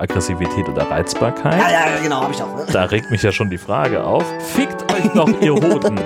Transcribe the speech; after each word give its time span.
Aggressivität 0.00 0.68
oder 0.68 0.90
Reizbarkeit. 0.90 1.58
Ja, 1.58 1.70
ja, 1.70 2.02
genau, 2.02 2.22
hab 2.22 2.30
ich 2.30 2.42
auch. 2.42 2.56
Ne? 2.56 2.66
Da 2.72 2.84
regt 2.84 3.10
mich 3.10 3.22
ja 3.22 3.32
schon 3.32 3.50
die 3.50 3.58
Frage 3.58 4.02
auf. 4.04 4.24
Fickt 4.54 4.92
euch 4.92 5.08
doch, 5.14 5.28
ihr 5.40 5.54
Hoden. 5.54 6.00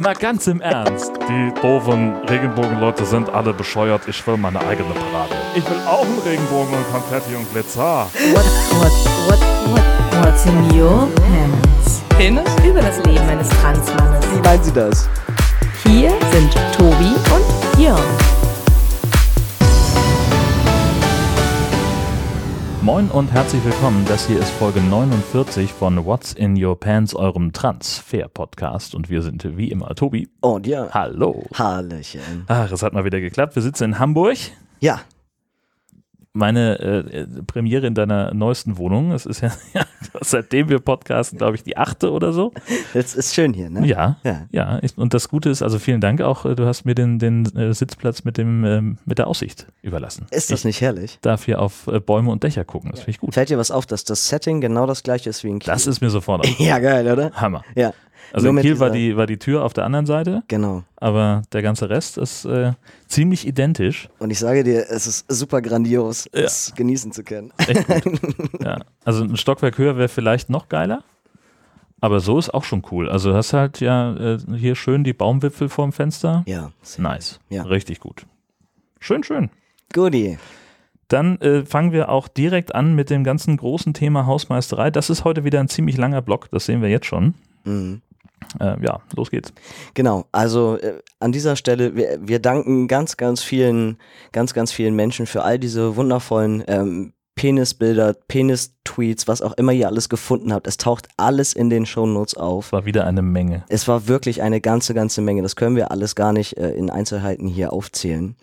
Mal 0.00 0.14
ganz 0.14 0.48
im 0.48 0.60
Ernst. 0.60 1.12
Die 1.28 1.52
doofen 1.62 2.16
Regenbogenleute 2.28 3.04
sind 3.04 3.30
alle 3.30 3.52
bescheuert. 3.52 4.02
Ich 4.08 4.26
will 4.26 4.36
meine 4.36 4.58
eigene 4.60 4.90
Parade. 4.92 5.34
Ich 5.54 5.64
will 5.70 5.78
auch 5.86 6.04
einen 6.04 6.18
Regenbogen 6.18 6.74
und 6.74 6.92
Konfetti 6.92 7.36
und 7.36 7.50
Glitzer. 7.52 8.08
What, 8.32 8.44
what, 8.72 8.92
what, 9.28 9.40
what, 9.70 10.24
what's 10.24 10.46
in 10.46 10.80
your 10.80 11.08
pants? 11.14 12.02
Penis? 12.16 12.44
Über 12.66 12.80
das 12.80 12.98
Leben 13.04 13.28
eines 13.28 13.48
Transmannes. 13.50 14.26
Wie 14.34 14.40
meinen 14.40 14.64
Sie 14.64 14.72
das? 14.72 15.08
Hier 15.84 16.10
sind 16.32 16.52
Tobi 16.76 17.14
und 17.32 17.80
Jörn. 17.80 18.33
Moin 22.84 23.08
und 23.08 23.32
herzlich 23.32 23.64
willkommen. 23.64 24.04
Das 24.06 24.26
hier 24.26 24.38
ist 24.38 24.50
Folge 24.50 24.78
49 24.78 25.72
von 25.72 26.04
What's 26.04 26.34
in 26.34 26.62
Your 26.62 26.78
Pants, 26.78 27.14
eurem 27.14 27.50
Transfer-Podcast. 27.50 28.94
Und 28.94 29.08
wir 29.08 29.22
sind 29.22 29.56
wie 29.56 29.70
immer 29.70 29.94
Tobi. 29.94 30.28
Und 30.42 30.66
ja. 30.66 30.90
Hallo. 30.90 31.44
Hallöchen. 31.54 32.44
Ach, 32.46 32.70
es 32.70 32.82
hat 32.82 32.92
mal 32.92 33.06
wieder 33.06 33.20
geklappt. 33.20 33.54
Wir 33.54 33.62
sitzen 33.62 33.84
in 33.84 33.98
Hamburg. 33.98 34.36
Ja, 34.80 35.00
Meine 36.36 36.80
äh, 36.80 37.26
Premiere 37.46 37.86
in 37.86 37.94
deiner 37.94 38.34
neuesten 38.34 38.76
Wohnung. 38.76 39.12
Es 39.12 39.24
ist 39.24 39.40
ja, 39.40 39.52
ja 39.72 39.84
seitdem 40.20 40.68
wir 40.68 40.80
podcasten, 40.80 41.38
glaube 41.38 41.54
ich, 41.54 41.62
die 41.62 41.76
achte 41.76 42.10
oder 42.10 42.32
so. 42.32 42.52
das 42.92 43.14
ist 43.14 43.34
schön 43.36 43.52
hier, 43.52 43.70
ne? 43.70 43.86
Ja, 43.86 44.16
Ja. 44.24 44.42
ja. 44.50 44.78
Ich, 44.82 44.98
und 44.98 45.14
das 45.14 45.28
Gute 45.28 45.48
ist, 45.48 45.62
also 45.62 45.78
vielen 45.78 46.00
Dank 46.00 46.20
auch, 46.22 46.44
äh, 46.44 46.56
du 46.56 46.66
hast 46.66 46.86
mir 46.86 46.96
den, 46.96 47.20
den 47.20 47.46
äh, 47.56 47.72
Sitzplatz 47.72 48.24
mit, 48.24 48.36
dem, 48.36 48.64
ähm, 48.64 48.98
mit 49.04 49.18
der 49.18 49.28
Aussicht 49.28 49.68
überlassen. 49.82 50.26
Ist 50.32 50.50
das 50.50 50.60
ich 50.60 50.64
nicht 50.64 50.80
herrlich? 50.80 51.20
darf 51.22 51.44
hier 51.44 51.60
auf 51.62 51.86
äh, 51.86 52.00
Bäume 52.00 52.32
und 52.32 52.42
Dächer 52.42 52.64
gucken. 52.64 52.90
Das 52.90 53.00
finde 53.00 53.12
ich 53.12 53.20
gut. 53.20 53.32
Fällt 53.32 53.50
dir 53.50 53.58
was 53.58 53.70
auf, 53.70 53.86
dass 53.86 54.02
das 54.02 54.28
Setting 54.28 54.60
genau 54.60 54.86
das 54.86 55.04
gleiche 55.04 55.30
ist 55.30 55.44
wie 55.44 55.50
in 55.50 55.60
Kiel? 55.60 55.72
Das 55.72 55.86
ist 55.86 56.00
mir 56.00 56.10
sofort 56.10 56.40
auf. 56.48 56.58
ja 56.58 56.80
geil, 56.80 57.06
oder? 57.12 57.30
Hammer. 57.32 57.62
Ja. 57.76 57.92
Also 58.32 58.50
Nur 58.50 58.56
in 58.60 58.62
Kiel 58.62 58.80
war 58.80 58.90
die, 58.90 59.16
war 59.16 59.26
die 59.26 59.38
Tür 59.38 59.64
auf 59.64 59.72
der 59.72 59.84
anderen 59.84 60.06
Seite, 60.06 60.42
Genau. 60.48 60.82
aber 60.96 61.42
der 61.52 61.62
ganze 61.62 61.88
Rest 61.90 62.18
ist 62.18 62.44
äh, 62.44 62.72
ziemlich 63.06 63.46
identisch. 63.46 64.08
Und 64.18 64.30
ich 64.30 64.38
sage 64.38 64.64
dir, 64.64 64.86
es 64.90 65.06
ist 65.06 65.30
super 65.30 65.62
grandios, 65.62 66.28
Ja. 66.34 66.42
es 66.42 66.72
genießen 66.74 67.12
zu 67.12 67.22
können. 67.22 67.52
Echt 67.58 67.86
gut. 67.86 68.20
ja. 68.60 68.78
Also 69.04 69.22
ein 69.24 69.36
Stockwerk 69.36 69.78
höher 69.78 69.96
wäre 69.96 70.08
vielleicht 70.08 70.50
noch 70.50 70.68
geiler. 70.68 71.02
Aber 72.00 72.20
so 72.20 72.38
ist 72.38 72.52
auch 72.52 72.64
schon 72.64 72.82
cool. 72.90 73.08
Also 73.08 73.30
du 73.30 73.36
hast 73.36 73.52
halt 73.54 73.80
ja 73.80 74.14
äh, 74.16 74.38
hier 74.56 74.74
schön 74.74 75.04
die 75.04 75.12
Baumwipfel 75.14 75.68
vorm 75.68 75.92
Fenster. 75.92 76.42
Ja. 76.46 76.70
Nice. 76.98 77.40
Ja. 77.48 77.62
Richtig 77.62 78.00
gut. 78.00 78.26
Schön, 79.00 79.22
schön. 79.22 79.48
Goodie. 79.92 80.38
Dann 81.08 81.38
äh, 81.40 81.64
fangen 81.64 81.92
wir 81.92 82.08
auch 82.08 82.28
direkt 82.28 82.74
an 82.74 82.94
mit 82.94 83.08
dem 83.10 83.24
ganzen 83.24 83.56
großen 83.56 83.94
Thema 83.94 84.26
Hausmeisterei. 84.26 84.90
Das 84.90 85.08
ist 85.08 85.24
heute 85.24 85.44
wieder 85.44 85.60
ein 85.60 85.68
ziemlich 85.68 85.96
langer 85.96 86.20
Block, 86.22 86.50
das 86.50 86.66
sehen 86.66 86.82
wir 86.82 86.88
jetzt 86.88 87.06
schon. 87.06 87.34
Mhm. 87.64 88.02
Äh, 88.60 88.76
ja, 88.84 89.00
los 89.16 89.30
geht's. 89.30 89.52
Genau, 89.94 90.26
also 90.32 90.76
äh, 90.76 91.00
an 91.20 91.32
dieser 91.32 91.56
Stelle, 91.56 91.94
wir, 91.96 92.18
wir 92.20 92.38
danken 92.38 92.88
ganz, 92.88 93.16
ganz 93.16 93.42
vielen, 93.42 93.98
ganz, 94.32 94.54
ganz 94.54 94.72
vielen 94.72 94.94
Menschen 94.94 95.26
für 95.26 95.42
all 95.42 95.58
diese 95.58 95.96
wundervollen 95.96 96.64
ähm, 96.66 97.12
Penisbilder, 97.44 98.14
Penis-Tweets, 98.26 99.28
was 99.28 99.42
auch 99.42 99.52
immer 99.52 99.72
ihr 99.72 99.86
alles 99.86 100.08
gefunden 100.08 100.50
habt. 100.50 100.66
Es 100.66 100.78
taucht 100.78 101.08
alles 101.18 101.52
in 101.52 101.68
den 101.68 101.84
Shownotes 101.84 102.38
auf. 102.38 102.72
War 102.72 102.86
wieder 102.86 103.06
eine 103.06 103.20
Menge. 103.20 103.64
Es 103.68 103.86
war 103.86 104.08
wirklich 104.08 104.40
eine 104.40 104.62
ganze, 104.62 104.94
ganze 104.94 105.20
Menge. 105.20 105.42
Das 105.42 105.54
können 105.54 105.76
wir 105.76 105.90
alles 105.90 106.14
gar 106.14 106.32
nicht 106.32 106.56
äh, 106.56 106.70
in 106.70 106.88
Einzelheiten 106.88 107.46
hier 107.46 107.74
aufzählen. 107.74 108.34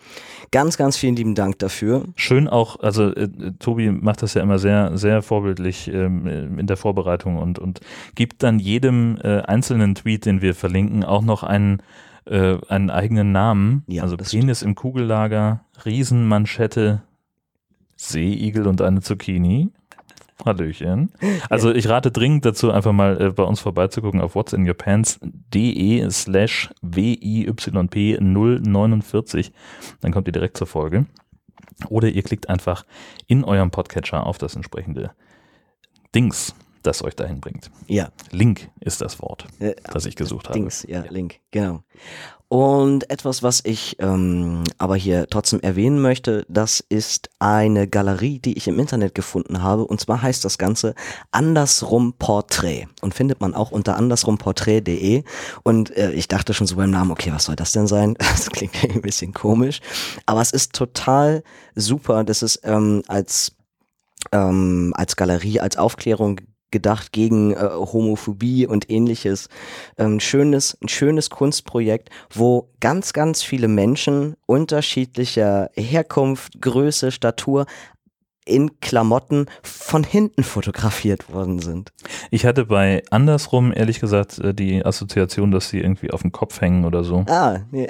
Ganz, 0.52 0.76
ganz 0.76 0.96
vielen 0.96 1.16
lieben 1.16 1.34
Dank 1.34 1.58
dafür. 1.58 2.04
Schön 2.14 2.46
auch, 2.46 2.78
also 2.78 3.12
äh, 3.12 3.28
Tobi 3.58 3.90
macht 3.90 4.22
das 4.22 4.34
ja 4.34 4.42
immer 4.42 4.60
sehr, 4.60 4.96
sehr 4.96 5.20
vorbildlich 5.22 5.88
ähm, 5.92 6.60
in 6.60 6.68
der 6.68 6.76
Vorbereitung 6.76 7.38
und, 7.38 7.58
und 7.58 7.80
gibt 8.14 8.44
dann 8.44 8.60
jedem 8.60 9.18
äh, 9.20 9.40
einzelnen 9.40 9.96
Tweet, 9.96 10.26
den 10.26 10.42
wir 10.42 10.54
verlinken, 10.54 11.02
auch 11.02 11.22
noch 11.22 11.42
einen, 11.42 11.82
äh, 12.26 12.56
einen 12.68 12.90
eigenen 12.90 13.32
Namen. 13.32 13.82
Ja, 13.88 14.04
also 14.04 14.16
Penis 14.16 14.62
im 14.62 14.76
Kugellager, 14.76 15.64
Riesenmanschette, 15.84 17.02
Seeigel 18.02 18.66
und 18.66 18.82
eine 18.82 19.00
Zucchini. 19.00 19.70
Hallöchen. 20.44 21.12
Also 21.48 21.72
ich 21.72 21.88
rate 21.88 22.10
dringend 22.10 22.44
dazu, 22.44 22.72
einfach 22.72 22.90
mal 22.92 23.20
äh, 23.20 23.30
bei 23.30 23.44
uns 23.44 23.60
vorbeizugucken 23.60 24.20
auf 24.20 24.34
what'sinyourpants.de 24.34 26.10
slash 26.10 26.70
WIYP 26.82 28.20
049. 28.20 29.52
Dann 30.00 30.12
kommt 30.12 30.26
ihr 30.26 30.32
direkt 30.32 30.56
zur 30.56 30.66
Folge. 30.66 31.06
Oder 31.88 32.08
ihr 32.08 32.22
klickt 32.22 32.48
einfach 32.48 32.84
in 33.28 33.44
eurem 33.44 33.70
Podcatcher 33.70 34.26
auf 34.26 34.38
das 34.38 34.56
entsprechende 34.56 35.12
Dings, 36.14 36.54
das 36.82 37.02
euch 37.02 37.16
dahin 37.16 37.40
bringt. 37.40 37.70
Ja, 37.86 38.10
Link 38.30 38.70
ist 38.80 39.00
das 39.00 39.20
Wort, 39.20 39.46
äh, 39.58 39.74
das 39.92 40.06
ich 40.06 40.16
gesucht 40.16 40.48
habe. 40.48 40.58
Dings, 40.58 40.84
ja, 40.88 41.02
Link, 41.08 41.40
genau. 41.50 41.82
Und 42.52 43.08
etwas, 43.08 43.42
was 43.42 43.62
ich 43.64 43.96
ähm, 43.98 44.62
aber 44.76 44.94
hier 44.94 45.26
trotzdem 45.30 45.60
erwähnen 45.60 46.02
möchte, 46.02 46.44
das 46.50 46.84
ist 46.86 47.30
eine 47.38 47.88
Galerie, 47.88 48.40
die 48.40 48.58
ich 48.58 48.68
im 48.68 48.78
Internet 48.78 49.14
gefunden 49.14 49.62
habe. 49.62 49.86
Und 49.86 50.02
zwar 50.02 50.20
heißt 50.20 50.44
das 50.44 50.58
Ganze 50.58 50.94
Andersrum 51.30 52.12
Porträt 52.18 52.88
und 53.00 53.14
findet 53.14 53.40
man 53.40 53.54
auch 53.54 53.70
unter 53.70 53.96
andersrumporträt.de. 53.96 55.24
Und 55.62 55.96
äh, 55.96 56.12
ich 56.12 56.28
dachte 56.28 56.52
schon 56.52 56.66
so 56.66 56.76
beim 56.76 56.90
Namen, 56.90 57.10
okay, 57.10 57.32
was 57.32 57.46
soll 57.46 57.56
das 57.56 57.72
denn 57.72 57.86
sein? 57.86 58.18
Das 58.32 58.50
klingt 58.50 58.74
ein 58.84 59.00
bisschen 59.00 59.32
komisch, 59.32 59.80
aber 60.26 60.42
es 60.42 60.50
ist 60.50 60.74
total 60.74 61.44
super. 61.74 62.22
Das 62.22 62.42
ist 62.42 62.60
ähm, 62.64 63.02
als 63.08 63.56
ähm, 64.30 64.92
als 64.94 65.16
Galerie, 65.16 65.60
als 65.60 65.78
Aufklärung 65.78 66.40
gedacht 66.72 67.12
gegen 67.12 67.52
äh, 67.52 67.68
Homophobie 67.70 68.66
und 68.66 68.90
ähnliches. 68.90 69.48
Ähm, 69.98 70.18
schönes, 70.18 70.76
ein 70.82 70.88
schönes 70.88 71.30
Kunstprojekt, 71.30 72.10
wo 72.30 72.70
ganz, 72.80 73.12
ganz 73.12 73.42
viele 73.42 73.68
Menschen 73.68 74.36
unterschiedlicher 74.46 75.70
Herkunft, 75.76 76.60
Größe, 76.60 77.12
Statur 77.12 77.66
in 78.44 78.80
Klamotten 78.80 79.46
von 79.62 80.04
hinten 80.04 80.42
fotografiert 80.42 81.32
worden 81.32 81.60
sind. 81.60 81.92
Ich 82.30 82.44
hatte 82.44 82.64
bei 82.64 83.02
andersrum, 83.10 83.72
ehrlich 83.74 84.00
gesagt, 84.00 84.38
äh, 84.38 84.54
die 84.54 84.84
Assoziation, 84.84 85.50
dass 85.50 85.68
sie 85.68 85.80
irgendwie 85.80 86.10
auf 86.10 86.22
dem 86.22 86.32
Kopf 86.32 86.60
hängen 86.60 86.84
oder 86.84 87.04
so. 87.04 87.24
Ah, 87.28 87.60
nee. 87.70 87.88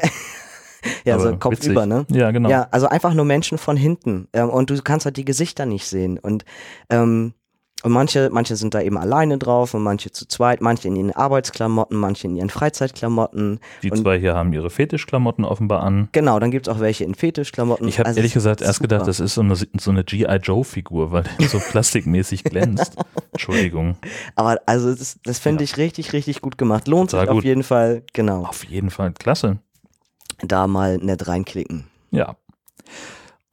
ja, 1.05 1.15
Aber 1.15 1.31
so 1.31 1.37
Kopf 1.37 1.53
witzig. 1.53 1.73
über, 1.73 1.87
ne? 1.87 2.07
Ja, 2.11 2.31
genau. 2.31 2.51
Ja, 2.51 2.69
also 2.71 2.89
einfach 2.89 3.15
nur 3.15 3.25
Menschen 3.25 3.59
von 3.59 3.77
hinten. 3.77 4.29
Ähm, 4.33 4.51
und 4.51 4.71
du 4.71 4.81
kannst 4.83 5.07
halt 5.07 5.17
die 5.17 5.25
Gesichter 5.25 5.67
nicht 5.67 5.87
sehen. 5.87 6.19
Und, 6.19 6.45
ähm, 6.91 7.35
und 7.83 7.93
manche, 7.93 8.31
manche 8.33 8.57
sind 8.57 8.75
da 8.75 8.81
eben 8.81 8.97
alleine 8.97 9.39
drauf 9.39 9.75
und 9.75 9.83
manche 9.83 10.11
zu 10.11 10.27
zweit, 10.29 10.61
manche 10.61 10.89
in 10.89 10.97
ihren 10.97 11.11
Arbeitsklamotten, 11.13 11.97
manche 11.99 12.27
in 12.29 12.37
ihren 12.37 12.51
Freizeitklamotten. 12.51 13.61
Die 13.83 13.91
und- 13.91 13.99
zwei 13.99 14.19
hier 14.19 14.35
haben 14.35 14.53
ihre 14.53 14.71
Fetischklamotten 14.71 15.45
offenbar 15.45 15.83
an. 15.83 16.09
Genau, 16.13 16.39
dann 16.39 16.51
gibt's 16.51 16.69
auch 16.69 16.81
welche 16.81 17.05
in 17.05 17.15
Fetischklamotten. 17.15 17.89
Ich 17.89 17.99
habe 17.99 18.07
Also 18.09 18.19
ehrlich 18.19 18.33
es 18.33 18.35
gesagt 18.35 18.61
erst 18.61 18.77
super. 18.79 18.89
gedacht, 18.89 19.09
das 19.09 19.21
ist 19.21 19.35
so 19.35 19.41
eine, 19.41 19.57
so 19.57 19.91
eine 19.91 20.05
G.I. 20.05 20.37
Joe-Figur, 20.43 21.13
weil 21.13 21.25
der 21.41 21.49
so 21.49 21.59
plastikmäßig 21.71 22.45
glänzt. 22.45 22.97
Entschuldigung. 23.33 23.97
Aber 24.37 24.61
also 24.67 24.95
das, 24.95 25.19
das 25.25 25.39
finde 25.39 25.65
ich 25.65 25.77
richtig, 25.77 26.13
richtig 26.13 26.41
gut 26.41 26.59
gemacht. 26.59 26.87
Lohnt 26.89 27.11
sich 27.11 27.29
auf 27.29 27.45
jeden 27.45 27.63
Fall, 27.63 28.03
genau, 28.13 28.45
Auf 28.45 28.65
jeden 28.65 28.91
Fall 28.91 29.13
klasse. 29.13 29.59
da 30.43 30.67
mal 30.67 30.99
nett 30.99 31.27
reinklicken. 31.27 31.85
Ja. 32.11 32.37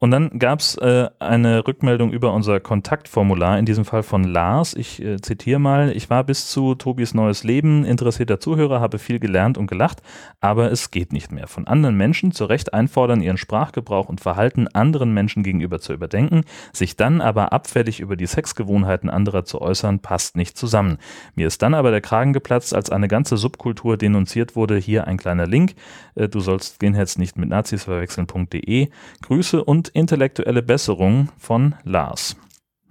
Und 0.02 0.12
dann 0.12 0.38
gab 0.38 0.60
es 0.60 0.78
äh, 0.78 1.10
eine 1.18 1.66
Rückmeldung 1.68 2.10
über 2.10 2.32
unser 2.32 2.58
Kontaktformular, 2.58 3.58
in 3.58 3.66
diesem 3.66 3.84
Fall 3.84 4.02
von 4.02 4.24
Lars. 4.24 4.72
Ich 4.72 5.02
äh, 5.02 5.20
zitiere 5.20 5.58
mal, 5.58 5.94
ich 5.94 6.08
war 6.08 6.24
bis 6.24 6.48
zu 6.48 6.74
Tobis 6.74 7.12
neues 7.12 7.44
Leben 7.44 7.84
interessierter 7.84 8.40
Zuhörer, 8.40 8.80
habe 8.80 8.98
viel 8.98 9.18
gelernt 9.18 9.58
und 9.58 9.66
gelacht, 9.66 10.00
aber 10.40 10.72
es 10.72 10.90
geht 10.90 11.12
nicht 11.12 11.32
mehr. 11.32 11.48
Von 11.48 11.66
anderen 11.66 11.98
Menschen 11.98 12.32
zu 12.32 12.46
Recht 12.46 12.72
einfordern, 12.72 13.20
ihren 13.20 13.36
Sprachgebrauch 13.36 14.08
und 14.08 14.22
Verhalten 14.22 14.68
anderen 14.68 15.12
Menschen 15.12 15.42
gegenüber 15.42 15.80
zu 15.80 15.92
überdenken, 15.92 16.44
sich 16.72 16.96
dann 16.96 17.20
aber 17.20 17.52
abfällig 17.52 18.00
über 18.00 18.16
die 18.16 18.26
Sexgewohnheiten 18.26 19.10
anderer 19.10 19.44
zu 19.44 19.60
äußern, 19.60 20.00
passt 20.00 20.34
nicht 20.34 20.56
zusammen. 20.56 20.96
Mir 21.34 21.46
ist 21.46 21.60
dann 21.60 21.74
aber 21.74 21.90
der 21.90 22.00
Kragen 22.00 22.32
geplatzt, 22.32 22.74
als 22.74 22.88
eine 22.88 23.06
ganze 23.06 23.36
Subkultur 23.36 23.98
denunziert 23.98 24.56
wurde. 24.56 24.78
Hier 24.78 25.06
ein 25.06 25.18
kleiner 25.18 25.46
Link. 25.46 25.74
Äh, 26.14 26.28
Du 26.30 26.40
sollst 26.40 26.76
Skinheads 26.76 27.18
nicht 27.18 27.36
mit 27.36 27.50
Nazis 27.50 27.84
verwechseln.de. 27.84 28.88
Grüße 29.20 29.62
und 29.62 29.89
intellektuelle 29.92 30.62
Besserung 30.62 31.28
von 31.38 31.74
Lars. 31.84 32.36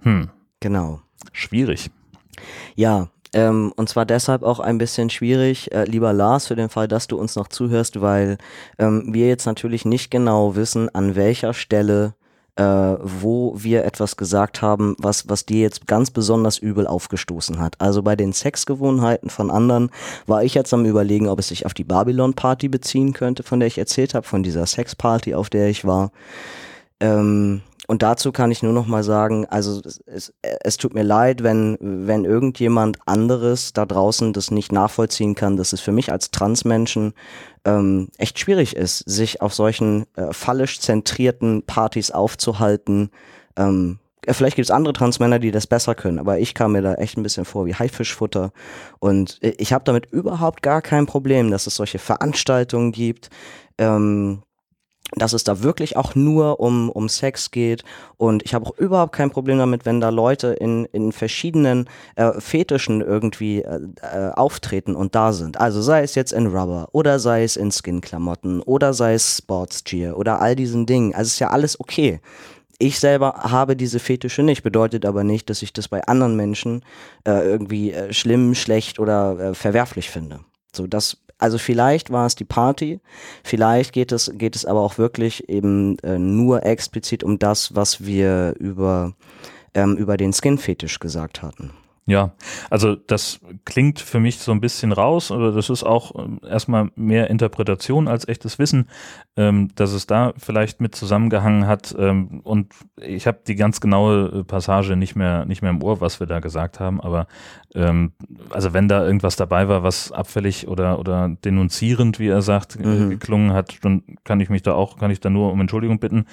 Hm, 0.00 0.30
Genau. 0.60 1.00
schwierig. 1.32 1.90
Ja, 2.74 3.08
ähm, 3.32 3.72
und 3.76 3.88
zwar 3.88 4.06
deshalb 4.06 4.42
auch 4.42 4.60
ein 4.60 4.78
bisschen 4.78 5.10
schwierig, 5.10 5.72
äh, 5.72 5.84
lieber 5.84 6.12
Lars, 6.12 6.46
für 6.48 6.56
den 6.56 6.68
Fall, 6.68 6.88
dass 6.88 7.06
du 7.06 7.18
uns 7.18 7.36
noch 7.36 7.48
zuhörst, 7.48 8.00
weil 8.00 8.38
ähm, 8.78 9.12
wir 9.12 9.28
jetzt 9.28 9.46
natürlich 9.46 9.84
nicht 9.84 10.10
genau 10.10 10.56
wissen, 10.56 10.92
an 10.94 11.14
welcher 11.14 11.54
Stelle 11.54 12.14
äh, 12.56 12.62
wo 13.02 13.54
wir 13.56 13.84
etwas 13.84 14.16
gesagt 14.16 14.60
haben, 14.60 14.94
was, 14.98 15.28
was 15.28 15.46
dir 15.46 15.60
jetzt 15.60 15.86
ganz 15.86 16.10
besonders 16.10 16.58
übel 16.58 16.86
aufgestoßen 16.86 17.58
hat. 17.58 17.80
Also 17.80 18.02
bei 18.02 18.16
den 18.16 18.32
Sexgewohnheiten 18.32 19.30
von 19.30 19.50
anderen 19.50 19.90
war 20.26 20.44
ich 20.44 20.54
jetzt 20.54 20.74
am 20.74 20.84
überlegen, 20.84 21.28
ob 21.28 21.38
es 21.38 21.48
sich 21.48 21.64
auf 21.64 21.72
die 21.72 21.84
Babylon-Party 21.84 22.68
beziehen 22.68 23.12
könnte, 23.14 23.44
von 23.44 23.60
der 23.60 23.68
ich 23.68 23.78
erzählt 23.78 24.14
habe, 24.14 24.26
von 24.26 24.42
dieser 24.42 24.66
Sexparty, 24.66 25.34
auf 25.34 25.48
der 25.48 25.68
ich 25.68 25.86
war. 25.86 26.10
Ähm, 27.00 27.62
und 27.90 28.02
dazu 28.02 28.30
kann 28.30 28.52
ich 28.52 28.62
nur 28.62 28.72
noch 28.72 28.86
mal 28.86 29.02
sagen, 29.02 29.46
also 29.46 29.80
es, 29.84 30.00
es, 30.06 30.32
es 30.42 30.76
tut 30.76 30.94
mir 30.94 31.02
leid, 31.02 31.42
wenn, 31.42 31.76
wenn 31.80 32.24
irgendjemand 32.24 32.98
anderes 33.06 33.72
da 33.72 33.84
draußen 33.84 34.32
das 34.32 34.52
nicht 34.52 34.70
nachvollziehen 34.70 35.34
kann, 35.34 35.56
dass 35.56 35.72
es 35.72 35.80
für 35.80 35.90
mich 35.90 36.12
als 36.12 36.30
Transmenschen 36.30 37.14
ähm, 37.64 38.06
echt 38.16 38.38
schwierig 38.38 38.76
ist, 38.76 38.98
sich 38.98 39.40
auf 39.40 39.54
solchen 39.54 40.06
äh, 40.14 40.32
fallisch 40.32 40.78
zentrierten 40.78 41.64
Partys 41.64 42.12
aufzuhalten. 42.12 43.10
Ähm, 43.56 43.98
vielleicht 44.28 44.54
gibt 44.54 44.66
es 44.66 44.70
andere 44.70 44.92
Transmänner, 44.92 45.40
die 45.40 45.50
das 45.50 45.66
besser 45.66 45.96
können, 45.96 46.20
aber 46.20 46.38
ich 46.38 46.54
kam 46.54 46.70
mir 46.70 46.82
da 46.82 46.94
echt 46.94 47.16
ein 47.16 47.24
bisschen 47.24 47.44
vor 47.44 47.66
wie 47.66 47.74
Haifischfutter. 47.74 48.52
Und 49.00 49.42
äh, 49.42 49.54
ich 49.58 49.72
habe 49.72 49.82
damit 49.84 50.06
überhaupt 50.12 50.62
gar 50.62 50.80
kein 50.80 51.06
Problem, 51.06 51.50
dass 51.50 51.66
es 51.66 51.74
solche 51.74 51.98
Veranstaltungen 51.98 52.92
gibt. 52.92 53.30
Ähm, 53.78 54.42
dass 55.16 55.32
es 55.32 55.44
da 55.44 55.62
wirklich 55.62 55.96
auch 55.96 56.14
nur 56.14 56.60
um, 56.60 56.88
um 56.90 57.08
Sex 57.08 57.50
geht. 57.50 57.84
Und 58.16 58.44
ich 58.44 58.54
habe 58.54 58.66
auch 58.66 58.78
überhaupt 58.78 59.12
kein 59.12 59.30
Problem 59.30 59.58
damit, 59.58 59.84
wenn 59.84 60.00
da 60.00 60.10
Leute 60.10 60.48
in, 60.48 60.84
in 60.86 61.12
verschiedenen 61.12 61.88
äh, 62.16 62.32
Fetischen 62.40 63.00
irgendwie 63.00 63.62
äh, 63.62 63.80
äh, 64.02 64.30
auftreten 64.32 64.94
und 64.94 65.14
da 65.14 65.32
sind. 65.32 65.60
Also 65.60 65.82
sei 65.82 66.02
es 66.02 66.14
jetzt 66.14 66.32
in 66.32 66.46
Rubber 66.46 66.88
oder 66.92 67.18
sei 67.18 67.42
es 67.42 67.56
in 67.56 67.72
Skin-Klamotten 67.72 68.60
oder 68.60 68.94
sei 68.94 69.14
es 69.14 69.38
Sports 69.38 69.84
Gear 69.84 70.16
oder 70.16 70.40
all 70.40 70.54
diesen 70.54 70.86
Dingen. 70.86 71.14
Also 71.14 71.28
ist 71.28 71.40
ja 71.40 71.50
alles 71.50 71.78
okay. 71.80 72.20
Ich 72.78 72.98
selber 72.98 73.34
habe 73.34 73.76
diese 73.76 73.98
Fetische 73.98 74.42
nicht, 74.42 74.62
bedeutet 74.62 75.04
aber 75.04 75.22
nicht, 75.22 75.50
dass 75.50 75.60
ich 75.60 75.72
das 75.72 75.88
bei 75.88 76.02
anderen 76.04 76.34
Menschen 76.36 76.82
äh, 77.26 77.44
irgendwie 77.44 77.92
äh, 77.92 78.12
schlimm, 78.12 78.54
schlecht 78.54 78.98
oder 78.98 79.54
verwerflich 79.54 80.08
finde. 80.08 80.40
So, 80.72 80.86
das 80.86 81.18
also 81.40 81.58
vielleicht 81.58 82.10
war 82.10 82.26
es 82.26 82.34
die 82.34 82.44
Party, 82.44 83.00
vielleicht 83.42 83.92
geht 83.92 84.12
es, 84.12 84.30
geht 84.34 84.54
es 84.54 84.64
aber 84.66 84.80
auch 84.80 84.98
wirklich 84.98 85.48
eben 85.48 85.98
äh, 86.00 86.18
nur 86.18 86.64
explizit 86.64 87.24
um 87.24 87.38
das, 87.38 87.74
was 87.74 88.04
wir 88.04 88.54
über, 88.58 89.14
ähm, 89.74 89.96
über 89.96 90.16
den 90.16 90.32
Skin-Fetisch 90.32 90.98
gesagt 90.98 91.42
hatten. 91.42 91.72
Ja, 92.06 92.32
also 92.70 92.96
das 92.96 93.40
klingt 93.64 94.00
für 94.00 94.18
mich 94.18 94.38
so 94.38 94.50
ein 94.52 94.60
bisschen 94.60 94.90
raus, 94.90 95.30
aber 95.30 95.52
das 95.52 95.70
ist 95.70 95.84
auch 95.84 96.12
ähm, 96.18 96.40
erstmal 96.48 96.90
mehr 96.96 97.30
Interpretation 97.30 98.08
als 98.08 98.26
echtes 98.26 98.58
Wissen, 98.58 98.88
ähm, 99.36 99.68
dass 99.76 99.92
es 99.92 100.06
da 100.06 100.32
vielleicht 100.36 100.80
mit 100.80 100.94
zusammengehangen 100.94 101.66
hat. 101.66 101.94
Ähm, 101.96 102.40
und 102.40 102.74
ich 103.00 103.26
habe 103.26 103.40
die 103.46 103.54
ganz 103.54 103.80
genaue 103.80 104.40
äh, 104.40 104.44
Passage 104.44 104.96
nicht 104.96 105.14
mehr, 105.14 105.44
nicht 105.44 105.62
mehr 105.62 105.70
im 105.70 105.82
Ohr, 105.82 106.00
was 106.00 106.18
wir 106.18 106.26
da 106.26 106.40
gesagt 106.40 106.80
haben, 106.80 107.00
aber 107.00 107.26
ähm, 107.74 108.12
also 108.48 108.72
wenn 108.72 108.88
da 108.88 109.04
irgendwas 109.04 109.36
dabei 109.36 109.68
war, 109.68 109.82
was 109.82 110.10
abfällig 110.10 110.66
oder, 110.66 110.98
oder 110.98 111.28
denunzierend, 111.44 112.18
wie 112.18 112.28
er 112.28 112.42
sagt, 112.42 112.76
äh, 112.76 112.86
mhm. 112.86 113.10
geklungen 113.10 113.52
hat, 113.52 113.78
dann 113.82 114.02
kann 114.24 114.40
ich 114.40 114.50
mich 114.50 114.62
da 114.62 114.72
auch, 114.72 114.98
kann 114.98 115.10
ich 115.10 115.20
da 115.20 115.30
nur 115.30 115.52
um 115.52 115.60
Entschuldigung 115.60 116.00
bitten. 116.00 116.24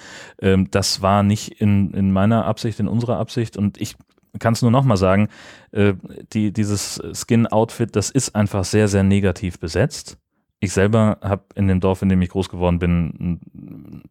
Ähm, 0.41 0.71
das 0.71 1.01
war 1.01 1.23
nicht 1.23 1.61
in, 1.61 1.91
in 1.91 2.11
meiner 2.11 2.45
Absicht, 2.45 2.79
in 2.79 2.87
unserer 2.87 3.19
Absicht 3.19 3.57
und 3.57 3.79
ich 3.79 3.95
kann 4.39 4.53
es 4.53 4.61
nur 4.61 4.71
nochmal 4.71 4.97
sagen, 4.97 5.29
äh, 5.71 5.93
die, 6.33 6.51
dieses 6.51 7.01
Skin-Outfit, 7.13 7.95
das 7.95 8.09
ist 8.09 8.35
einfach 8.35 8.63
sehr, 8.63 8.87
sehr 8.87 9.03
negativ 9.03 9.59
besetzt. 9.59 10.17
Ich 10.59 10.73
selber 10.73 11.19
habe 11.21 11.43
in 11.55 11.67
dem 11.67 11.79
Dorf, 11.79 12.01
in 12.01 12.09
dem 12.09 12.21
ich 12.21 12.29
groß 12.29 12.49
geworden 12.49 12.79
bin, 12.79 13.39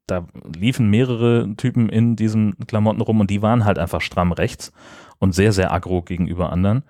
da 0.06 0.26
liefen 0.56 0.88
mehrere 0.88 1.54
Typen 1.56 1.88
in 1.88 2.14
diesen 2.14 2.56
Klamotten 2.66 3.00
rum 3.00 3.20
und 3.20 3.30
die 3.30 3.42
waren 3.42 3.64
halt 3.64 3.78
einfach 3.78 4.00
stramm 4.00 4.30
rechts 4.32 4.72
und 5.18 5.34
sehr, 5.34 5.52
sehr 5.52 5.72
aggro 5.72 6.02
gegenüber 6.02 6.52
anderen 6.52 6.84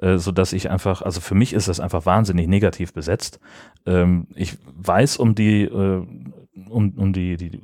äh, 0.00 0.18
so 0.18 0.32
dass 0.32 0.52
ich 0.52 0.70
einfach, 0.70 1.02
also 1.02 1.20
für 1.20 1.34
mich 1.34 1.52
ist 1.52 1.68
das 1.68 1.80
einfach 1.80 2.06
wahnsinnig 2.06 2.48
negativ 2.48 2.92
besetzt. 2.92 3.40
Ähm, 3.86 4.28
ich 4.34 4.56
weiß 4.64 5.18
um 5.18 5.34
die, 5.34 5.64
äh, 5.64 6.06
um, 6.68 6.90
um 6.96 7.12
die, 7.12 7.36
die 7.36 7.60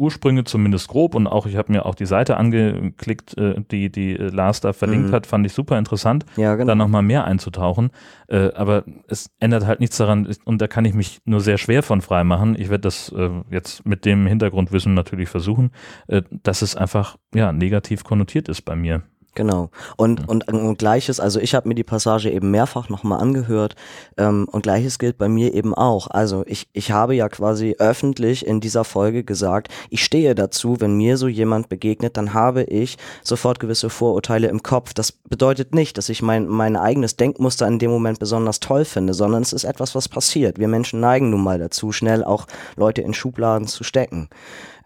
Ursprünge 0.00 0.44
zumindest 0.44 0.88
grob 0.88 1.14
und 1.14 1.26
auch 1.26 1.46
ich 1.46 1.56
habe 1.56 1.70
mir 1.70 1.86
auch 1.86 1.94
die 1.94 2.06
Seite 2.06 2.36
angeklickt, 2.36 3.36
äh, 3.36 3.60
die 3.70 3.90
die 3.90 4.16
äh, 4.16 4.30
Lars 4.30 4.60
da 4.60 4.72
verlinkt 4.72 5.10
mhm. 5.10 5.12
hat, 5.12 5.26
fand 5.26 5.46
ich 5.46 5.52
super 5.52 5.78
interessant, 5.78 6.24
ja, 6.36 6.54
genau. 6.54 6.68
da 6.68 6.74
nochmal 6.74 7.02
mehr 7.02 7.24
einzutauchen. 7.24 7.90
Äh, 8.28 8.52
aber 8.54 8.84
es 9.08 9.30
ändert 9.38 9.66
halt 9.66 9.80
nichts 9.80 9.98
daran 9.98 10.28
und 10.44 10.60
da 10.60 10.66
kann 10.66 10.84
ich 10.84 10.94
mich 10.94 11.20
nur 11.24 11.40
sehr 11.40 11.58
schwer 11.58 11.82
von 11.82 12.00
frei 12.00 12.24
machen. 12.24 12.56
Ich 12.58 12.70
werde 12.70 12.82
das 12.82 13.12
äh, 13.12 13.30
jetzt 13.50 13.86
mit 13.86 14.04
dem 14.04 14.26
Hintergrundwissen 14.26 14.94
natürlich 14.94 15.28
versuchen, 15.28 15.70
äh, 16.08 16.22
dass 16.42 16.62
es 16.62 16.74
einfach 16.74 17.16
ja 17.34 17.52
negativ 17.52 18.02
konnotiert 18.02 18.48
ist 18.48 18.62
bei 18.62 18.74
mir. 18.74 19.02
Genau. 19.40 19.70
Und, 19.96 20.28
und, 20.28 20.46
und 20.48 20.76
gleiches, 20.76 21.18
also 21.18 21.40
ich 21.40 21.54
habe 21.54 21.66
mir 21.66 21.74
die 21.74 21.82
Passage 21.82 22.28
eben 22.28 22.50
mehrfach 22.50 22.90
nochmal 22.90 23.20
angehört 23.20 23.74
ähm, 24.18 24.46
und 24.52 24.64
gleiches 24.64 24.98
gilt 24.98 25.16
bei 25.16 25.30
mir 25.30 25.54
eben 25.54 25.72
auch. 25.72 26.08
Also 26.08 26.44
ich, 26.46 26.68
ich 26.74 26.92
habe 26.92 27.14
ja 27.14 27.30
quasi 27.30 27.74
öffentlich 27.78 28.46
in 28.46 28.60
dieser 28.60 28.84
Folge 28.84 29.24
gesagt, 29.24 29.68
ich 29.88 30.04
stehe 30.04 30.34
dazu, 30.34 30.78
wenn 30.80 30.94
mir 30.94 31.16
so 31.16 31.26
jemand 31.26 31.70
begegnet, 31.70 32.18
dann 32.18 32.34
habe 32.34 32.64
ich 32.64 32.98
sofort 33.24 33.60
gewisse 33.60 33.88
Vorurteile 33.88 34.48
im 34.48 34.62
Kopf. 34.62 34.92
Das 34.92 35.10
bedeutet 35.10 35.74
nicht, 35.74 35.96
dass 35.96 36.10
ich 36.10 36.20
mein, 36.20 36.46
mein 36.46 36.76
eigenes 36.76 37.16
Denkmuster 37.16 37.66
in 37.66 37.78
dem 37.78 37.90
Moment 37.90 38.18
besonders 38.18 38.60
toll 38.60 38.84
finde, 38.84 39.14
sondern 39.14 39.40
es 39.40 39.54
ist 39.54 39.64
etwas, 39.64 39.94
was 39.94 40.10
passiert. 40.10 40.58
Wir 40.58 40.68
Menschen 40.68 41.00
neigen 41.00 41.30
nun 41.30 41.42
mal 41.42 41.58
dazu, 41.58 41.92
schnell 41.92 42.24
auch 42.24 42.46
Leute 42.76 43.00
in 43.00 43.14
Schubladen 43.14 43.66
zu 43.66 43.84
stecken. 43.84 44.28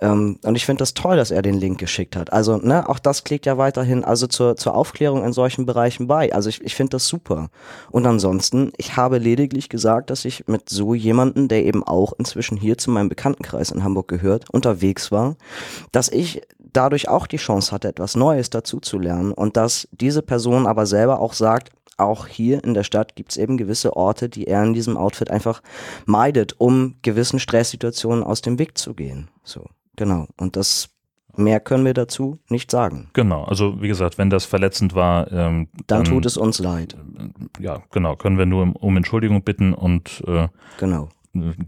Ähm, 0.04 0.38
und 0.44 0.54
ich 0.54 0.66
finde 0.66 0.80
das 0.80 0.92
toll, 0.92 1.16
dass 1.16 1.30
er 1.30 1.40
den 1.40 1.54
Link 1.54 1.78
geschickt 1.78 2.14
hat. 2.14 2.30
Also, 2.30 2.58
ne, 2.58 2.86
auch 2.88 2.98
das 2.98 3.24
klickt 3.24 3.46
ja 3.46 3.56
weiterhin 3.56 4.04
also 4.04 4.26
zur, 4.26 4.54
zur 4.56 4.74
Aufklärung 4.74 5.24
in 5.24 5.32
solchen 5.32 5.64
Bereichen 5.64 6.06
bei. 6.06 6.32
Also 6.34 6.50
ich, 6.50 6.60
ich 6.62 6.74
finde 6.74 6.90
das 6.90 7.08
super. 7.08 7.48
Und 7.90 8.06
ansonsten, 8.06 8.72
ich 8.76 8.96
habe 8.98 9.16
lediglich 9.16 9.70
gesagt, 9.70 10.10
dass 10.10 10.26
ich 10.26 10.46
mit 10.46 10.68
so 10.68 10.92
jemanden, 10.92 11.48
der 11.48 11.64
eben 11.64 11.82
auch 11.82 12.12
inzwischen 12.18 12.58
hier 12.58 12.76
zu 12.76 12.90
meinem 12.90 13.08
Bekanntenkreis 13.08 13.70
in 13.70 13.82
Hamburg 13.82 14.08
gehört, 14.08 14.50
unterwegs 14.50 15.10
war, 15.10 15.36
dass 15.90 16.10
ich 16.10 16.42
dadurch 16.58 17.08
auch 17.08 17.26
die 17.26 17.38
Chance 17.38 17.72
hatte, 17.72 17.88
etwas 17.88 18.14
Neues 18.14 18.50
dazu 18.50 18.80
zu 18.80 18.98
lernen 18.98 19.32
und 19.32 19.56
dass 19.56 19.88
diese 19.92 20.20
Person 20.20 20.66
aber 20.66 20.84
selber 20.84 21.20
auch 21.20 21.32
sagt, 21.32 21.70
auch 21.96 22.26
hier 22.26 22.62
in 22.64 22.74
der 22.74 22.82
Stadt 22.82 23.14
gibt 23.14 23.30
es 23.30 23.36
eben 23.38 23.56
gewisse 23.56 23.96
Orte, 23.96 24.28
die 24.28 24.48
er 24.48 24.64
in 24.64 24.74
diesem 24.74 24.96
Outfit 24.96 25.30
einfach 25.30 25.62
meidet, 26.04 26.56
um 26.58 26.96
gewissen 27.02 27.38
Stresssituationen 27.38 28.24
aus 28.24 28.42
dem 28.42 28.58
Weg 28.58 28.76
zu 28.76 28.94
gehen. 28.94 29.30
So. 29.44 29.64
Genau. 29.96 30.26
Und 30.36 30.56
das 30.56 30.90
Mehr 31.36 31.60
können 31.60 31.84
wir 31.84 31.94
dazu 31.94 32.38
nicht 32.48 32.70
sagen. 32.70 33.08
Genau, 33.12 33.44
also 33.44 33.82
wie 33.82 33.88
gesagt, 33.88 34.18
wenn 34.18 34.30
das 34.30 34.44
verletzend 34.44 34.94
war, 34.94 35.30
ähm, 35.32 35.68
dann, 35.86 36.04
dann, 36.04 36.04
tut 36.04 36.26
es 36.26 36.36
uns 36.36 36.58
leid. 36.60 36.96
Ja, 37.58 37.82
genau, 37.90 38.14
können 38.16 38.38
wir 38.38 38.46
nur 38.46 38.72
um 38.80 38.96
Entschuldigung 38.96 39.42
bitten 39.42 39.74
und 39.74 40.22
äh, 40.26 40.48
genau 40.78 41.08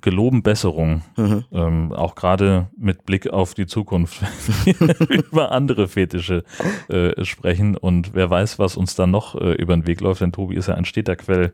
geloben 0.00 0.42
Besserung, 0.42 1.02
mhm. 1.16 1.44
ähm, 1.52 1.92
auch 1.92 2.14
gerade 2.14 2.68
mit 2.78 3.04
Blick 3.04 3.28
auf 3.28 3.54
die 3.54 3.66
Zukunft, 3.66 4.22
über 5.10 5.50
andere 5.50 5.88
Fetische 5.88 6.44
äh, 6.88 7.24
sprechen 7.24 7.76
und 7.76 8.14
wer 8.14 8.30
weiß, 8.30 8.58
was 8.58 8.76
uns 8.76 8.94
dann 8.94 9.10
noch 9.10 9.34
äh, 9.34 9.54
über 9.54 9.76
den 9.76 9.86
Weg 9.86 10.00
läuft, 10.00 10.20
denn 10.20 10.32
Tobi 10.32 10.54
ist 10.54 10.68
ja 10.68 10.74
ein 10.74 10.84
steter 10.84 11.16
Quell 11.16 11.52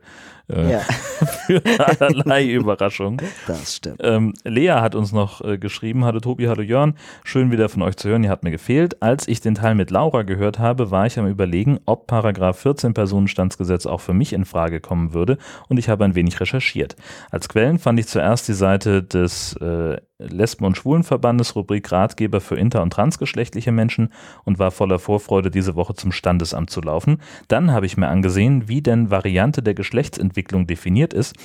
äh, 0.49 0.71
ja. 0.71 0.79
für 1.45 1.61
allerlei 1.79 2.45
Überraschungen. 2.51 3.21
Das 3.47 3.75
stimmt. 3.75 3.99
Ähm, 4.01 4.33
Lea 4.43 4.71
hat 4.71 4.95
uns 4.95 5.11
noch 5.11 5.41
äh, 5.41 5.57
geschrieben, 5.57 6.05
hallo 6.05 6.19
Tobi, 6.19 6.47
hallo 6.47 6.61
Jörn, 6.61 6.95
schön 7.23 7.51
wieder 7.51 7.69
von 7.69 7.81
euch 7.81 7.97
zu 7.97 8.09
hören, 8.09 8.23
ihr 8.23 8.29
habt 8.29 8.43
mir 8.43 8.51
gefehlt. 8.51 9.01
Als 9.01 9.27
ich 9.27 9.41
den 9.41 9.55
Teil 9.55 9.75
mit 9.75 9.91
Laura 9.91 10.23
gehört 10.23 10.59
habe, 10.59 10.91
war 10.91 11.05
ich 11.05 11.17
am 11.17 11.27
überlegen, 11.27 11.79
ob 11.85 12.07
Paragraph 12.07 12.59
14 12.59 12.93
Personenstandsgesetz 12.93 13.85
auch 13.85 14.01
für 14.01 14.13
mich 14.13 14.33
in 14.33 14.45
Frage 14.45 14.79
kommen 14.79 15.13
würde 15.13 15.37
und 15.69 15.77
ich 15.77 15.89
habe 15.89 16.05
ein 16.05 16.15
wenig 16.15 16.39
recherchiert. 16.39 16.95
Als 17.31 17.49
Quellen 17.49 17.79
fand 17.79 17.99
ich 17.99 18.07
zuerst 18.07 18.47
die 18.47 18.53
Seite 18.53 19.03
des 19.03 19.55
äh, 19.57 19.97
Lesben- 20.29 20.65
und 20.65 20.77
Schwulenverbandes 20.77 21.55
Rubrik 21.55 21.91
Ratgeber 21.91 22.41
für 22.41 22.55
inter- 22.55 22.81
und 22.81 22.91
transgeschlechtliche 22.91 23.71
Menschen 23.71 24.09
und 24.43 24.59
war 24.59 24.71
voller 24.71 24.99
Vorfreude, 24.99 25.51
diese 25.51 25.75
Woche 25.75 25.93
zum 25.93 26.11
Standesamt 26.11 26.69
zu 26.69 26.81
laufen. 26.81 27.19
Dann 27.47 27.71
habe 27.71 27.85
ich 27.85 27.97
mir 27.97 28.07
angesehen, 28.07 28.67
wie 28.67 28.81
denn 28.81 29.09
Variante 29.09 29.63
der 29.63 29.73
Geschlechtsentwicklung 29.73 30.67
definiert 30.67 31.13
ist 31.13 31.35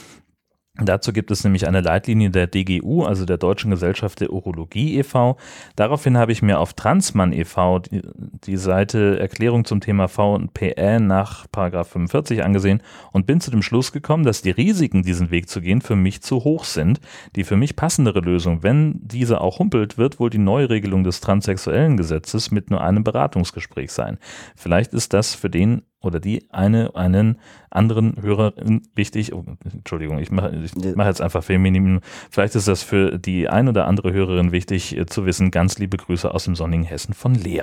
Dazu 0.81 1.13
gibt 1.13 1.33
es 1.33 1.43
nämlich 1.43 1.67
eine 1.67 1.81
Leitlinie 1.81 2.31
der 2.31 2.47
DGU, 2.47 3.03
also 3.03 3.25
der 3.25 3.37
Deutschen 3.37 3.73
Gesellschaft 3.73 4.21
der 4.21 4.33
Urologie 4.33 4.97
e.V. 4.99 5.37
Daraufhin 5.75 6.17
habe 6.17 6.31
ich 6.31 6.41
mir 6.41 6.61
auf 6.61 6.73
Transmann 6.75 7.33
e.V. 7.33 7.81
Die, 7.81 8.03
die, 8.45 8.57
Seite 8.57 9.19
Erklärung 9.19 9.65
zum 9.65 9.81
Thema 9.81 10.07
V 10.07 10.35
und 10.35 10.55
PL 10.55 11.01
nach 11.01 11.47
45 11.53 12.45
angesehen 12.45 12.81
und 13.13 13.27
bin 13.27 13.41
zu 13.41 13.51
dem 13.51 13.63
Schluss 13.63 13.91
gekommen, 13.91 14.23
dass 14.23 14.43
die 14.43 14.51
Risiken, 14.51 15.03
diesen 15.03 15.33
Weg 15.33 15.49
zu 15.49 15.61
gehen, 15.61 15.81
für 15.81 15.97
mich 15.97 16.23
zu 16.23 16.45
hoch 16.45 16.63
sind. 16.63 17.01
Die 17.35 17.43
für 17.43 17.57
mich 17.57 17.75
passendere 17.75 18.21
Lösung, 18.21 18.63
wenn 18.63 19.01
diese 19.03 19.41
auch 19.41 19.59
humpelt, 19.59 19.99
wird 19.99 20.21
wohl 20.21 20.31
die 20.31 20.39
Neuregelung 20.39 21.03
des 21.03 21.21
transsexuellen 21.21 21.97
Gesetzes 21.97 22.53
mit 22.53 22.71
nur 22.71 22.83
einem 22.83 23.03
Beratungsgespräch 23.03 23.91
sein. 23.91 24.19
Vielleicht 24.55 24.93
ist 24.93 25.13
das 25.13 25.35
für 25.35 25.51
den 25.51 25.83
oder 26.01 26.21
die 26.21 26.47
eine, 26.51 26.95
einen 26.95 27.39
anderen 27.71 28.21
Hörerin 28.21 28.83
wichtig, 28.95 29.35
oh, 29.35 29.45
Entschuldigung, 29.73 30.19
ich 30.19 30.31
mache 30.31 30.55
ich 30.65 30.73
mach 30.97 31.07
jetzt 31.07 31.21
einfach 31.21 31.43
feminin, 31.43 32.01
vielleicht 32.31 32.55
ist 32.55 32.69
das 32.69 32.83
für 32.83 33.19
die 33.19 33.49
ein 33.49 33.69
oder 33.69 33.87
andere 33.87 34.13
Hörerin 34.13 34.53
wichtig 34.53 34.97
äh, 34.97 35.07
zu 35.07 35.27
wissen, 35.27 35.51
ganz 35.51 35.79
liebe 35.79 35.97
Grüße 35.97 36.33
aus 36.33 36.45
dem 36.45 36.55
sonnigen 36.55 36.85
Hessen 36.85 37.15
von 37.15 37.35
Lea. 37.35 37.63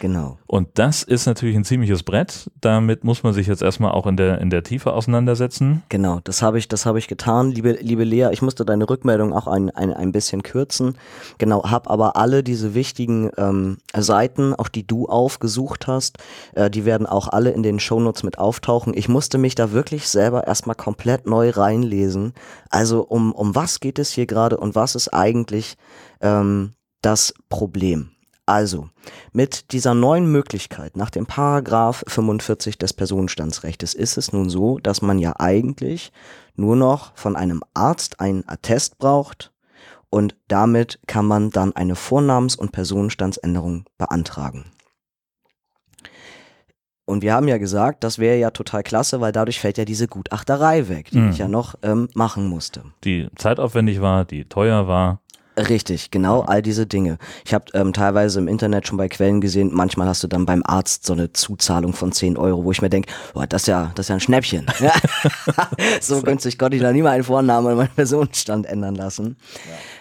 Genau. 0.00 0.38
Und 0.46 0.68
das 0.74 1.02
ist 1.02 1.26
natürlich 1.26 1.56
ein 1.56 1.64
ziemliches 1.64 2.02
Brett, 2.02 2.50
damit 2.60 3.04
muss 3.04 3.22
man 3.22 3.34
sich 3.34 3.46
jetzt 3.46 3.62
erstmal 3.62 3.92
auch 3.92 4.06
in 4.06 4.16
der, 4.16 4.40
in 4.40 4.50
der 4.50 4.62
Tiefe 4.62 4.92
auseinandersetzen. 4.92 5.82
Genau, 5.88 6.20
das 6.24 6.42
habe 6.42 6.58
ich, 6.58 6.68
das 6.68 6.86
habe 6.86 6.98
ich 6.98 7.08
getan, 7.08 7.50
liebe, 7.50 7.72
liebe 7.80 8.04
Lea. 8.04 8.28
Ich 8.32 8.42
musste 8.42 8.64
deine 8.64 8.88
Rückmeldung 8.88 9.32
auch 9.32 9.46
ein, 9.46 9.70
ein, 9.70 9.92
ein 9.92 10.12
bisschen 10.12 10.42
kürzen. 10.42 10.96
Genau, 11.38 11.70
habe 11.70 11.90
aber 11.90 12.16
alle 12.16 12.42
diese 12.42 12.74
wichtigen 12.74 13.30
ähm, 13.36 13.78
Seiten, 13.94 14.54
auch 14.54 14.68
die 14.68 14.86
du 14.86 15.06
aufgesucht 15.06 15.86
hast, 15.86 16.18
äh, 16.54 16.70
die 16.70 16.84
werden 16.84 17.06
auch 17.06 17.28
alle 17.28 17.50
in 17.50 17.62
den 17.66 17.80
Shownotes 17.80 18.22
mit 18.22 18.38
auftauchen. 18.38 18.94
Ich 18.96 19.08
musste 19.08 19.38
mich 19.38 19.54
da 19.54 19.72
wirklich 19.72 20.08
selber 20.08 20.46
erstmal 20.46 20.76
komplett 20.76 21.26
neu 21.26 21.50
reinlesen. 21.50 22.32
Also 22.70 23.02
um, 23.02 23.32
um 23.32 23.54
was 23.54 23.80
geht 23.80 23.98
es 23.98 24.10
hier 24.10 24.26
gerade 24.26 24.56
und 24.56 24.74
was 24.74 24.94
ist 24.94 25.08
eigentlich 25.12 25.76
ähm, 26.20 26.72
das 27.02 27.34
Problem? 27.48 28.10
Also, 28.48 28.88
mit 29.32 29.72
dieser 29.72 29.92
neuen 29.94 30.30
Möglichkeit 30.30 30.96
nach 30.96 31.10
dem 31.10 31.26
Paragraph 31.26 32.04
45 32.06 32.78
des 32.78 32.92
Personenstandsrechts 32.92 33.92
ist 33.92 34.16
es 34.16 34.32
nun 34.32 34.48
so, 34.50 34.78
dass 34.78 35.02
man 35.02 35.18
ja 35.18 35.34
eigentlich 35.40 36.12
nur 36.54 36.76
noch 36.76 37.10
von 37.16 37.34
einem 37.34 37.64
Arzt 37.74 38.20
einen 38.20 38.48
Attest 38.48 38.98
braucht 38.98 39.52
und 40.10 40.36
damit 40.46 41.00
kann 41.08 41.26
man 41.26 41.50
dann 41.50 41.74
eine 41.74 41.96
Vornamens- 41.96 42.54
und 42.54 42.70
Personenstandsänderung 42.70 43.84
beantragen. 43.98 44.66
Und 47.06 47.22
wir 47.22 47.32
haben 47.34 47.48
ja 47.48 47.56
gesagt, 47.56 48.04
das 48.04 48.18
wäre 48.18 48.36
ja 48.36 48.50
total 48.50 48.82
klasse, 48.82 49.20
weil 49.20 49.32
dadurch 49.32 49.60
fällt 49.60 49.78
ja 49.78 49.84
diese 49.84 50.08
Gutachterei 50.08 50.88
weg, 50.88 51.10
die 51.12 51.18
Mhm. 51.18 51.30
ich 51.30 51.38
ja 51.38 51.48
noch 51.48 51.76
ähm, 51.82 52.08
machen 52.14 52.48
musste. 52.48 52.82
Die 53.04 53.28
zeitaufwendig 53.36 54.00
war, 54.00 54.24
die 54.24 54.44
teuer 54.44 54.86
war. 54.88 55.20
Richtig, 55.58 56.10
genau, 56.10 56.42
all 56.42 56.60
diese 56.60 56.86
Dinge. 56.86 57.16
Ich 57.46 57.54
habe 57.54 57.64
ähm, 57.72 57.94
teilweise 57.94 58.38
im 58.40 58.46
Internet 58.48 58.86
schon 58.86 58.98
bei 58.98 59.08
Quellen 59.08 59.40
gesehen, 59.40 59.70
manchmal 59.72 60.06
hast 60.06 60.22
du 60.22 60.28
dann 60.28 60.44
beim 60.44 60.62
Arzt 60.66 61.06
so 61.06 61.14
eine 61.14 61.32
Zuzahlung 61.32 61.94
von 61.94 62.12
10 62.12 62.36
Euro, 62.36 62.64
wo 62.64 62.72
ich 62.72 62.82
mir 62.82 62.90
denke, 62.90 63.10
boah, 63.32 63.46
das 63.46 63.62
ist 63.62 63.68
ja, 63.68 63.90
das 63.94 64.04
ist 64.04 64.08
ja 64.10 64.16
ein 64.16 64.20
Schnäppchen. 64.20 64.66
so 66.02 66.20
günstig 66.20 66.58
konnte 66.58 66.76
ich 66.76 66.82
da 66.82 66.92
nie 66.92 67.00
mal 67.02 67.10
einen 67.12 67.24
Vornamen 67.24 67.68
und 67.68 67.76
meinen 67.76 67.88
Personenstand 67.94 68.66
ändern 68.66 68.96
lassen. 68.96 69.36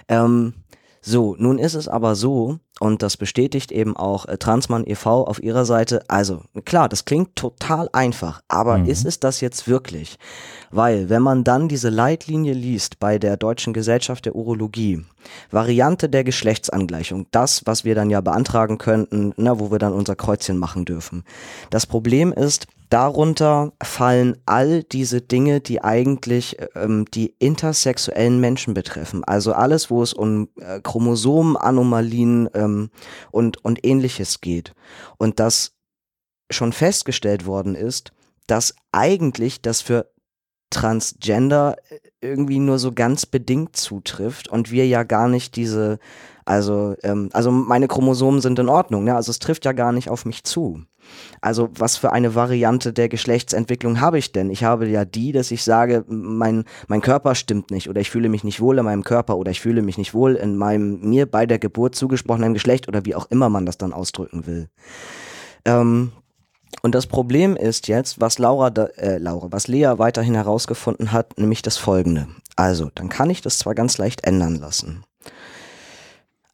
Ähm, 0.10 0.56
so, 1.02 1.36
nun 1.38 1.58
ist 1.60 1.76
es 1.76 1.88
aber 1.88 2.16
so, 2.16 2.58
und 2.80 3.02
das 3.02 3.16
bestätigt 3.18 3.72
eben 3.72 3.96
auch 3.96 4.26
äh, 4.26 4.38
Transmann 4.38 4.86
e.V. 4.86 5.26
auf 5.26 5.42
ihrer 5.42 5.66
Seite, 5.66 6.04
also 6.10 6.42
klar, 6.66 6.90
das 6.90 7.06
klingt 7.06 7.36
total 7.36 7.90
einfach, 7.94 8.42
aber 8.48 8.80
Mhm. 8.80 8.86
ist 8.88 9.06
es 9.06 9.20
das 9.20 9.42
jetzt 9.42 9.68
wirklich? 9.68 10.18
Weil, 10.72 11.10
wenn 11.10 11.22
man 11.22 11.44
dann 11.44 11.70
diese 11.70 11.90
Leitlinie 11.90 12.54
liest 12.54 13.00
bei 13.00 13.18
der 13.18 13.38
Deutschen 13.38 13.74
Gesellschaft 13.74 14.26
der 14.26 14.36
Urologie, 14.36 15.06
Variante 15.52 16.10
der 16.10 16.24
Geschlechtsangleichung, 16.24 17.28
das, 17.32 17.62
was 17.66 17.86
wir 17.86 17.96
dann 17.96 18.10
ja 18.10 18.22
beantragen 18.22 18.78
könnten, 18.78 19.34
na, 19.38 19.60
wo 19.60 19.72
wir 19.72 19.80
dann 19.80 19.94
unser 19.94 20.16
Kreuzchen 20.16 20.58
machen 20.58 20.84
dürfen. 20.86 21.24
Das 21.70 21.86
Problem 21.88 22.34
ist, 22.34 22.68
darunter 22.90 23.72
fallen 23.82 24.38
all 24.46 24.84
diese 24.84 25.22
Dinge, 25.22 25.60
die 25.62 25.82
eigentlich 25.84 26.58
ähm, 26.76 27.06
die 27.14 27.34
intersexuellen 27.40 28.40
Menschen 28.40 28.74
betreffen. 28.76 29.24
Also 29.24 29.54
alles, 29.54 29.90
wo 29.90 30.04
es 30.04 30.14
um 30.14 30.50
äh, 30.60 30.80
Chromosomenanomalien 30.82 32.50
ähm, 32.66 32.90
und, 33.32 33.64
und 33.64 33.86
ähnliches 33.86 34.42
geht. 34.42 34.74
Und 35.18 35.40
das 35.40 35.74
schon 36.52 36.74
festgestellt 36.74 37.46
worden 37.46 37.76
ist, 37.76 38.12
dass 38.48 38.76
eigentlich 38.92 39.62
das 39.62 39.82
für 39.82 40.12
Transgender 40.70 41.78
äh, 41.90 42.00
irgendwie 42.22 42.60
nur 42.60 42.80
so 42.80 42.92
ganz 42.92 43.26
bedingt 43.26 43.76
zutrifft 43.76 44.48
und 44.48 44.72
wir 44.72 44.88
ja 44.88 45.04
gar 45.04 45.28
nicht 45.28 45.56
diese, 45.56 46.00
also, 46.44 46.96
ähm, 47.04 47.30
also 47.34 47.52
meine 47.52 47.88
Chromosomen 47.88 48.42
sind 48.42 48.60
in 48.60 48.70
Ordnung, 48.70 49.04
ne? 49.04 49.16
also 49.16 49.32
es 49.32 49.40
trifft 49.40 49.66
ja 49.66 49.72
gar 49.72 49.92
nicht 49.92 50.10
auf 50.10 50.26
mich 50.26 50.44
zu. 50.44 50.84
Also 51.42 51.70
was 51.78 51.98
für 51.98 52.12
eine 52.12 52.36
Variante 52.36 52.94
der 52.94 53.10
Geschlechtsentwicklung 53.10 54.00
habe 54.02 54.18
ich 54.18 54.32
denn? 54.32 54.50
Ich 54.50 54.64
habe 54.64 54.88
ja 54.88 55.06
die, 55.06 55.32
dass 55.32 55.52
ich 55.52 55.64
sage, 55.64 56.04
mein, 56.08 56.66
mein 56.88 57.02
Körper 57.02 57.36
stimmt 57.36 57.72
nicht 57.72 57.90
oder 57.90 58.02
ich 58.02 58.10
fühle 58.10 58.30
mich 58.30 58.44
nicht 58.44 58.62
wohl 58.62 58.78
in 58.78 58.86
meinem 58.86 59.04
Körper 59.04 59.38
oder 59.38 59.52
ich 59.52 59.62
fühle 59.62 59.82
mich 59.82 59.98
nicht 59.98 60.14
wohl 60.14 60.36
in 60.36 60.58
meinem 60.58 61.02
mir 61.02 61.26
bei 61.26 61.46
der 61.46 61.60
Geburt 61.60 61.96
zugesprochenen 61.96 62.54
Geschlecht 62.54 62.88
oder 62.88 63.06
wie 63.06 63.16
auch 63.16 63.28
immer 63.30 63.50
man 63.50 63.66
das 63.66 63.78
dann 63.78 63.94
ausdrücken 63.94 64.48
will. 64.48 64.70
Ähm, 65.66 66.12
und 66.82 66.94
das 66.94 67.08
Problem 67.08 67.56
ist 67.56 67.88
jetzt, 67.88 68.22
was 68.22 68.38
Laura, 68.38 68.70
da, 68.70 68.86
äh, 68.98 69.18
Laura, 69.18 69.48
was 69.52 69.68
Lea 69.68 69.94
weiterhin 69.98 70.36
herausgefunden 70.36 71.12
hat, 71.12 71.38
nämlich 71.38 71.62
das 71.62 71.78
folgende. 71.78 72.28
Also, 72.56 72.90
dann 72.96 73.10
kann 73.10 73.30
ich 73.30 73.42
das 73.42 73.58
zwar 73.58 73.76
ganz 73.76 73.98
leicht 73.98 74.26
ändern 74.26 74.56
lassen. 74.56 75.04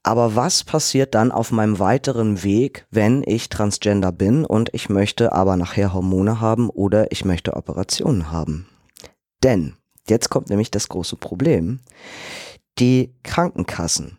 Aber 0.04 0.36
was 0.36 0.64
passiert 0.64 1.14
dann 1.14 1.32
auf 1.32 1.52
meinem 1.52 1.78
weiteren 1.78 2.44
Weg, 2.44 2.88
wenn 2.90 3.24
ich 3.26 3.50
Transgender 3.50 4.12
bin 4.12 4.46
und 4.46 4.70
ich 4.74 4.90
möchte 4.90 5.32
aber 5.32 5.58
nachher 5.58 5.94
Hormone 5.94 6.40
haben 6.42 6.70
oder 6.70 7.12
ich 7.12 7.24
möchte 7.24 7.54
Operationen 7.56 8.32
haben? 8.32 8.68
Denn, 9.44 9.76
jetzt 10.08 10.30
kommt 10.30 10.50
nämlich 10.50 10.72
das 10.72 10.90
große 10.90 11.18
Problem, 11.18 11.80
die 12.80 13.14
Krankenkassen, 13.24 14.18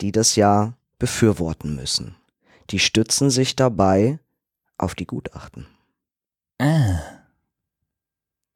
die 0.00 0.12
das 0.12 0.36
ja 0.36 0.74
befürworten 0.98 1.74
müssen, 1.74 2.14
die 2.70 2.78
stützen 2.78 3.30
sich 3.30 3.56
dabei 3.56 4.20
auf 4.76 4.94
die 4.94 5.06
Gutachten, 5.06 5.66
Ah. 6.60 7.00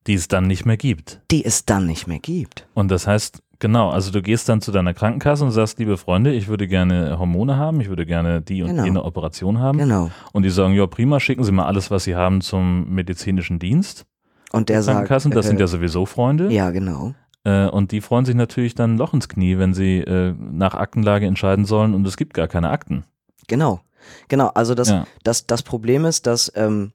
Die 0.08 0.14
es 0.14 0.26
dann 0.26 0.48
nicht 0.48 0.64
mehr 0.64 0.76
gibt. 0.76 1.20
die 1.30 1.44
es 1.44 1.64
dann 1.64 1.86
nicht 1.86 2.08
mehr 2.08 2.18
gibt. 2.18 2.66
Und 2.74 2.88
das 2.88 3.06
heißt, 3.06 3.40
genau, 3.62 3.88
also 3.90 4.10
du 4.10 4.20
gehst 4.20 4.48
dann 4.50 4.60
zu 4.60 4.72
deiner 4.72 4.92
Krankenkasse 4.92 5.44
und 5.44 5.52
sagst, 5.52 5.78
liebe 5.78 5.96
Freunde, 5.96 6.32
ich 6.34 6.48
würde 6.48 6.66
gerne 6.68 7.18
Hormone 7.18 7.56
haben, 7.56 7.80
ich 7.80 7.88
würde 7.88 8.04
gerne 8.04 8.42
die 8.42 8.62
und 8.62 8.68
Genau. 8.70 8.84
jene 8.84 9.02
Operation 9.04 9.58
haben. 9.60 9.78
Genau. 9.78 10.10
Und 10.32 10.42
die 10.42 10.50
sagen, 10.50 10.74
ja 10.74 10.86
prima, 10.86 11.20
schicken 11.20 11.44
Sie 11.44 11.52
mal 11.52 11.64
alles, 11.66 11.90
was 11.90 12.04
Sie 12.04 12.14
haben 12.16 12.40
zum 12.42 12.92
medizinischen 12.92 13.58
Dienst. 13.58 14.04
Und 14.52 14.68
der 14.68 14.78
Die 14.80 14.82
sagt, 14.82 14.96
Krankenkassen, 14.96 15.30
das 15.30 15.46
äh, 15.46 15.48
sind 15.48 15.60
ja 15.60 15.66
sowieso 15.68 16.04
Freunde. 16.04 16.52
ja 16.52 16.70
genau. 16.70 17.14
Äh, 17.44 17.66
und 17.68 17.92
die 17.92 18.00
freuen 18.00 18.24
sich 18.24 18.34
natürlich 18.34 18.74
dann 18.74 18.94
ein 18.94 18.98
Loch 18.98 19.14
ins 19.14 19.28
Knie, 19.28 19.58
wenn 19.58 19.72
sie 19.74 19.98
äh, 19.98 20.34
nach 20.38 20.74
Aktenlage 20.74 21.26
entscheiden 21.26 21.64
sollen 21.64 21.94
und 21.94 22.06
es 22.06 22.16
gibt 22.16 22.34
gar 22.34 22.48
keine 22.48 22.68
Akten. 22.70 23.04
Genau, 23.48 23.80
genau. 24.28 24.48
Also 24.54 24.74
das, 24.74 24.90
Ja. 24.90 25.06
das, 25.24 25.46
das 25.46 25.62
Problem 25.62 26.04
ist, 26.04 26.26
dass, 26.26 26.52
ähm, 26.54 26.92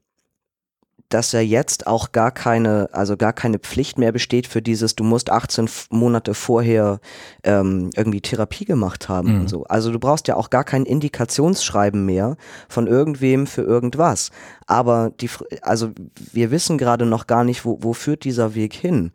dass 1.10 1.32
ja 1.32 1.40
jetzt 1.40 1.86
auch 1.86 2.12
gar 2.12 2.30
keine, 2.30 2.90
also 2.92 3.16
gar 3.16 3.32
keine 3.32 3.58
Pflicht 3.58 3.96
mehr 3.98 4.12
besteht 4.12 4.46
für 4.46 4.60
dieses, 4.60 4.94
du 4.94 5.04
musst 5.04 5.30
18 5.30 5.64
F- 5.64 5.86
Monate 5.90 6.34
vorher 6.34 7.00
ähm, 7.44 7.88
irgendwie 7.96 8.20
Therapie 8.20 8.66
gemacht 8.66 9.08
haben 9.08 9.32
Mhm. 9.34 9.40
und 9.40 9.48
so. 9.48 9.64
Also 9.64 9.90
du 9.90 9.98
brauchst 9.98 10.28
ja 10.28 10.36
auch 10.36 10.50
gar 10.50 10.64
kein 10.64 10.84
Indikationsschreiben 10.84 12.04
mehr 12.04 12.36
von 12.68 12.86
irgendwem 12.86 13.46
für 13.46 13.62
irgendwas. 13.62 14.30
Aber 14.66 15.10
die, 15.20 15.30
also 15.62 15.92
wir 16.32 16.50
wissen 16.50 16.76
gerade 16.76 17.06
noch 17.06 17.26
gar 17.26 17.44
nicht, 17.44 17.64
wo, 17.64 17.78
wo 17.80 17.94
führt 17.94 18.24
dieser 18.24 18.54
Weg 18.54 18.74
hin. 18.74 19.12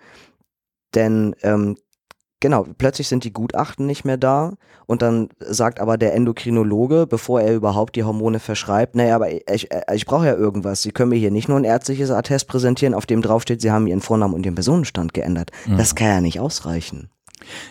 Denn 0.96 1.36
ähm, 1.44 1.78
Genau, 2.44 2.66
plötzlich 2.78 3.08
sind 3.08 3.24
die 3.24 3.32
Gutachten 3.32 3.86
nicht 3.86 4.04
mehr 4.04 4.18
da 4.18 4.56
und 4.86 5.02
dann 5.02 5.30
sagt 5.40 5.80
aber 5.80 5.98
der 5.98 6.14
Endokrinologe, 6.14 7.08
bevor 7.08 7.40
er 7.40 7.56
überhaupt 7.56 7.96
die 7.96 8.04
Hormone 8.04 8.40
verschreibt, 8.40 8.98
naja, 8.98 9.16
aber 9.16 9.32
ich, 9.32 9.46
ich, 9.50 9.70
ich 9.94 10.06
brauche 10.06 10.26
ja 10.26 10.36
irgendwas. 10.36 10.82
Sie 10.82 10.92
können 10.92 11.12
mir 11.12 11.16
hier 11.16 11.32
nicht 11.32 11.48
nur 11.48 11.56
ein 11.56 11.64
ärztliches 11.64 12.12
Attest 12.12 12.50
präsentieren, 12.50 12.96
auf 12.96 13.06
dem 13.06 13.22
draufsteht, 13.22 13.62
Sie 13.62 13.72
haben 13.72 13.88
Ihren 13.88 14.02
Vornamen 14.02 14.34
und 14.34 14.46
Ihren 14.46 14.56
Personenstand 14.56 15.14
geändert. 15.14 15.52
Mhm. 15.66 15.78
Das 15.78 15.96
kann 15.96 16.08
ja 16.08 16.20
nicht 16.20 16.42
ausreichen. 16.42 17.08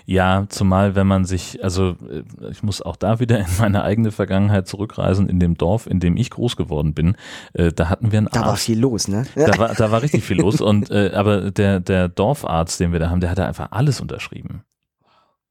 Ja, 0.06 0.46
zumal 0.48 0.94
wenn 0.94 1.06
man 1.06 1.24
sich, 1.24 1.62
also 1.64 1.96
äh, 2.10 2.22
ich 2.50 2.62
muss 2.62 2.82
auch 2.82 2.96
da 2.96 3.20
wieder 3.20 3.38
in 3.38 3.46
meine 3.58 3.82
eigene 3.82 4.10
Vergangenheit 4.12 4.66
zurückreisen, 4.68 5.28
in 5.28 5.40
dem 5.40 5.56
Dorf, 5.56 5.86
in 5.86 6.00
dem 6.00 6.16
ich 6.16 6.30
groß 6.30 6.56
geworden 6.56 6.94
bin, 6.94 7.16
äh, 7.54 7.72
da 7.72 7.88
hatten 7.88 8.12
wir 8.12 8.18
einen 8.18 8.28
Da 8.32 8.40
war 8.40 8.48
Arzt. 8.50 8.64
viel 8.64 8.78
los, 8.80 9.08
ne? 9.08 9.24
Da 9.34 9.58
war, 9.58 9.74
da 9.74 9.90
war 9.90 10.02
richtig 10.02 10.24
viel 10.24 10.38
los 10.38 10.60
und 10.60 10.90
äh, 10.90 11.12
aber 11.14 11.50
der, 11.50 11.80
der 11.80 12.08
Dorfarzt, 12.08 12.80
den 12.80 12.92
wir 12.92 12.98
da 13.00 13.10
haben, 13.10 13.20
der 13.20 13.30
hatte 13.30 13.44
einfach 13.46 13.68
alles 13.72 14.00
unterschrieben. 14.00 14.62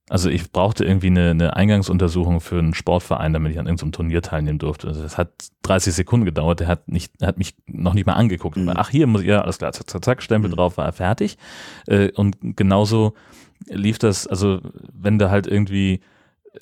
Also 0.10 0.30
ich 0.30 0.52
brauchte 0.52 0.84
irgendwie 0.84 1.08
eine, 1.08 1.30
eine 1.30 1.56
Eingangsuntersuchung 1.56 2.42
für 2.42 2.60
einen 2.60 2.74
Sportverein, 2.74 3.32
damit 3.32 3.54
ich 3.54 3.60
an 3.60 3.66
irgendeinem 3.66 3.94
Turnier 3.94 4.22
teilnehmen 4.22 4.60
durfte. 4.60 4.90
Also 4.90 5.02
das 5.02 5.18
hat 5.18 5.32
30 5.62 5.94
Sekunden 5.94 6.26
gedauert, 6.26 6.60
der 6.60 6.68
hat 6.68 6.90
nicht, 6.90 7.22
der 7.22 7.30
hat 7.30 7.38
mich 7.38 7.56
noch 7.66 7.94
nicht 7.94 8.06
mal 8.06 8.14
angeguckt. 8.14 8.58
Mhm. 8.58 8.74
Ach, 8.76 8.90
hier 8.90 9.08
muss 9.08 9.22
ich, 9.22 9.28
ja, 9.28 9.42
alles 9.42 9.58
klar, 9.60 9.72
zack, 9.72 9.90
zack, 9.90 10.04
zack, 10.04 10.22
Stempel 10.22 10.52
Mhm. 10.52 10.56
drauf, 10.56 10.76
war 10.78 10.86
er 10.86 10.92
fertig. 10.92 11.38
Äh, 11.88 12.12
und 12.12 12.36
genauso 12.42 13.14
lief 13.68 14.00
das, 14.00 14.28
also 14.28 14.60
wenn 14.94 15.20
du 15.20 15.30
halt 15.30 15.48
irgendwie 15.48 16.02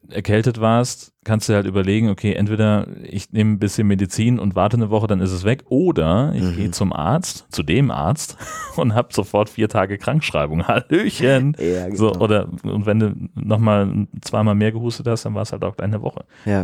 erkältet 0.10 0.62
warst, 0.62 1.14
kannst 1.24 1.50
du 1.50 1.54
halt 1.54 1.66
überlegen, 1.66 2.10
okay, 2.10 2.34
entweder 2.34 2.88
ich 3.02 3.32
nehme 3.32 3.54
ein 3.54 3.60
bisschen 3.60 3.88
Medizin 3.88 4.38
und 4.38 4.54
warte 4.56 4.78
eine 4.78 4.92
Woche, 4.92 5.08
dann 5.08 5.20
ist 5.20 5.32
es 5.32 5.44
weg, 5.46 5.64
oder 5.70 6.32
ich 6.36 6.44
Mhm. 6.44 6.56
gehe 6.56 6.72
zum 6.72 6.94
Arzt, 6.94 7.48
zu 7.50 7.64
dem 7.64 7.90
Arzt 7.90 8.38
und 8.78 8.94
habe 8.94 9.12
sofort 9.14 9.50
vier 9.50 9.68
Tage 9.68 9.98
Krankschreibung. 9.98 10.64
Hallöchen. 10.68 11.56
Ja, 11.60 11.86
genau. 11.86 11.96
So, 11.96 12.14
oder 12.16 12.50
und 12.64 12.86
wenn 12.86 13.00
du 13.00 13.16
nochmal 13.34 14.08
zweimal 14.22 14.54
mehr 14.54 14.72
gehustet 14.72 15.08
hast, 15.08 15.26
dann 15.26 15.34
war 15.34 15.42
es 15.42 15.52
halt 15.52 15.64
auch 15.64 15.78
eine 15.80 16.02
Woche. 16.02 16.26
ja. 16.46 16.64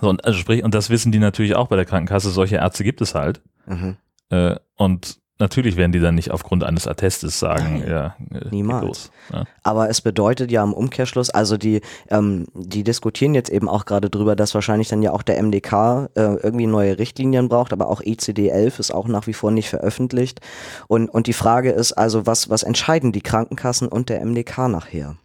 So, 0.00 0.08
und 0.08 0.24
also 0.24 0.38
sprich, 0.38 0.62
und 0.62 0.72
das 0.72 0.88
wissen 0.88 1.10
die 1.10 1.18
natürlich 1.18 1.56
auch 1.56 1.66
bei 1.66 1.74
der 1.74 1.84
Krankenkasse, 1.84 2.30
solche 2.30 2.54
Ärzte 2.56 2.84
gibt 2.84 3.00
es 3.00 3.16
halt. 3.16 3.42
Mhm. 3.66 3.96
Äh, 4.28 4.54
und 4.76 5.18
natürlich 5.40 5.76
werden 5.76 5.92
die 5.92 6.00
dann 6.00 6.14
nicht 6.14 6.30
aufgrund 6.30 6.62
eines 6.62 6.86
Attestes 6.86 7.40
sagen, 7.40 7.80
Nein, 7.80 7.90
ja, 7.90 8.16
äh, 8.32 8.48
niemals. 8.50 9.10
Ja. 9.32 9.44
Aber 9.62 9.88
es 9.88 10.00
bedeutet 10.00 10.50
ja 10.50 10.62
im 10.62 10.72
Umkehrschluss, 10.72 11.30
also 11.30 11.56
die, 11.56 11.80
ähm, 12.08 12.46
die 12.54 12.84
diskutieren 12.84 13.34
jetzt 13.34 13.50
eben 13.50 13.68
auch 13.68 13.86
gerade 13.86 14.10
drüber, 14.10 14.36
dass 14.36 14.54
wahrscheinlich 14.54 14.88
dann 14.88 15.02
ja 15.02 15.12
auch 15.12 15.22
der 15.22 15.42
MDK 15.42 16.10
äh, 16.14 16.20
irgendwie 16.20 16.66
neue 16.66 16.98
Richtlinien 16.98 17.48
braucht, 17.48 17.72
aber 17.72 17.88
auch 17.88 18.02
ECD-11 18.02 18.78
ist 18.78 18.94
auch 18.94 19.08
nach 19.08 19.26
wie 19.26 19.32
vor 19.32 19.50
nicht 19.50 19.68
veröffentlicht. 19.68 20.40
Und, 20.86 21.08
und 21.08 21.26
die 21.26 21.32
Frage 21.32 21.70
ist 21.70 21.92
also, 21.92 22.26
was, 22.26 22.50
was 22.50 22.62
entscheiden 22.62 23.12
die 23.12 23.22
Krankenkassen 23.22 23.88
und 23.88 24.08
der 24.08 24.24
MDK 24.24 24.68
nachher? 24.68 25.16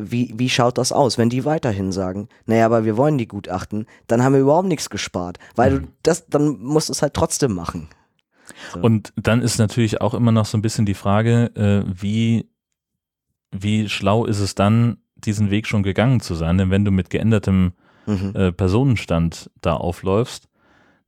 Wie, 0.00 0.32
wie 0.36 0.48
schaut 0.48 0.78
das 0.78 0.92
aus, 0.92 1.18
wenn 1.18 1.28
die 1.28 1.44
weiterhin 1.44 1.92
sagen, 1.92 2.28
naja, 2.46 2.66
aber 2.66 2.84
wir 2.84 2.96
wollen 2.96 3.18
die 3.18 3.28
Gutachten, 3.28 3.86
dann 4.06 4.22
haben 4.22 4.32
wir 4.32 4.40
überhaupt 4.40 4.68
nichts 4.68 4.90
gespart, 4.90 5.38
weil 5.56 5.70
du 5.80 5.86
das, 6.02 6.26
dann 6.26 6.58
musst 6.60 6.88
du 6.88 6.92
es 6.92 7.02
halt 7.02 7.14
trotzdem 7.14 7.54
machen. 7.54 7.88
So. 8.72 8.80
Und 8.80 9.12
dann 9.16 9.42
ist 9.42 9.58
natürlich 9.58 10.00
auch 10.00 10.14
immer 10.14 10.32
noch 10.32 10.46
so 10.46 10.56
ein 10.58 10.62
bisschen 10.62 10.86
die 10.86 10.94
Frage, 10.94 11.50
äh, 11.54 11.84
wie, 11.86 12.48
wie 13.50 13.88
schlau 13.88 14.24
ist 14.26 14.40
es 14.40 14.54
dann, 14.54 14.98
diesen 15.16 15.50
Weg 15.50 15.66
schon 15.66 15.82
gegangen 15.82 16.20
zu 16.20 16.34
sein? 16.34 16.56
Denn 16.58 16.70
wenn 16.70 16.84
du 16.84 16.90
mit 16.90 17.10
geändertem 17.10 17.72
Mhm. 18.06 18.32
äh, 18.34 18.52
Personenstand 18.52 19.50
da 19.60 19.74
aufläufst, 19.74 20.48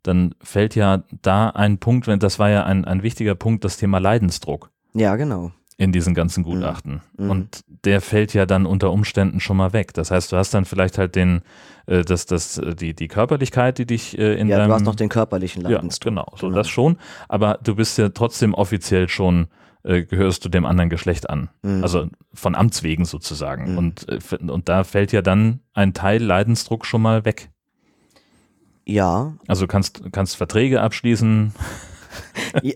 dann 0.02 0.34
fällt 0.42 0.74
ja 0.74 1.04
da 1.22 1.48
ein 1.50 1.78
Punkt, 1.78 2.06
wenn 2.06 2.18
das 2.18 2.38
war 2.38 2.50
ja 2.50 2.64
ein, 2.64 2.84
ein 2.84 3.02
wichtiger 3.02 3.34
Punkt, 3.34 3.64
das 3.64 3.76
Thema 3.76 3.98
Leidensdruck 3.98 4.70
Ja, 4.94 5.16
genau. 5.16 5.52
In 5.78 5.90
diesen 5.92 6.14
ganzen 6.14 6.44
Gutachten. 6.44 7.00
Mhm. 7.16 7.30
Und 7.30 7.64
der 7.84 8.00
fällt 8.00 8.34
ja 8.34 8.46
dann 8.46 8.66
unter 8.66 8.90
Umständen 8.92 9.40
schon 9.40 9.56
mal 9.56 9.72
weg. 9.72 9.94
Das 9.94 10.10
heißt, 10.10 10.30
du 10.32 10.36
hast 10.36 10.52
dann 10.54 10.64
vielleicht 10.64 10.98
halt 10.98 11.16
den, 11.16 11.42
äh, 11.86 12.02
das, 12.04 12.26
das, 12.26 12.58
äh, 12.58 12.74
die, 12.74 12.94
die 12.94 13.08
Körperlichkeit, 13.08 13.78
die 13.78 13.86
dich 13.86 14.16
äh, 14.18 14.34
in 14.34 14.48
Ja, 14.48 14.58
deinem 14.58 14.68
du 14.68 14.74
hast 14.74 14.84
noch 14.84 14.94
den 14.94 15.08
körperlichen 15.08 15.62
ja, 15.62 15.70
Leidensdruck. 15.70 16.10
genau, 16.10 16.26
so 16.36 16.46
Genau. 16.46 16.58
das 16.58 16.68
schon. 16.68 16.98
Aber 17.28 17.58
du 17.62 17.74
bist 17.74 17.98
ja 17.98 18.10
trotzdem 18.10 18.54
offiziell 18.54 19.08
schon, 19.08 19.48
äh, 19.82 20.02
gehörst 20.02 20.44
du 20.44 20.48
dem 20.48 20.64
anderen 20.66 20.90
Geschlecht 20.90 21.28
an. 21.30 21.48
Mhm. 21.62 21.82
Also 21.82 22.06
von 22.34 22.54
Amts 22.54 22.82
wegen 22.82 23.04
sozusagen. 23.04 23.72
Mhm. 23.72 23.78
Und, 23.78 24.08
äh, 24.08 24.36
und 24.50 24.68
da 24.68 24.84
fällt 24.84 25.10
ja 25.12 25.22
dann 25.22 25.60
ein 25.74 25.94
Teil 25.94 26.22
Leidensdruck 26.22 26.84
schon 26.86 27.02
mal 27.02 27.24
weg. 27.24 27.48
Ja, 28.84 29.32
Also 29.46 29.66
kannst, 29.66 30.02
kannst 30.12 30.36
Verträge 30.36 30.80
abschließen. 30.82 31.52
Ja, 32.62 32.74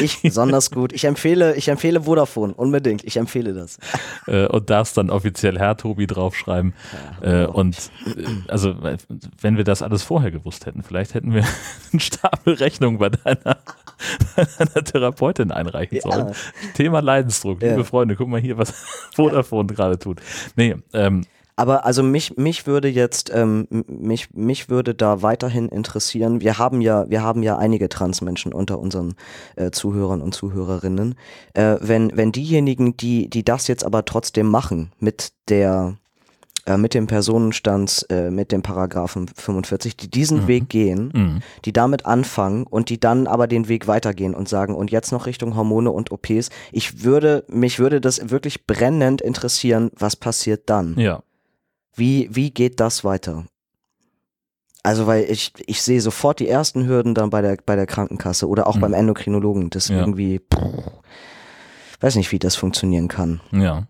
ich 0.00 0.22
besonders 0.22 0.70
gut. 0.70 0.92
Ich 0.94 1.04
empfehle, 1.04 1.54
ich 1.54 1.68
empfehle 1.68 2.02
Vodafone, 2.04 2.54
unbedingt. 2.54 3.04
Ich 3.04 3.16
empfehle 3.18 3.52
das. 3.52 3.78
äh, 4.26 4.46
und 4.46 4.70
darfst 4.70 4.96
dann 4.96 5.10
offiziell 5.10 5.58
Herr 5.58 5.76
Tobi 5.76 6.06
draufschreiben. 6.06 6.72
Äh, 7.20 7.44
und 7.44 7.76
äh, 8.06 8.24
also, 8.48 8.70
äh, 8.70 8.96
wenn 9.40 9.56
wir 9.58 9.64
das 9.64 9.82
alles 9.82 10.02
vorher 10.02 10.30
gewusst 10.30 10.64
hätten, 10.66 10.82
vielleicht 10.82 11.12
hätten 11.14 11.34
wir 11.34 11.44
einen 11.92 12.00
Stapel 12.00 12.54
Rechnung 12.54 12.98
bei 12.98 13.10
deiner, 13.10 13.58
bei 14.36 14.44
deiner 14.58 14.84
Therapeutin 14.84 15.50
einreichen 15.52 15.98
Ja. 15.98 16.02
sollen. 16.02 16.34
Thema 16.74 17.00
Leidensdruck, 17.00 17.62
Ja. 17.62 17.70
liebe 17.72 17.84
Freunde, 17.84 18.16
guck 18.16 18.28
mal 18.28 18.40
hier, 18.40 18.56
was 18.56 18.70
Vodafone 19.14 19.66
gerade 19.68 19.98
tut. 19.98 20.20
Nee, 20.56 20.76
ähm, 20.94 21.24
Aber 21.60 21.84
also 21.84 22.02
mich, 22.02 22.38
mich 22.38 22.66
würde 22.66 22.88
jetzt, 22.88 23.30
ähm, 23.34 23.68
mich, 23.86 24.32
mich 24.32 24.70
würde 24.70 24.94
da 24.94 25.20
weiterhin 25.20 25.68
interessieren. 25.68 26.40
Wir 26.40 26.56
haben 26.56 26.80
ja, 26.80 27.04
wir 27.10 27.22
haben 27.22 27.42
ja 27.42 27.58
einige 27.58 27.90
Transmenschen 27.90 28.54
unter 28.54 28.78
unseren 28.78 29.12
äh, 29.56 29.70
Zuhörern 29.70 30.22
und 30.22 30.34
Zuhörerinnen. 30.34 31.16
Äh, 31.52 31.76
wenn, 31.82 32.16
wenn 32.16 32.32
diejenigen, 32.32 32.96
die, 32.96 33.28
die 33.28 33.44
das 33.44 33.68
jetzt 33.68 33.84
aber 33.84 34.06
trotzdem 34.06 34.46
machen, 34.46 34.92
mit 35.00 35.34
der, 35.50 35.96
äh, 36.64 36.78
mit 36.78 36.94
dem 36.94 37.06
Personenstand, 37.06 38.06
äh, 38.08 38.30
mit 38.30 38.52
dem 38.52 38.62
Paragraphen 38.62 39.28
45, 39.28 39.98
die 39.98 40.10
diesen 40.10 40.44
Mhm. 40.44 40.48
Weg 40.48 40.68
gehen, 40.70 41.10
mh, 41.12 41.40
die 41.66 41.74
damit 41.74 42.06
anfangen 42.06 42.62
und 42.62 42.88
die 42.88 42.98
dann 42.98 43.26
aber 43.26 43.46
den 43.46 43.68
Weg 43.68 43.86
weitergehen 43.86 44.34
und 44.34 44.48
sagen, 44.48 44.74
und 44.74 44.90
jetzt 44.90 45.12
noch 45.12 45.26
Richtung 45.26 45.56
Hormone 45.56 45.90
und 45.90 46.10
OPs. 46.10 46.48
Ich 46.72 47.04
würde, 47.04 47.44
mich 47.48 47.78
würde 47.78 48.00
das 48.00 48.30
wirklich 48.30 48.66
brennend 48.66 49.20
interessieren, 49.20 49.90
was 49.98 50.16
passiert 50.16 50.70
dann? 50.70 50.98
ja. 50.98 51.22
Wie, 51.94 52.28
wie 52.30 52.50
geht 52.50 52.80
das 52.80 53.04
weiter? 53.04 53.44
Also, 54.82 55.06
weil 55.06 55.24
ich, 55.24 55.52
ich 55.66 55.82
sehe 55.82 56.00
sofort 56.00 56.40
die 56.40 56.48
ersten 56.48 56.86
Hürden 56.86 57.14
dann 57.14 57.28
bei 57.30 57.42
der, 57.42 57.58
bei 57.66 57.76
der 57.76 57.86
Krankenkasse 57.86 58.48
oder 58.48 58.66
auch 58.66 58.76
Mhm. 58.76 58.80
beim 58.80 58.92
Endokrinologen. 58.94 59.68
Das 59.70 59.88
Ja. 59.88 59.98
irgendwie, 59.98 60.38
pff, 60.38 60.62
weiß 62.00 62.14
nicht, 62.16 62.32
wie 62.32 62.38
das 62.38 62.56
funktionieren 62.56 63.08
kann. 63.08 63.40
Ja. 63.52 63.86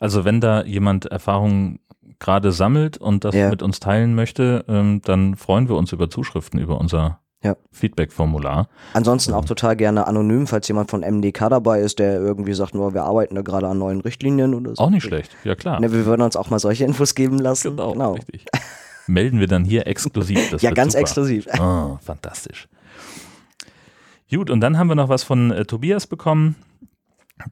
Also 0.00 0.24
wenn 0.24 0.40
da 0.40 0.62
jemand 0.64 1.04
Erfahrungen 1.06 1.80
gerade 2.18 2.50
sammelt 2.50 2.96
und 2.96 3.24
das 3.24 3.34
Ja. 3.34 3.50
mit 3.50 3.62
uns 3.62 3.78
teilen 3.78 4.14
möchte, 4.14 4.64
ähm, 4.68 5.02
dann 5.04 5.34
freuen 5.36 5.68
wir 5.68 5.76
uns 5.76 5.92
über 5.92 6.08
Zuschriften 6.08 6.58
über 6.58 6.80
unser 6.80 7.20
Ja. 7.46 7.56
Feedback-Formular. 7.70 8.68
Ansonsten 8.94 9.32
auch 9.32 9.44
total 9.44 9.76
gerne 9.76 10.06
anonym, 10.06 10.46
falls 10.46 10.66
jemand 10.66 10.90
von 10.90 11.00
MDK 11.00 11.48
dabei 11.48 11.80
ist, 11.80 11.98
der 11.98 12.20
irgendwie 12.20 12.54
sagt, 12.54 12.74
nur 12.74 12.92
wir 12.92 13.04
arbeiten 13.04 13.36
da 13.36 13.42
gerade 13.42 13.68
an 13.68 13.78
neuen 13.78 14.00
Richtlinien 14.00 14.54
oder 14.54 14.74
so. 14.74 14.82
Auch 14.82 14.90
nicht 14.90 15.04
schlecht, 15.04 15.36
ja 15.44 15.54
klar. 15.54 15.80
Ne, 15.80 15.92
wir 15.92 16.06
würden 16.06 16.22
uns 16.22 16.36
auch 16.36 16.50
mal 16.50 16.58
solche 16.58 16.84
Infos 16.84 17.14
geben 17.14 17.38
lassen. 17.38 17.76
Genau, 17.76 18.12
richtig. 18.14 18.46
Melden 19.06 19.38
wir 19.38 19.46
dann 19.46 19.64
hier 19.64 19.86
exklusiv. 19.86 20.50
Das 20.50 20.62
ja, 20.62 20.72
ganz 20.72 20.94
super. 20.94 21.02
exklusiv. 21.02 21.46
Ah, 21.60 21.98
fantastisch. 22.02 22.68
Gut, 24.28 24.50
und 24.50 24.60
dann 24.60 24.76
haben 24.76 24.88
wir 24.88 24.96
noch 24.96 25.08
was 25.08 25.22
von 25.22 25.52
äh, 25.52 25.64
Tobias 25.64 26.08
bekommen, 26.08 26.56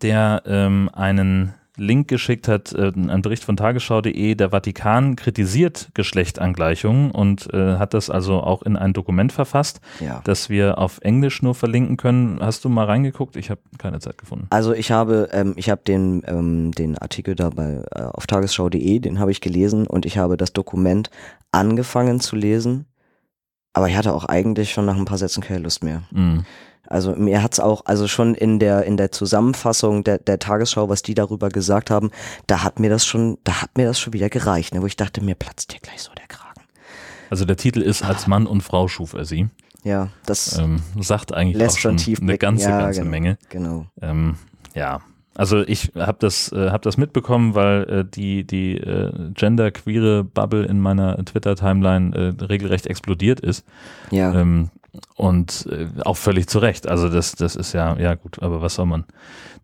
der 0.02 0.42
ähm, 0.44 0.90
einen 0.92 1.54
Link 1.76 2.06
geschickt 2.08 2.46
hat, 2.46 2.72
äh, 2.72 2.92
ein 2.94 3.20
Bericht 3.22 3.42
von 3.44 3.56
tagesschau.de, 3.56 4.34
der 4.36 4.50
Vatikan 4.50 5.16
kritisiert 5.16 5.88
Geschlechtangleichungen 5.94 7.10
und 7.10 7.52
äh, 7.52 7.76
hat 7.78 7.94
das 7.94 8.10
also 8.10 8.40
auch 8.40 8.62
in 8.62 8.76
ein 8.76 8.92
Dokument 8.92 9.32
verfasst, 9.32 9.80
Ja. 10.00 10.20
das 10.24 10.48
wir 10.48 10.78
auf 10.78 10.98
Englisch 11.02 11.42
nur 11.42 11.54
verlinken 11.54 11.96
können. 11.96 12.38
Hast 12.40 12.64
du 12.64 12.68
mal 12.68 12.84
reingeguckt? 12.84 13.36
Ich 13.36 13.50
habe 13.50 13.60
keine 13.78 13.98
Zeit 13.98 14.18
gefunden. 14.18 14.46
Also 14.50 14.72
ich 14.72 14.90
habe, 14.92 15.28
ähm, 15.32 15.54
ich 15.56 15.68
habe 15.70 15.82
den, 15.84 16.22
ähm, 16.26 16.70
den 16.72 16.96
Artikel 16.98 17.34
da 17.34 17.50
bei, 17.50 17.82
äh, 17.90 18.02
auf 18.02 18.26
tagesschau.de, 18.26 18.98
den 19.00 19.18
habe 19.18 19.30
ich 19.32 19.40
gelesen 19.40 19.86
und 19.86 20.06
ich 20.06 20.16
habe 20.18 20.36
das 20.36 20.52
Dokument 20.52 21.10
angefangen 21.52 22.20
zu 22.20 22.36
lesen, 22.36 22.86
aber 23.72 23.88
ich 23.88 23.96
hatte 23.96 24.12
auch 24.14 24.24
eigentlich 24.26 24.70
schon 24.72 24.86
nach 24.86 24.96
ein 24.96 25.04
paar 25.04 25.18
Sätzen 25.18 25.42
keine 25.42 25.60
Lust 25.60 25.82
mehr. 25.82 26.02
Mhm. 26.12 26.44
Also 26.86 27.14
mir 27.14 27.42
hat's 27.42 27.60
auch, 27.60 27.82
also 27.86 28.08
schon 28.08 28.34
in 28.34 28.58
der 28.58 28.84
in 28.84 28.96
der 28.96 29.10
Zusammenfassung 29.10 30.04
der, 30.04 30.18
der 30.18 30.38
Tagesschau, 30.38 30.88
was 30.88 31.02
die 31.02 31.14
darüber 31.14 31.48
gesagt 31.48 31.90
haben, 31.90 32.10
da 32.46 32.62
hat 32.62 32.78
mir 32.78 32.90
das 32.90 33.06
schon, 33.06 33.38
da 33.44 33.62
hat 33.62 33.76
mir 33.76 33.86
das 33.86 33.98
schon 33.98 34.12
wieder 34.12 34.28
gereicht, 34.28 34.74
ne, 34.74 34.82
wo 34.82 34.86
ich 34.86 34.96
dachte, 34.96 35.22
mir 35.22 35.34
platzt 35.34 35.72
hier 35.72 35.80
gleich 35.80 36.02
so 36.02 36.12
der 36.14 36.26
Kragen. 36.26 36.60
Also 37.30 37.44
der 37.44 37.56
Titel 37.56 37.80
ist 37.80 38.02
Als 38.04 38.26
Mann 38.26 38.46
und 38.46 38.62
Frau 38.62 38.88
schuf 38.88 39.14
er 39.14 39.24
sie. 39.24 39.48
Ja, 39.82 40.08
das 40.24 40.58
Ähm, 40.58 40.82
sagt 41.00 41.34
eigentlich 41.34 41.56
lässt 41.56 41.76
auch 41.76 41.80
schon 41.80 41.96
tief 41.96 42.20
eine 42.20 42.38
ganze, 42.38 42.68
ja, 42.70 42.80
ganze 42.80 43.00
genau, 43.00 43.10
Menge. 43.10 43.38
Genau. 43.50 43.86
Ähm, 44.00 44.36
ja, 44.74 45.00
also 45.34 45.62
ich 45.62 45.92
habe 45.96 46.18
das, 46.20 46.52
äh, 46.52 46.70
hab 46.70 46.82
das 46.82 46.96
mitbekommen, 46.96 47.54
weil 47.54 47.82
äh, 47.90 48.04
die, 48.04 48.44
die 48.44 48.76
äh, 48.76 49.12
genderqueere 49.34 50.22
Bubble 50.22 50.64
in 50.64 50.80
meiner 50.80 51.22
Twitter-Timeline 51.24 52.14
äh, 52.38 52.44
regelrecht 52.44 52.86
explodiert 52.86 53.40
ist. 53.40 53.66
Ja. 54.10 54.32
Ähm, 54.32 54.70
und 55.16 55.66
äh, 55.70 55.88
auch 56.04 56.16
völlig 56.16 56.48
zu 56.48 56.58
Recht. 56.58 56.86
Also 56.86 57.08
das, 57.08 57.32
das 57.32 57.56
ist 57.56 57.72
ja, 57.72 57.96
ja 57.98 58.14
gut, 58.14 58.42
aber 58.42 58.62
was 58.62 58.74
soll 58.74 58.86
man 58.86 59.04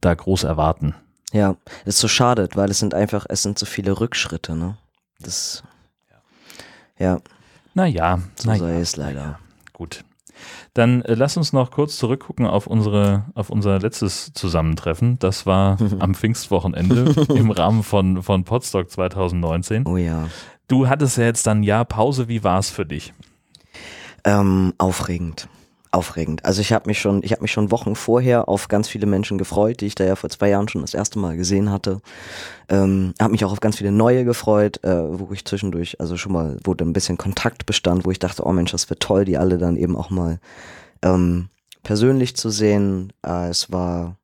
da 0.01 0.15
groß 0.15 0.45
erwarten? 0.45 0.95
Ja, 1.33 1.57
das 1.85 1.95
ist 1.97 2.01
so 2.01 2.09
schade, 2.09 2.49
weil 2.55 2.71
es 2.71 2.79
sind 2.79 2.95
einfach, 2.95 3.27
es 3.29 3.43
sind 3.43 3.59
so 3.59 3.67
viele 3.67 4.01
Rückschritte, 4.01 4.57
ne? 4.57 4.77
Das, 5.21 5.63
ja, 6.99 7.19
Naja, 7.75 8.19
so 8.35 8.49
na 8.49 8.57
sei 8.57 8.73
ja, 8.73 8.79
es 8.81 8.97
leider. 8.97 9.39
gut. 9.73 10.05
Dann 10.75 11.03
äh, 11.03 11.15
lass 11.15 11.37
uns 11.37 11.53
noch 11.53 11.71
kurz 11.71 11.99
zurückgucken 11.99 12.47
auf 12.47 12.67
unsere, 12.67 13.27
auf 13.35 13.51
unser 13.51 13.79
letztes 13.79 14.33
Zusammentreffen. 14.33 15.19
Das 15.19 15.45
war 15.47 15.77
am 15.99 16.15
Pfingstwochenende 16.15 17.15
im 17.35 17.51
Rahmen 17.51 17.83
von, 17.83 18.23
von 18.23 18.45
Podstock 18.45 18.91
2019. 18.91 19.87
Oh 19.87 19.97
ja. 19.97 20.29
Du 20.69 20.89
hattest 20.89 21.19
ja 21.19 21.25
jetzt 21.25 21.47
dann 21.47 21.61
ein 21.61 21.63
Jahr 21.65 21.85
Pause. 21.85 22.29
Wie 22.29 22.43
war 22.45 22.59
es 22.59 22.71
für 22.71 22.87
dich? 22.87 23.13
Ähm, 24.25 24.75
aufregend. 24.79 25.49
Aufregend. 25.93 26.45
Also 26.45 26.61
ich 26.61 26.73
habe 26.73 26.89
mich 26.89 27.01
schon, 27.01 27.23
ich 27.25 27.33
habe 27.33 27.43
mich 27.43 27.51
schon 27.51 27.73
Wochen 27.73 27.97
vorher 27.97 28.49
auf 28.49 28.69
ganz 28.69 28.89
viele 28.89 29.07
Menschen 29.07 29.39
gefreut, 29.39 29.81
die 29.81 29.87
ich 29.87 29.97
da 29.97 30.05
ja 30.05 30.15
vor 30.15 30.31
zwei 30.31 30.49
Jahren 30.49 30.69
schon 30.69 30.83
das 30.83 30.95
erste 30.95 31.19
Mal 31.19 31.37
gesehen 31.37 31.73
hatte. 31.73 32.01
Ähm, 32.69 33.13
habe 33.21 33.33
mich 33.33 33.45
auch 33.45 33.51
auf 33.51 33.59
ganz 33.59 33.79
viele 33.79 33.91
neue 33.91 34.25
gefreut, 34.25 34.85
äh, 34.85 35.19
wo 35.19 35.33
ich 35.33 35.45
zwischendurch, 35.45 35.99
also 35.99 36.17
schon 36.17 36.33
mal, 36.33 36.59
wo 36.63 36.75
da 36.75 36.85
ein 36.85 36.93
bisschen 36.93 37.19
Kontakt 37.19 37.67
bestand, 37.67 38.05
wo 38.05 38.13
ich 38.13 38.21
dachte, 38.21 38.47
oh 38.47 38.53
Mensch, 38.53 38.71
das 38.71 38.89
wird 38.89 39.01
toll, 39.01 39.25
die 39.25 39.37
alle 39.37 39.59
dann 39.59 39.77
eben 39.77 39.97
auch 39.97 40.11
mal 40.11 40.39
ähm, 41.03 41.49
persönlich 41.83 42.37
zu 42.37 42.51
sehen. 42.51 43.13
Äh, 43.27 43.49
es 43.49 43.73
war 43.73 44.17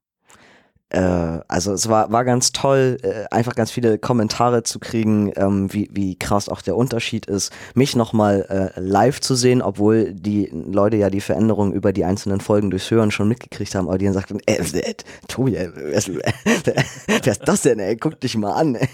äh, 0.91 1.01
also 1.49 1.73
es 1.73 1.89
war, 1.89 2.13
war 2.13 2.25
ganz 2.25 2.53
toll, 2.53 2.99
äh, 3.03 3.25
einfach 3.33 3.57
ganz 3.57 3.73
viele 3.73 3.99
Kommentare 3.99 4.63
zu 4.63 4.79
kriegen, 4.79 5.33
ähm, 5.35 5.73
wie, 5.73 5.89
wie 5.93 6.17
krass 6.17 6.49
auch 6.49 6.63
der 6.63 6.77
Unterschied 6.77 7.27
ist, 7.27 7.53
mich 7.75 7.97
nochmal 7.97 8.73
äh, 8.77 8.81
live 8.81 9.21
zu 9.21 9.35
sehen, 9.35 9.63
obwohl 9.63 10.13
die 10.13 10.49
Leute 10.53 10.97
ja 10.97 11.11
die 11.11 11.21
Veränderungen 11.21 11.73
über 11.73 11.93
die 11.93 12.05
einzelnen 12.05 12.41
Folgen 12.41 12.71
durchs 12.71 12.91
Hören 12.91 13.11
schon 13.11 13.27
mitgekriegt 13.27 13.75
haben, 13.75 13.89
aber 13.89 13.99
die 13.99 14.05
dann 14.05 14.15
sagten, 14.15 14.39
äh, 14.47 14.59
äh, 14.59 14.95
Tobi, 15.27 15.57
äh, 15.57 15.73
wer, 15.75 15.93
ist, 15.93 16.09
wer, 16.09 16.33
wer 17.07 17.33
ist 17.33 17.43
das 17.45 17.63
denn, 17.63 17.81
ey? 17.81 17.97
Guck 17.97 18.21
dich 18.21 18.37
mal 18.37 18.53
an. 18.53 18.77
Ey. 18.77 18.89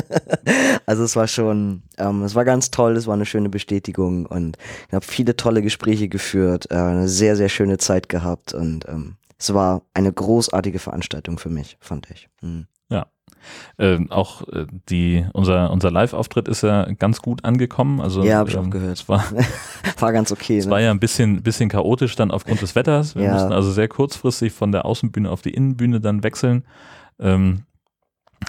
also 0.86 1.04
es 1.04 1.16
war 1.16 1.28
schon, 1.28 1.82
ähm, 1.98 2.22
es 2.22 2.34
war 2.34 2.46
ganz 2.46 2.70
toll, 2.70 2.96
es 2.96 3.06
war 3.06 3.14
eine 3.14 3.26
schöne 3.26 3.50
Bestätigung 3.50 4.24
und 4.24 4.56
ich 4.88 4.94
habe 4.94 5.04
viele 5.04 5.36
tolle 5.36 5.60
Gespräche 5.60 6.08
geführt, 6.08 6.68
äh, 6.70 6.76
eine 6.76 7.08
sehr, 7.08 7.36
sehr 7.36 7.50
schöne 7.50 7.76
Zeit 7.76 8.08
gehabt 8.08 8.54
und 8.54 8.88
ähm, 8.88 9.16
es 9.40 9.52
war 9.54 9.82
eine 9.94 10.12
großartige 10.12 10.78
Veranstaltung 10.78 11.38
für 11.38 11.48
mich, 11.50 11.76
fand 11.80 12.10
ich. 12.10 12.28
Mhm. 12.42 12.66
Ähm, 13.78 14.10
auch 14.10 14.46
äh, 14.48 14.66
die, 14.90 15.24
unser, 15.32 15.70
unser 15.70 15.90
Live-Auftritt 15.90 16.46
ist 16.48 16.62
ja 16.62 16.84
ganz 16.92 17.22
gut 17.22 17.42
angekommen. 17.44 18.00
Also, 18.00 18.22
Ja, 18.22 18.38
habe 18.38 18.50
ich 18.50 18.56
ähm, 18.56 18.66
auch 18.66 18.70
gehört. 18.70 18.98
Es 18.98 19.08
war, 19.08 19.24
War 19.98 20.12
ganz 20.12 20.30
okay. 20.30 20.58
es 20.58 20.66
Ne? 20.66 20.72
war 20.72 20.80
ja 20.80 20.90
ein 20.90 21.00
bisschen, 21.00 21.42
bisschen 21.42 21.70
chaotisch 21.70 22.16
dann 22.16 22.30
aufgrund 22.30 22.60
des 22.60 22.74
Wetters. 22.74 23.14
Wir 23.16 23.22
Ja. 23.24 23.32
mussten 23.32 23.52
also 23.52 23.70
sehr 23.72 23.88
kurzfristig 23.88 24.52
von 24.52 24.72
der 24.72 24.84
Außenbühne 24.84 25.30
auf 25.30 25.40
die 25.40 25.54
Innenbühne 25.54 26.00
dann 26.00 26.22
wechseln. 26.22 26.64
Ähm, 27.18 27.62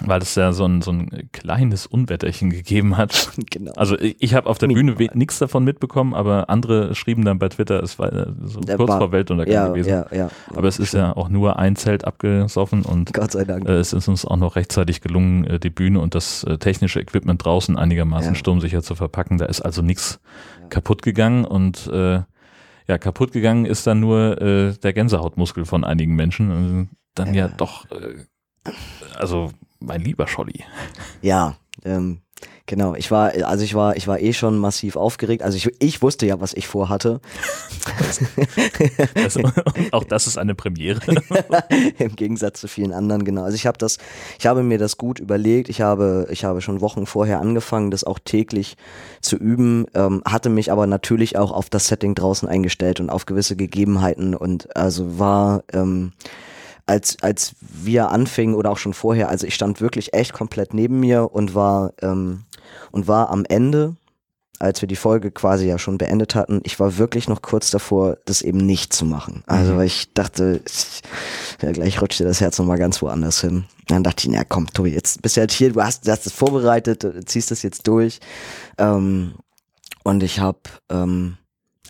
weil 0.04 0.22
es 0.22 0.34
ja 0.34 0.52
so 0.52 0.64
ein, 0.64 0.80
so 0.80 0.90
ein 0.90 1.28
kleines 1.32 1.86
Unwetterchen 1.86 2.50
gegeben 2.50 2.96
hat. 2.96 3.32
genau. 3.50 3.72
Also 3.76 3.96
ich, 3.98 4.34
habe 4.34 4.48
auf 4.48 4.58
der 4.58 4.68
Minimal. 4.68 4.94
Bühne 4.96 5.10
nichts 5.14 5.38
davon 5.38 5.64
mitbekommen, 5.64 6.14
aber 6.14 6.48
andere 6.48 6.94
schrieben 6.94 7.24
dann 7.24 7.38
bei 7.38 7.48
Twitter, 7.50 7.82
es 7.82 7.98
war 7.98 8.12
äh, 8.12 8.26
so 8.42 8.60
Der 8.60 8.76
kurz 8.78 8.88
war- 8.88 8.98
vor 8.98 9.12
Weltuntergang 9.12 9.52
ja, 9.54 9.68
gewesen. 9.68 9.90
ja, 9.90 10.06
ja. 10.10 10.30
Aber 10.54 10.66
es 10.66 10.78
ist 10.78 10.94
ja 10.94 11.14
auch 11.14 11.28
nur 11.28 11.58
ein 11.58 11.76
Zelt 11.76 12.04
abgesoffen 12.06 12.82
und 12.82 13.16
äh, 13.16 13.72
es 13.74 13.92
ist 13.92 14.08
uns 14.08 14.24
auch 14.24 14.36
noch 14.36 14.56
rechtzeitig 14.56 15.02
gelungen, 15.02 15.44
äh, 15.44 15.58
die 15.60 15.70
Bühne 15.70 16.00
und 16.00 16.14
das 16.14 16.46
technische 16.60 16.98
Equipment 17.00 17.44
draußen 17.44 17.76
einigermaßen 17.76 18.32
Ja. 18.32 18.34
sturmsicher 18.38 18.82
zu 18.82 18.94
verpacken. 18.94 19.38
Da 19.38 19.44
ist 19.44 19.60
also 19.60 19.82
nichts 19.82 20.20
Ja. 20.62 20.68
kaputt 20.68 21.02
gegangen 21.02 21.44
und 21.44 21.86
äh, 21.92 22.22
ja, 22.88 22.98
kaputt 22.98 23.32
gegangen 23.32 23.66
ist 23.66 23.86
dann 23.86 24.00
nur 24.00 24.40
äh, 24.40 24.72
der 24.82 24.92
Gänsehautmuskel 24.92 25.64
von 25.66 25.84
einigen 25.84 26.16
Menschen. 26.16 26.88
Dann 27.14 27.34
ja, 27.34 27.46
Ja. 27.46 27.52
doch, 27.56 27.84
äh, 27.90 28.70
also 29.18 29.50
mein 29.82 30.00
lieber 30.00 30.26
Scholli. 30.26 30.64
Ja, 31.20 31.56
ähm, 31.84 32.20
genau. 32.66 32.94
Ich 32.94 33.10
war, 33.10 33.32
also 33.44 33.64
ich 33.64 33.74
war, 33.74 33.96
ich 33.96 34.06
war 34.08 34.20
eh 34.20 34.32
schon 34.32 34.58
massiv 34.58 34.96
aufgeregt. 34.96 35.42
Also 35.42 35.56
ich, 35.56 35.70
ich 35.78 36.02
wusste 36.02 36.26
ja, 36.26 36.40
was 36.40 36.54
ich 36.54 36.66
vorhatte. 36.66 37.20
Das, 39.14 39.38
auch 39.92 40.04
das 40.04 40.26
ist 40.26 40.38
eine 40.38 40.54
Premiere. 40.54 41.00
Im 41.98 42.14
Gegensatz 42.16 42.60
zu 42.60 42.68
vielen 42.68 42.92
anderen, 42.92 43.24
genau. 43.24 43.42
Also 43.42 43.56
ich 43.56 43.66
habe 43.66 43.78
das, 43.78 43.98
ich 44.38 44.46
habe 44.46 44.62
mir 44.62 44.78
das 44.78 44.96
gut 44.96 45.18
überlegt. 45.18 45.68
Ich 45.68 45.80
habe, 45.80 46.28
ich 46.30 46.44
habe 46.44 46.60
schon 46.60 46.80
Wochen 46.80 47.06
vorher 47.06 47.40
angefangen, 47.40 47.90
das 47.90 48.04
auch 48.04 48.18
täglich 48.18 48.76
zu 49.20 49.36
üben, 49.36 49.86
ähm, 49.94 50.22
hatte 50.24 50.48
mich 50.48 50.70
aber 50.70 50.86
natürlich 50.86 51.36
auch 51.36 51.50
auf 51.50 51.70
das 51.70 51.88
Setting 51.88 52.14
draußen 52.14 52.48
eingestellt 52.48 53.00
und 53.00 53.10
auf 53.10 53.26
gewisse 53.26 53.56
Gegebenheiten 53.56 54.34
und 54.34 54.74
also 54.76 55.18
war, 55.18 55.64
ähm, 55.72 56.12
als, 56.92 57.16
als 57.22 57.54
wir 57.60 58.10
anfingen 58.10 58.54
oder 58.54 58.70
auch 58.70 58.76
schon 58.76 58.92
vorher, 58.92 59.30
also 59.30 59.46
ich 59.46 59.54
stand 59.54 59.80
wirklich 59.80 60.12
echt 60.12 60.34
komplett 60.34 60.74
neben 60.74 61.00
mir 61.00 61.32
und 61.32 61.54
war, 61.54 61.94
ähm, 62.02 62.44
und 62.90 63.08
war 63.08 63.30
am 63.30 63.46
Ende, 63.46 63.96
als 64.58 64.82
wir 64.82 64.86
die 64.88 64.96
Folge 64.96 65.30
quasi 65.30 65.66
ja 65.66 65.78
schon 65.78 65.96
beendet 65.96 66.34
hatten, 66.34 66.60
ich 66.64 66.78
war 66.78 66.98
wirklich 66.98 67.28
noch 67.30 67.40
kurz 67.40 67.70
davor, 67.70 68.18
das 68.26 68.42
eben 68.42 68.58
nicht 68.58 68.92
zu 68.92 69.06
machen. 69.06 69.42
Also 69.46 69.72
Mhm. 69.72 69.76
weil 69.78 69.86
ich 69.86 70.12
dachte, 70.12 70.60
ich, 70.66 71.00
ja, 71.62 71.72
gleich 71.72 72.00
rutscht 72.02 72.20
dir 72.20 72.24
das 72.26 72.42
Herz 72.42 72.58
nochmal 72.58 72.78
ganz 72.78 73.00
woanders 73.00 73.40
hin. 73.40 73.64
Dann 73.88 74.04
dachte 74.04 74.28
ich, 74.28 74.34
na 74.34 74.44
komm, 74.44 74.66
Tobi, 74.68 74.90
jetzt 74.90 75.22
bist 75.22 75.36
du 75.36 75.40
halt 75.40 75.50
hier, 75.50 75.72
du 75.72 75.82
hast, 75.82 76.06
du 76.06 76.12
hast 76.12 76.26
es 76.26 76.32
vorbereitet, 76.34 77.04
du 77.04 77.24
ziehst 77.24 77.50
das 77.50 77.62
jetzt 77.62 77.88
durch. 77.88 78.20
Ähm, 78.76 79.32
und 80.04 80.22
ich 80.22 80.40
habe, 80.40 80.60
ähm, 80.90 81.38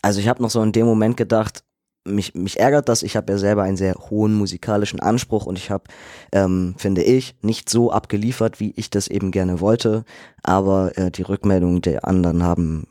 also 0.00 0.20
ich 0.20 0.28
habe 0.28 0.40
noch 0.40 0.50
so 0.50 0.62
in 0.62 0.70
dem 0.72 0.86
Moment 0.86 1.16
gedacht, 1.16 1.64
mich, 2.04 2.34
mich 2.34 2.58
ärgert 2.58 2.88
das, 2.88 3.02
ich 3.02 3.16
habe 3.16 3.32
ja 3.32 3.38
selber 3.38 3.62
einen 3.62 3.76
sehr 3.76 3.94
hohen 3.94 4.34
musikalischen 4.34 5.00
Anspruch 5.00 5.46
und 5.46 5.58
ich 5.58 5.70
habe, 5.70 5.84
ähm, 6.32 6.74
finde 6.76 7.02
ich, 7.02 7.34
nicht 7.42 7.68
so 7.68 7.92
abgeliefert, 7.92 8.60
wie 8.60 8.72
ich 8.76 8.90
das 8.90 9.08
eben 9.08 9.30
gerne 9.30 9.60
wollte, 9.60 10.04
aber 10.42 10.96
äh, 10.98 11.10
die 11.10 11.22
Rückmeldungen 11.22 11.80
der 11.80 12.06
anderen 12.06 12.42
haben 12.42 12.86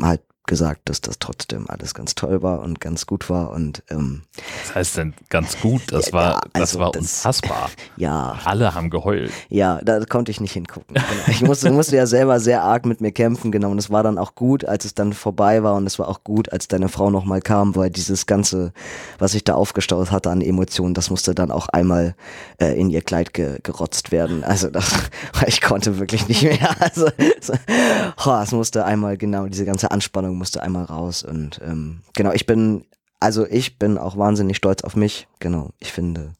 halt 0.00 0.22
gesagt, 0.46 0.82
dass 0.86 1.00
das 1.00 1.18
trotzdem 1.18 1.68
alles 1.68 1.94
ganz 1.94 2.14
toll 2.14 2.42
war 2.42 2.60
und 2.60 2.80
ganz 2.80 3.06
gut 3.06 3.28
war 3.30 3.50
und 3.50 3.82
ähm, 3.90 4.22
Das 4.66 4.74
heißt 4.74 4.96
denn 4.98 5.14
ganz 5.28 5.58
gut, 5.60 5.82
das 5.92 6.06
Ja, 6.08 6.12
war, 6.12 6.40
das 6.52 6.60
also 6.74 6.78
war 6.80 6.92
das- 6.92 7.02
unfassbar. 7.02 7.70
ja, 7.96 8.38
Alle 8.44 8.74
haben 8.74 8.90
geheult. 8.90 9.30
Ja, 9.48 9.80
da 9.82 10.04
konnte 10.04 10.30
ich 10.30 10.40
nicht 10.40 10.52
hingucken. 10.52 10.94
Genau. 10.94 11.04
Ich 11.28 11.42
musste, 11.42 11.70
musste 11.70 11.96
ja 11.96 12.06
selber 12.06 12.40
sehr 12.40 12.62
arg 12.62 12.86
mit 12.86 13.00
mir 13.00 13.12
kämpfen, 13.12 13.50
genau. 13.52 13.70
Und 13.70 13.78
es 13.78 13.90
war 13.90 14.02
dann 14.02 14.18
auch 14.18 14.34
gut, 14.34 14.64
als 14.64 14.84
es 14.84 14.94
dann 14.94 15.12
vorbei 15.12 15.62
war. 15.62 15.74
Und 15.74 15.86
es 15.86 15.98
war 15.98 16.08
auch 16.08 16.22
gut, 16.24 16.52
als 16.52 16.68
deine 16.68 16.88
Frau 16.88 17.10
nochmal 17.10 17.40
kam, 17.40 17.74
weil 17.76 17.90
dieses 17.90 18.26
Ganze, 18.26 18.72
was 19.18 19.34
ich 19.34 19.44
da 19.44 19.54
aufgestaut 19.54 20.10
hatte 20.10 20.30
an 20.30 20.40
Emotionen, 20.40 20.94
das 20.94 21.10
musste 21.10 21.34
dann 21.34 21.50
auch 21.50 21.68
einmal 21.68 22.14
äh, 22.60 22.78
in 22.78 22.90
ihr 22.90 23.02
Kleid 23.02 23.34
ge 23.34 23.58
gerotzt 23.62 24.12
werden. 24.12 24.44
Also 24.44 24.68
das, 24.70 24.92
ich 25.46 25.60
konnte 25.60 25.98
wirklich 25.98 26.28
nicht 26.28 26.42
mehr. 26.42 26.56
Also 26.80 27.08
so, 27.40 27.52
oh, 28.26 28.38
es 28.42 28.52
musste 28.52 28.84
einmal, 28.84 29.16
genau, 29.16 29.46
diese 29.46 29.64
ganze 29.64 29.90
Anspannung 29.90 30.35
musste 30.36 30.62
einmal 30.62 30.84
raus. 30.84 31.22
Und 31.22 31.60
ähm, 31.64 32.02
genau, 32.14 32.32
ich 32.32 32.46
bin 32.46 32.84
also 33.18 33.46
ich 33.46 33.78
bin 33.78 33.98
auch 33.98 34.16
wahnsinnig 34.16 34.56
stolz 34.56 34.82
auf 34.82 34.94
mich. 34.94 35.26
Genau, 35.40 35.70
ich 35.78 35.92
finde, 35.92 36.34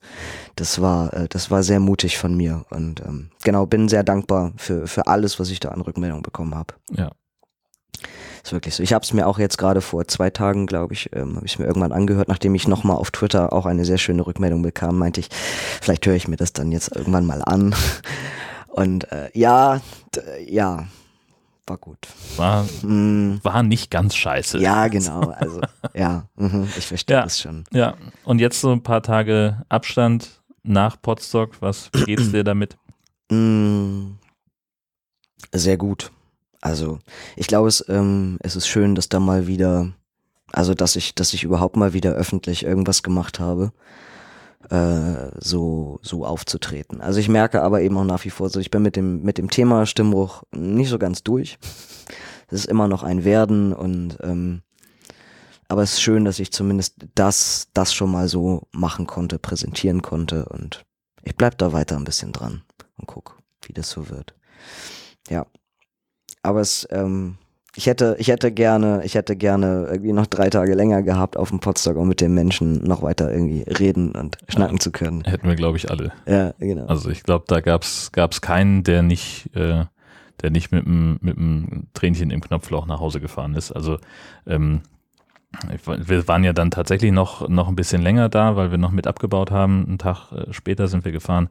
das 0.57 0.81
war, 0.81 1.13
äh, 1.15 1.29
das 1.29 1.51
war 1.51 1.63
sehr 1.63 1.81
mutig 1.81 2.19
von 2.19 2.37
mir 2.37 2.65
und 2.71 3.01
ähm, 3.01 3.31
genau 3.43 3.67
bin 3.67 3.89
sehr 3.89 4.05
dankbar 4.05 4.53
für 4.57 4.87
für 4.87 5.07
alles, 5.07 5.41
was 5.41 5.51
ich 5.51 5.61
da 5.61 5.71
an 5.71 5.81
Rückmeldung 5.81 6.23
bekommen 6.23 6.55
habe. 6.55 6.75
Ja. 6.91 7.11
Ist 8.45 8.53
wirklich 8.53 8.75
so. 8.75 8.83
Ich 8.83 8.93
habe 8.93 9.03
es 9.03 9.13
mir 9.13 9.27
auch 9.27 9.39
jetzt 9.39 9.59
gerade 9.59 9.81
vor 9.81 10.07
zwei 10.07 10.31
Tagen, 10.31 10.67
glaube 10.67 10.95
ich, 10.95 11.11
ähm, 11.15 11.37
habe 11.37 11.47
ich 11.47 11.59
mir 11.59 11.65
irgendwann 11.65 11.93
angehört, 11.93 12.29
nachdem 12.29 12.55
ich 12.55 12.69
nochmal 12.69 12.97
auf 12.97 13.11
Twitter 13.11 13.53
auch 13.53 13.67
eine 13.67 13.85
sehr 13.85 13.99
schöne 13.99 14.25
Rückmeldung 14.27 14.63
bekam, 14.63 14.99
meinte 14.99 15.21
ich, 15.21 15.31
vielleicht 15.81 16.07
höre 16.07 16.15
ich 16.15 16.29
mir 16.29 16.37
das 16.37 16.53
dann 16.53 16.71
jetzt 16.71 16.95
irgendwann 16.95 17.27
mal 17.27 17.43
an. 17.43 17.75
Und 18.69 19.11
äh, 19.11 19.31
ja, 19.33 19.81
ja, 20.47 20.87
war 21.67 21.79
gut. 21.79 22.07
War, 22.37 22.65
Mm, 22.83 23.39
war 23.43 23.63
nicht 23.63 23.91
ganz 23.91 24.15
scheiße. 24.15 24.59
ja, 24.59 24.89
genau. 24.89 25.31
Also 25.31 25.61
ja, 25.95 26.29
mhm, 26.37 26.69
ich 26.77 26.87
verstehe 26.87 27.17
Ja. 27.17 27.23
das 27.23 27.41
schon. 27.41 27.65
Ja, 27.73 27.95
und 28.25 28.39
jetzt 28.41 28.61
so 28.61 28.71
ein 28.73 28.83
paar 28.83 29.03
Tage 29.03 29.63
Abstand 29.69 30.41
nach 30.63 31.01
Potsdok. 31.01 31.61
Was 31.61 31.91
geht's 32.05 32.31
dir 32.33 32.45
damit? 32.45 32.77
Mm, 33.31 34.13
Sehr 35.53 35.77
gut. 35.77 36.13
Also 36.61 36.99
ich 37.37 37.47
glaube, 37.47 37.69
es, 37.69 37.85
ähm, 37.89 38.39
es 38.41 38.57
ist 38.57 38.67
schön, 38.69 38.95
dass 38.95 39.09
da 39.09 39.21
mal 39.21 39.47
wieder, 39.47 39.93
also 40.53 40.75
dass 40.75 40.97
ich, 40.97 41.15
dass 41.15 41.33
ich 41.35 41.45
überhaupt 41.45 41.77
mal 41.77 41.93
wieder 41.93 42.13
öffentlich 42.13 42.65
irgendwas 42.65 43.03
gemacht 43.03 43.39
habe, 43.41 43.73
äh, 44.71 45.31
so, 45.39 45.99
so 46.03 46.25
aufzutreten. 46.25 47.01
Also 47.01 47.21
ich 47.21 47.29
merke 47.29 47.63
aber 47.63 47.81
eben 47.83 47.97
auch 47.99 48.05
nach 48.05 48.25
wie 48.25 48.31
vor 48.31 48.49
so, 48.51 48.61
ich 48.61 48.71
bin 48.71 48.83
mit 48.83 48.97
dem, 48.97 49.23
mit 49.23 49.39
dem 49.39 49.51
Thema 49.51 49.87
Stimmbruch 49.87 50.43
nicht 50.53 50.89
so 50.89 50.99
ganz 50.99 51.23
durch. 51.23 51.59
Es 52.49 52.61
ist 52.61 52.67
immer 52.67 52.89
noch 52.89 53.03
ein 53.03 53.25
Werden 53.25 53.73
und 53.73 54.19
ähm, 54.23 54.63
aber 55.69 55.83
es 55.83 55.95
ist 55.95 56.03
schön, 56.03 56.25
dass 56.25 56.39
ich 56.39 56.53
zumindest 56.53 56.95
das, 57.15 57.69
das 57.75 57.93
schon 57.93 58.11
mal 58.11 58.29
so 58.29 58.69
machen 58.71 59.07
konnte, 59.07 59.39
präsentieren 59.39 60.01
konnte 60.01 60.47
und 60.47 60.85
ich 61.25 61.37
bleib 61.37 61.59
da 61.59 61.73
weiter 61.73 61.97
ein 61.97 62.05
bisschen 62.05 62.33
dran 62.33 62.63
und 62.97 63.07
guck, 63.07 63.39
wie 63.63 63.73
das 63.73 63.91
so 63.91 64.09
wird. 64.09 64.35
Ja. 65.29 65.47
Aber 66.43 66.61
es, 66.61 66.87
ähm, 66.91 67.39
ich 67.77 67.87
hätte, 67.87 68.17
ich 68.19 68.29
hätte 68.29 68.51
gerne, 68.53 69.03
ich 69.05 69.15
hätte 69.15 69.37
gerne 69.37 69.87
irgendwie 69.91 70.15
noch 70.15 70.27
drei 70.27 70.49
Tage 70.49 70.75
länger 70.75 71.03
gehabt 71.03 71.37
auf 71.37 71.51
dem 71.51 71.61
Potsdok, 71.61 71.97
um 71.97 72.09
mit 72.09 72.23
den 72.23 72.33
Menschen 72.33 72.83
noch 72.83 73.03
weiter 73.03 73.31
irgendwie 73.31 73.63
reden 73.63 74.13
und 74.13 74.39
schnacken 74.49 74.81
zu 74.81 74.91
können. 74.91 75.23
Hätten 75.25 75.47
wir, 75.47 75.57
glaube 75.57 75.77
ich, 75.77 75.91
alle. 75.91 76.13
Ja, 76.27 76.55
genau. 76.59 76.87
Also 76.87 77.11
ich 77.11 77.23
glaube, 77.23 77.45
da 77.49 77.61
gab's 77.61 78.13
gab's 78.13 78.41
keinen, 78.41 78.83
der 78.83 79.03
nicht, 79.03 79.55
äh, 79.55 79.85
der 80.41 80.51
nicht 80.51 80.73
mit 80.73 80.87
einem 80.87 81.19
mit 81.21 81.37
einem 81.37 81.89
Tränchen 81.93 82.31
im 82.31 82.41
Knopfloch 82.41 82.87
nach 82.87 83.01
Hause 83.01 83.21
gefahren 83.21 83.55
ist. 83.55 83.73
Also 83.73 83.99
ähm, 84.47 84.81
wir 85.87 86.27
waren 86.29 86.45
ja 86.45 86.55
dann 86.55 86.71
tatsächlich 86.71 87.13
noch 87.13 87.47
noch 87.47 87.69
ein 87.69 87.77
bisschen 87.77 88.01
länger 88.01 88.31
da, 88.31 88.57
weil 88.57 88.71
wir 88.71 88.79
noch 88.79 88.91
mit 88.91 89.07
abgebaut 89.07 89.51
haben. 89.51 89.85
Einen 89.87 89.99
Tag 89.99 90.33
äh, 90.33 90.51
später 90.53 90.89
sind 90.89 91.05
wir 91.05 91.13
gefahren 91.13 91.51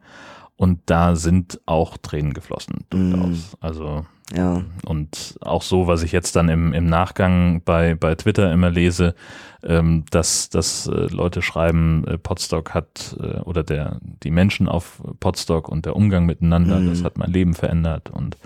und 0.56 0.80
da 0.86 1.16
sind 1.16 1.60
auch 1.66 1.96
Tränen 1.98 2.32
geflossen. 2.32 2.84
Mm. 2.92 3.10
Durchaus. 3.10 3.56
Also 3.60 4.06
ja. 4.34 4.62
und 4.84 5.38
auch 5.40 5.62
so, 5.62 5.86
was 5.86 6.02
ich 6.02 6.12
jetzt 6.12 6.34
dann 6.34 6.48
im, 6.48 6.72
im 6.72 6.86
Nachgang 6.86 7.62
bei, 7.64 7.94
bei 7.94 8.14
Twitter 8.14 8.52
immer 8.52 8.70
lese, 8.70 9.14
ähm, 9.62 10.04
dass, 10.10 10.48
dass 10.48 10.86
äh, 10.86 11.06
Leute 11.12 11.42
schreiben, 11.42 12.04
äh, 12.06 12.18
Podstock 12.18 12.74
hat 12.74 13.16
äh, 13.20 13.40
oder 13.40 13.62
der, 13.62 13.98
die 14.22 14.30
Menschen 14.30 14.68
auf 14.68 15.02
Podstock 15.20 15.68
und 15.68 15.86
der 15.86 15.96
Umgang 15.96 16.26
miteinander, 16.26 16.80
Mhm. 16.80 16.88
das 16.88 17.04
hat 17.04 17.18
mein 17.18 17.30
Leben 17.30 17.54
verändert. 17.54 18.10
Und 18.10 18.36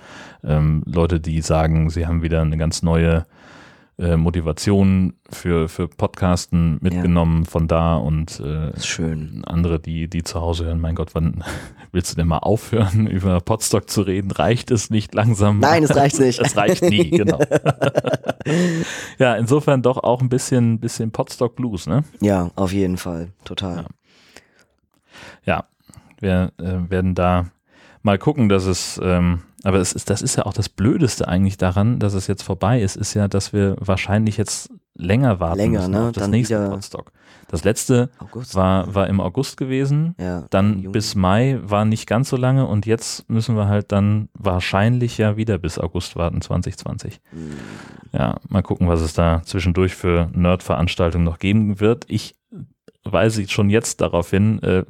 ähm, 0.45 0.83
Leute, 0.87 1.21
die 1.21 1.41
sagen, 1.41 1.91
sie 1.91 2.07
haben 2.07 2.23
wieder 2.23 2.43
eine 2.43 2.57
ganz 2.57 2.83
neue 2.83 3.27
äh, 4.01 4.17
Motivation 4.17 5.15
für, 5.31 5.69
für 5.69 5.87
Podcasten 5.87 6.79
mitgenommen 6.81 7.45
von 7.45 7.69
da 7.69 7.97
und 7.97 8.41
äh, 8.41 8.79
schön. 8.81 9.43
andere, 9.45 9.79
die, 9.79 10.09
die 10.09 10.23
zu 10.23 10.41
Hause 10.41 10.65
hören, 10.65 10.81
mein 10.81 10.95
Gott, 10.95 11.15
wann 11.15 11.45
willst 11.93 12.13
du 12.13 12.17
denn 12.17 12.27
mal 12.27 12.39
aufhören, 12.39 13.07
über 13.11 13.41
Podstock 13.41 13.91
zu 13.91 14.03
reden? 14.03 14.31
Reicht 14.31 14.71
es 14.71 14.89
nicht 14.89 15.15
langsam? 15.15 15.61
Nein, 15.61 15.85
es 15.85 15.95
reicht 15.95 16.19
nicht. 16.19 16.41
Es 16.51 16.57
reicht 16.57 16.83
nie, 16.83 17.11
genau. 17.11 17.39
ja, 19.19 19.37
insofern 19.37 19.83
doch 19.83 19.99
auch 19.99 20.23
ein 20.23 20.29
bisschen, 20.29 20.81
bisschen 20.81 21.11
Podstock 21.11 21.55
Blues, 21.55 21.87
ne? 21.87 22.05
Ja, 22.21 22.51
auf 22.57 22.73
jeden 22.73 22.97
Fall. 22.97 23.29
Total. 23.45 23.85
Ja, 25.45 25.65
wir 26.19 26.53
äh, 26.59 26.91
werden 26.91 27.15
da 27.15 27.51
mal 28.03 28.19
gucken, 28.19 28.49
dass 28.49 28.65
es, 28.65 28.99
ähm, 29.03 29.43
aber 29.63 29.79
es 29.79 29.93
ist, 29.93 30.11
das 30.11 30.23
ist 30.23 30.37
ja 30.37 30.47
auch 30.47 30.53
das 30.53 30.69
Blödeste 30.69 31.29
eigentlich 31.29 31.59
daran, 31.59 31.99
dass 31.99 32.15
es 32.15 32.27
jetzt 32.27 32.43
vorbei 32.43 32.81
ist, 32.81 32.97
ist 32.97 33.15
ja, 33.15 33.29
dass 33.29 33.53
wir 33.53 33.77
wahrscheinlich 33.79 34.37
jetzt 34.37 34.71
länger 34.95 35.41
warten 35.41 35.59
Länger, 35.59 35.81
müssen 35.81 35.91
ne? 35.93 36.07
auf 36.07 36.13
das 36.13 36.23
Dann 36.23 36.31
nächste 36.31 36.69
Podstock. 36.69 37.13
Das 37.49 37.65
letzte 37.65 38.11
August. 38.19 38.55
war, 38.55 38.95
war 38.95 39.09
im 39.09 39.21
August 39.21 39.57
gewesen. 39.57 40.15
ja. 40.19 40.45
Dann 40.51 40.93
bis 40.93 41.15
Mai 41.15 41.59
war 41.63 41.85
nicht 41.85 42.07
ganz 42.07 42.29
so 42.29 42.37
lange 42.37 42.67
und 42.67 42.87
jetzt 42.87 43.29
müssen 43.29 43.57
wir 43.57 43.67
halt 43.67 43.91
dann 43.93 44.29
wahrscheinlich 44.35 45.19
ja 45.19 45.37
wieder 45.37 45.59
bis 45.59 45.79
August 45.79 46.17
warten, 46.17 46.41
2020. 46.41 47.21
Hm. 47.31 47.53
Ja, 48.13 48.37
mal 48.49 48.63
gucken, 48.63 48.89
was 48.89 49.01
es 49.01 49.15
da 49.15 49.43
zwischendurch 49.45 49.95
für 49.95 50.31
Nerd-Veranstaltungen 50.33 51.25
noch 51.25 51.39
geben 51.39 51.81
wird. 51.81 52.05
Ich 52.09 52.37
weise 53.05 53.49
schon 53.49 53.71
jetzt 53.71 54.01
darauf 54.01 54.31
hin, 54.31 54.63
äh, 54.63 54.85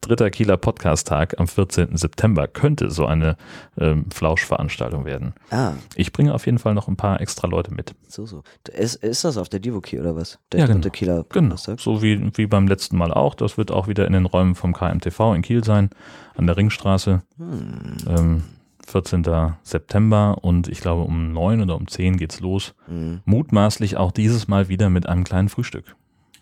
dritter 0.00 0.30
Kieler 0.30 0.56
Podcast-Tag 0.56 1.38
am 1.38 1.46
14. 1.46 1.96
September 1.96 2.48
könnte 2.48 2.90
so 2.90 3.04
eine 3.06 3.36
ähm, 3.78 4.06
Flauschveranstaltung 4.10 5.04
werden. 5.04 5.34
Ah, 5.50 5.72
Ich 5.94 6.12
bringe 6.12 6.34
auf 6.34 6.46
jeden 6.46 6.58
Fall 6.58 6.74
noch 6.74 6.88
ein 6.88 6.96
paar 6.96 7.20
extra 7.20 7.46
Leute 7.46 7.72
mit. 7.74 7.94
so, 8.08 8.24
so. 8.26 8.42
Ist, 8.72 8.96
ist 8.96 9.24
das 9.24 9.36
auf 9.36 9.48
der 9.48 9.60
Divoki 9.60 10.00
oder 10.00 10.16
was? 10.16 10.38
Der 10.52 10.60
Ja, 10.60 10.66
dritte 10.66 10.80
genau. 10.80 10.92
Kieler 10.92 11.14
Genau, 11.28 11.46
Donnerstag? 11.48 11.80
so 11.80 12.02
wie, 12.02 12.30
wie 12.36 12.46
beim 12.46 12.66
letzten 12.66 12.96
Mal 12.96 13.12
auch. 13.12 13.34
Das 13.34 13.58
wird 13.58 13.70
auch 13.70 13.88
wieder 13.88 14.06
in 14.06 14.12
den 14.14 14.26
Räumen 14.26 14.54
vom 14.54 14.72
KMTV 14.72 15.34
in 15.34 15.42
Kiel 15.42 15.62
sein, 15.64 15.90
an 16.36 16.46
der 16.46 16.56
Ringstraße. 16.56 17.22
Hm. 17.36 17.96
Ähm, 18.08 18.42
14. 18.86 19.24
September 19.62 20.38
und 20.42 20.66
ich 20.66 20.80
glaube 20.80 21.02
um 21.02 21.32
9 21.32 21.60
oder 21.60 21.76
um 21.76 21.86
10 21.86 22.16
geht's 22.16 22.40
los. 22.40 22.74
Hm. 22.86 23.20
Mutmaßlich 23.24 23.96
auch 23.96 24.10
dieses 24.12 24.48
Mal 24.48 24.68
wieder 24.68 24.90
mit 24.90 25.06
einem 25.06 25.22
kleinen 25.24 25.48
Frühstück. 25.48 25.94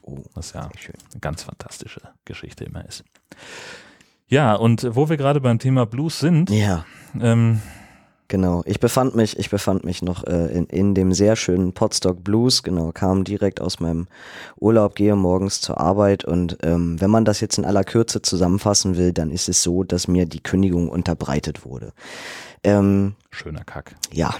Oh, 0.03 0.23
Was 0.33 0.55
ja 0.55 0.63
eine 0.63 1.21
ganz 1.21 1.43
fantastische 1.43 2.01
Geschichte 2.25 2.65
immer 2.65 2.83
ist. 2.87 3.05
Ja, 4.29 4.55
und 4.55 4.87
wo 4.95 5.09
wir 5.09 5.17
gerade 5.17 5.41
beim 5.41 5.59
Thema 5.59 5.87
Blues 5.87 6.19
sind, 6.19 6.51
Ja, 6.51 6.85
ähm, 7.19 7.63
genau. 8.29 8.63
Ich 8.67 8.79
befand 8.79 9.15
mich, 9.15 9.39
ich 9.39 9.49
befand 9.49 9.85
mich 9.85 10.03
noch 10.03 10.25
äh, 10.25 10.53
in, 10.53 10.67
in 10.67 10.95
dem 10.95 11.15
sehr 11.15 11.35
schönen 11.35 11.73
Podstock 11.73 12.23
Blues, 12.23 12.63
genau, 12.63 12.93
kam 12.93 13.25
direkt 13.25 13.61
aus 13.63 13.81
meinem 13.81 14.07
Urlaub, 14.61 14.95
gehe 14.95 15.17
morgens 15.17 15.63
zur 15.63 15.81
Arbeit 15.81 16.25
und 16.25 16.59
ähm, 16.63 17.01
wenn 17.01 17.11
man 17.11 17.25
das 17.25 17.41
jetzt 17.41 17.57
in 17.57 17.65
aller 17.65 17.85
Kürze 17.85 18.21
zusammenfassen 18.21 18.99
will, 18.99 19.13
dann 19.13 19.31
ist 19.31 19.49
es 19.49 19.63
so, 19.63 19.83
dass 19.83 20.09
mir 20.09 20.27
die 20.27 20.43
Kündigung 20.43 20.91
unterbreitet 20.91 21.65
wurde. 21.65 21.93
Ähm, 22.63 23.15
schöner 23.31 23.65
Kack. 23.65 23.97
ja. 24.13 24.35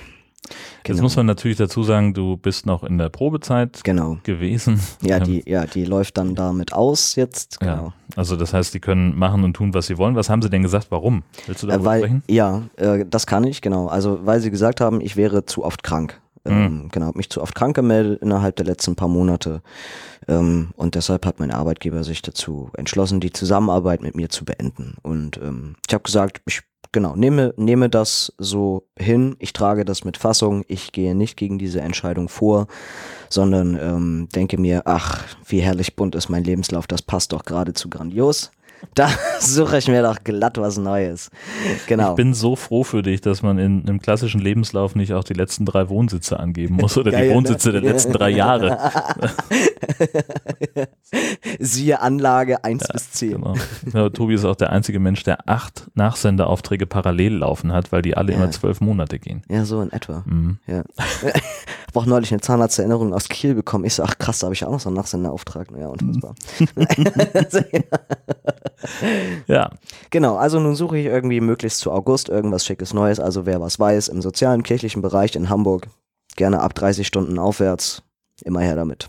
Jetzt 0.49 0.85
Genau. 0.85 1.03
muss 1.03 1.17
man 1.17 1.27
natürlich 1.27 1.57
dazu 1.59 1.83
sagen, 1.83 2.15
du 2.15 2.37
bist 2.37 2.65
noch 2.67 2.83
in 2.85 2.99
der 2.99 3.09
Probezeit 3.11 3.83
Genau. 3.85 4.19
gewesen. 4.23 4.81
Ja, 5.03 5.17
Ähm, 5.19 5.25
die, 5.25 5.43
ja, 5.51 5.67
die 5.67 5.85
läuft 5.85 6.17
dann 6.19 6.35
damit 6.35 6.73
aus 6.73 7.15
jetzt. 7.17 7.61
Genau. 7.61 7.73
ja, 7.73 7.93
also 8.17 8.37
das 8.37 8.55
heißt, 8.55 8.73
die 8.75 8.81
können 8.81 9.19
machen 9.19 9.45
und 9.45 9.55
tun, 9.55 9.75
was 9.75 9.87
sie 9.87 9.99
wollen. 9.99 10.15
Was 10.17 10.31
haben 10.31 10.43
sie 10.43 10.51
denn 10.51 10.63
gesagt? 10.63 10.87
Warum? 10.91 11.23
Willst 11.47 11.63
du 11.63 11.67
Äh, 11.67 11.71
darüber 11.71 11.85
weil, 11.85 11.99
sprechen? 12.01 12.23
ja, 12.29 12.63
äh, 12.77 13.05
das 13.09 13.27
kann 13.27 13.45
ich, 13.45 13.61
genau. 13.61 13.87
Also, 13.89 14.21
weil 14.25 14.41
sie 14.41 14.51
gesagt 14.51 14.81
haben, 14.81 15.01
ich 15.01 15.17
wäre 15.17 15.45
zu 15.47 15.65
oft 15.65 15.83
krank. 15.83 16.21
Mhm. 16.45 16.53
Ähm, 16.53 16.89
genau, 16.93 17.07
habe 17.07 17.19
mich 17.19 17.29
zu 17.31 17.43
oft 17.43 17.55
krank 17.55 17.75
gemeldet 17.77 18.23
innerhalb 18.23 18.57
der 18.57 18.65
letzten 18.65 18.95
paar 18.97 19.09
Monate. 19.09 19.61
Ähm, 20.29 20.69
und 20.77 20.95
deshalb 20.95 21.27
hat 21.27 21.41
mein 21.41 21.51
Arbeitgeber 21.51 22.05
sich 22.05 22.23
dazu 22.23 22.71
entschlossen, 22.77 23.21
die 23.21 23.33
Zusammenarbeit 23.33 24.03
mit 24.03 24.15
mir 24.15 24.29
zu 24.29 24.45
beenden. 24.45 24.95
Und 25.03 25.37
ähm, 25.39 25.75
ich 25.87 25.93
habe 25.95 26.05
gesagt, 26.05 26.41
ich 26.47 26.61
genau, 26.93 27.17
nehme, 27.17 27.55
nehme 27.57 27.89
das 27.89 28.33
so 28.39 28.89
hin, 28.99 29.37
ich 29.39 29.53
trage 29.53 29.85
das 29.85 30.05
mit 30.05 30.17
Fassung, 30.17 30.65
ich 30.69 30.93
gehe 30.93 31.15
nicht 31.15 31.37
gegen 31.37 31.59
diese 31.59 31.81
Entscheidung 31.81 32.29
vor, 32.29 32.67
sondern 33.29 33.79
ähm, 33.81 34.29
denke 34.35 34.59
mir, 34.59 34.83
ach, 34.85 35.25
wie 35.47 35.61
herrlich 35.61 35.97
bunt 35.97 36.15
ist 36.15 36.29
mein 36.29 36.45
Lebenslauf, 36.45 36.87
das 36.87 37.03
passt 37.03 37.33
doch 37.33 37.45
geradezu 37.45 37.89
grandios. 37.91 38.51
Da 38.95 39.09
suche 39.41 39.79
ich 39.79 39.89
mir 39.89 40.03
doch 40.03 40.23
glatt 40.25 40.59
was 40.59 40.77
Neues. 40.79 41.31
Genau. 41.87 42.11
Ich 42.11 42.17
bin 42.17 42.35
so 42.35 42.57
froh 42.57 42.85
für 42.85 43.03
dich, 43.03 43.21
dass 43.21 43.43
man 43.43 43.59
in 43.59 43.83
einem 43.89 44.01
klassischen 44.01 44.41
Lebenslauf 44.41 44.95
nicht 44.95 45.13
auch 45.13 45.25
die 45.25 45.35
letzten 45.35 45.65
drei 45.67 45.89
Wohnsitze 45.89 46.39
angeben 46.41 46.77
muss 46.77 46.97
oder 46.97 47.11
Geil, 47.13 47.23
die 47.25 47.29
ne? 47.29 47.35
Wohnsitze 47.35 47.73
der 47.73 47.81
letzten 47.81 48.13
drei 48.13 48.31
Jahre. 48.31 48.79
Siehe 51.59 52.01
Anlage 52.01 52.65
1 52.65 52.89
bis 52.93 53.11
10. 53.13 53.31
Genau. 53.33 53.55
Ja, 53.93 54.09
Tobi 54.11 54.35
ist 54.35 54.45
auch 54.45 54.57
der 54.57 54.71
einzige 54.71 54.99
Mensch, 55.01 55.23
der 55.23 55.49
acht 55.49 55.89
Nachsendeaufträge 55.95 56.87
parallel 56.87 57.37
laufen 57.39 57.73
hat, 57.73 57.93
weil 57.93 58.03
die 58.03 58.17
alle 58.17 58.33
Ja. 58.33 58.39
immer 58.39 58.51
zwölf 58.51 58.81
Monate 58.81 59.19
gehen. 59.19 59.43
Ja, 59.49 59.65
so 59.65 59.81
in 59.81 59.91
etwa. 59.93 60.23
Mhm. 60.27 60.59
Ja. 60.67 60.83
Ich 60.99 61.25
habe 61.25 62.01
auch 62.01 62.07
neulich 62.07 62.31
eine 62.33 62.41
Zahnarzterinnerung 62.41 63.15
aus 63.15 63.29
Kiel 63.29 63.55
bekommen. 63.55 63.85
Ich 63.85 63.95
so, 63.95 64.03
ach 64.03 64.19
krass, 64.19 64.41
da 64.41 64.47
habe 64.47 64.55
ich 64.55 64.65
auch 64.65 64.71
noch 64.73 64.81
so 64.81 64.89
einen 64.89 64.97
Nachsenderauftrag. 64.97 65.69
Ja, 65.79 65.89
unfassbar. 65.89 66.35
Ja, 69.47 69.71
genau, 70.11 70.37
also 70.37 70.61
nun 70.61 70.75
suche 70.75 70.99
ich 70.99 71.07
irgendwie 71.07 71.41
möglichst 71.41 71.81
zu 71.81 71.91
August 71.91 72.29
irgendwas 72.29 72.65
Schickes 72.65 72.95
Neues. 72.95 73.21
Also 73.21 73.47
wer 73.47 73.61
was 73.61 73.79
weiß, 73.79 74.09
im 74.09 74.23
sozialen, 74.23 74.63
kirchlichen 74.63 75.03
Bereich 75.03 75.35
in 75.37 75.49
Hamburg, 75.49 75.89
gerne 76.37 76.61
ab 76.61 76.75
30 76.75 77.07
Stunden 77.07 77.39
aufwärts, 77.39 78.03
immer 78.45 78.61
her 78.61 78.77
damit. 78.77 79.09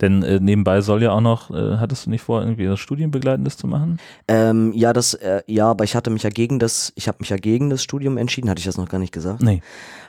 denn 0.00 0.22
äh, 0.22 0.38
nebenbei 0.40 0.80
soll 0.80 1.02
ja 1.02 1.10
auch 1.10 1.20
noch, 1.20 1.50
äh, 1.50 1.76
hattest 1.78 2.06
du 2.06 2.10
nicht 2.10 2.22
vor, 2.22 2.40
irgendwie 2.40 2.66
das 2.66 2.78
Studienbegleitendes 2.78 3.56
zu 3.56 3.66
machen? 3.66 3.98
Ähm, 4.28 4.72
ja, 4.74 4.92
das, 4.92 5.14
äh, 5.14 5.42
ja, 5.46 5.70
aber 5.70 5.84
ich 5.84 5.96
hatte 5.96 6.10
mich 6.10 6.22
ja 6.22 6.30
gegen 6.30 6.58
das, 6.60 6.92
ich 6.94 7.08
habe 7.08 7.18
mich 7.20 7.30
ja 7.30 7.36
gegen 7.36 7.70
das 7.70 7.82
Studium 7.82 8.16
entschieden. 8.16 8.48
Hatte 8.48 8.60
ich 8.60 8.66
das 8.66 8.78
noch 8.78 8.88
gar 8.88 8.98
nicht 8.98 9.12
gesagt? 9.12 9.42
Nee. 9.42 9.60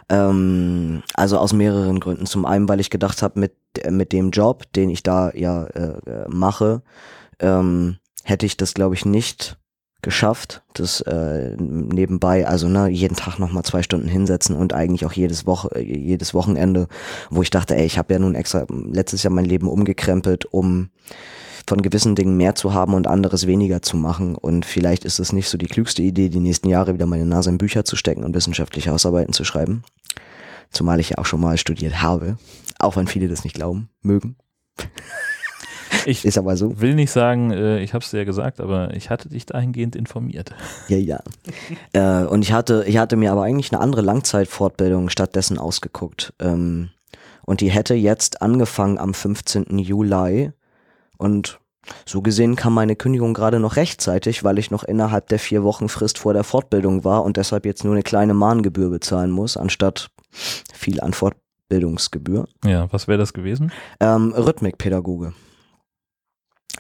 Ähm, 0.10 1.02
also 1.16 1.40
aus 1.40 1.54
mehreren 1.54 2.00
Gründen. 2.00 2.28
Zum 2.28 2.46
einen, 2.46 2.70
weil 2.70 2.80
ich 2.80 2.92
gedacht 2.92 3.24
habe, 3.24 3.40
mit, 3.40 3.54
äh, 3.80 3.90
mit 3.90 4.14
dem 4.14 4.30
Job, 4.30 4.72
den 4.74 4.92
ich 4.92 5.02
da 5.02 5.32
ja 5.34 5.64
äh, 5.64 5.98
äh, 6.06 6.26
mache, 6.28 6.84
ähm, 7.40 7.98
hätte 8.26 8.46
ich 8.46 8.58
das, 8.58 8.74
glaube 8.74 8.96
ich, 8.96 9.06
nicht 9.06 9.58
geschafft, 10.02 10.64
das 10.74 11.02
äh, 11.02 11.56
nebenbei, 11.58 12.48
also 12.48 12.68
ne, 12.68 12.90
jeden 12.90 13.16
Tag 13.16 13.40
nochmal 13.40 13.64
zwei 13.64 13.82
Stunden 13.82 14.08
hinsetzen 14.08 14.56
und 14.56 14.74
eigentlich 14.74 15.06
auch 15.06 15.14
jedes 15.14 15.46
Woche, 15.48 15.80
jedes 15.80 16.34
Wochenende, 16.34 16.88
wo 17.30 17.42
ich 17.42 17.50
dachte, 17.50 17.76
ey, 17.76 17.86
ich 17.86 17.98
habe 17.98 18.14
ja 18.14 18.20
nun 18.20 18.36
extra 18.36 18.66
letztes 18.70 19.24
Jahr 19.24 19.34
mein 19.34 19.46
Leben 19.46 19.68
umgekrempelt, 19.68 20.46
um 20.46 20.90
von 21.68 21.82
gewissen 21.82 22.16
Dingen 22.16 22.38
mehr 22.38 22.56
zu 22.56 22.74
haben 22.74 22.94
und 22.94 23.08
anderes 23.08 23.48
weniger 23.48 23.82
zu 23.82 23.98
machen. 23.98 24.36
Und 24.36 24.66
vielleicht 24.66 25.06
ist 25.06 25.20
es 25.20 25.34
nicht 25.34 25.50
so 25.50 25.58
die 25.58 25.68
klügste 25.68 26.04
Idee, 26.04 26.30
die 26.30 26.40
nächsten 26.40 26.70
Jahre 26.70 26.94
wieder 26.94 27.08
meine 27.08 27.26
Nase 27.26 27.50
in 27.50 27.58
Bücher 27.58 27.86
zu 27.86 27.96
stecken 27.96 28.24
und 28.24 28.36
wissenschaftliche 28.36 28.92
Hausarbeiten 28.92 29.34
zu 29.34 29.44
schreiben. 29.44 29.84
Zumal 30.72 31.00
ich 31.00 31.12
ja 31.12 31.18
auch 31.18 31.26
schon 31.26 31.42
mal 31.42 31.58
studiert 31.58 32.02
habe. 32.02 32.38
Auch 32.78 32.96
wenn 32.96 33.08
viele 33.08 33.28
das 33.28 33.44
nicht 33.44 33.56
glauben, 33.56 33.90
mögen. 34.02 34.36
Ich 36.06 36.26
Ist 36.26 36.38
aber 36.38 36.58
so. 36.58 36.80
will 36.80 36.96
nicht 36.96 37.12
sagen, 37.12 37.52
äh, 37.52 37.80
ich 37.80 37.94
habe 37.94 38.04
es 38.04 38.12
dir 38.12 38.20
ja 38.20 38.24
gesagt, 38.24 38.60
aber 38.60 38.94
ich 38.94 39.10
hatte 39.10 39.30
dich 39.30 39.46
dahingehend 39.46 39.96
informiert. 39.96 40.54
Ja, 40.88 40.98
ja. 40.98 41.20
äh, 41.94 42.26
und 42.26 42.42
ich 42.44 42.54
hatte, 42.54 42.84
ich 42.88 42.98
hatte 42.98 43.16
mir 43.16 43.32
aber 43.32 43.44
eigentlich 43.44 43.72
eine 43.72 43.82
andere 43.82 44.02
Langzeitfortbildung 44.02 45.10
stattdessen 45.10 45.58
ausgeguckt. 45.58 46.34
Ähm, 46.40 46.90
und 47.46 47.62
die 47.62 47.70
hätte 47.70 47.94
jetzt 47.94 48.42
angefangen 48.42 48.98
am 48.98 49.14
15. 49.14 49.78
Juli. 49.78 50.52
Und 51.18 51.60
so 52.06 52.22
gesehen 52.22 52.56
kam 52.56 52.74
meine 52.74 52.96
Kündigung 52.96 53.34
gerade 53.34 53.60
noch 53.60 53.76
rechtzeitig, 53.76 54.44
weil 54.44 54.58
ich 54.58 54.72
noch 54.72 54.84
innerhalb 54.84 55.28
der 55.28 55.40
vier 55.40 55.64
Wochen 55.64 55.90
Frist 55.90 56.18
vor 56.18 56.34
der 56.34 56.44
Fortbildung 56.44 57.04
war 57.04 57.24
und 57.24 57.38
deshalb 57.38 57.66
jetzt 57.66 57.84
nur 57.84 57.94
eine 57.94 58.04
kleine 58.04 58.34
Mahngebühr 58.34 58.90
bezahlen 58.90 59.32
muss, 59.32 59.58
anstatt 59.58 60.10
viel 60.32 61.00
an 61.02 61.14
Fortbildungsgebühr. 61.14 62.48
Ja, 62.66 62.92
was 62.92 63.08
wäre 63.08 63.20
das 63.20 63.34
gewesen? 63.34 63.72
Ähm, 64.00 64.34
Rhythmikpädagoge. 64.36 65.34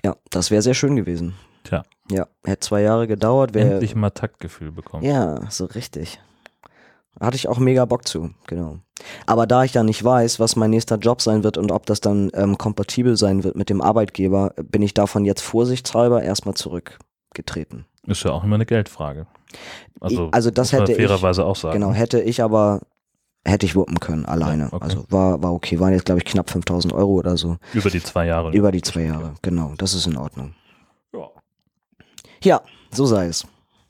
Ja, 0.04 0.16
das 0.30 0.52
wäre 0.52 0.62
sehr 0.62 0.74
schön 0.74 0.96
gewesen. 0.96 1.36
Tja. 1.64 1.84
Ja, 2.12 2.28
hätte 2.44 2.60
zwei 2.60 2.82
Jahre 2.82 3.08
gedauert. 3.08 3.54
Wär, 3.54 3.72
Endlich 3.74 3.96
mal 3.96 4.10
Taktgefühl 4.12 4.72
bekommen. 4.72 5.04
Ja, 5.04 5.50
so 5.50 5.66
richtig. 5.66 6.20
Hatte 7.20 7.38
ich 7.38 7.48
auch 7.48 7.60
mega 7.60 7.86
Bock 7.86 8.08
zu, 8.08 8.32
genau. 8.46 8.80
Aber 9.26 9.48
da 9.48 9.64
ich 9.64 9.72
dann 9.72 9.86
nicht 9.86 10.04
weiß, 10.04 10.40
was 10.40 10.56
mein 10.58 10.70
nächster 10.70 10.98
Job 10.98 11.22
sein 11.22 11.44
wird 11.44 11.58
und 11.58 11.72
ob 11.72 11.86
das 11.86 12.02
dann 12.02 12.30
ähm, 12.34 12.58
kompatibel 12.58 13.16
sein 13.16 13.44
wird 13.44 13.56
mit 13.56 13.70
dem 13.70 13.82
Arbeitgeber, 13.82 14.54
bin 14.62 14.82
ich 14.82 14.94
davon 14.94 15.24
jetzt 15.24 15.42
vorsichtshalber 15.42 16.24
erstmal 16.24 16.56
zurückgetreten. 16.56 17.86
Ist 18.06 18.24
ja 18.24 18.32
auch 18.32 18.44
immer 18.44 18.56
eine 18.56 18.66
Geldfrage. 18.66 19.28
Also, 20.02 20.28
Ich- 20.28 20.34
also 20.34 20.52
das 20.52 20.74
hätte 20.74 20.92
ich- 20.92 20.98
fairerweise 20.98 21.46
auch 21.46 21.56
sagen. 21.56 21.80
Genau, 21.80 21.94
hätte 21.94 22.20
ich 22.22 22.44
aber, 22.44 22.82
hätte 23.46 23.66
ich 23.66 23.76
wuppen 23.76 24.00
können, 24.00 24.26
alleine. 24.26 24.64
Ja, 24.64 24.74
okay. 24.74 24.84
Also 24.84 25.06
war, 25.10 25.42
war 25.44 25.54
okay, 25.54 25.80
waren 25.80 25.94
jetzt 25.94 26.06
glaube 26.06 26.20
ich 26.20 26.26
knapp 26.26 26.50
5000 26.50 26.94
Euro 26.94 27.12
oder 27.14 27.38
so. 27.38 27.58
Über 27.74 27.90
die 27.90 28.02
zwei 28.02 28.26
Jahre. 28.26 28.52
Über 28.52 28.72
die 28.72 28.82
zwei 28.82 29.04
Jahre, 29.04 29.34
genau, 29.42 29.74
das 29.78 29.94
ist 29.94 30.08
in 30.08 30.18
Ordnung. 30.18 30.54
Ja. 31.14 31.28
Ja, 32.44 32.62
so 32.92 33.06
sei 33.06 33.28
es. 33.28 33.46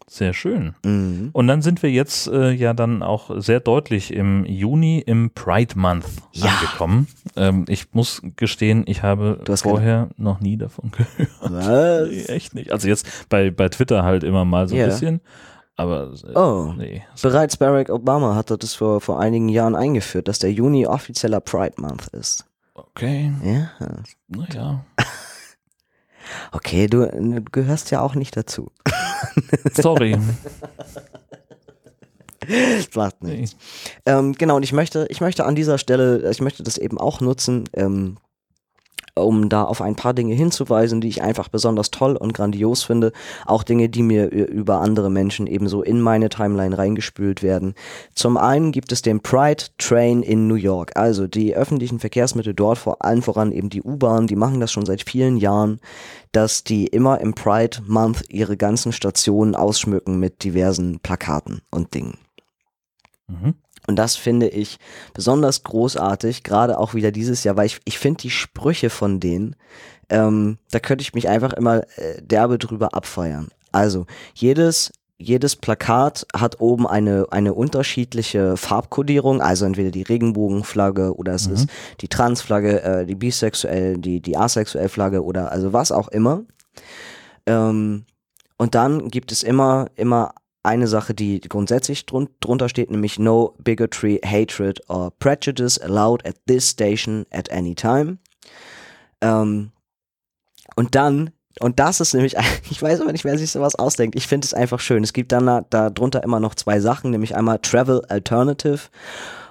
Sehr 0.07 0.33
schön. 0.33 0.75
Mhm. 0.85 1.29
Und 1.33 1.47
dann 1.47 1.63
sind 1.63 1.81
wir 1.81 1.89
jetzt 1.91 2.27
äh, 2.27 2.51
ja 2.51 2.73
dann 2.75 3.01
auch 3.01 3.31
sehr 3.41 3.59
deutlich 3.59 4.13
im 4.13 4.45
Juni 4.45 4.99
im 4.99 5.31
Pride 5.31 5.77
Month 5.79 6.05
Ja. 6.31 6.51
angekommen. 6.51 7.07
Ähm, 7.35 7.65
ich 7.67 7.91
muss 7.93 8.21
gestehen, 8.35 8.83
ich 8.85 9.01
habe 9.01 9.39
vorher 9.63 10.09
noch 10.15 10.41
nie 10.41 10.57
davon 10.57 10.91
gehört. 10.91 11.31
Was? 11.41 12.07
Nee, 12.09 12.23
echt 12.25 12.53
nicht. 12.53 12.71
Also 12.71 12.87
jetzt 12.87 13.27
bei, 13.29 13.49
bei 13.49 13.67
Twitter 13.69 14.03
halt 14.03 14.23
immer 14.23 14.45
mal 14.45 14.67
so 14.67 14.75
ein 14.75 14.81
Ja. 14.81 14.85
bisschen. 14.85 15.21
Aber 15.77 16.11
äh, 16.13 16.33
Oh. 16.37 16.73
nee. 16.77 17.03
Bereits 17.21 17.57
Barack 17.57 17.89
Obama 17.89 18.35
hatte 18.35 18.57
das 18.57 18.73
vor, 18.75 19.01
vor 19.01 19.19
einigen 19.19 19.49
Jahren 19.49 19.75
eingeführt, 19.75 20.27
dass 20.27 20.39
der 20.39 20.51
Juni 20.53 20.87
offizieller 20.87 21.41
Pride 21.41 21.75
Month 21.81 22.07
ist. 22.13 22.45
Okay, 22.73 23.33
Ja. 23.43 23.69
naja. 24.27 24.85
Okay, 26.51 26.87
du, 26.87 27.05
du 27.07 27.43
gehörst 27.51 27.91
ja 27.91 28.01
auch 28.01 28.15
nicht 28.15 28.35
dazu. 28.35 28.71
Sorry. 29.73 30.17
Das 32.39 32.95
macht 32.95 33.23
Nee. 33.23 33.37
nichts. 33.41 33.55
Ähm, 34.07 34.33
genau, 34.33 34.55
und 34.55 34.63
ich 34.63 34.73
möchte, 34.73 35.05
ich 35.09 35.21
möchte 35.21 35.45
an 35.45 35.55
dieser 35.55 35.77
Stelle, 35.77 36.29
ich 36.31 36.41
möchte 36.41 36.63
das 36.63 36.77
eben 36.79 36.97
auch 36.99 37.21
nutzen, 37.21 37.65
ähm, 37.73 38.17
um 39.15 39.49
da 39.49 39.63
auf 39.63 39.81
ein 39.81 39.95
paar 39.95 40.13
Dinge 40.13 40.35
hinzuweisen, 40.35 41.01
die 41.01 41.07
ich 41.07 41.21
einfach 41.21 41.47
besonders 41.47 41.89
toll 41.89 42.15
und 42.15 42.33
grandios 42.33 42.83
finde. 42.83 43.13
Auch 43.45 43.63
Dinge, 43.63 43.89
die 43.89 44.03
mir 44.03 44.29
über 44.29 44.81
andere 44.81 45.09
Menschen 45.09 45.47
ebenso 45.47 45.81
in 45.81 46.01
meine 46.01 46.29
Timeline 46.29 46.77
reingespült 46.77 47.41
werden. 47.41 47.75
Zum 48.13 48.37
einen 48.37 48.71
gibt 48.71 48.91
es 48.91 49.01
den 49.01 49.21
Pride 49.21 49.63
Train 49.77 50.21
in 50.21 50.47
New 50.47 50.55
York. 50.55 50.91
Also 50.95 51.27
die 51.27 51.55
öffentlichen 51.55 51.99
Verkehrsmittel 51.99 52.53
dort, 52.53 52.77
vor 52.77 53.03
allen 53.03 53.21
voran 53.21 53.51
eben 53.51 53.69
die 53.69 53.81
U-Bahn, 53.81 54.27
die 54.27 54.35
machen 54.35 54.59
das 54.59 54.71
schon 54.71 54.85
seit 54.85 55.01
vielen 55.01 55.37
Jahren, 55.37 55.79
dass 56.31 56.63
die 56.63 56.87
immer 56.87 57.21
im 57.21 57.33
Pride 57.33 57.77
Month 57.87 58.23
ihre 58.29 58.57
ganzen 58.57 58.91
Stationen 58.91 59.55
ausschmücken 59.55 60.19
mit 60.19 60.43
diversen 60.43 60.99
Plakaten 60.99 61.61
und 61.71 61.93
Dingen. 61.93 62.17
Mhm. 63.27 63.55
Und 63.87 63.97
das 63.97 64.15
finde 64.15 64.47
ich 64.47 64.77
besonders 65.13 65.63
großartig, 65.63 66.43
gerade 66.43 66.77
auch 66.79 66.93
wieder 66.93 67.11
dieses 67.11 67.43
Jahr, 67.43 67.57
weil 67.57 67.67
ich, 67.67 67.79
ich 67.85 67.99
finde 67.99 68.21
die 68.21 68.29
Sprüche 68.31 68.89
von 68.89 69.19
denen, 69.19 69.55
ähm, 70.09 70.57
da 70.71 70.79
könnte 70.79 71.01
ich 71.01 71.13
mich 71.13 71.29
einfach 71.29 71.53
immer 71.53 71.83
äh, 71.97 72.21
derbe 72.21 72.57
drüber 72.57 72.93
abfeiern. 72.93 73.49
Also 73.71 74.05
jedes, 74.33 74.91
jedes 75.17 75.55
Plakat 75.55 76.25
hat 76.35 76.59
oben 76.61 76.87
eine, 76.87 77.27
eine 77.31 77.53
unterschiedliche 77.53 78.57
Farbkodierung, 78.57 79.41
also 79.41 79.65
entweder 79.65 79.91
die 79.91 80.03
Regenbogenflagge 80.03 81.15
oder 81.15 81.33
es 81.33 81.47
Mhm. 81.47 81.53
ist 81.53 81.69
die 82.01 82.07
Transflagge, 82.07 82.81
äh, 82.83 83.05
die 83.05 83.15
bisexuell, 83.15 83.97
die, 83.97 84.19
die 84.21 84.37
asexuell 84.37 84.89
Flagge 84.89 85.23
oder 85.23 85.51
also 85.51 85.73
was 85.73 85.91
auch 85.91 86.07
immer. 86.09 86.43
Ähm, 87.45 88.05
und 88.57 88.75
dann 88.75 89.09
gibt 89.09 89.31
es 89.31 89.43
immer, 89.43 89.87
immer 89.95 90.33
eine 90.65 90.87
Sache, 90.87 91.13
die 91.13 91.39
grundsätzlich 91.41 92.05
drun 92.05 92.29
drunter 92.39 92.69
steht, 92.69 92.91
nämlich 92.91 93.19
no 93.19 93.55
bigotry, 93.59 94.19
hatred 94.23 94.81
or 94.89 95.11
prejudice 95.19 95.79
allowed 95.79 96.25
at 96.25 96.35
this 96.47 96.69
station 96.69 97.25
at 97.31 97.51
any 97.51 97.75
time. 97.75 98.17
Ähm, 99.21 99.71
und 100.75 100.95
dann, 100.95 101.31
und 101.59 101.79
das 101.79 101.99
ist 101.99 102.13
nämlich, 102.13 102.35
ich 102.69 102.81
weiß 102.81 103.01
aber 103.01 103.11
nicht, 103.11 103.25
wer 103.25 103.37
sich 103.37 103.51
sowas 103.51 103.75
ausdenkt. 103.75 104.15
Ich 104.15 104.27
finde 104.27 104.45
es 104.45 104.53
einfach 104.53 104.79
schön. 104.79 105.03
Es 105.03 105.13
gibt 105.13 105.31
dann 105.31 105.65
da, 105.69 105.89
drunter 105.89 106.23
immer 106.23 106.39
noch 106.39 106.55
zwei 106.55 106.79
Sachen, 106.79 107.11
nämlich 107.11 107.35
einmal 107.35 107.59
Travel 107.59 108.03
Alternative 108.09 108.79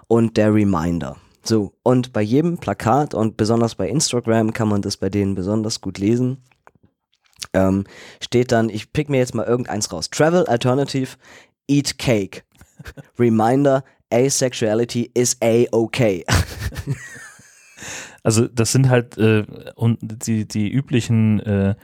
und 0.09 0.37
der 0.37 0.53
Reminder. 0.53 1.16
So, 1.42 1.74
und 1.83 2.12
bei 2.12 2.22
jedem 2.22 2.59
Plakat 2.59 3.14
und 3.14 3.37
besonders 3.37 3.74
bei 3.74 3.88
Instagram 3.88 4.53
kann 4.53 4.68
man 4.68 4.81
das 4.81 4.96
bei 4.96 5.11
denen 5.11 5.35
besonders 5.35 5.81
gut 5.81 5.98
lesen 5.98 6.42
ähm, 7.54 7.84
steht 8.22 8.52
dann, 8.52 8.68
ich 8.68 8.92
pick 8.92 9.08
mir 9.08 9.18
jetzt 9.18 9.34
mal 9.34 9.46
irgendeins 9.46 9.92
raus. 9.92 10.10
Travel 10.10 10.46
Alternative, 10.46 11.10
Eat 11.68 11.98
Cake. 11.98 12.42
Reminder, 13.18 13.84
Asexuality 14.12 15.10
is 15.14 15.36
A-okay. 15.42 16.24
Also 18.22 18.48
das 18.48 18.72
sind 18.72 18.88
halt 18.88 19.18
äh, 19.18 19.44
und 19.74 19.98
die, 20.00 20.48
die 20.48 20.72
üblichen 20.72 21.40
äh, 21.40 21.74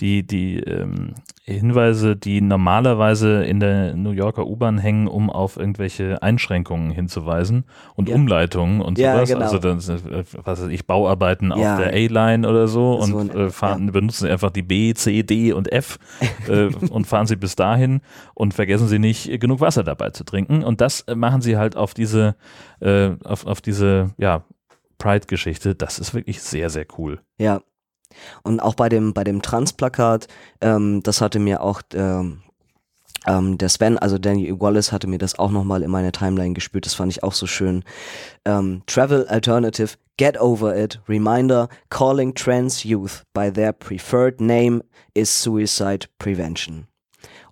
die, 0.00 0.26
die 0.26 0.58
ähm, 0.60 1.14
Hinweise, 1.44 2.16
die 2.16 2.40
normalerweise 2.40 3.44
in 3.44 3.60
der 3.60 3.94
New 3.96 4.12
Yorker 4.12 4.46
U-Bahn 4.46 4.78
hängen, 4.78 5.08
um 5.08 5.28
auf 5.28 5.56
irgendwelche 5.56 6.22
Einschränkungen 6.22 6.90
hinzuweisen 6.90 7.64
und 7.94 8.08
Ja. 8.08 8.14
Umleitungen 8.14 8.80
und 8.80 8.98
Ja, 8.98 9.14
sowas. 9.14 9.28
genau. 9.28 9.40
Also 9.44 9.58
dann, 9.58 9.78
äh, 9.78 10.24
was 10.44 10.62
weiß 10.62 10.68
ich, 10.68 10.86
Bauarbeiten 10.86 11.52
Ja. 11.56 11.74
auf 11.74 11.80
der 11.80 11.92
A-Line 11.92 12.48
oder 12.48 12.68
so 12.68 13.00
So 13.02 13.16
und 13.18 13.34
äh, 13.34 13.50
fahren, 13.50 13.90
benutzen 13.92 14.28
einfach 14.28 14.50
die 14.50 14.62
B, 14.62 14.94
C, 14.94 15.22
D 15.24 15.52
und 15.52 15.70
F 15.72 15.98
äh, 16.48 16.66
und 16.90 17.06
fahren 17.06 17.26
sie 17.26 17.36
bis 17.36 17.56
dahin 17.56 18.00
und 18.34 18.54
vergessen 18.54 18.86
sie 18.88 18.98
nicht, 18.98 19.40
genug 19.40 19.60
Wasser 19.60 19.82
dabei 19.84 20.10
zu 20.10 20.24
trinken. 20.24 20.62
Und 20.62 20.80
das 20.80 21.00
äh, 21.02 21.14
machen 21.14 21.40
sie 21.42 21.56
halt 21.56 21.76
auf 21.76 21.92
diese, 21.94 22.36
äh, 22.80 23.10
auf, 23.24 23.46
auf 23.46 23.60
diese, 23.60 24.10
ja, 24.18 24.44
Pride-Geschichte. 24.98 25.74
Das 25.74 25.98
ist 25.98 26.14
wirklich 26.14 26.40
sehr, 26.40 26.70
sehr 26.70 26.86
cool. 26.98 27.20
ja. 27.38 27.60
Und 28.42 28.60
auch 28.60 28.74
bei 28.74 28.88
dem, 28.88 29.12
bei 29.12 29.24
dem 29.24 29.42
Trans-Plakat, 29.42 30.28
ähm, 30.60 31.02
das 31.02 31.20
hatte 31.20 31.38
mir 31.38 31.62
auch 31.62 31.82
ähm, 31.94 32.42
ähm, 33.26 33.58
der 33.58 33.68
Sven, 33.68 33.98
also 33.98 34.18
Danny 34.18 34.52
Wallace, 34.58 34.92
hatte 34.92 35.06
mir 35.06 35.18
das 35.18 35.38
auch 35.38 35.50
nochmal 35.50 35.82
in 35.82 35.90
meine 35.90 36.12
Timeline 36.12 36.54
gespürt. 36.54 36.86
Das 36.86 36.94
fand 36.94 37.12
ich 37.12 37.22
auch 37.22 37.32
so 37.32 37.46
schön. 37.46 37.84
Ähm, 38.44 38.82
Travel 38.86 39.26
Alternative, 39.28 39.96
get 40.16 40.40
over 40.40 40.76
it. 40.76 41.00
Reminder, 41.08 41.68
calling 41.88 42.34
trans 42.34 42.84
youth 42.84 43.22
by 43.32 43.50
their 43.50 43.72
preferred 43.72 44.40
name 44.40 44.82
is 45.14 45.30
suicide 45.30 46.06
prevention. 46.18 46.88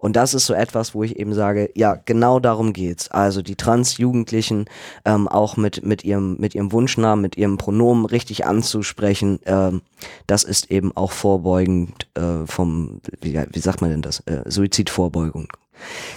Und 0.01 0.17
das 0.17 0.35
ist 0.35 0.47
so 0.47 0.55
etwas, 0.55 0.95
wo 0.95 1.05
ich 1.05 1.17
eben 1.19 1.35
sage, 1.35 1.71
ja, 1.75 1.95
genau 2.05 2.41
darum 2.41 2.73
geht's. 2.73 3.11
Also 3.11 3.43
die 3.43 3.55
Trans-Jugendlichen 3.55 4.65
ähm, 5.05 5.29
auch 5.29 5.57
mit, 5.57 5.85
mit, 5.85 6.05
ihrem, 6.05 6.37
mit 6.39 6.55
ihrem 6.55 6.73
Wunschnamen, 6.73 7.23
mit 7.23 7.37
ihrem 7.37 7.59
Pronomen 7.59 8.07
richtig 8.07 8.47
anzusprechen, 8.47 9.39
ähm, 9.45 9.83
das 10.27 10.43
ist 10.43 10.71
eben 10.71 10.97
auch 10.97 11.13
vorbeugend 11.13 12.09
äh, 12.15 12.47
vom, 12.47 13.01
wie, 13.21 13.39
wie 13.51 13.59
sagt 13.61 13.83
man 13.83 13.91
denn 13.91 14.03
das, 14.03 14.21
äh, 14.21 14.43
Suizidvorbeugung. 14.47 15.49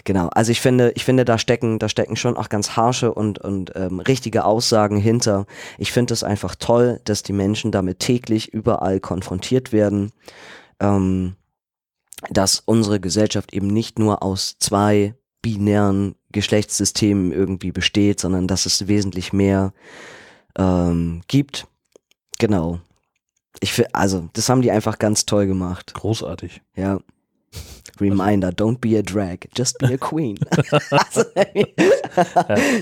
Genau, 0.03 0.27
also 0.29 0.51
ich 0.51 0.61
finde, 0.61 0.91
ich 0.95 1.05
finde, 1.05 1.25
da 1.25 1.37
stecken, 1.37 1.79
da 1.79 1.89
stecken 1.89 2.15
schon 2.15 2.37
auch 2.37 2.49
ganz 2.49 2.75
harsche 2.75 3.13
und, 3.13 3.39
und 3.39 3.71
ähm, 3.75 3.99
richtige 3.99 4.45
Aussagen 4.45 4.97
hinter. 4.97 5.45
Ich 5.77 5.91
finde 5.91 6.13
es 6.13 6.23
einfach 6.23 6.55
toll, 6.55 6.99
dass 7.05 7.23
die 7.23 7.33
Menschen 7.33 7.71
damit 7.71 7.99
täglich 7.99 8.53
überall 8.53 8.99
konfrontiert 8.99 9.71
werden. 9.71 10.11
Ähm, 10.79 11.35
dass 12.29 12.61
unsere 12.65 12.99
Gesellschaft 12.99 13.53
eben 13.53 13.67
nicht 13.67 13.99
nur 13.99 14.23
aus 14.23 14.57
zwei 14.59 15.15
binären 15.41 16.15
Geschlechtssystemen 16.31 17.31
irgendwie 17.31 17.71
besteht, 17.71 18.19
sondern 18.19 18.47
dass 18.47 18.65
es 18.65 18.87
wesentlich 18.87 19.33
mehr 19.33 19.73
ähm, 20.57 21.21
gibt. 21.27 21.67
Genau. 22.39 22.79
Ich 23.59 23.83
also, 23.93 24.29
das 24.33 24.49
haben 24.49 24.61
die 24.61 24.71
einfach 24.71 24.99
ganz 24.99 25.25
toll 25.25 25.45
gemacht. 25.45 25.93
Großartig. 25.93 26.61
Ja. 26.75 26.99
Reminder, 28.01 28.49
don't 28.49 28.79
be 28.79 28.97
a 28.97 29.03
drag, 29.03 29.47
just 29.55 29.77
be 29.77 29.93
a 29.93 29.97
queen. 29.97 30.39
also, 30.89 31.23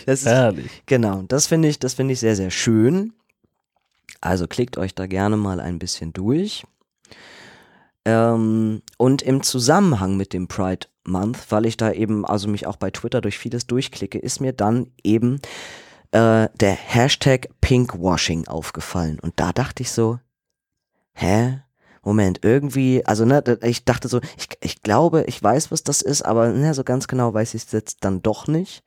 ist, 0.05 0.25
Herrlich. 0.25 0.71
Genau, 0.85 1.23
das 1.23 1.47
finde 1.47 1.67
ich, 1.67 1.79
das 1.79 1.95
finde 1.95 2.13
ich 2.13 2.19
sehr, 2.19 2.35
sehr 2.35 2.51
schön. 2.51 3.13
Also 4.21 4.47
klickt 4.47 4.77
euch 4.77 4.95
da 4.95 5.07
gerne 5.07 5.35
mal 5.35 5.59
ein 5.59 5.79
bisschen 5.79 6.13
durch. 6.13 6.63
Ähm, 8.05 8.81
und 8.97 9.21
im 9.21 9.43
Zusammenhang 9.43 10.17
mit 10.17 10.33
dem 10.33 10.47
Pride 10.47 10.87
Month, 11.03 11.51
weil 11.51 11.65
ich 11.65 11.77
da 11.77 11.91
eben, 11.91 12.25
also 12.25 12.47
mich 12.47 12.67
auch 12.67 12.75
bei 12.77 12.91
Twitter 12.91 13.21
durch 13.21 13.37
vieles 13.37 13.67
durchklicke, 13.67 14.19
ist 14.19 14.39
mir 14.39 14.53
dann 14.53 14.91
eben 15.03 15.39
äh, 16.11 16.47
der 16.53 16.73
Hashtag 16.73 17.49
Pinkwashing 17.61 18.47
aufgefallen. 18.47 19.19
Und 19.19 19.33
da 19.39 19.51
dachte 19.53 19.83
ich 19.83 19.91
so, 19.91 20.19
hä? 21.13 21.61
Moment, 22.03 22.39
irgendwie, 22.41 23.05
also 23.05 23.25
ne, 23.25 23.43
ich 23.61 23.85
dachte 23.85 24.07
so, 24.07 24.21
ich, 24.37 24.49
ich 24.61 24.81
glaube, 24.81 25.23
ich 25.27 25.41
weiß, 25.41 25.71
was 25.71 25.83
das 25.83 26.01
ist, 26.01 26.23
aber 26.23 26.49
ne, 26.49 26.73
so 26.73 26.83
ganz 26.83 27.07
genau 27.07 27.33
weiß 27.33 27.53
ich 27.53 27.63
es 27.65 27.71
jetzt 27.71 27.97
dann 28.01 28.21
doch 28.21 28.47
nicht 28.47 28.83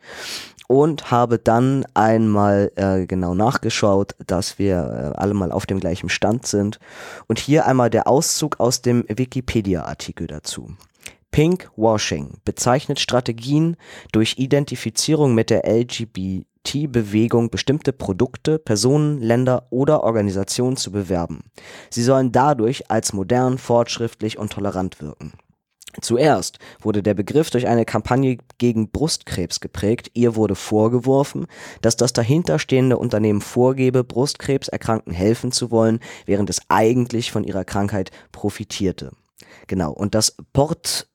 und 0.67 1.11
habe 1.11 1.39
dann 1.39 1.85
einmal 1.95 2.73
äh, 2.77 3.07
genau 3.07 3.35
nachgeschaut, 3.35 4.15
dass 4.27 4.59
wir 4.59 5.13
äh, 5.15 5.19
alle 5.19 5.35
mal 5.35 5.53
auf 5.53 5.67
dem 5.67 5.81
gleichen 5.81 6.09
Stand 6.09 6.47
sind. 6.47 6.79
Und 7.27 7.39
hier 7.39 7.67
einmal 7.67 7.91
der 7.91 8.09
Auszug 8.09 8.61
aus 8.61 8.83
dem 8.83 9.05
Wikipedia-Artikel 9.09 10.27
dazu. 10.27 10.75
Pinkwashing 11.31 12.39
bezeichnet 12.45 13.01
Strategien, 13.01 13.77
durch 14.13 14.37
Identifizierung 14.39 15.35
mit 15.35 15.51
der 15.51 15.65
LGBT-Bewegung 16.65 17.51
bestimmte 17.51 17.93
Produkte, 17.93 18.59
Personen, 18.59 19.21
Länder 19.21 19.67
oder 19.71 20.03
Organisationen 20.03 20.77
zu 20.77 20.91
bewerben. 20.91 21.45
Sie 21.91 22.03
sollen 22.03 22.33
dadurch 22.33 22.91
als 22.91 23.13
modern, 23.13 23.59
fortschrittlich 23.59 24.39
und 24.39 24.53
tolerant 24.53 25.01
wirken. 25.01 25.33
Zuerst 26.01 26.59
wurde 26.81 27.05
der 27.05 27.15
Begriff 27.15 27.51
durch 27.51 27.69
eine 27.69 27.85
Kampagne 27.85 28.39
gegen 28.59 28.91
Brustkrebs 28.91 29.61
geprägt. 29.61 30.11
Ihr 30.15 30.35
wurde 30.35 30.57
vorgeworfen, 30.57 31.47
dass 31.83 31.97
das 31.97 32.13
dahinterstehende 32.13 32.99
Unternehmen 32.99 33.41
vorgebe, 33.41 34.03
Brustkrebserkrankten 34.03 35.13
helfen 35.13 35.53
zu 35.53 35.71
wollen, 35.71 36.01
während 36.27 36.51
es 36.51 36.63
eigentlich 36.69 37.31
von 37.31 37.45
ihrer 37.45 37.65
Krankheit 37.65 38.11
profitierte. 38.33 39.13
Genau. 39.69 39.93
Und 39.93 40.17
das 40.17 40.37
Port 40.53 41.07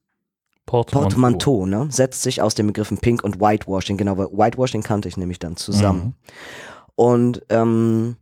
Portmanteau, 0.70 1.66
ne? 1.66 1.88
Setzt 1.90 2.22
sich 2.22 2.42
aus 2.42 2.54
den 2.54 2.68
Begriffen 2.68 3.00
Pink 3.00 3.24
und 3.24 3.40
Whitewashing, 3.40 3.98
genau, 3.98 4.18
weil 4.18 4.28
Whitewashing 4.28 4.84
kannte 4.84 5.08
ich 5.08 5.18
nämlich 5.18 5.40
dann 5.40 5.56
zusammen. 5.56 6.04
Mhm. 6.04 6.14
Und 6.96 7.46
ähm, 7.50 8.18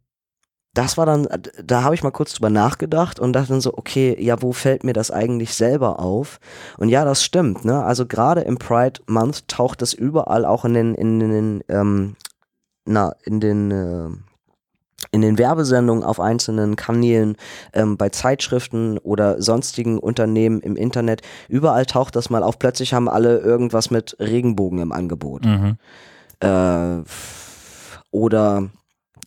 das 0.74 0.98
war 0.98 1.06
dann, 1.06 1.28
da 1.64 1.84
habe 1.84 1.96
ich 1.96 2.04
mal 2.04 2.12
kurz 2.12 2.34
drüber 2.34 2.50
nachgedacht 2.50 3.20
und 3.20 3.34
dachte 3.34 3.50
dann 3.50 3.62
so, 3.62 3.74
okay, 3.76 4.16
ja, 4.20 4.42
wo 4.42 4.54
fällt 4.54 4.84
mir 4.84 4.94
das 4.94 5.12
eigentlich 5.12 5.56
selber 5.56 6.00
auf? 6.00 6.40
Und 6.78 6.90
ja, 6.90 7.04
das 7.04 7.24
stimmt, 7.24 7.66
ne? 7.66 7.84
Also 7.84 8.06
gerade 8.06 8.42
im 8.42 8.58
Pride 8.58 9.02
Month 9.08 9.48
taucht 9.48 9.82
es 9.82 9.94
überall 9.94 10.46
auch 10.46 10.64
in 10.64 10.74
den, 10.74 10.96
in 10.96 11.20
den, 11.20 11.64
ähm, 11.68 12.16
na, 12.86 13.14
in 13.24 13.40
den, 13.40 13.72
äh, 13.72 14.10
in 15.12 15.22
den 15.22 15.38
Werbesendungen 15.38 16.04
auf 16.04 16.20
einzelnen 16.20 16.76
Kanälen, 16.76 17.38
ähm, 17.74 17.98
bei 17.98 18.10
Zeitschriften 18.10 18.98
oder 18.98 19.42
sonstigen 19.42 20.00
Unternehmen 20.00 20.60
im 20.62 20.76
Internet, 20.76 21.22
überall 21.48 21.86
taucht 21.86 22.16
das 22.16 22.30
mal 22.30 22.44
auf. 22.44 22.58
Plötzlich 22.60 22.94
haben 22.94 23.08
alle 23.08 23.38
irgendwas 23.40 23.92
mit 23.92 24.16
Regenbogen 24.20 24.80
im 24.80 24.92
Angebot. 24.92 25.46
Mhm. 25.46 25.78
Äh, 26.40 27.04
oder 28.12 28.70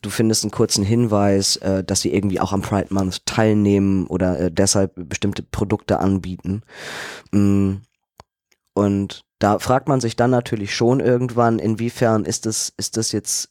du 0.01 0.09
findest 0.09 0.43
einen 0.43 0.51
kurzen 0.51 0.83
Hinweis, 0.83 1.57
äh, 1.57 1.83
dass 1.83 2.01
sie 2.01 2.13
irgendwie 2.13 2.39
auch 2.39 2.53
am 2.53 2.61
Pride 2.61 2.93
Month 2.93 3.25
teilnehmen 3.25 4.07
oder 4.07 4.39
äh, 4.39 4.51
deshalb 4.51 4.93
bestimmte 4.95 5.43
Produkte 5.43 5.99
anbieten. 5.99 6.63
Mm. 7.31 7.75
Und 8.73 9.25
da 9.39 9.59
fragt 9.59 9.87
man 9.89 9.99
sich 9.99 10.15
dann 10.15 10.31
natürlich 10.31 10.73
schon 10.73 11.01
irgendwann, 11.01 11.59
inwiefern 11.59 12.23
ist 12.25 12.45
das, 12.45 12.71
ist 12.77 12.95
das 12.95 13.11
jetzt, 13.11 13.49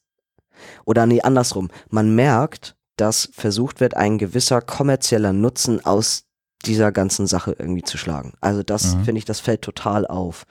oder 0.85 1.07
nee, 1.07 1.21
andersrum. 1.23 1.69
Man 1.89 2.15
merkt, 2.15 2.77
dass 2.97 3.31
versucht 3.33 3.81
wird, 3.81 3.97
ein 3.97 4.19
gewisser 4.19 4.61
kommerzieller 4.61 5.33
Nutzen 5.33 5.85
aus 5.85 6.25
dieser 6.67 6.93
ganzen 6.93 7.27
Sache 7.27 7.57
irgendwie 7.59 7.83
zu 7.83 7.97
schlagen. 7.97 8.35
Also 8.43 8.63
das 8.63 8.95
Mhm. 8.97 9.05
finde 9.05 9.19
ich, 9.21 9.25
das 9.25 9.41
fällt 9.41 9.63
total 9.63 10.07
auf. 10.07 10.45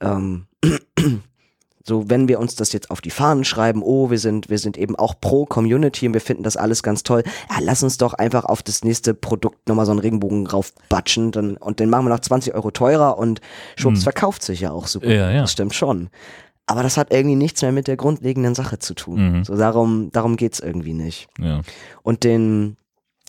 Ähm, 0.00 0.46
so, 1.84 2.08
wenn 2.08 2.28
wir 2.28 2.38
uns 2.38 2.54
das 2.54 2.72
jetzt 2.72 2.92
auf 2.92 3.00
die 3.00 3.10
Fahnen 3.10 3.44
schreiben, 3.44 3.82
oh, 3.82 4.10
wir 4.10 4.20
sind, 4.20 4.48
wir 4.48 4.58
sind 4.60 4.78
eben 4.78 4.94
auch 4.94 5.16
pro 5.20 5.44
Community 5.46 6.06
und 6.06 6.14
wir 6.14 6.20
finden 6.20 6.44
das 6.44 6.56
alles 6.56 6.84
ganz 6.84 7.02
toll, 7.02 7.24
ja, 7.50 7.56
lass 7.60 7.82
uns 7.82 7.98
doch 7.98 8.14
einfach 8.14 8.44
auf 8.44 8.62
das 8.62 8.84
nächste 8.84 9.14
Produkt 9.14 9.68
nochmal 9.68 9.86
so 9.86 9.90
einen 9.90 9.98
Regenbogen 9.98 10.46
raufbatschen 10.46 11.32
dann, 11.32 11.56
und 11.56 11.80
den 11.80 11.90
machen 11.90 12.04
wir 12.06 12.10
noch 12.10 12.20
20 12.20 12.54
Euro 12.54 12.70
teurer 12.70 13.18
und 13.18 13.40
schwupps, 13.74 13.98
Hm. 13.98 14.02
verkauft 14.04 14.42
sich 14.44 14.60
ja 14.60 14.70
auch 14.70 14.86
super. 14.86 15.08
Ja, 15.12 15.32
ja. 15.32 15.40
Das 15.40 15.50
stimmt 15.52 15.74
schon. 15.74 16.08
Aber 16.66 16.82
das 16.82 16.96
hat 16.96 17.12
irgendwie 17.12 17.36
nichts 17.36 17.62
mehr 17.62 17.72
mit 17.72 17.88
der 17.88 17.96
grundlegenden 17.96 18.54
Sache 18.54 18.78
zu 18.78 18.94
tun. 18.94 19.38
Mhm. 19.38 19.44
So, 19.44 19.56
darum, 19.56 20.10
darum 20.12 20.36
geht's 20.36 20.60
irgendwie 20.60 20.94
nicht. 20.94 21.28
Ja. 21.38 21.62
Und 22.02 22.24
den, 22.24 22.76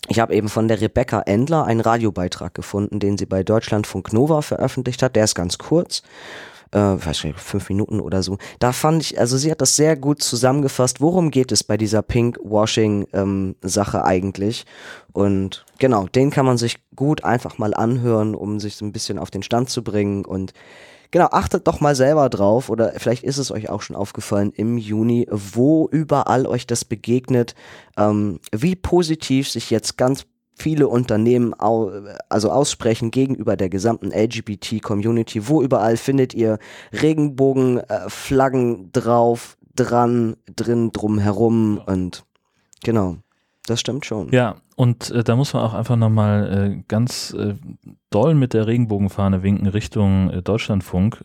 ich 0.08 0.20
habe 0.20 0.34
eben 0.34 0.48
von 0.48 0.68
der 0.68 0.80
Rebecca 0.80 1.20
Endler 1.20 1.64
einen 1.64 1.80
Radiobeitrag 1.80 2.54
gefunden, 2.54 3.00
den 3.00 3.18
sie 3.18 3.26
bei 3.26 3.42
Deutschlandfunk 3.42 4.12
Nova 4.12 4.42
veröffentlicht 4.42 5.02
hat. 5.02 5.16
Der 5.16 5.24
ist 5.24 5.34
ganz 5.34 5.58
kurz. 5.58 6.02
Äh, 6.74 7.06
weiß 7.06 7.22
nicht, 7.22 7.38
fünf 7.38 7.68
Minuten 7.68 8.00
oder 8.00 8.24
so. 8.24 8.36
Da 8.58 8.72
fand 8.72 9.00
ich, 9.00 9.20
also 9.20 9.36
sie 9.36 9.52
hat 9.52 9.60
das 9.60 9.76
sehr 9.76 9.96
gut 9.96 10.20
zusammengefasst. 10.20 11.00
Worum 11.00 11.30
geht 11.30 11.52
es 11.52 11.62
bei 11.62 11.76
dieser 11.76 12.02
Pink-Washing-Sache 12.02 14.04
eigentlich? 14.04 14.66
Und 15.12 15.64
genau, 15.78 16.08
den 16.08 16.30
kann 16.30 16.44
man 16.44 16.58
sich 16.58 16.78
gut 16.96 17.22
einfach 17.22 17.58
mal 17.58 17.74
anhören, 17.74 18.34
um 18.34 18.58
sich 18.58 18.74
so 18.74 18.84
ein 18.84 18.90
bisschen 18.90 19.20
auf 19.20 19.30
den 19.30 19.44
Stand 19.44 19.70
zu 19.70 19.84
bringen. 19.84 20.24
Und 20.24 20.52
genau, 21.12 21.26
achtet 21.26 21.68
doch 21.68 21.80
mal 21.80 21.94
selber 21.94 22.28
drauf, 22.28 22.68
oder 22.68 22.92
vielleicht 22.96 23.22
ist 23.22 23.38
es 23.38 23.52
euch 23.52 23.70
auch 23.70 23.82
schon 23.82 23.94
aufgefallen 23.94 24.50
im 24.52 24.76
Juni, 24.76 25.28
wo 25.30 25.88
überall 25.92 26.44
euch 26.44 26.66
das 26.66 26.84
begegnet, 26.84 27.54
ähm, 27.96 28.40
wie 28.50 28.74
positiv 28.74 29.48
sich 29.48 29.70
jetzt 29.70 29.96
ganz 29.96 30.26
viele 30.54 30.88
Unternehmen 30.88 31.54
au 31.54 31.90
also 32.28 32.50
aussprechen 32.50 33.10
gegenüber 33.10 33.56
der 33.56 33.68
gesamten 33.68 34.10
LGBT-Community. 34.12 35.48
Wo 35.48 35.62
überall 35.62 35.96
findet 35.96 36.34
ihr 36.34 36.58
Regenbogen, 36.92 37.78
äh, 37.78 38.88
drauf, 38.92 39.56
dran, 39.74 40.36
drin, 40.54 40.92
drum 40.92 41.18
herum 41.18 41.80
und 41.84 42.24
genau, 42.82 43.16
das 43.66 43.80
stimmt 43.80 44.06
schon. 44.06 44.30
Ja, 44.30 44.56
und 44.76 45.10
äh, 45.10 45.24
da 45.24 45.36
muss 45.36 45.52
man 45.52 45.62
auch 45.62 45.74
einfach 45.74 45.96
nochmal 45.96 46.76
äh, 46.76 46.82
ganz 46.88 47.32
äh, 47.32 47.54
doll 48.10 48.34
mit 48.34 48.54
der 48.54 48.66
Regenbogenfahne 48.66 49.42
winken 49.42 49.66
Richtung 49.66 50.30
äh, 50.30 50.42
Deutschlandfunk. 50.42 51.22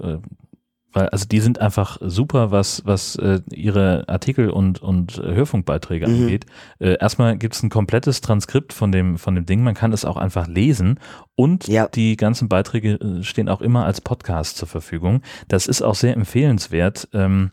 Weil, 0.91 1.09
also 1.09 1.25
die 1.27 1.39
sind 1.39 1.59
einfach 1.59 1.97
super, 2.01 2.49
was, 2.51 2.81
was 2.85 3.15
äh, 3.17 3.41
ihre 3.51 4.05
Artikel 4.07 4.49
und, 4.49 4.81
und 4.81 5.19
äh, 5.19 5.33
Hörfunkbeiträge 5.35 6.07
Mhm. 6.07 6.15
angeht. 6.23 6.45
Äh, 6.79 6.97
erstmal 6.99 7.37
gibt 7.37 7.53
es 7.55 7.61
ein 7.63 7.69
komplettes 7.69 8.21
Transkript 8.21 8.73
von 8.73 8.91
dem, 8.91 9.17
von 9.17 9.35
dem 9.35 9.45
Ding. 9.45 9.61
Man 9.63 9.75
kann 9.75 9.93
es 9.93 10.03
auch 10.05 10.17
einfach 10.17 10.47
lesen 10.47 10.99
und 11.35 11.67
Ja. 11.67 11.87
die 11.87 12.17
ganzen 12.17 12.49
Beiträge 12.49 12.93
äh, 12.95 13.23
stehen 13.23 13.49
auch 13.49 13.61
immer 13.61 13.85
als 13.85 14.01
Podcast 14.01 14.57
zur 14.57 14.67
Verfügung. 14.67 15.21
Das 15.47 15.67
ist 15.67 15.81
auch 15.83 15.95
sehr 15.95 16.15
empfehlenswert. 16.15 17.07
Ähm, 17.13 17.51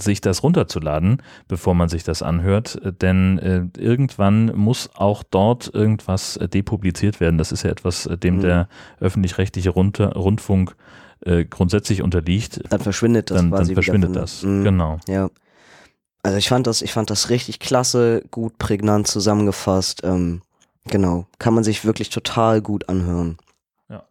sich 0.00 0.20
das 0.20 0.42
runterzuladen, 0.42 1.22
bevor 1.46 1.72
man 1.76 1.88
sich 1.88 2.02
das 2.02 2.20
anhört, 2.20 2.74
äh, 2.84 2.92
denn 2.92 3.38
äh, 3.38 3.62
irgendwann 3.80 4.46
muss 4.56 4.90
auch 4.96 5.22
dort 5.22 5.72
irgendwas 5.72 6.36
äh, 6.38 6.48
depubliziert 6.48 7.20
werden. 7.20 7.38
Das 7.38 7.52
ist 7.52 7.62
ja 7.62 7.70
etwas, 7.70 8.06
äh, 8.06 8.18
dem 8.18 8.38
Mhm. 8.38 8.40
der 8.40 8.68
öffentlich-rechtliche 8.98 9.70
Rund 9.70 10.00
Rundfunk 10.00 10.74
äh, 11.24 11.44
grundsätzlich 11.44 12.02
unterliegt. 12.02 12.60
Dann 12.70 12.80
verschwindet 12.80 13.30
das 13.30 13.38
Dann, 13.38 13.50
quasi 13.50 13.74
dann 13.74 13.82
verschwindet 13.82 14.16
das. 14.16 14.42
Mhm. 14.42 14.64
Genau. 14.64 14.98
Ja. 15.08 15.30
Also 16.22 16.38
ich 16.38 16.48
fand 16.48 16.66
das, 16.66 16.82
ich 16.82 16.92
fand 16.92 17.10
das 17.10 17.30
richtig 17.30 17.60
klasse, 17.60 18.22
gut 18.30 18.58
prägnant 18.58 19.06
zusammengefasst. 19.06 20.02
Ähm, 20.04 20.42
genau. 20.84 21.26
Kann 21.38 21.54
man 21.54 21.64
sich 21.64 21.84
wirklich 21.84 22.10
total 22.10 22.60
gut 22.60 22.88
anhören. 22.88 23.38
Ja. 23.88 24.04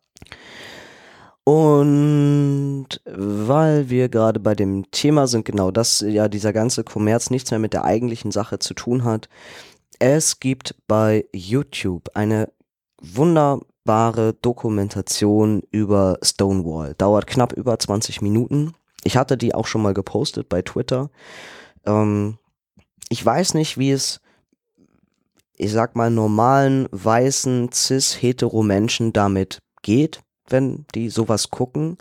Und 1.43 2.87
weil 3.05 3.89
wir 3.89 4.09
gerade 4.09 4.39
bei 4.39 4.55
dem 4.55 4.89
Thema 4.91 5.27
sind, 5.27 5.45
genau, 5.45 5.71
dass 5.71 5.99
ja 5.99 6.27
dieser 6.27 6.53
ganze 6.53 6.83
Kommerz 6.83 7.29
nichts 7.29 7.51
mehr 7.51 7.59
mit 7.59 7.73
der 7.73 7.83
eigentlichen 7.83 8.31
Sache 8.31 8.59
zu 8.59 8.73
tun 8.73 9.03
hat. 9.03 9.29
Es 9.99 10.39
gibt 10.39 10.75
bei 10.87 11.25
YouTube 11.33 12.09
eine 12.13 12.49
wunderbare 13.85 14.33
Dokumentation 14.41 15.61
über 15.71 16.17
Stonewall. 16.23 16.95
Dauert 16.97 17.27
knapp 17.27 17.53
über 17.53 17.77
20 17.77 18.21
Minuten. 18.21 18.73
Ich 19.03 19.15
hatte 19.15 19.37
die 19.37 19.53
auch 19.53 19.67
schon 19.67 19.83
mal 19.83 19.93
gepostet 19.93 20.49
bei 20.49 20.61
Twitter. 20.63 21.09
Ähm, 21.85 22.37
ich 23.09 23.23
weiß 23.23 23.53
nicht, 23.53 23.77
wie 23.77 23.91
es, 23.91 24.21
ich 25.55 25.71
sag 25.71 25.95
mal, 25.95 26.09
normalen, 26.09 26.87
weißen, 26.91 27.71
cis, 27.71 28.19
hetero 28.19 28.63
Menschen 28.63 29.13
damit 29.13 29.59
geht, 29.83 30.21
wenn 30.49 30.85
die 30.95 31.09
sowas 31.09 31.51
gucken. 31.51 31.97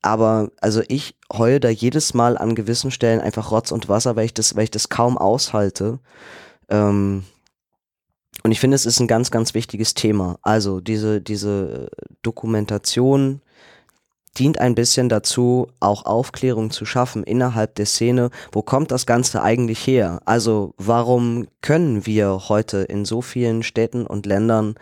Aber 0.00 0.50
also 0.62 0.82
ich 0.88 1.16
heule 1.30 1.60
da 1.60 1.68
jedes 1.68 2.14
Mal 2.14 2.38
an 2.38 2.54
gewissen 2.54 2.90
Stellen 2.90 3.20
einfach 3.20 3.50
Rotz 3.50 3.70
und 3.70 3.90
Wasser, 3.90 4.16
weil 4.16 4.24
ich 4.24 4.34
das, 4.34 4.56
weil 4.56 4.64
ich 4.64 4.70
das 4.70 4.88
kaum 4.88 5.18
aushalte. 5.18 5.98
Ähm, 6.70 7.24
und 8.42 8.52
ich 8.52 8.60
finde, 8.60 8.74
es 8.74 8.86
ist 8.86 9.00
ein 9.00 9.06
ganz, 9.06 9.30
ganz 9.30 9.54
wichtiges 9.54 9.94
Thema. 9.94 10.38
Also 10.42 10.80
diese, 10.80 11.20
diese 11.20 11.90
Dokumentation 12.22 13.40
dient 14.38 14.60
ein 14.60 14.74
bisschen 14.74 15.08
dazu, 15.08 15.68
auch 15.80 16.06
Aufklärung 16.06 16.70
zu 16.70 16.84
schaffen 16.84 17.24
innerhalb 17.24 17.74
der 17.74 17.86
Szene. 17.86 18.30
Wo 18.52 18.62
kommt 18.62 18.90
das 18.90 19.06
Ganze 19.06 19.42
eigentlich 19.42 19.86
her? 19.86 20.20
Also 20.24 20.74
warum 20.78 21.48
können 21.62 22.06
wir 22.06 22.48
heute 22.48 22.78
in 22.78 23.04
so 23.04 23.22
vielen 23.22 23.62
Städten 23.62 24.06
und 24.06 24.26
Ländern 24.26 24.76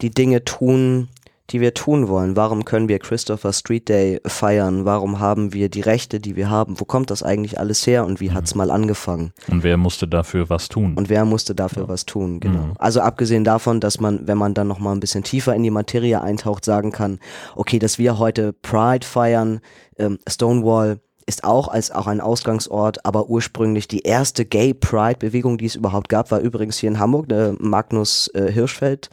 die 0.00 0.10
Dinge 0.10 0.44
tun, 0.44 1.08
die 1.50 1.60
wir 1.60 1.74
tun 1.74 2.08
wollen? 2.08 2.36
Warum 2.36 2.64
können 2.64 2.88
wir 2.88 2.98
Christopher 2.98 3.52
Street 3.52 3.88
Day 3.88 4.20
feiern? 4.26 4.84
Warum 4.84 5.18
haben 5.20 5.52
wir 5.52 5.68
die 5.68 5.80
Rechte, 5.80 6.20
die 6.20 6.36
wir 6.36 6.50
haben? 6.50 6.78
Wo 6.78 6.84
kommt 6.84 7.10
das 7.10 7.22
eigentlich 7.22 7.58
alles 7.58 7.86
her 7.86 8.06
und 8.06 8.20
wie 8.20 8.30
hat's 8.30 8.54
mal 8.54 8.70
angefangen? 8.70 9.32
Und 9.48 9.62
wer 9.62 9.76
musste 9.76 10.06
dafür 10.06 10.48
was 10.48 10.68
tun? 10.68 10.94
Und 10.94 11.08
wer 11.08 11.24
musste 11.24 11.54
dafür 11.54 11.88
was 11.88 12.06
tun? 12.06 12.40
Genau. 12.40 12.74
Also 12.78 13.00
abgesehen 13.00 13.44
davon, 13.44 13.80
dass 13.80 14.00
man, 14.00 14.26
wenn 14.26 14.38
man 14.38 14.54
dann 14.54 14.68
noch 14.68 14.78
mal 14.78 14.92
ein 14.92 15.00
bisschen 15.00 15.24
tiefer 15.24 15.54
in 15.54 15.62
die 15.62 15.70
Materie 15.70 16.20
eintaucht, 16.20 16.64
sagen 16.64 16.92
kann, 16.92 17.18
okay, 17.56 17.78
dass 17.78 17.98
wir 17.98 18.18
heute 18.18 18.52
Pride 18.52 19.06
feiern, 19.06 19.60
ähm, 19.98 20.18
Stonewall 20.28 21.00
ist 21.26 21.44
auch 21.44 21.68
als 21.68 21.92
auch 21.92 22.06
ein 22.08 22.20
Ausgangsort, 22.20 23.06
aber 23.06 23.28
ursprünglich 23.28 23.86
die 23.86 24.00
erste 24.00 24.44
Gay 24.44 24.74
Pride 24.74 25.18
Bewegung, 25.18 25.58
die 25.58 25.66
es 25.66 25.76
überhaupt 25.76 26.08
gab, 26.08 26.30
war 26.30 26.40
übrigens 26.40 26.78
hier 26.78 26.90
in 26.90 26.98
Hamburg, 26.98 27.28
der 27.28 27.54
Magnus 27.58 28.28
äh, 28.34 28.50
Hirschfeld 28.50 29.10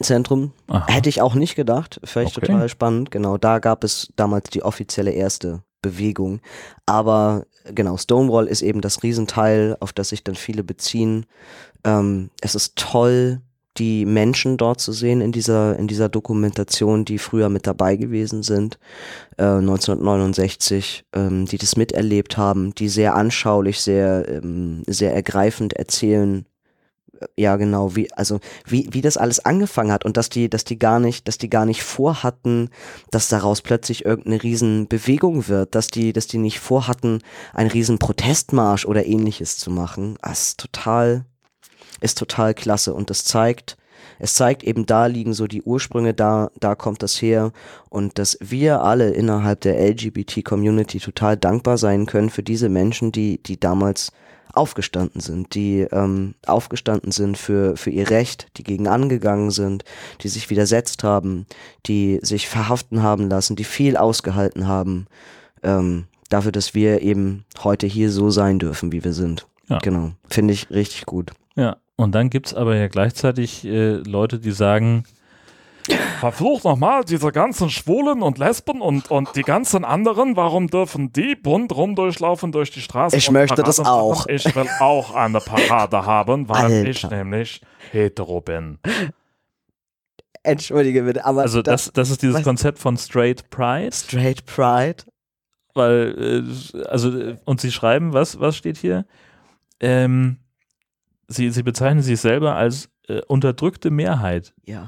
Zentrum. 0.00 0.52
Aha. 0.68 0.86
Hätte 0.88 1.08
ich 1.08 1.20
auch 1.22 1.34
nicht 1.34 1.54
gedacht. 1.56 2.00
Vielleicht 2.04 2.36
Okay. 2.36 2.46
total 2.46 2.68
spannend. 2.68 3.10
Genau, 3.10 3.36
da 3.38 3.58
gab 3.58 3.84
es 3.84 4.08
damals 4.16 4.50
die 4.50 4.62
offizielle 4.62 5.10
erste 5.12 5.62
Bewegung. 5.82 6.40
Aber 6.86 7.44
genau, 7.74 7.96
Stonewall 7.96 8.46
ist 8.46 8.62
eben 8.62 8.80
das 8.80 9.02
Riesenteil, 9.02 9.76
auf 9.80 9.92
das 9.92 10.08
sich 10.10 10.24
dann 10.24 10.34
viele 10.34 10.64
beziehen. 10.64 11.26
Ähm, 11.84 12.30
es 12.40 12.54
ist 12.54 12.76
toll, 12.76 13.40
die 13.78 14.06
Menschen 14.06 14.56
dort 14.56 14.80
zu 14.80 14.92
sehen 14.92 15.20
in 15.20 15.32
dieser, 15.32 15.78
in 15.78 15.86
dieser 15.86 16.08
Dokumentation, 16.08 17.04
die 17.04 17.18
früher 17.18 17.48
mit 17.50 17.66
dabei 17.66 17.96
gewesen 17.96 18.42
sind, 18.42 18.78
äh, 19.36 19.44
1969, 19.44 21.04
ähm, 21.14 21.46
die 21.46 21.58
das 21.58 21.76
miterlebt 21.76 22.36
haben, 22.38 22.74
die 22.74 22.88
sehr 22.88 23.14
anschaulich, 23.14 23.80
sehr, 23.80 24.26
ähm, 24.28 24.82
sehr 24.86 25.14
ergreifend 25.14 25.74
erzählen, 25.74 26.46
ja 27.36 27.56
genau, 27.56 27.96
wie, 27.96 28.12
also 28.12 28.40
wie, 28.66 28.88
wie 28.92 29.00
das 29.00 29.16
alles 29.16 29.44
angefangen 29.44 29.92
hat 29.92 30.04
und 30.04 30.16
dass 30.16 30.28
die, 30.28 30.48
dass 30.48 30.64
die 30.64 30.78
gar 30.78 31.00
nicht, 31.00 31.28
dass 31.28 31.38
die 31.38 31.50
gar 31.50 31.66
nicht 31.66 31.82
vorhatten, 31.82 32.70
dass 33.10 33.28
daraus 33.28 33.62
plötzlich 33.62 34.04
irgendeine 34.04 34.42
riesen 34.42 34.88
Bewegung 34.88 35.48
wird, 35.48 35.74
dass 35.74 35.88
die, 35.88 36.12
dass 36.12 36.26
die 36.26 36.38
nicht 36.38 36.60
vorhatten, 36.60 37.20
einen 37.52 37.70
riesen 37.70 37.98
Protestmarsch 37.98 38.84
oder 38.86 39.06
ähnliches 39.06 39.58
zu 39.58 39.70
machen. 39.70 40.16
Das 40.22 40.48
ist 40.48 40.60
total, 40.60 41.24
ist 42.00 42.18
total 42.18 42.54
klasse 42.54 42.94
und 42.94 43.10
das 43.10 43.24
zeigt, 43.24 43.76
es 44.18 44.34
zeigt 44.34 44.64
eben, 44.64 44.86
da 44.86 45.06
liegen 45.06 45.34
so 45.34 45.46
die 45.46 45.62
Ursprünge, 45.62 46.14
da, 46.14 46.50
da 46.58 46.74
kommt 46.74 47.02
das 47.02 47.20
her 47.20 47.52
und 47.90 48.18
dass 48.18 48.38
wir 48.40 48.82
alle 48.82 49.10
innerhalb 49.10 49.60
der 49.60 49.78
LGBT-Community 49.78 51.00
total 51.00 51.36
dankbar 51.36 51.78
sein 51.78 52.06
können 52.06 52.30
für 52.30 52.42
diese 52.42 52.68
Menschen, 52.68 53.12
die, 53.12 53.42
die 53.42 53.60
damals 53.60 54.12
aufgestanden 54.56 55.20
sind, 55.20 55.54
die 55.54 55.80
ähm, 55.80 56.34
aufgestanden 56.46 57.12
sind 57.12 57.38
für, 57.38 57.76
für 57.76 57.90
ihr 57.90 58.10
Recht, 58.10 58.48
die 58.56 58.62
gegen 58.64 58.88
angegangen 58.88 59.50
sind, 59.50 59.84
die 60.22 60.28
sich 60.28 60.50
widersetzt 60.50 61.04
haben, 61.04 61.46
die 61.86 62.18
sich 62.22 62.48
verhaften 62.48 63.02
haben 63.02 63.28
lassen, 63.28 63.56
die 63.56 63.64
viel 63.64 63.96
ausgehalten 63.96 64.66
haben, 64.66 65.06
ähm, 65.62 66.06
dafür, 66.30 66.52
dass 66.52 66.74
wir 66.74 67.02
eben 67.02 67.44
heute 67.62 67.86
hier 67.86 68.10
so 68.10 68.30
sein 68.30 68.58
dürfen, 68.58 68.92
wie 68.92 69.04
wir 69.04 69.12
sind. 69.12 69.46
Ja. 69.68 69.78
Genau. 69.78 70.12
Finde 70.28 70.54
ich 70.54 70.70
richtig 70.70 71.06
gut. 71.06 71.32
Ja, 71.56 71.76
und 71.96 72.14
dann 72.14 72.30
gibt's 72.30 72.54
aber 72.54 72.76
ja 72.76 72.88
gleichzeitig 72.88 73.64
äh, 73.64 73.94
Leute, 73.96 74.38
die 74.38 74.52
sagen, 74.52 75.04
Verflucht 76.20 76.64
nochmal, 76.64 77.04
diese 77.04 77.30
ganzen 77.32 77.70
Schwulen 77.70 78.22
und 78.22 78.38
Lesben 78.38 78.80
und, 78.80 79.10
und 79.10 79.36
die 79.36 79.42
ganzen 79.42 79.84
anderen, 79.84 80.36
warum 80.36 80.68
dürfen 80.68 81.12
die 81.12 81.34
bunt 81.36 81.74
rumdurchlaufen 81.74 82.52
durch 82.52 82.70
die 82.70 82.80
Straße? 82.80 83.16
Ich 83.16 83.30
möchte 83.30 83.56
Parade 83.56 83.66
das 83.68 83.78
machen? 83.78 83.88
auch. 83.90 84.26
Ich 84.26 84.54
will 84.56 84.66
auch 84.80 85.14
eine 85.14 85.40
Parade 85.40 86.04
haben, 86.06 86.48
weil 86.48 86.64
Alter. 86.64 86.88
ich 86.88 87.08
nämlich 87.08 87.60
hetero 87.92 88.40
bin. 88.40 88.78
Entschuldige 90.42 91.02
bitte, 91.02 91.24
aber 91.24 91.42
Also 91.42 91.60
das, 91.62 91.90
das 91.92 92.10
ist 92.10 92.22
dieses 92.22 92.42
Konzept 92.42 92.78
von 92.78 92.96
Straight 92.96 93.50
Pride, 93.50 93.90
Straight 93.92 94.44
Pride. 94.46 95.04
weil, 95.74 96.44
äh, 96.74 96.84
also, 96.86 97.10
äh, 97.18 97.36
und 97.44 97.60
sie 97.60 97.72
schreiben, 97.72 98.12
was, 98.12 98.38
was 98.38 98.56
steht 98.56 98.76
hier? 98.78 99.06
Ähm, 99.80 100.38
sie, 101.28 101.50
sie 101.50 101.62
bezeichnen 101.64 102.02
sich 102.02 102.20
selber 102.20 102.54
als 102.54 102.88
äh, 103.08 103.22
unterdrückte 103.26 103.90
Mehrheit. 103.90 104.54
Ja. 104.64 104.86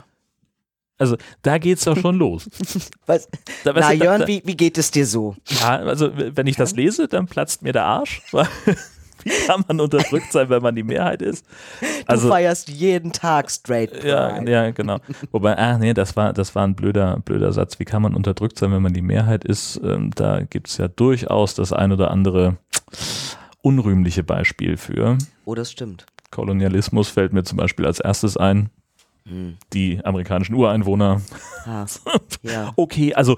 Also 0.98 1.16
da 1.42 1.58
geht's 1.58 1.84
doch 1.84 1.96
schon 1.96 2.16
los. 2.16 2.48
Was? 3.06 3.28
Da, 3.64 3.72
Na 3.72 3.92
du, 3.92 3.98
da- 3.98 4.04
Jörn, 4.04 4.20
da- 4.22 4.26
wie, 4.26 4.42
wie 4.44 4.56
geht 4.56 4.76
es 4.78 4.90
dir 4.90 5.06
so? 5.06 5.36
Ja, 5.60 5.76
also 5.78 6.10
wenn 6.16 6.46
ich 6.46 6.56
das 6.56 6.74
lese, 6.74 7.06
dann 7.08 7.26
platzt 7.26 7.62
mir 7.62 7.72
der 7.72 7.84
Arsch. 7.84 8.22
Wie 9.24 9.30
kann 9.48 9.64
man 9.66 9.80
unterdrückt 9.80 10.32
sein, 10.32 10.48
wenn 10.48 10.62
man 10.62 10.76
die 10.76 10.84
Mehrheit 10.84 11.22
ist? 11.22 11.44
Du 11.80 11.86
Also 12.06 12.28
feierst 12.28 12.68
jeden 12.68 13.10
Tag 13.12 13.50
Straight 13.50 13.90
Pride. 13.90 14.06
ja, 14.08 14.42
ja, 14.44 14.70
genau. 14.70 14.98
Wobei, 15.32 15.58
ach 15.58 15.76
nee, 15.78 15.92
das 15.92 16.14
war, 16.14 16.32
das 16.32 16.54
war 16.54 16.64
ein 16.64 16.76
blöder, 16.76 17.18
blöder 17.24 17.52
Satz. 17.52 17.80
Wie 17.80 17.84
kann 17.84 18.00
man 18.00 18.14
unterdrückt 18.14 18.56
sein, 18.60 18.70
wenn 18.70 18.80
man 18.80 18.92
die 18.94 19.02
Mehrheit 19.02 19.44
ist? 19.44 19.80
Ähm, 19.82 20.12
da 20.14 20.42
gibt's 20.42 20.76
ja 20.76 20.86
durchaus 20.86 21.54
das 21.56 21.72
ein 21.72 21.90
oder 21.90 22.12
andere 22.12 22.58
unrühmliche 23.60 24.22
Beispiel 24.22 24.76
für. 24.76 25.18
Oh, 25.44 25.54
das 25.56 25.72
stimmt. 25.72 26.06
Kolonialismus 26.30 27.08
fällt 27.08 27.32
mir 27.32 27.42
zum 27.42 27.58
Beispiel 27.58 27.86
als 27.86 27.98
erstes 28.00 28.36
ein. 28.36 28.70
Hm. 29.28 29.56
Die 29.72 30.04
amerikanischen 30.04 30.54
Ureinwohner. 30.54 31.20
Ah, 31.64 31.86
ja. 32.42 32.72
Okay, 32.76 33.14
also 33.14 33.36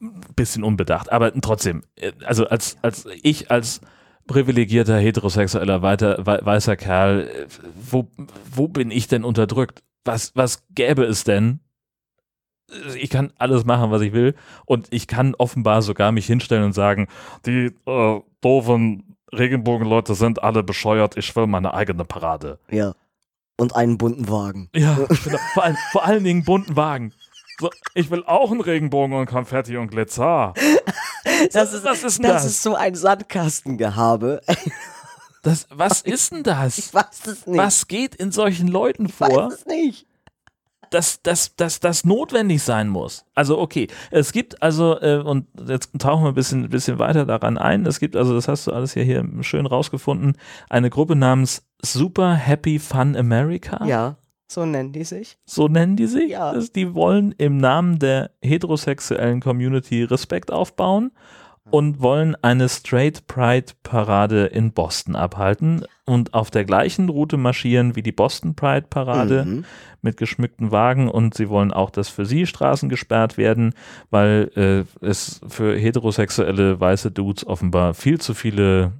ein 0.00 0.20
bisschen 0.36 0.62
unbedacht, 0.64 1.10
aber 1.10 1.32
trotzdem, 1.40 1.82
äh, 1.96 2.12
also 2.24 2.46
als, 2.46 2.76
als 2.82 3.06
ich 3.22 3.50
als 3.50 3.80
privilegierter, 4.26 4.98
heterosexueller, 4.98 5.82
weiter, 5.82 6.24
wei- 6.24 6.40
weißer 6.44 6.76
Kerl, 6.76 7.22
äh, 7.28 7.46
wo, 7.90 8.08
wo 8.54 8.68
bin 8.68 8.90
ich 8.90 9.08
denn 9.08 9.24
unterdrückt? 9.24 9.82
Was, 10.04 10.32
was 10.36 10.62
gäbe 10.70 11.04
es 11.04 11.24
denn? 11.24 11.60
Ich 12.98 13.10
kann 13.10 13.32
alles 13.36 13.64
machen, 13.66 13.90
was 13.90 14.00
ich 14.02 14.12
will 14.12 14.34
und 14.64 14.88
ich 14.90 15.06
kann 15.06 15.34
offenbar 15.34 15.82
sogar 15.82 16.10
mich 16.12 16.26
hinstellen 16.26 16.64
und 16.64 16.72
sagen, 16.72 17.06
die 17.44 17.70
äh, 17.86 18.20
doofen 18.40 19.16
Regenbogenleute 19.34 20.14
sind 20.14 20.42
alle 20.42 20.62
bescheuert, 20.62 21.16
ich 21.16 21.34
will 21.36 21.46
meine 21.46 21.74
eigene 21.74 22.04
Parade. 22.04 22.58
ja. 22.70 22.94
Und 23.62 23.76
einen 23.76 23.96
bunten 23.96 24.28
Wagen. 24.28 24.68
Ja, 24.74 24.94
genau. 25.24 25.38
vor, 25.54 25.62
allen, 25.64 25.76
vor 25.92 26.04
allen 26.04 26.24
Dingen 26.24 26.42
bunten 26.44 26.74
Wagen. 26.76 27.12
So, 27.60 27.70
ich 27.94 28.10
will 28.10 28.24
auch 28.24 28.50
einen 28.50 28.60
Regenbogen 28.60 29.16
und 29.16 29.26
Konfetti 29.26 29.76
und 29.76 29.88
Glitzer. 29.90 30.52
Das 31.52 31.72
ist, 31.72 31.84
was 31.84 32.02
ist 32.02 32.22
das 32.24 32.42
das? 32.42 32.44
ist 32.46 32.62
so 32.62 32.74
ein 32.74 32.94
Sandkastengehabe. 32.94 34.40
Das, 35.44 35.66
was 35.70 36.02
ist 36.02 36.30
denn 36.30 36.38
Ich 36.38 36.44
das? 36.44 36.94
weiß 36.94 37.26
es 37.26 37.46
nicht. 37.48 37.58
Was 37.58 37.88
geht 37.88 38.14
in 38.14 38.30
solchen 38.30 38.68
Leuten 38.68 39.06
Ich 39.06 39.12
vor, 39.14 39.28
weiß 39.50 39.52
es 39.54 39.66
nicht. 39.66 40.06
dass, 40.90 41.20
dass, 41.22 41.56
dass 41.56 41.80
das 41.80 42.04
notwendig 42.04 42.62
sein 42.62 42.88
muss? 42.88 43.24
Also 43.34 43.58
okay, 43.58 43.88
es 44.12 44.30
gibt 44.30 44.62
also, 44.62 45.00
äh, 45.00 45.16
und 45.20 45.48
jetzt 45.66 45.90
tauchen 45.98 46.22
wir 46.22 46.28
ein 46.28 46.34
bisschen, 46.34 46.68
bisschen 46.70 47.00
weiter 47.00 47.26
daran 47.26 47.58
ein, 47.58 47.86
es 47.86 47.98
gibt 47.98 48.14
also, 48.14 48.34
das 48.34 48.46
hast 48.46 48.68
du 48.68 48.72
alles 48.72 48.92
hier, 48.92 49.02
hier 49.02 49.28
schön 49.40 49.66
rausgefunden, 49.66 50.38
eine 50.70 50.90
Gruppe 50.90 51.16
namens 51.16 51.64
Super 51.84 52.34
Happy 52.34 52.78
Fun 52.78 53.16
America. 53.16 53.84
Ja, 53.86 54.16
so 54.48 54.64
nennen 54.66 54.92
die 54.92 55.04
sich. 55.04 55.38
So 55.46 55.68
nennen 55.68 55.96
die 55.96 56.06
sich. 56.06 56.30
Ja. 56.30 56.52
Das- 56.52 56.72
Die 56.72 56.94
wollen 56.94 57.34
im 57.38 57.56
Namen 57.56 57.98
der 57.98 58.30
heterosexuellen 58.42 59.40
Community 59.40 60.04
Respekt 60.04 60.50
aufbauen 60.52 61.10
und 61.70 62.00
wollen 62.02 62.36
eine 62.42 62.68
Straight 62.68 63.26
Pride 63.28 63.72
Parade 63.84 64.46
in 64.46 64.72
Boston 64.72 65.14
abhalten 65.14 65.84
und 66.06 66.34
auf 66.34 66.50
der 66.50 66.64
gleichen 66.64 67.08
Route 67.08 67.36
marschieren 67.36 67.94
wie 67.94 68.02
die 68.02 68.10
Boston 68.12 68.54
Pride 68.56 68.86
Parade 68.90 69.44
Mhm. 69.44 69.64
mit 70.02 70.16
geschmückten 70.16 70.72
Wagen 70.72 71.08
und 71.08 71.34
sie 71.34 71.48
wollen 71.48 71.72
auch, 71.72 71.90
dass 71.90 72.08
für 72.08 72.26
sie 72.26 72.46
Straßen 72.46 72.88
gesperrt 72.88 73.38
werden, 73.38 73.74
weil 74.10 74.50
äh, 74.56 75.06
es 75.06 75.40
für 75.48 75.76
heterosexuelle 75.78 76.80
weiße 76.80 77.12
Dudes 77.12 77.46
offenbar 77.46 77.94
viel 77.94 78.20
zu 78.20 78.34
viele 78.34 78.92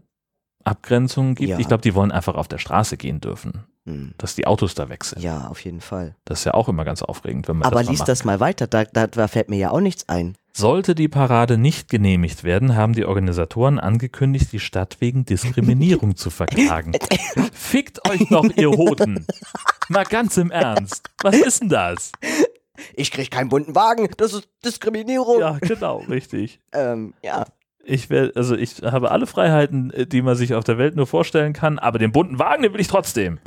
Abgrenzungen 0.64 1.34
gibt. 1.34 1.50
Ja. 1.50 1.58
Ich 1.58 1.68
glaube, 1.68 1.82
die 1.82 1.94
wollen 1.94 2.10
einfach 2.12 2.34
auf 2.34 2.48
der 2.48 2.58
Straße 2.58 2.96
gehen 2.96 3.20
dürfen, 3.20 3.64
Mhm. 3.84 4.14
dass 4.18 4.34
die 4.36 4.46
Autos 4.46 4.74
da 4.74 4.86
sind. 4.86 5.22
Ja, 5.22 5.48
auf 5.48 5.64
jeden 5.64 5.80
Fall. 5.80 6.14
Das 6.24 6.40
ist 6.40 6.44
ja 6.44 6.54
auch 6.54 6.68
immer 6.68 6.84
ganz 6.84 7.02
aufregend, 7.02 7.48
wenn 7.48 7.56
man 7.58 7.66
Aber 7.66 7.76
das 7.80 7.86
mal 7.86 7.90
lies 7.90 7.98
macht. 8.00 8.08
das 8.08 8.24
mal 8.24 8.40
weiter, 8.40 8.66
da, 8.68 8.84
da, 8.84 9.06
da 9.08 9.26
fällt 9.28 9.48
mir 9.50 9.56
ja 9.58 9.70
auch 9.70 9.80
nichts 9.80 10.08
ein. 10.08 10.36
Sollte 10.54 10.94
die 10.94 11.08
Parade 11.08 11.56
nicht 11.58 11.88
genehmigt 11.88 12.44
werden, 12.44 12.76
haben 12.76 12.92
die 12.92 13.06
Organisatoren 13.06 13.80
angekündigt, 13.80 14.52
die 14.52 14.60
Stadt 14.60 14.98
wegen 15.00 15.24
Diskriminierung 15.24 16.14
zu 16.14 16.28
verklagen. 16.30 16.92
Fickt 17.52 18.08
euch 18.08 18.28
doch, 18.28 18.44
ihr 18.56 18.70
Hoden. 18.70 19.26
Mal 19.88 20.04
ganz 20.04 20.36
im 20.36 20.50
Ernst. 20.50 21.08
Was 21.22 21.36
ist 21.36 21.62
denn 21.62 21.68
das? 21.70 22.12
Ich 22.94 23.10
krieg 23.10 23.30
keinen 23.30 23.48
bunten 23.48 23.74
Wagen, 23.74 24.08
das 24.16 24.32
ist 24.34 24.48
Diskriminierung. 24.64 25.40
Ja, 25.40 25.58
genau, 25.60 25.98
richtig. 26.08 26.60
Ähm, 26.72 27.14
ja. 27.22 27.46
Ich 27.85 28.11
wär, 28.11 28.33
also 28.35 28.57
ich 28.57 28.83
habe 28.83 29.11
alle 29.11 29.26
Freiheiten, 29.26 29.91
äh, 29.91 30.07
die 30.07 30.22
man 30.22 30.37
sich 30.37 30.55
auf 30.55 30.64
der 30.64 30.78
Welt 30.78 30.97
nur 30.97 31.07
vorstellen 31.07 31.53
kann, 31.53 31.78
aber 31.78 31.99
den 31.99 32.12
bunten 32.12 32.39
Wagen, 32.39 32.62
den 32.62 32.72
will 32.72 32.80
ich 32.80 32.89
trotzdem. 32.89 33.39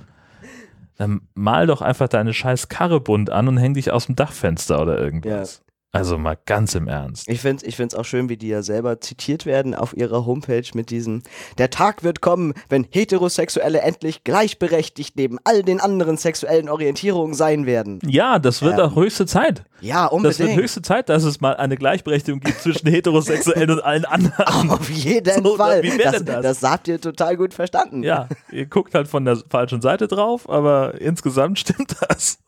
Dann 0.98 1.22
mal 1.34 1.68
doch 1.68 1.82
einfach 1.82 2.08
deine 2.08 2.34
scheiß 2.34 2.70
Karre 2.70 3.00
bunt 3.02 3.30
an 3.30 3.48
und 3.48 3.58
häng 3.58 3.74
dich 3.74 3.92
aus 3.92 4.06
dem 4.06 4.16
Dachfenster 4.16 4.82
oder 4.82 4.98
irgendwas. 5.00 5.62
Also 5.96 6.18
mal 6.18 6.38
ganz 6.46 6.76
im 6.76 6.88
Ernst. 6.88 7.28
Ich 7.30 7.40
finde 7.42 7.64
es 7.64 7.68
ich 7.68 7.76
find's 7.76 7.96
auch 7.96 8.06
schön, 8.06 8.30
wie 8.30 8.38
die 8.38 8.50
ja 8.50 8.62
selber 8.62 9.00
zitiert 9.02 9.46
werden 9.46 9.74
auf 9.74 9.96
ihrer 9.96 10.26
Homepage 10.26 10.66
mit 10.74 10.90
diesem 10.90 11.24
Der 11.58 11.70
Tag 11.70 12.04
wird 12.04 12.22
kommen, 12.22 12.54
wenn 12.70 12.86
Heterosexuelle 12.90 13.80
endlich 13.82 14.24
gleichberechtigt 14.24 15.16
neben 15.16 15.38
all 15.44 15.64
den 15.64 15.80
anderen 15.80 16.18
sexuellen 16.18 16.70
Orientierungen 16.70 17.34
sein 17.34 17.66
werden. 17.66 18.00
Ja, 18.06 18.40
das 18.40 18.62
wird 18.62 18.74
Ähm, 18.80 18.82
auch 18.82 18.96
höchste 18.96 19.26
Zeit. 19.26 19.64
Ja, 19.82 20.04
Das 20.06 20.14
unbedingt. 20.14 20.40
wird 20.40 20.56
höchste 20.58 20.82
Zeit, 20.82 21.10
dass 21.10 21.24
es 21.24 21.42
mal 21.42 21.56
eine 21.58 21.76
Gleichberechtigung 21.78 22.40
gibt 22.40 22.62
zwischen 22.62 22.88
Heterosexuellen 22.90 23.70
und 23.72 23.82
allen 23.82 24.06
anderen. 24.06 24.70
Auf 24.72 24.90
jeden 24.90 25.44
So, 25.44 25.58
Fall. 25.58 25.84
wie 25.84 25.98
das, 25.98 26.12
denn 26.14 26.26
das? 26.26 26.42
das 26.60 26.64
habt 26.70 26.88
ihr 26.88 27.00
total 27.00 27.38
gut 27.38 27.54
verstanden. 27.54 28.04
Ja, 28.04 28.28
ihr 28.52 28.66
guckt 28.66 28.96
halt 28.96 29.08
von 29.08 29.26
der 29.26 29.38
falschen 29.50 29.82
Seite 29.82 30.08
drauf, 30.08 30.50
aber 30.50 31.00
insgesamt 31.00 31.60
stimmt 31.66 31.96
das. 32.10 32.40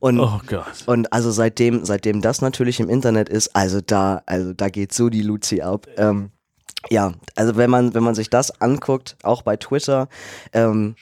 Und, 0.00 0.18
Oh 0.20 0.40
Gott. 0.46 0.64
und 0.86 1.12
also 1.12 1.30
seitdem, 1.30 1.84
seitdem 1.84 2.20
das 2.20 2.40
natürlich 2.42 2.80
im 2.80 2.88
Internet 2.88 3.28
ist, 3.28 3.54
also 3.54 3.80
da, 3.80 4.22
also 4.26 4.52
da 4.52 4.68
geht 4.68 4.92
so 4.92 5.08
die 5.08 5.22
Luzi 5.22 5.60
ab. 5.60 5.86
Ähm, 5.96 6.30
ja, 6.90 7.12
also 7.36 7.56
wenn 7.56 7.70
man, 7.70 7.94
wenn 7.94 8.02
man 8.02 8.14
sich 8.14 8.30
das 8.30 8.60
anguckt, 8.60 9.16
auch 9.22 9.42
bei 9.42 9.56
Twitter, 9.56 10.08
ähm, 10.52 10.96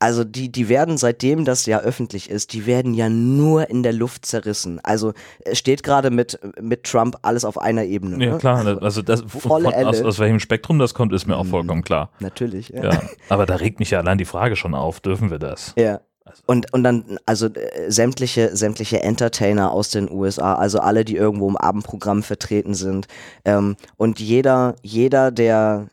also 0.00 0.24
die, 0.24 0.52
die 0.52 0.68
werden 0.68 0.98
seitdem 0.98 1.46
das 1.46 1.64
ja 1.64 1.78
öffentlich 1.80 2.28
ist, 2.28 2.52
die 2.52 2.66
werden 2.66 2.92
ja 2.92 3.08
nur 3.08 3.70
in 3.70 3.82
der 3.82 3.94
Luft 3.94 4.26
zerrissen. 4.26 4.78
Also 4.82 5.14
es 5.46 5.58
steht 5.58 5.82
gerade 5.82 6.10
mit, 6.10 6.38
mit 6.60 6.84
Trump 6.84 7.16
alles 7.22 7.44
auf 7.46 7.56
einer 7.56 7.84
Ebene. 7.84 8.22
Ja, 8.22 8.32
ne? 8.32 8.38
klar, 8.38 8.82
also 8.82 9.00
das, 9.00 9.22
Volle 9.26 9.70
von, 9.70 9.84
aus, 9.86 10.02
aus 10.02 10.18
welchem 10.18 10.40
Spektrum 10.40 10.78
das 10.78 10.92
kommt, 10.92 11.14
ist 11.14 11.26
mir 11.26 11.36
auch 11.36 11.44
Mhm. 11.44 11.48
vollkommen 11.50 11.82
klar. 11.84 12.10
Natürlich. 12.20 12.68
Ja. 12.68 12.84
Ja, 12.92 13.02
aber 13.30 13.46
da 13.46 13.54
regt 13.56 13.78
mich 13.78 13.90
ja 13.90 14.00
allein 14.00 14.18
die 14.18 14.26
Frage 14.26 14.56
schon 14.56 14.74
auf, 14.74 15.00
dürfen 15.00 15.30
wir 15.30 15.38
das? 15.38 15.72
Ja. 15.76 16.00
Also- 16.24 16.42
Und, 16.46 16.72
und 16.72 16.84
dann, 16.84 17.18
also 17.26 17.46
äh, 17.48 17.90
sämtliche, 17.90 18.56
sämtliche 18.56 19.02
Entertainer 19.02 19.70
aus 19.72 19.90
den 19.90 20.10
USA, 20.10 20.54
also 20.54 20.80
alle, 20.80 21.04
die 21.04 21.16
irgendwo 21.16 21.48
im 21.48 21.56
Abendprogramm 21.56 22.22
vertreten 22.22 22.74
sind. 22.74 23.06
Ähm, 23.44 23.76
und 23.96 24.20
jeder, 24.20 24.74
jeder, 24.82 25.30
der, 25.30 25.88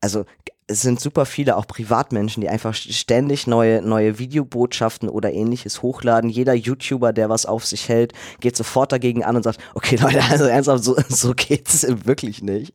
also 0.00 0.24
es 0.70 0.82
sind 0.82 1.00
super 1.00 1.26
viele 1.26 1.56
auch 1.56 1.66
Privatmenschen, 1.66 2.40
die 2.40 2.48
einfach 2.48 2.74
ständig 2.74 3.46
neue, 3.46 3.82
neue 3.82 4.18
Videobotschaften 4.18 5.08
oder 5.08 5.32
ähnliches 5.32 5.82
hochladen. 5.82 6.30
Jeder 6.30 6.54
YouTuber, 6.54 7.12
der 7.12 7.28
was 7.28 7.44
auf 7.44 7.66
sich 7.66 7.88
hält, 7.88 8.12
geht 8.40 8.56
sofort 8.56 8.92
dagegen 8.92 9.24
an 9.24 9.36
und 9.36 9.42
sagt, 9.42 9.58
okay 9.74 9.96
Leute, 10.00 10.22
also 10.30 10.44
ernsthaft, 10.44 10.84
so, 10.84 10.96
so 11.08 11.34
geht's 11.34 11.86
wirklich 12.06 12.42
nicht. 12.42 12.72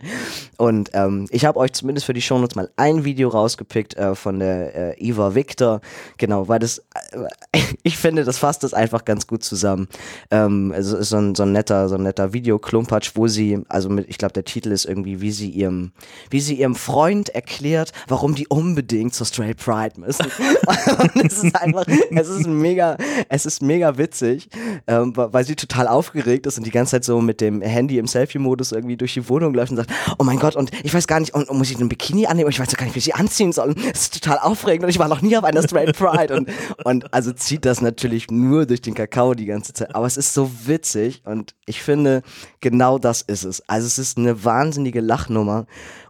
Und 0.58 0.92
ähm, 0.94 1.28
ich 1.32 1.46
habe 1.46 1.58
euch 1.58 1.72
zumindest 1.74 2.06
für 2.06 2.14
die 2.14 2.22
Shownotes 2.22 2.56
mal 2.56 2.70
ein 2.76 3.06
Video 3.06 3.30
rausgepickt 3.30 3.96
äh, 3.96 4.14
von 4.16 4.40
der 4.40 4.76
äh, 4.76 5.00
Eva 5.00 5.34
Victor. 5.34 5.82
Genau, 6.18 6.48
weil 6.48 6.60
das, 6.60 6.80
äh, 7.54 7.62
ich 7.84 7.98
finde, 7.98 8.26
das 8.26 8.38
fasst 8.38 8.64
das 8.64 8.74
einfach 8.74 9.06
ganz 9.06 9.26
gut 9.26 9.44
zusammen. 9.44 9.88
Ähm, 10.32 10.74
es 10.76 10.92
ist 10.92 11.10
so 11.10 11.18
ein, 11.18 11.36
so 11.36 11.44
ein 11.44 11.54
netter, 11.54 11.88
so 11.88 11.98
netter 11.98 12.34
Videoklumpatsch, 12.34 13.12
wo 13.16 13.28
sie, 13.28 13.62
also 13.70 13.90
mit, 13.90 14.10
ich 14.10 14.18
glaube, 14.18 14.34
der 14.34 14.44
Titel 14.44 14.72
ist 14.72 14.86
irgendwie, 14.86 15.22
wie 15.22 15.32
sie 15.32 15.50
ihrem, 15.50 15.92
wie 16.30 16.42
sie 16.42 16.56
ihrem 16.56 16.76
Freund 16.76 17.30
erklärt, 17.30 17.85
warum 18.08 18.36
die 18.36 18.48
unbedingt 18.48 19.14
zur 19.14 19.26
Straight 19.26 19.58
Pride 19.58 20.00
müssen. 20.00 20.26
und 21.14 21.26
es 21.26 21.44
ist 21.44 21.56
einfach, 21.56 21.86
es 21.88 22.30
ist 22.30 22.48
mega, 22.48 22.98
es 23.30 23.46
ist 23.46 23.62
mega 23.62 23.98
witzig, 23.98 24.50
ähm, 24.88 25.14
weil 25.16 25.46
sie 25.46 25.56
total 25.56 25.88
aufgeregt 25.88 26.46
ist 26.46 26.58
und 26.58 26.66
die 26.66 26.72
ganze 26.72 26.92
Zeit 26.92 27.04
so 27.04 27.22
mit 27.22 27.42
dem 27.42 27.62
Handy 27.62 27.98
im 27.98 28.08
Selfie-Modus 28.08 28.72
irgendwie 28.72 28.98
durch 28.98 29.14
die 29.14 29.28
Wohnung 29.30 29.54
läuft 29.54 29.72
und 29.72 29.78
sagt, 29.78 29.92
oh 30.18 30.24
mein 30.24 30.40
Gott, 30.40 30.56
und 30.56 30.72
ich 30.84 30.94
weiß 30.94 31.08
gar 31.08 31.20
nicht, 31.20 31.34
und, 31.34 31.50
und 31.50 31.58
muss 31.58 31.72
ich 31.72 31.80
ein 31.80 31.90
Bikini 31.90 32.28
annehmen? 32.28 32.50
Ich 32.50 32.60
weiß 32.60 32.76
gar 32.76 32.86
nicht, 32.86 32.96
wie 32.96 33.00
ich 33.00 33.06
sie 33.06 33.14
anziehen 33.14 33.52
soll. 33.52 33.76
Es 33.94 34.04
ist 34.04 34.22
total 34.22 34.40
aufregend 34.40 34.84
und 34.84 34.90
ich 34.90 35.00
war 35.00 35.08
noch 35.08 35.22
nie 35.22 35.38
auf 35.38 35.44
einer 35.44 35.64
Straight 35.64 35.98
Pride. 35.98 36.36
Und, 36.36 36.50
und 36.84 37.14
also 37.14 37.32
zieht 37.32 37.66
das 37.66 37.82
natürlich 37.82 38.30
nur 38.32 38.66
durch 38.66 38.82
den 38.82 38.94
Kakao 38.94 39.34
die 39.34 39.46
ganze 39.46 39.74
Zeit. 39.74 39.96
Aber 39.96 40.06
es 40.06 40.18
ist 40.18 40.34
so 40.34 40.52
witzig 40.66 41.22
und 41.26 41.56
ich 41.66 41.82
finde, 41.82 42.22
genau 42.62 42.98
das 42.98 43.22
ist 43.22 43.44
es. 43.44 43.68
Also 43.68 43.88
es 43.88 44.00
ist 44.00 44.18
eine 44.18 44.44
wahnsinnige 44.44 45.02
Lachnummer 45.02 45.66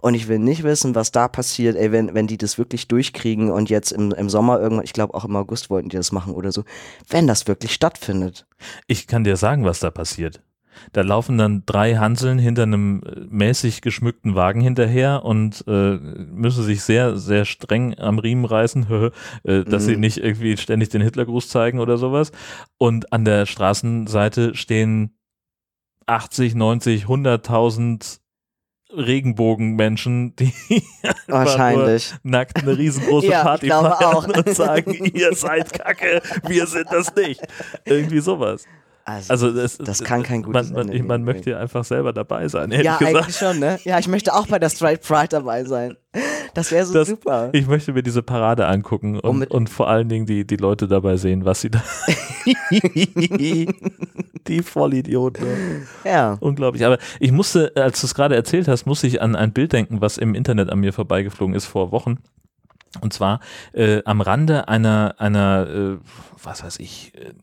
und 0.05 0.13
ich 0.13 0.27
will 0.27 0.37
nicht 0.37 0.61
wissen, 0.61 0.93
was 0.93 1.11
da 1.11 1.27
passiert, 1.27 1.75
ey, 1.75 1.91
wenn, 1.91 2.13
wenn 2.13 2.27
die 2.27 2.37
das 2.37 2.59
wirklich 2.59 2.87
durchkriegen 2.87 3.49
und 3.49 3.71
jetzt 3.71 3.91
im, 3.91 4.11
im 4.11 4.29
Sommer 4.29 4.59
irgendwann, 4.59 4.85
ich 4.85 4.93
glaube 4.93 5.15
auch 5.15 5.25
im 5.25 5.35
August 5.35 5.71
wollten 5.71 5.89
die 5.89 5.97
das 5.97 6.11
machen 6.11 6.35
oder 6.35 6.51
so, 6.51 6.63
wenn 7.09 7.25
das 7.25 7.47
wirklich 7.47 7.73
stattfindet. 7.73 8.45
Ich 8.85 9.07
kann 9.07 9.23
dir 9.23 9.35
sagen, 9.35 9.65
was 9.65 9.79
da 9.79 9.89
passiert. 9.89 10.43
Da 10.91 11.01
laufen 11.01 11.39
dann 11.39 11.63
drei 11.65 11.95
Hanseln 11.95 12.37
hinter 12.37 12.63
einem 12.63 13.01
äh, 13.03 13.21
mäßig 13.31 13.81
geschmückten 13.81 14.35
Wagen 14.35 14.61
hinterher 14.61 15.25
und 15.25 15.63
äh, 15.67 15.95
müssen 15.95 16.63
sich 16.63 16.83
sehr, 16.83 17.17
sehr 17.17 17.45
streng 17.45 17.97
am 17.97 18.19
Riemen 18.19 18.45
reißen, 18.45 18.85
äh, 19.43 19.63
dass 19.63 19.85
mhm. 19.85 19.87
sie 19.87 19.97
nicht 19.97 20.17
irgendwie 20.17 20.55
ständig 20.57 20.89
den 20.89 21.01
Hitlergruß 21.01 21.49
zeigen 21.49 21.79
oder 21.79 21.97
sowas. 21.97 22.31
Und 22.77 23.11
an 23.11 23.25
der 23.25 23.47
Straßenseite 23.47 24.53
stehen 24.53 25.17
80, 26.05 26.53
90, 26.53 27.05
100.000 27.05 28.19
Regenbogenmenschen, 28.95 30.35
die 30.35 30.53
wahrscheinlich 31.27 32.13
nackt 32.23 32.61
eine 32.61 32.77
riesengroße 32.77 33.27
ja, 33.31 33.43
Party 33.43 33.67
feiern 33.67 33.85
auch. 33.85 34.27
und 34.27 34.55
sagen, 34.55 34.93
ihr 35.13 35.33
seid 35.35 35.73
Kacke, 35.73 36.21
wir 36.47 36.67
sind 36.67 36.87
das 36.91 37.13
nicht. 37.15 37.41
Irgendwie 37.85 38.19
sowas. 38.19 38.65
Also, 39.07 39.31
also 39.31 39.51
das, 39.51 39.77
das, 39.77 40.03
kann 40.03 40.23
kein 40.23 40.41
gutes 40.41 40.71
man, 40.71 40.87
man, 40.87 41.05
man 41.05 41.23
möchte 41.23 41.51
ja 41.51 41.59
einfach 41.59 41.85
selber 41.85 42.11
dabei 42.11 42.47
sein. 42.47 42.71
Ja, 42.71 42.97
gesagt. 42.97 43.15
eigentlich 43.15 43.37
schon, 43.37 43.59
ne? 43.59 43.79
Ja, 43.83 43.99
ich 43.99 44.07
möchte 44.07 44.33
auch 44.33 44.47
bei 44.47 44.57
der 44.57 44.69
Straight 44.69 45.03
Pride 45.03 45.27
dabei 45.29 45.63
sein. 45.63 45.95
Das 46.55 46.71
wäre 46.71 46.87
so 46.87 46.93
das, 46.95 47.09
super. 47.09 47.49
Ich 47.51 47.67
möchte 47.67 47.93
mir 47.93 48.01
diese 48.01 48.23
Parade 48.23 48.65
angucken 48.65 49.19
und, 49.19 49.43
und, 49.43 49.51
und, 49.51 49.69
vor 49.69 49.89
allen 49.89 50.09
Dingen 50.09 50.25
die, 50.25 50.47
die 50.47 50.55
Leute 50.55 50.87
dabei 50.87 51.17
sehen, 51.17 51.45
was 51.45 51.61
sie 51.61 51.69
da. 51.69 51.83
die 54.47 54.63
Vollidioten. 54.63 55.45
Ja. 56.03 56.37
Unglaublich. 56.39 56.83
Aber 56.83 56.97
ich 57.19 57.31
musste, 57.31 57.73
als 57.75 58.01
du 58.01 58.07
es 58.07 58.15
gerade 58.15 58.35
erzählt 58.35 58.67
hast, 58.67 58.87
musste 58.87 59.05
ich 59.05 59.21
an 59.21 59.35
ein 59.35 59.53
Bild 59.53 59.73
denken, 59.73 60.01
was 60.01 60.17
im 60.17 60.33
Internet 60.33 60.71
an 60.71 60.79
mir 60.79 60.93
vorbeigeflogen 60.93 61.53
ist 61.53 61.65
vor 61.65 61.91
Wochen. 61.91 62.17
Und 63.01 63.13
zwar 63.13 63.39
äh, 63.73 64.01
am 64.05 64.21
Rande 64.21 64.67
einer, 64.67 65.15
einer 65.17 65.67
äh, 65.67 65.97
was 66.43 66.63
weiß 66.63 66.79
ich, 66.79 67.13
äh, 67.15 67.33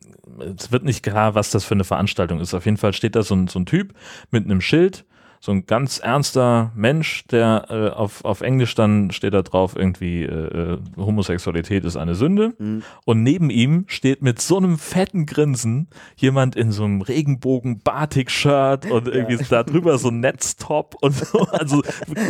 es 0.57 0.71
wird 0.71 0.83
nicht 0.83 1.03
klar, 1.03 1.35
was 1.35 1.51
das 1.51 1.63
für 1.63 1.75
eine 1.75 1.83
Veranstaltung 1.83 2.39
ist. 2.39 2.53
Auf 2.53 2.65
jeden 2.65 2.77
Fall 2.77 2.93
steht 2.93 3.15
da 3.15 3.23
so 3.23 3.35
ein, 3.35 3.47
so 3.47 3.59
ein 3.59 3.65
Typ 3.65 3.93
mit 4.31 4.45
einem 4.45 4.61
Schild 4.61 5.05
so 5.43 5.51
ein 5.51 5.65
ganz 5.65 5.99
ernster 5.99 6.71
Mensch, 6.73 7.27
der 7.27 7.65
äh, 7.69 7.89
auf, 7.89 8.23
auf 8.23 8.39
Englisch 8.39 8.75
dann 8.75 9.11
steht 9.11 9.33
da 9.33 9.41
drauf 9.41 9.75
irgendwie 9.75 10.23
äh, 10.23 10.27
äh, 10.27 10.77
Homosexualität 10.95 11.83
ist 11.83 11.97
eine 11.97 12.15
Sünde 12.15 12.53
mhm. 12.57 12.81
und 13.03 13.23
neben 13.23 13.49
ihm 13.49 13.83
steht 13.87 14.21
mit 14.21 14.41
so 14.41 14.55
einem 14.55 14.77
fetten 14.77 15.25
Grinsen 15.25 15.89
jemand 16.15 16.55
in 16.55 16.71
so 16.71 16.85
einem 16.85 17.01
Regenbogen 17.01 17.79
Batik-Shirt 17.79 18.89
und 18.89 19.09
irgendwie 19.09 19.35
ja. 19.35 19.45
da 19.49 19.63
drüber 19.63 19.97
so 19.97 20.07
ein 20.07 20.21
Netztop 20.21 20.95
und 21.01 21.13
so, 21.13 21.39
also 21.51 21.81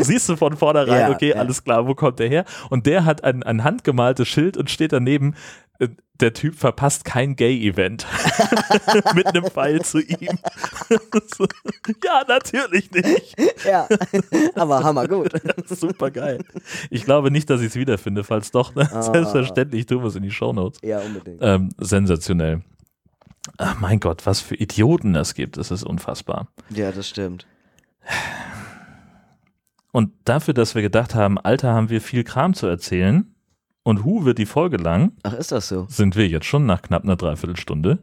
siehst 0.01 0.27
du 0.29 0.35
von 0.35 0.57
vornherein, 0.57 1.01
ja, 1.01 1.11
okay, 1.11 1.29
ja. 1.29 1.35
alles 1.35 1.63
klar, 1.63 1.87
wo 1.87 1.93
kommt 1.93 2.17
der 2.17 2.29
her? 2.29 2.45
Und 2.71 2.87
der 2.87 3.05
hat 3.05 3.23
ein, 3.23 3.43
ein 3.43 3.63
handgemaltes 3.63 4.27
Schild 4.27 4.57
und 4.57 4.71
steht 4.71 4.91
daneben, 4.91 5.35
der 6.19 6.33
Typ 6.33 6.55
verpasst 6.55 7.05
kein 7.05 7.35
Gay-Event. 7.35 8.05
Mit 9.15 9.27
einem 9.27 9.45
Pfeil 9.45 9.81
zu 9.81 9.99
ihm. 9.99 10.37
ja, 12.03 12.23
natürlich 12.27 12.91
nicht. 12.91 13.35
Ja, 13.65 13.87
aber 14.55 14.83
hammergut. 14.83 15.31
Super 15.67 16.11
geil. 16.11 16.43
Ich 16.89 17.03
glaube 17.03 17.31
nicht, 17.31 17.49
dass 17.49 17.61
ich 17.61 17.67
es 17.67 17.75
wiederfinde. 17.75 18.23
Falls 18.23 18.51
doch, 18.51 18.75
ne? 18.75 18.89
ah, 18.91 19.01
selbstverständlich 19.01 19.85
tun 19.85 20.01
wir 20.03 20.07
es 20.07 20.15
in 20.15 20.23
die 20.23 20.31
Shownotes. 20.31 20.79
Ja, 20.83 20.99
unbedingt. 20.99 21.39
Ähm, 21.41 21.69
sensationell. 21.77 22.61
Ach 23.57 23.79
mein 23.79 23.99
Gott, 23.99 24.25
was 24.25 24.39
für 24.39 24.55
Idioten 24.55 25.15
es 25.15 25.33
gibt. 25.33 25.57
Das 25.57 25.71
ist 25.71 25.83
unfassbar. 25.83 26.47
Ja, 26.69 26.91
das 26.91 27.09
stimmt. 27.09 27.45
Und 29.91 30.11
dafür, 30.25 30.53
dass 30.53 30.75
wir 30.75 30.81
gedacht 30.81 31.15
haben, 31.15 31.37
Alter, 31.37 31.73
haben 31.73 31.89
wir 31.89 32.01
viel 32.01 32.23
Kram 32.23 32.53
zu 32.53 32.67
erzählen, 32.67 33.32
und 33.83 34.03
Hu 34.03 34.25
wird 34.25 34.37
die 34.37 34.45
Folge 34.45 34.77
lang. 34.77 35.13
Ach, 35.23 35.33
ist 35.33 35.51
das 35.51 35.67
so? 35.67 35.85
Sind 35.89 36.15
wir 36.15 36.27
jetzt 36.27 36.45
schon 36.45 36.65
nach 36.65 36.81
knapp 36.81 37.03
einer 37.03 37.15
Dreiviertelstunde 37.15 37.99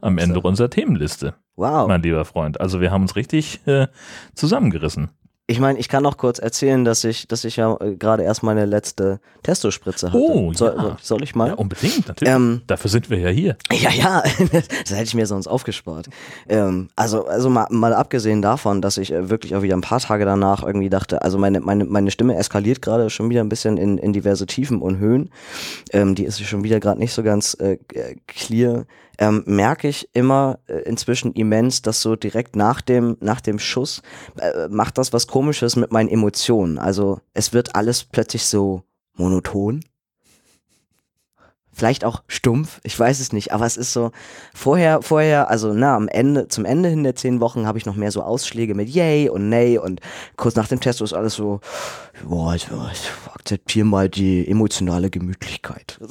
am 0.00 0.18
Ende 0.18 0.36
so. 0.36 0.42
unserer 0.42 0.70
Themenliste. 0.70 1.34
Wow. 1.56 1.88
Mein 1.88 2.02
lieber 2.02 2.24
Freund. 2.24 2.60
Also 2.60 2.80
wir 2.80 2.90
haben 2.90 3.02
uns 3.02 3.16
richtig 3.16 3.66
äh, 3.66 3.88
zusammengerissen. 4.34 5.10
Ich 5.46 5.60
meine, 5.60 5.78
ich 5.78 5.90
kann 5.90 6.02
noch 6.02 6.16
kurz 6.16 6.38
erzählen, 6.38 6.86
dass 6.86 7.04
ich, 7.04 7.28
dass 7.28 7.44
ich 7.44 7.56
ja 7.56 7.76
äh, 7.78 7.96
gerade 7.96 8.22
erst 8.22 8.42
meine 8.42 8.64
letzte 8.64 9.20
Testospritze 9.42 10.08
hatte. 10.08 10.18
Oh, 10.18 10.54
soll, 10.54 10.74
ja. 10.74 10.96
soll 11.02 11.22
ich 11.22 11.34
mal? 11.34 11.48
Ja, 11.48 11.54
unbedingt, 11.54 12.08
natürlich. 12.08 12.32
Ähm, 12.32 12.62
Dafür 12.66 12.90
sind 12.90 13.10
wir 13.10 13.18
ja 13.18 13.28
hier. 13.28 13.56
Ja, 13.70 13.90
ja, 13.90 14.22
das 14.52 14.90
hätte 14.90 15.02
ich 15.02 15.14
mir 15.14 15.26
sonst 15.26 15.46
aufgespart. 15.46 16.08
Ähm, 16.48 16.88
also, 16.96 17.26
also 17.26 17.50
mal, 17.50 17.66
mal 17.68 17.92
abgesehen 17.92 18.40
davon, 18.40 18.80
dass 18.80 18.96
ich 18.96 19.12
äh, 19.12 19.28
wirklich 19.28 19.54
auch 19.54 19.60
wieder 19.60 19.76
ein 19.76 19.82
paar 19.82 20.00
Tage 20.00 20.24
danach 20.24 20.62
irgendwie 20.62 20.88
dachte, 20.88 21.20
also 21.20 21.36
meine, 21.36 21.60
meine, 21.60 21.84
meine 21.84 22.10
Stimme 22.10 22.36
eskaliert 22.36 22.80
gerade 22.80 23.10
schon 23.10 23.28
wieder 23.28 23.42
ein 23.42 23.50
bisschen 23.50 23.76
in, 23.76 23.98
in 23.98 24.14
diverse 24.14 24.46
Tiefen 24.46 24.80
und 24.80 24.98
Höhen. 24.98 25.28
Ähm, 25.92 26.14
die 26.14 26.24
ist 26.24 26.40
schon 26.42 26.64
wieder 26.64 26.80
gerade 26.80 26.98
nicht 26.98 27.12
so 27.12 27.22
ganz 27.22 27.54
äh, 27.60 27.76
clear 28.26 28.86
ähm, 29.18 29.42
merke 29.46 29.88
ich 29.88 30.08
immer 30.12 30.58
äh, 30.66 30.78
inzwischen 30.80 31.32
immens, 31.32 31.82
dass 31.82 32.00
so 32.00 32.16
direkt 32.16 32.56
nach 32.56 32.80
dem, 32.80 33.16
nach 33.20 33.40
dem 33.40 33.58
Schuss 33.58 34.02
äh, 34.38 34.68
macht 34.68 34.98
das 34.98 35.12
was 35.12 35.26
komisches 35.26 35.76
mit 35.76 35.92
meinen 35.92 36.08
Emotionen. 36.08 36.78
Also 36.78 37.20
es 37.32 37.52
wird 37.52 37.74
alles 37.74 38.04
plötzlich 38.04 38.44
so 38.44 38.82
monoton. 39.16 39.84
Vielleicht 41.76 42.04
auch 42.04 42.22
stumpf, 42.28 42.80
ich 42.84 42.96
weiß 42.96 43.18
es 43.18 43.32
nicht, 43.32 43.52
aber 43.52 43.66
es 43.66 43.76
ist 43.76 43.92
so, 43.92 44.12
vorher, 44.54 45.02
vorher, 45.02 45.50
also 45.50 45.72
na, 45.74 45.96
am 45.96 46.06
Ende, 46.06 46.46
zum 46.46 46.64
Ende 46.64 46.88
hin 46.88 47.02
der 47.02 47.16
zehn 47.16 47.40
Wochen 47.40 47.66
habe 47.66 47.78
ich 47.78 47.84
noch 47.84 47.96
mehr 47.96 48.12
so 48.12 48.22
Ausschläge 48.22 48.76
mit 48.76 48.88
Yay 48.88 49.28
und 49.28 49.48
Nay 49.48 49.78
und 49.78 50.00
kurz 50.36 50.54
nach 50.54 50.68
dem 50.68 50.78
Test 50.78 51.00
ist 51.00 51.14
alles 51.14 51.34
so, 51.34 51.60
boah, 52.28 52.54
ich, 52.54 52.68
ich 52.92 53.10
akzeptiere 53.34 53.86
mal 53.86 54.08
die 54.08 54.48
emotionale 54.48 55.10
Gemütlichkeit. 55.10 55.98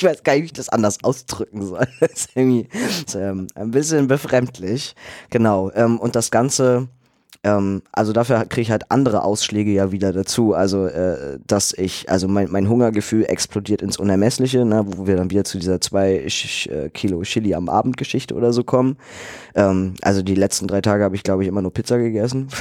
ich 0.00 0.04
weiß 0.04 0.22
gar 0.22 0.32
nicht, 0.32 0.42
wie 0.42 0.46
ich 0.46 0.52
das 0.54 0.70
anders 0.70 1.04
ausdrücken 1.04 1.66
soll. 1.66 1.86
Das 2.00 2.12
ist 2.12 2.30
irgendwie 2.34 2.68
ähm, 3.14 3.46
ein 3.54 3.70
bisschen 3.70 4.06
befremdlich. 4.06 4.94
Genau. 5.28 5.70
Ähm, 5.72 5.98
und 5.98 6.16
das 6.16 6.30
Ganze, 6.30 6.88
ähm, 7.42 7.82
also 7.92 8.12
dafür 8.12 8.44
kriege 8.44 8.62
ich 8.62 8.70
halt 8.70 8.90
andere 8.90 9.24
Ausschläge 9.24 9.70
ja 9.70 9.92
wieder 9.92 10.12
dazu. 10.12 10.52
Also, 10.52 10.86
äh, 10.86 11.38
dass 11.46 11.72
ich, 11.72 12.10
also 12.10 12.28
mein, 12.28 12.50
mein 12.50 12.68
Hungergefühl 12.68 13.24
explodiert 13.24 13.80
ins 13.80 13.96
Unermessliche, 13.96 14.64
ne, 14.64 14.84
wo 14.86 15.06
wir 15.06 15.16
dann 15.16 15.30
wieder 15.30 15.44
zu 15.44 15.58
dieser 15.58 15.80
zwei 15.80 16.26
äh, 16.26 16.90
Kilo 16.90 17.22
Chili 17.22 17.54
am 17.54 17.68
Abend 17.68 17.96
Geschichte 17.96 18.34
oder 18.34 18.52
so 18.52 18.62
kommen. 18.62 18.98
Ähm, 19.54 19.94
also 20.02 20.22
die 20.22 20.34
letzten 20.34 20.66
drei 20.66 20.82
Tage 20.82 21.02
habe 21.02 21.16
ich, 21.16 21.22
glaube 21.22 21.42
ich, 21.42 21.48
immer 21.48 21.62
nur 21.62 21.72
Pizza 21.72 21.98
gegessen. 21.98 22.48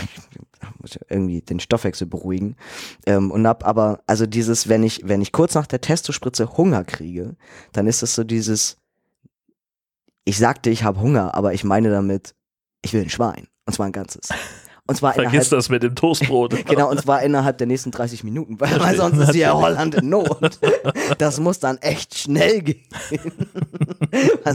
muss 0.79 0.93
ja 0.93 1.01
irgendwie 1.09 1.41
den 1.41 1.59
Stoffwechsel 1.59 2.07
beruhigen. 2.07 2.55
Ähm, 3.05 3.31
und 3.31 3.45
hab 3.47 3.65
aber, 3.65 4.01
also 4.07 4.25
dieses, 4.25 4.69
wenn 4.69 4.83
ich, 4.83 5.01
wenn 5.03 5.21
ich 5.21 5.31
kurz 5.31 5.55
nach 5.55 5.67
der 5.67 5.81
Testospritze 5.81 6.57
Hunger 6.57 6.85
kriege, 6.85 7.35
dann 7.73 7.87
ist 7.87 8.01
es 8.01 8.15
so 8.15 8.23
dieses, 8.23 8.77
ich 10.23 10.37
sagte, 10.37 10.69
ich 10.69 10.83
habe 10.83 11.01
Hunger, 11.01 11.35
aber 11.35 11.53
ich 11.53 11.63
meine 11.63 11.89
damit, 11.89 12.35
ich 12.81 12.93
will 12.93 13.01
ein 13.01 13.09
Schwein. 13.09 13.47
Und 13.65 13.73
zwar 13.73 13.85
ein 13.87 13.91
ganzes. 13.91 14.29
Und 14.89 14.95
zwar 14.95 15.13
Vergiss 15.13 15.33
innerhalb, 15.33 15.49
das 15.51 15.69
mit 15.69 15.83
dem 15.83 15.93
Toastbrot. 15.93 16.65
genau, 16.65 16.89
und 16.89 16.99
zwar 16.99 17.21
innerhalb 17.21 17.59
der 17.59 17.67
nächsten 17.67 17.91
30 17.91 18.23
Minuten, 18.23 18.59
weil, 18.59 18.79
weil 18.79 18.97
sonst 18.97 19.19
ist 19.19 19.33
hier 19.33 19.53
Holland 19.53 19.93
in 19.93 20.09
Not. 20.09 20.59
Das 21.19 21.39
muss 21.39 21.59
dann 21.59 21.77
echt 21.77 22.17
schnell 22.17 22.61
gehen. 22.61 22.87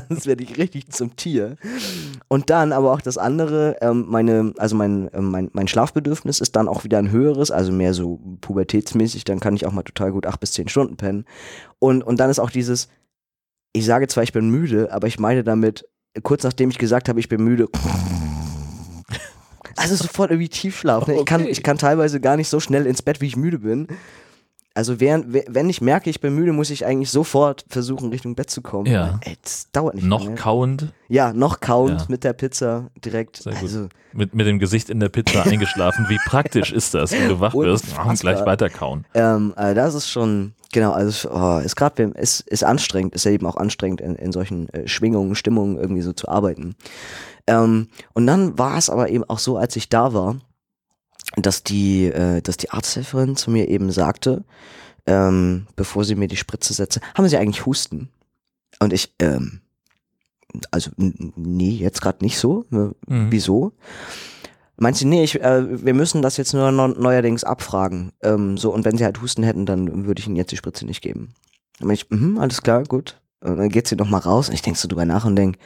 Sonst 0.08 0.26
werde 0.26 0.42
ich 0.42 0.56
richtig 0.56 0.90
zum 0.90 1.14
Tier. 1.14 1.56
Und 2.28 2.50
dann 2.50 2.72
aber 2.72 2.92
auch 2.92 3.00
das 3.00 3.18
andere, 3.18 3.76
ähm, 3.80 4.06
meine, 4.08 4.52
also 4.58 4.74
mein, 4.74 5.10
ähm, 5.12 5.30
mein, 5.30 5.50
mein 5.52 5.68
Schlafbedürfnis 5.68 6.40
ist 6.40 6.56
dann 6.56 6.68
auch 6.68 6.84
wieder 6.84 6.98
ein 6.98 7.10
höheres, 7.10 7.50
also 7.50 7.70
mehr 7.70 7.92
so 7.92 8.20
pubertätsmäßig, 8.40 9.24
dann 9.24 9.40
kann 9.40 9.54
ich 9.54 9.66
auch 9.66 9.72
mal 9.72 9.82
total 9.82 10.12
gut 10.12 10.26
acht 10.26 10.40
bis 10.40 10.52
zehn 10.52 10.68
Stunden 10.68 10.96
pennen. 10.96 11.26
Und, 11.78 12.02
und 12.02 12.18
dann 12.18 12.30
ist 12.30 12.38
auch 12.38 12.50
dieses, 12.50 12.88
ich 13.72 13.84
sage 13.84 14.08
zwar, 14.08 14.24
ich 14.24 14.32
bin 14.32 14.48
müde, 14.48 14.90
aber 14.90 15.06
ich 15.06 15.18
meine 15.18 15.44
damit, 15.44 15.88
kurz 16.22 16.42
nachdem 16.44 16.70
ich 16.70 16.78
gesagt 16.78 17.08
habe, 17.08 17.20
ich 17.20 17.28
bin 17.28 17.42
müde, 17.42 17.68
also 19.76 19.94
sofort 19.96 20.30
irgendwie 20.30 20.48
Tiefschlaf. 20.48 21.06
Ne? 21.06 21.14
Ich, 21.20 21.24
kann, 21.24 21.42
Okay. 21.42 21.50
ich 21.50 21.62
kann 21.62 21.78
teilweise 21.78 22.20
gar 22.20 22.36
nicht 22.36 22.48
so 22.48 22.60
schnell 22.60 22.86
ins 22.86 23.02
Bett, 23.02 23.20
wie 23.20 23.26
ich 23.26 23.36
müde 23.36 23.58
bin. 23.58 23.88
Also 24.76 24.98
während, 24.98 25.32
we- 25.32 25.44
wenn 25.48 25.70
ich 25.70 25.80
merke, 25.80 26.10
ich 26.10 26.20
bin 26.20 26.34
müde, 26.34 26.52
muss 26.52 26.68
ich 26.70 26.84
eigentlich 26.84 27.08
sofort 27.10 27.64
versuchen, 27.68 28.08
Richtung 28.10 28.34
Bett 28.34 28.50
zu 28.50 28.60
kommen. 28.60 28.86
Ja. 28.90 29.20
Ey, 29.22 29.36
das 29.40 29.70
dauert 29.70 29.94
nicht 29.94 30.04
Noch 30.06 30.24
lange. 30.24 30.34
kauend, 30.34 30.92
Ja, 31.08 31.32
noch 31.32 31.60
kauend 31.60 32.00
Ja. 32.00 32.06
mit 32.08 32.24
der 32.24 32.32
Pizza 32.32 32.90
direkt. 33.04 33.36
Sehr 33.36 33.52
gut. 33.52 33.62
Also, 33.62 33.88
mit, 34.12 34.34
mit 34.34 34.46
dem 34.48 34.58
Gesicht 34.58 34.90
in 34.90 34.98
der 34.98 35.10
Pizza 35.10 35.44
eingeschlafen. 35.44 36.06
Wie 36.08 36.18
praktisch 36.26 36.72
ist 36.72 36.92
das, 36.92 37.12
wenn 37.12 37.28
du 37.28 37.38
wach 37.38 37.54
wirst 37.54 37.84
und 38.04 38.18
gleich 38.18 38.44
weiter 38.44 38.68
kauen? 38.68 39.04
ähm, 39.14 39.54
äh, 39.56 39.74
das 39.74 39.94
ist 39.94 40.10
schon, 40.10 40.54
genau, 40.72 40.90
also 40.90 41.30
oh, 41.30 41.58
ist 41.64 41.76
gerade, 41.76 42.02
ist, 42.16 42.40
ist 42.40 42.64
anstrengend, 42.64 43.14
ist 43.14 43.24
ja 43.26 43.30
eben 43.30 43.46
auch 43.46 43.56
anstrengend, 43.56 44.00
in, 44.00 44.16
in 44.16 44.32
solchen 44.32 44.68
äh, 44.70 44.88
Schwingungen, 44.88 45.36
Stimmungen 45.36 45.76
irgendwie 45.76 46.02
so 46.02 46.12
zu 46.12 46.26
arbeiten. 46.26 46.74
Ähm, 47.46 47.88
und 48.14 48.26
dann 48.26 48.58
war 48.58 48.78
es 48.78 48.88
aber 48.90 49.08
eben 49.10 49.24
auch 49.24 49.38
so, 49.38 49.56
als 49.56 49.76
ich 49.76 49.88
da 49.88 50.14
war, 50.14 50.36
dass 51.36 51.62
die, 51.62 52.06
äh, 52.06 52.40
dass 52.42 52.56
die 52.56 52.70
Arzthelferin 52.70 53.36
zu 53.36 53.50
mir 53.50 53.68
eben 53.68 53.90
sagte, 53.90 54.44
ähm, 55.06 55.66
bevor 55.76 56.04
sie 56.04 56.14
mir 56.14 56.28
die 56.28 56.36
Spritze 56.36 56.72
setzte, 56.72 57.00
haben 57.14 57.28
Sie 57.28 57.36
eigentlich 57.36 57.66
Husten? 57.66 58.08
Und 58.80 58.92
ich, 58.92 59.14
ähm, 59.18 59.60
also 60.70 60.90
nee, 60.96 61.70
jetzt 61.70 62.00
gerade 62.00 62.24
nicht 62.24 62.38
so. 62.38 62.64
Äh, 62.72 62.90
Mhm. 63.06 63.26
Wieso? 63.30 63.72
Meint 64.76 64.96
sie, 64.96 65.04
nee, 65.04 65.22
ich, 65.22 65.40
äh, 65.40 65.84
wir 65.84 65.94
müssen 65.94 66.22
das 66.22 66.36
jetzt 66.36 66.52
nur 66.54 66.72
neu- 66.72 66.88
neuerdings 66.88 67.44
abfragen. 67.44 68.12
Ähm, 68.22 68.56
so, 68.56 68.72
und 68.72 68.84
wenn 68.84 68.96
sie 68.96 69.04
halt 69.04 69.20
Husten 69.20 69.42
hätten, 69.42 69.66
dann 69.66 70.06
würde 70.06 70.20
ich 70.20 70.26
ihnen 70.26 70.36
jetzt 70.36 70.50
die 70.52 70.56
Spritze 70.56 70.84
nicht 70.86 71.00
geben. 71.02 71.34
Dann 71.78 71.88
bin 71.88 71.94
ich, 71.94 72.10
mhm, 72.10 72.38
alles 72.38 72.62
klar, 72.62 72.82
gut. 72.84 73.20
Und 73.40 73.56
dann 73.58 73.68
geht 73.68 73.86
sie 73.86 73.96
nochmal 73.96 74.20
raus 74.20 74.48
und 74.48 74.54
ich 74.54 74.62
denk 74.62 74.76
so 74.76 74.88
drüber 74.88 75.04
nach 75.04 75.24
und 75.26 75.36
denk, 75.36 75.58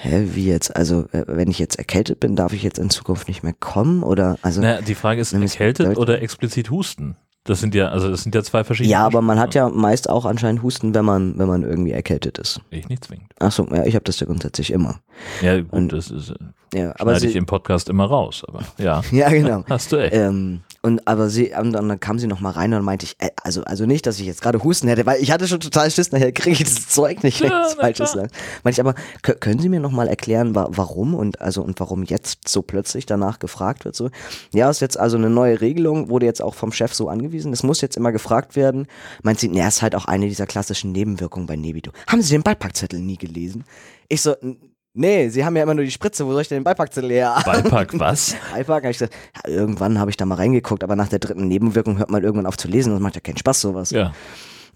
hä, 0.00 0.28
wie 0.32 0.46
jetzt? 0.46 0.74
Also, 0.76 1.06
äh, 1.12 1.24
wenn 1.26 1.50
ich 1.50 1.58
jetzt 1.58 1.76
erkältet 1.78 2.20
bin, 2.20 2.36
darf 2.36 2.52
ich 2.52 2.62
jetzt 2.62 2.78
in 2.78 2.90
Zukunft 2.90 3.28
nicht 3.28 3.42
mehr 3.42 3.54
kommen? 3.58 4.02
Oder, 4.02 4.38
also, 4.42 4.60
Naja, 4.60 4.80
die 4.82 4.94
Frage 4.94 5.20
ist, 5.20 5.32
erkältet 5.32 5.88
mit. 5.88 5.98
oder 5.98 6.20
explizit 6.22 6.70
Husten? 6.70 7.16
Das 7.44 7.58
sind 7.60 7.74
ja, 7.74 7.88
also 7.88 8.08
das 8.08 8.22
sind 8.22 8.34
ja 8.36 8.42
zwei 8.44 8.62
verschiedene. 8.62 8.92
ja, 8.92 9.04
aber 9.04 9.20
man 9.20 9.38
hat 9.40 9.54
ja 9.54 9.68
meist 9.68 10.08
auch 10.08 10.24
anscheinend 10.26 10.62
Husten, 10.62 10.94
wenn 10.94 11.04
man, 11.04 11.36
wenn 11.38 11.48
man 11.48 11.64
irgendwie 11.64 11.90
erkältet 11.90 12.38
ist. 12.38 12.60
Ich 12.70 12.88
nicht 12.88 13.04
zwingend. 13.04 13.32
Ach 13.40 13.50
so, 13.50 13.66
ja, 13.74 13.84
ich 13.84 13.96
habe 13.96 14.04
das 14.04 14.20
ja 14.20 14.26
grundsätzlich 14.26 14.70
immer. 14.70 15.00
Ja, 15.40 15.60
gut, 15.60 15.72
Und- 15.72 15.92
das 15.92 16.10
ist, 16.10 16.30
äh, 16.30 16.34
Ja, 16.74 16.94
aber 16.98 17.12
schneide 17.12 17.26
ich 17.28 17.36
im 17.36 17.46
Podcast 17.46 17.88
immer 17.88 18.04
raus, 18.06 18.42
aber 18.48 18.60
ja, 18.78 19.02
ja, 19.10 19.28
genau. 19.28 19.64
hast 19.68 19.92
du 19.92 19.96
echt. 19.96 20.14
Ähm, 20.14 20.62
und 20.84 21.06
aber 21.06 21.28
sie, 21.30 21.52
und 21.56 21.72
dann 21.74 22.00
kam 22.00 22.18
sie 22.18 22.26
noch 22.26 22.40
mal 22.40 22.50
rein 22.50 22.70
und 22.72 22.78
dann 22.78 22.84
meinte 22.84 23.06
ich, 23.06 23.14
äh, 23.20 23.28
also, 23.44 23.62
also 23.62 23.86
nicht, 23.86 24.04
dass 24.06 24.18
ich 24.18 24.26
jetzt 24.26 24.42
gerade 24.42 24.64
Husten 24.64 24.88
hätte, 24.88 25.06
weil 25.06 25.22
ich 25.22 25.30
hatte 25.30 25.46
schon 25.46 25.60
total 25.60 25.90
Schiss, 25.92 26.10
nachher 26.10 26.32
kriege 26.32 26.60
ich 26.60 26.64
das 26.64 26.88
Zeug 26.88 27.22
nicht, 27.22 27.40
wenn 27.40 27.50
Ja, 27.50 27.66
ich 27.68 27.74
Falsches 27.76 28.12
sage. 28.12 28.28
Meinte 28.64 28.80
ich 28.80 28.86
aber, 28.86 28.94
kö- 29.22 29.36
können 29.38 29.60
Sie 29.60 29.68
mir 29.68 29.78
noch 29.78 29.92
mal 29.92 30.08
erklären, 30.08 30.54
wa 30.56 30.68
warum 30.72 31.14
und 31.14 31.40
also 31.40 31.62
und 31.62 31.78
warum 31.78 32.02
jetzt 32.02 32.48
so 32.48 32.62
plötzlich 32.62 33.06
danach 33.06 33.38
gefragt 33.38 33.84
wird? 33.84 33.94
So, 33.94 34.10
ja, 34.52 34.68
ist 34.70 34.80
jetzt 34.80 34.98
also 34.98 35.16
eine 35.16 35.30
neue 35.30 35.60
Regelung, 35.60 36.08
wurde 36.08 36.26
jetzt 36.26 36.42
auch 36.42 36.54
vom 36.54 36.72
Chef 36.72 36.92
so 36.94 37.08
angewiesen. 37.08 37.52
Es 37.52 37.62
muss 37.62 37.80
jetzt 37.80 37.96
immer 37.96 38.10
gefragt 38.10 38.56
werden. 38.56 38.86
Meint 39.22 39.38
sie, 39.38 39.48
naja, 39.48 39.68
ist 39.68 39.82
halt 39.82 39.94
auch 39.94 40.06
eine 40.06 40.26
dieser 40.26 40.46
klassischen 40.46 40.90
Nebenwirkungen 40.90 41.46
bei 41.46 41.54
Nebido. 41.54 41.92
Haben 42.08 42.22
Sie 42.22 42.32
den 42.34 42.42
Beipackzettel 42.42 42.98
nie 42.98 43.18
gelesen? 43.18 43.64
Ich 44.08 44.20
so, 44.22 44.32
"N- 44.32 44.56
nee, 44.94 45.28
Sie 45.28 45.44
haben 45.44 45.56
ja 45.56 45.62
immer 45.62 45.74
nur 45.74 45.84
die 45.84 45.90
Spritze, 45.90 46.26
wo 46.26 46.32
soll 46.32 46.42
ich 46.42 46.48
denn 46.48 46.58
den 46.58 46.64
Beipackzettel 46.64 47.10
her? 47.10 47.40
Beipack, 47.44 47.98
was? 47.98 48.36
Beipack, 48.52 48.84
hab 48.84 48.90
ich 48.90 48.98
gesagt, 48.98 49.14
ja, 49.44 49.50
irgendwann 49.50 49.98
habe 49.98 50.10
ich 50.10 50.16
da 50.16 50.24
mal 50.26 50.36
reingeguckt, 50.36 50.84
aber 50.84 50.96
nach 50.96 51.08
der 51.08 51.18
dritten 51.18 51.48
Nebenwirkung 51.48 51.98
hört 51.98 52.10
man 52.10 52.22
irgendwann 52.22 52.46
auf 52.46 52.56
zu 52.56 52.68
lesen, 52.68 52.92
das 52.92 53.00
macht 53.00 53.14
ja 53.14 53.20
keinen 53.20 53.38
Spaß, 53.38 53.60
sowas. 53.60 53.90
Ja. 53.90 54.12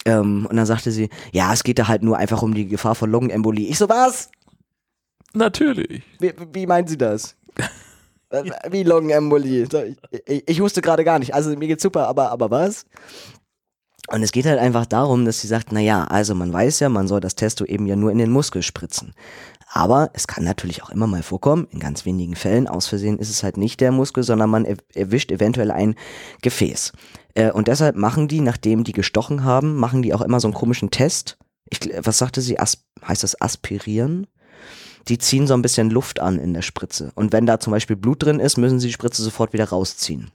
Ähm, 0.05 0.47
und 0.49 0.57
dann 0.57 0.67
sagte 0.67 0.91
sie, 0.91 1.11
ja, 1.33 1.53
es 1.53 1.65
geht 1.65 1.79
da 1.79 1.89
halt 1.89 2.03
nur 2.03 2.17
einfach 2.17 2.43
um 2.43 2.55
die 2.55 2.69
Gefahr 2.69 2.95
von 2.95 3.11
Lungenembolie. 3.11 3.69
Ich 3.69 3.79
so, 3.79 3.89
was? 3.89 4.31
Natürlich. 5.35 6.03
Wie, 6.21 6.33
wie 6.53 6.67
meinen 6.67 6.87
Sie 6.87 6.97
das? 6.97 7.37
Äh, 8.31 8.45
wie 8.71 8.83
Lungenembolie? 8.83 9.65
Ich, 9.65 10.23
ich, 10.27 10.49
ich 10.49 10.61
wusste 10.61 10.81
gerade 10.83 11.05
gar 11.05 11.19
nicht. 11.19 11.35
Also 11.35 11.51
mir 11.57 11.69
geht's 11.69 11.83
super, 11.83 12.09
aber, 12.09 12.31
aber 12.31 12.51
was? 12.51 12.87
Und 14.09 14.23
es 14.23 14.31
geht 14.33 14.47
halt 14.47 14.61
einfach 14.61 14.87
darum, 14.87 15.25
dass 15.25 15.41
sie 15.41 15.49
sagt, 15.49 15.73
naja, 15.73 16.05
also 16.05 16.35
man 16.35 16.53
weiß 16.53 16.81
ja, 16.81 16.89
man 16.89 17.09
soll 17.09 17.21
das 17.21 17.35
Testo 17.35 17.65
eben 17.65 17.87
ja 17.87 17.97
nur 17.97 18.13
in 18.13 18.19
den 18.19 18.31
Muskel 18.31 18.63
spritzen. 18.63 19.15
Aber 19.69 20.11
es 20.15 20.27
kann 20.29 20.45
natürlich 20.45 20.83
auch 20.83 20.91
immer 20.91 21.07
mal 21.07 21.23
vorkommen, 21.23 21.67
in 21.71 21.81
ganz 21.81 22.05
wenigen 22.05 22.37
Fällen, 22.37 22.69
aus 22.69 22.87
Versehen 22.87 23.19
ist 23.19 23.31
es 23.31 23.43
halt 23.43 23.57
nicht 23.57 23.81
der 23.81 23.91
Muskel, 23.93 24.23
sondern 24.23 24.49
man 24.49 24.65
er- 24.65 24.77
erwischt 24.95 25.33
eventuell 25.33 25.71
ein 25.71 25.97
Gefäß. 26.43 26.93
Äh, 27.35 27.51
und 27.51 27.69
deshalb 27.69 27.97
machen 27.97 28.29
die, 28.29 28.41
nachdem 28.41 28.85
die 28.85 28.93
gestochen 28.93 29.45
haben, 29.45 29.77
machen 29.77 30.03
die 30.03 30.15
auch 30.15 30.23
immer 30.23 30.41
so 30.41 30.47
einen 30.49 30.55
komischen 30.55 30.91
Test. 30.91 31.37
Ich, 31.69 31.81
was 31.99 32.19
sagte 32.19 32.41
sie? 32.41 32.59
As 32.59 32.85
heißt 33.07 33.25
das 33.25 33.41
aspirieren? 33.41 34.29
Die 35.09 35.19
ziehen 35.19 35.47
so 35.47 35.55
ein 35.55 35.63
bisschen 35.63 35.91
Luft 35.91 36.21
an 36.21 36.39
in 36.39 36.55
der 36.55 36.63
Spritze. 36.63 37.13
Und 37.15 37.33
wenn 37.33 37.47
da 37.47 37.61
zum 37.61 37.73
Beispiel 37.73 37.97
Blut 37.97 38.25
drin 38.25 38.41
ist, 38.41 38.57
müssen 38.57 38.81
sie 38.81 38.89
die 38.89 38.93
Spritze 38.93 39.23
sofort 39.23 39.53
wieder 39.53 39.69
rausziehen. 39.69 40.31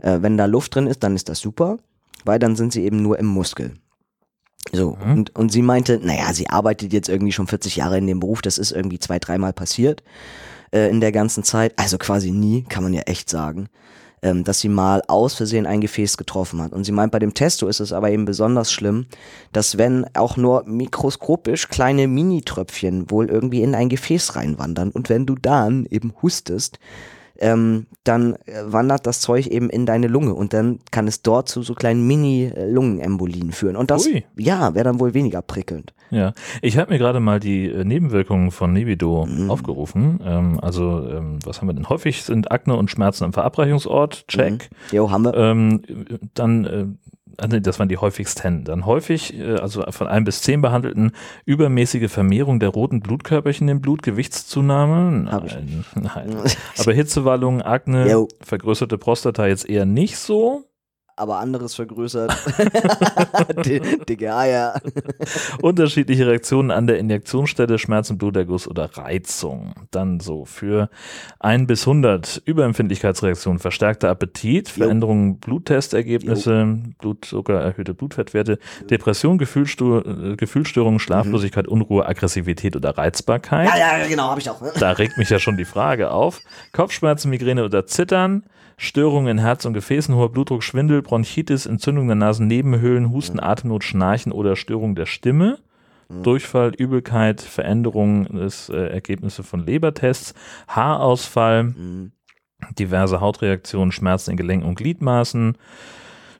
Äh, 0.00 0.18
wenn 0.22 0.36
da 0.36 0.46
Luft 0.46 0.74
drin 0.74 0.86
ist, 0.86 1.02
dann 1.02 1.14
ist 1.14 1.28
das 1.28 1.38
super, 1.38 1.78
weil 2.24 2.38
dann 2.40 2.56
sind 2.56 2.72
sie 2.72 2.84
eben 2.84 3.00
nur 3.02 3.18
im 3.18 3.26
Muskel. 3.26 3.74
So, 4.72 4.96
Mhm. 5.04 5.12
und, 5.12 5.36
und 5.36 5.52
sie 5.52 5.62
meinte, 5.62 6.00
naja, 6.02 6.32
sie 6.32 6.48
arbeitet 6.50 6.92
jetzt 6.92 7.08
irgendwie 7.08 7.32
schon 7.32 7.46
40 7.46 7.76
Jahre 7.76 7.98
in 7.98 8.06
dem 8.06 8.20
Beruf, 8.20 8.42
das 8.42 8.58
ist 8.58 8.72
irgendwie 8.72 8.98
zwei, 8.98 9.18
dreimal 9.18 9.52
passiert 9.52 10.02
äh, 10.72 10.90
in 10.90 11.00
der 11.00 11.12
ganzen 11.12 11.44
Zeit, 11.44 11.72
also 11.76 11.98
quasi 11.98 12.30
nie, 12.32 12.62
kann 12.68 12.82
man 12.82 12.92
ja 12.92 13.02
echt 13.02 13.30
sagen, 13.30 13.68
ähm, 14.22 14.44
dass 14.44 14.60
sie 14.60 14.68
mal 14.68 15.02
aus 15.08 15.34
Versehen 15.34 15.66
ein 15.66 15.80
Gefäß 15.80 16.16
getroffen 16.16 16.60
hat. 16.62 16.72
Und 16.72 16.84
sie 16.84 16.92
meint, 16.92 17.12
bei 17.12 17.18
dem 17.18 17.34
Testo 17.34 17.68
ist 17.68 17.80
es 17.80 17.92
aber 17.92 18.10
eben 18.10 18.24
besonders 18.24 18.72
schlimm, 18.72 19.06
dass 19.52 19.78
wenn 19.78 20.06
auch 20.14 20.36
nur 20.36 20.64
mikroskopisch 20.66 21.68
kleine 21.68 22.08
Mini-Tröpfchen 22.08 23.10
wohl 23.10 23.26
irgendwie 23.28 23.62
in 23.62 23.74
ein 23.74 23.88
Gefäß 23.88 24.34
reinwandern 24.34 24.90
und 24.90 25.08
wenn 25.10 25.26
du 25.26 25.34
dann 25.36 25.86
eben 25.90 26.12
hustest, 26.22 26.78
ähm, 27.40 27.86
dann 28.04 28.34
äh, 28.46 28.62
wandert 28.66 29.06
das 29.06 29.20
Zeug 29.20 29.46
eben 29.48 29.70
in 29.70 29.86
deine 29.86 30.06
Lunge 30.08 30.34
und 30.34 30.52
dann 30.52 30.78
kann 30.90 31.06
es 31.08 31.22
dort 31.22 31.48
zu 31.48 31.62
so 31.62 31.74
kleinen 31.74 32.06
Mini-Lungenembolien 32.06 33.52
führen. 33.52 33.76
Und 33.76 33.90
das, 33.90 34.06
Ui. 34.06 34.24
ja, 34.36 34.74
wäre 34.74 34.84
dann 34.84 35.00
wohl 35.00 35.14
weniger 35.14 35.42
prickelnd. 35.42 35.92
Ja, 36.10 36.32
ich 36.62 36.78
habe 36.78 36.92
mir 36.92 36.98
gerade 36.98 37.20
mal 37.20 37.40
die 37.40 37.66
äh, 37.66 37.84
Nebenwirkungen 37.84 38.50
von 38.50 38.72
Nebido 38.72 39.26
Mhm. 39.26 39.50
aufgerufen. 39.50 40.20
Ähm, 40.24 40.60
also, 40.60 41.06
ähm, 41.08 41.38
was 41.44 41.60
haben 41.60 41.68
wir 41.68 41.74
denn? 41.74 41.88
Häufig 41.88 42.22
sind 42.22 42.50
Akne 42.52 42.76
und 42.76 42.90
Schmerzen 42.90 43.24
am 43.24 43.32
Verabreichungsort. 43.32 44.26
Check. 44.28 44.70
Jo, 44.92 45.10
haben 45.10 45.24
wir. 45.24 45.34
Ähm, 45.34 45.82
dann, 46.34 46.64
äh, 46.64 46.86
nee, 47.48 47.60
das 47.60 47.78
waren 47.78 47.88
die 47.88 47.98
häufigsten. 47.98 48.64
Dann 48.64 48.86
häufig, 48.86 49.38
äh, 49.38 49.56
also 49.56 49.84
von 49.90 50.06
ein 50.06 50.24
bis 50.24 50.42
zehn 50.42 50.62
Behandelten, 50.62 51.12
übermäßige 51.44 52.10
Vermehrung 52.10 52.60
der 52.60 52.70
roten 52.70 53.00
Blutkörperchen 53.00 53.68
im 53.68 53.80
Blut, 53.80 54.02
Gewichtszunahme. 54.02 55.24
Nein, 55.24 55.84
nein. 55.94 56.36
Aber 56.78 56.92
Hitzewallungen, 56.92 57.62
Akne, 57.62 58.10
Jo. 58.10 58.28
vergrößerte 58.40 58.98
Prostata 58.98 59.46
jetzt 59.46 59.68
eher 59.68 59.86
nicht 59.86 60.18
so. 60.18 60.64
Aber 61.16 61.38
anderes 61.38 61.74
vergrößert. 61.74 62.36
Dicke 64.08 64.34
Eier. 64.34 64.80
Unterschiedliche 65.62 66.26
Reaktionen 66.26 66.70
an 66.70 66.86
der 66.86 66.98
Injektionsstelle, 66.98 67.78
Schmerzen, 67.78 68.18
Bluterguss 68.18 68.68
oder 68.68 68.96
Reizung. 68.96 69.74
Dann 69.90 70.20
so 70.20 70.44
für 70.44 70.90
1 71.40 71.66
bis 71.66 71.86
100 71.86 72.42
Überempfindlichkeitsreaktionen, 72.44 73.58
verstärkter 73.58 74.10
Appetit, 74.10 74.68
Jo. 74.68 74.84
Veränderungen 74.84 75.38
Bluttestergebnisse, 75.38 76.78
Blutzucker, 76.98 77.60
erhöhte 77.60 77.94
Blutfettwerte, 77.94 78.58
Depression, 78.90 79.38
Gefühlsstör 79.38 80.36
Gefühlsstörungen, 80.36 80.98
Schlaflosigkeit, 80.98 81.66
Unruhe, 81.66 82.06
Aggressivität 82.06 82.76
oder 82.76 82.96
Reizbarkeit. 82.96 83.68
Ja, 83.68 83.98
ja, 83.98 84.06
genau, 84.06 84.30
habe 84.30 84.40
ich 84.40 84.50
auch. 84.50 84.60
Da 84.78 84.92
regt 84.92 85.16
mich 85.18 85.30
ja 85.30 85.38
schon 85.38 85.56
die 85.56 85.64
Frage 85.64 86.10
auf. 86.10 86.40
Kopfschmerzen, 86.72 87.30
Migräne 87.30 87.64
oder 87.64 87.86
Zittern, 87.86 88.44
Störungen 88.78 89.28
in 89.28 89.38
Herz 89.38 89.64
und 89.64 89.72
Gefäßen, 89.72 90.14
hoher 90.14 90.30
Blutdruck, 90.30 90.62
Schwindel, 90.62 91.00
Bronchitis, 91.02 91.66
Entzündung 91.66 92.06
der 92.08 92.16
Nasennebenhöhlen, 92.16 93.10
Husten, 93.10 93.40
Atemnot, 93.40 93.84
Schnarchen 93.84 94.32
oder 94.32 94.54
Störung 94.56 94.94
der 94.94 95.06
Stimme. 95.06 95.58
Durchfall, 96.22 96.72
Übelkeit, 96.76 97.40
Veränderungen 97.40 98.26
des 98.36 98.68
äh, 98.68 98.76
Ergebnisse 98.76 99.42
von 99.42 99.66
Lebertests, 99.66 100.34
Haarausfall, 100.68 101.64
Mhm. 101.64 102.12
diverse 102.78 103.20
Hautreaktionen, 103.20 103.90
Schmerzen 103.90 104.30
in 104.30 104.36
Gelenken 104.36 104.68
und 104.68 104.76
Gliedmaßen, 104.76 105.56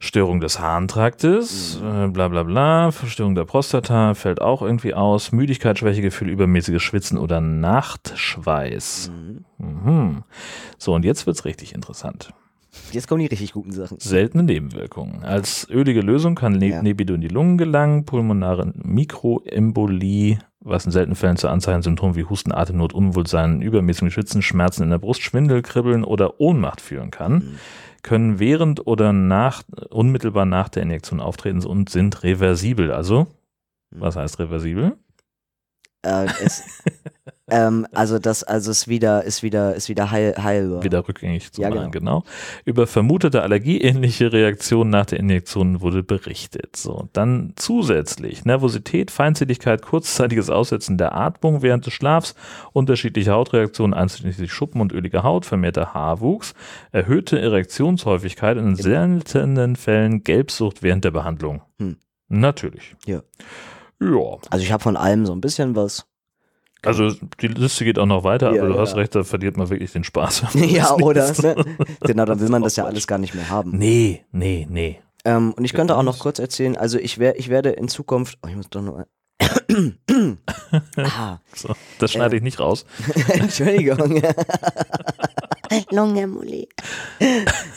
Störung 0.07 0.41
des 0.41 0.59
Harntraktes, 0.61 1.81
äh, 1.83 2.09
bla 2.09 2.29
bla 2.29 2.43
bla, 2.45 2.91
Verstörung 2.93 3.35
der 3.35 3.45
Prostata 3.45 4.15
fällt 4.15 4.41
auch 4.41 4.63
irgendwie 4.63 4.95
aus, 4.95 5.33
Müdigkeit, 5.33 5.79
Schwächegefühl, 5.79 6.29
übermäßiges 6.31 6.83
Schwitzen 6.83 7.19
oder 7.19 7.41
Nachtschweiß. 7.41 9.11
Mhm. 9.13 9.45
Mhm. 9.59 10.23
So, 10.79 10.95
und 10.95 11.05
jetzt 11.05 11.27
wird's 11.27 11.45
richtig 11.45 11.75
interessant. 11.75 12.33
Jetzt 12.93 13.09
kommen 13.09 13.21
die 13.21 13.27
richtig 13.27 13.53
guten 13.53 13.73
Sachen. 13.73 13.99
Seltene 14.01 14.43
Nebenwirkungen. 14.43 15.23
Als 15.25 15.67
ölige 15.71 16.03
Lösung 16.03 16.35
kann 16.35 16.53
ne 16.53 16.69
Ja. 16.69 16.83
Nebido 16.83 17.15
in 17.15 17.23
die 17.23 17.29
Lungen 17.29 17.57
gelangen, 17.57 18.05
pulmonare 18.05 18.71
Mikroembolie, 18.75 20.39
was 20.61 20.85
in 20.85 20.93
seltenen 20.93 21.17
Fällen 21.17 21.37
zu 21.37 21.49
Anzeichen 21.49 21.83
Symptomen 21.83 22.17
wie 22.17 22.25
Husten, 22.25 22.53
Atemnot, 22.53 22.93
Unwohlsein, 22.93 23.63
übermäßigen 23.63 24.11
Schwitzen, 24.11 24.43
Schmerzen 24.43 24.83
in 24.83 24.91
der 24.91 24.99
Brust, 24.99 25.23
Schwindel, 25.23 25.63
Kribbeln 25.63 26.05
oder 26.05 26.41
Ohnmacht 26.41 26.81
führen 26.81 27.11
kann, 27.11 27.33
Mhm. 27.35 27.55
Können 28.07 28.39
während 28.39 28.87
oder 28.87 29.13
nach, 29.13 29.65
unmittelbar 29.91 30.47
nach 30.47 30.71
der 30.71 30.85
Injektion 30.85 31.21
auftreten 31.21 31.63
und 31.67 31.91
sind 31.91 32.23
reversibel. 32.23 32.93
Also, 32.93 33.27
was 33.91 34.17
heißt 34.17 34.39
reversibel? 34.39 34.97
Äh, 36.07 36.27
es, 36.43 36.63
ähm, 37.49 37.87
also 37.93 38.19
das, 38.19 38.43
also 38.43 38.71
es 38.71 38.89
wieder, 38.89 39.25
ist 39.25 39.43
wieder, 39.43 39.75
ist 39.75 39.89
wieder 39.89 40.11
heil, 40.11 40.35
heilbar. 40.37 40.83
Wieder 40.83 41.07
rückgängig 41.07 41.53
zu 41.53 41.63
Ja, 41.63 41.71
machen, 41.71 41.93
genau. 41.93 42.25
Über 42.65 42.87
vermutete 42.87 43.43
allergieähnliche 43.43 44.33
Reaktionen 44.33 44.91
nach 44.91 45.07
der 45.07 45.21
Injektion 45.21 45.81
wurde 45.81 46.03
berichtet. 46.03 46.77
So, 46.77 47.09
dann 47.13 47.53
zusätzlich 47.57 48.45
Nervosität, 48.45 49.11
Feindseligkeit, 49.11 49.83
kurzzeitiges 49.83 50.51
Aussetzen 50.51 50.99
der 50.99 51.15
Atmung 51.15 51.63
während 51.63 51.87
des 51.87 51.93
Schlafs, 51.93 52.35
unterschiedliche 52.73 53.33
Hautreaktionen, 53.33 53.95
einschließlich 53.95 54.53
Schuppen 54.53 54.81
und 54.81 54.93
öliger 54.93 55.23
Haut, 55.23 55.47
vermehrter 55.47 55.95
Haarwuchs, 55.95 56.55
erhöhte 56.91 57.41
Erektionshäufigkeit 57.41 58.59
und 58.59 58.67
in 58.67 58.77
seltenen 58.77 59.77
Fällen 59.77 60.25
Gelbsucht 60.25 60.83
während 60.83 61.05
der 61.05 61.13
Behandlung. 61.13 61.63
Hm. 61.79 61.97
Natürlich. 62.29 62.97
Ja. 63.07 63.23
Ja, 64.01 64.39
Also 64.51 64.65
ich 64.65 64.73
habe 64.73 64.83
von 64.83 64.97
allem 64.97 65.27
so 65.27 65.33
ein 65.33 65.41
bisschen 65.41 65.75
was. 65.77 66.07
also 66.85 67.11
die 67.41 67.49
Liste 67.49 67.85
geht 67.85 67.99
auch 67.99 68.07
noch 68.07 68.25
weiter, 68.25 68.53
Ja, 68.53 68.61
aber 68.63 68.69
du 68.71 68.75
ja. 68.77 68.81
hast 68.83 68.97
recht, 68.97 69.15
da 69.15 69.25
verliert 69.25 69.57
man 69.57 69.69
wirklich 69.71 69.93
den 69.93 70.05
Spaß. 70.05 70.45
ja, 70.55 70.95
oder? 70.95 71.33
Ne? 71.43 71.57
Genau, 72.01 72.25
dann 72.25 72.41
will 72.41 72.49
man 72.49 72.63
das 72.63 72.77
ja 72.77 72.85
alles 72.85 73.07
gar 73.07 73.19
nicht 73.19 73.35
mehr 73.35 73.49
haben. 73.49 73.77
Nee, 73.77 74.25
nee, 74.33 74.67
nee. 74.71 75.01
Ähm, 75.25 75.53
und 75.55 75.65
ich 75.65 75.73
könnte 75.73 75.97
auch 75.97 76.03
noch 76.05 76.19
kurz 76.21 76.39
erzählen, 76.39 76.77
also 76.77 76.99
ich, 76.99 77.19
wer, 77.19 77.39
ich 77.39 77.49
werde 77.49 77.71
in 77.71 77.89
Zukunft, 77.89 78.39
oh, 78.45 78.49
ich 78.49 78.55
muss 78.57 78.69
doch 78.71 78.83
noch 78.83 79.05
ah, 80.97 81.39
So, 81.55 81.75
das 81.99 82.13
schneide 82.13 82.37
ich 82.37 82.43
nicht 82.43 82.61
raus. 82.61 82.87
Entschuldigung. 83.29 84.23
Lungemole. 85.91 86.69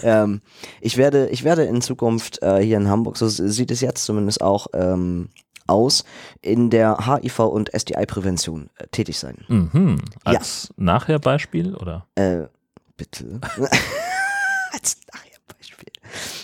ähm, 0.04 0.42
ich, 0.82 0.98
werde, 0.98 1.30
ich 1.30 1.44
werde 1.44 1.64
in 1.64 1.82
Zukunft 1.82 2.42
äh, 2.44 2.60
hier 2.64 2.78
in 2.78 2.88
Hamburg, 2.90 3.18
so 3.18 3.28
sieht 3.28 3.72
es 3.72 3.82
jetzt 3.82 4.06
zumindest 4.06 4.42
auch 4.42 4.68
ähm, 4.74 5.30
aus, 5.70 6.04
in 6.42 6.70
der 6.70 6.98
HIV- 6.98 7.50
und 7.50 7.70
STI-Prävention 7.76 8.70
äh, 8.78 8.88
tätig 8.88 9.20
sein. 9.20 9.46
Mhm. 9.48 10.00
Als 10.24 10.74
nachher 10.78 11.20
Beispiel 11.20 11.76
oder? 11.76 12.06
Äh, 12.16 12.44
bitte. 12.98 13.40
Als 14.72 14.98
Nachher-Beispiel. 15.14 15.92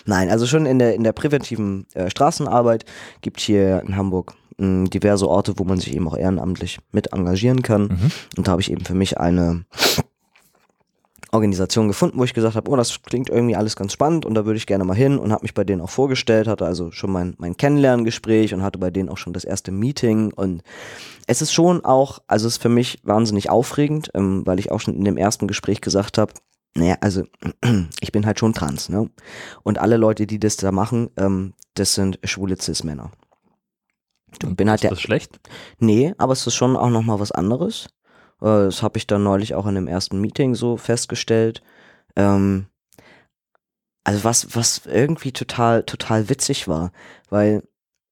Nein, 0.06 0.30
also 0.30 0.46
schon 0.48 0.66
in 0.66 0.80
der, 0.80 0.96
in 0.96 1.04
der 1.04 1.14
präventiven 1.14 1.86
äh, 1.94 2.10
Straßenarbeit 2.10 2.86
gibt 3.22 3.40
hier 3.40 3.84
in 3.86 3.96
Hamburg 3.96 4.34
mh, 4.58 4.90
diverse 4.90 5.28
Orte, 5.28 5.54
wo 5.58 5.64
man 5.64 5.80
sich 5.80 5.94
eben 5.96 6.08
auch 6.08 6.18
ehrenamtlich 6.18 6.80
mit 6.92 7.14
engagieren 7.14 7.62
kann. 7.62 7.84
Mhm. 7.84 8.12
Und 8.38 8.48
da 8.48 8.52
habe 8.52 8.62
ich 8.62 8.72
eben 8.72 8.86
für 8.86 8.96
mich 8.96 9.18
eine 9.20 9.66
Organisation 11.36 11.88
gefunden, 11.88 12.18
wo 12.18 12.24
ich 12.24 12.34
gesagt 12.34 12.56
habe, 12.56 12.72
oh, 12.72 12.76
das 12.76 13.02
klingt 13.04 13.30
irgendwie 13.30 13.56
alles 13.56 13.76
ganz 13.76 13.94
spannend 13.94 14.26
und 14.26 14.34
da 14.34 14.46
würde 14.46 14.58
ich 14.58 14.66
gerne 14.66 14.84
mal 14.84 14.96
hin 14.96 15.18
und 15.20 15.32
habe 15.32 15.44
mich 15.44 15.54
bei 15.54 15.64
denen 15.64 15.82
auch 15.82 15.90
vorgestellt, 15.90 16.48
hatte 16.48 16.66
also 16.66 16.92
schon 16.92 17.12
mein, 17.12 17.36
mein 17.38 17.56
Kennenlerngespräch 17.56 18.54
und 18.54 18.64
hatte 18.64 18.80
bei 18.80 18.90
denen 18.90 19.10
auch 19.10 19.18
schon 19.18 19.34
das 19.34 19.44
erste 19.44 19.72
Meeting 19.72 20.34
und 20.34 20.64
es 21.28 21.42
ist 21.42 21.54
schon 21.54 21.84
auch, 21.86 22.20
also 22.28 22.48
es 22.48 22.56
ist 22.56 22.62
für 22.62 22.70
mich 22.70 23.00
wahnsinnig 23.04 23.50
aufregend, 23.50 24.10
ähm, 24.16 24.44
weil 24.46 24.60
ich 24.60 24.72
auch 24.72 24.80
schon 24.80 24.96
in 24.96 25.06
dem 25.06 25.18
ersten 25.18 25.48
Gespräch 25.48 25.82
gesagt 25.82 26.18
habe, 26.18 26.34
naja, 26.76 26.98
also 27.02 27.24
ich 28.02 28.12
bin 28.12 28.26
halt 28.26 28.40
schon 28.40 28.54
trans, 28.54 28.90
ne? 28.90 29.10
Und 29.64 29.80
alle 29.80 29.98
Leute, 29.98 30.28
die 30.28 30.40
das 30.40 30.58
da 30.58 30.72
machen, 30.72 31.10
ähm, 31.18 31.54
das 31.74 31.96
sind 31.96 32.20
schwule 32.24 32.58
Cis-Männer. 32.58 33.12
Und 34.44 34.58
bin 34.58 34.70
halt 34.70 34.80
ist 34.80 34.84
der, 34.84 34.90
das 34.92 35.02
schlecht? 35.02 35.40
Nee, 35.80 36.14
aber 36.18 36.34
es 36.34 36.46
ist 36.46 36.56
schon 36.56 36.76
auch 36.76 36.90
nochmal 36.90 37.20
was 37.20 37.32
anderes. 37.32 37.88
Äh, 38.42 38.66
Das 38.66 38.84
habe 38.84 38.98
ich 38.98 39.08
dann 39.08 39.24
neulich 39.24 39.56
auch 39.56 39.66
in 39.66 39.76
dem 39.76 39.88
ersten 39.88 40.20
Meeting 40.22 40.56
so 40.56 40.78
festgestellt. 40.78 41.62
Ähm, 42.16 42.68
also 44.04 44.24
was, 44.24 44.56
was 44.56 44.86
irgendwie 44.86 45.32
total, 45.32 45.84
total 45.84 46.30
witzig 46.30 46.68
war, 46.68 46.92
weil 47.30 47.64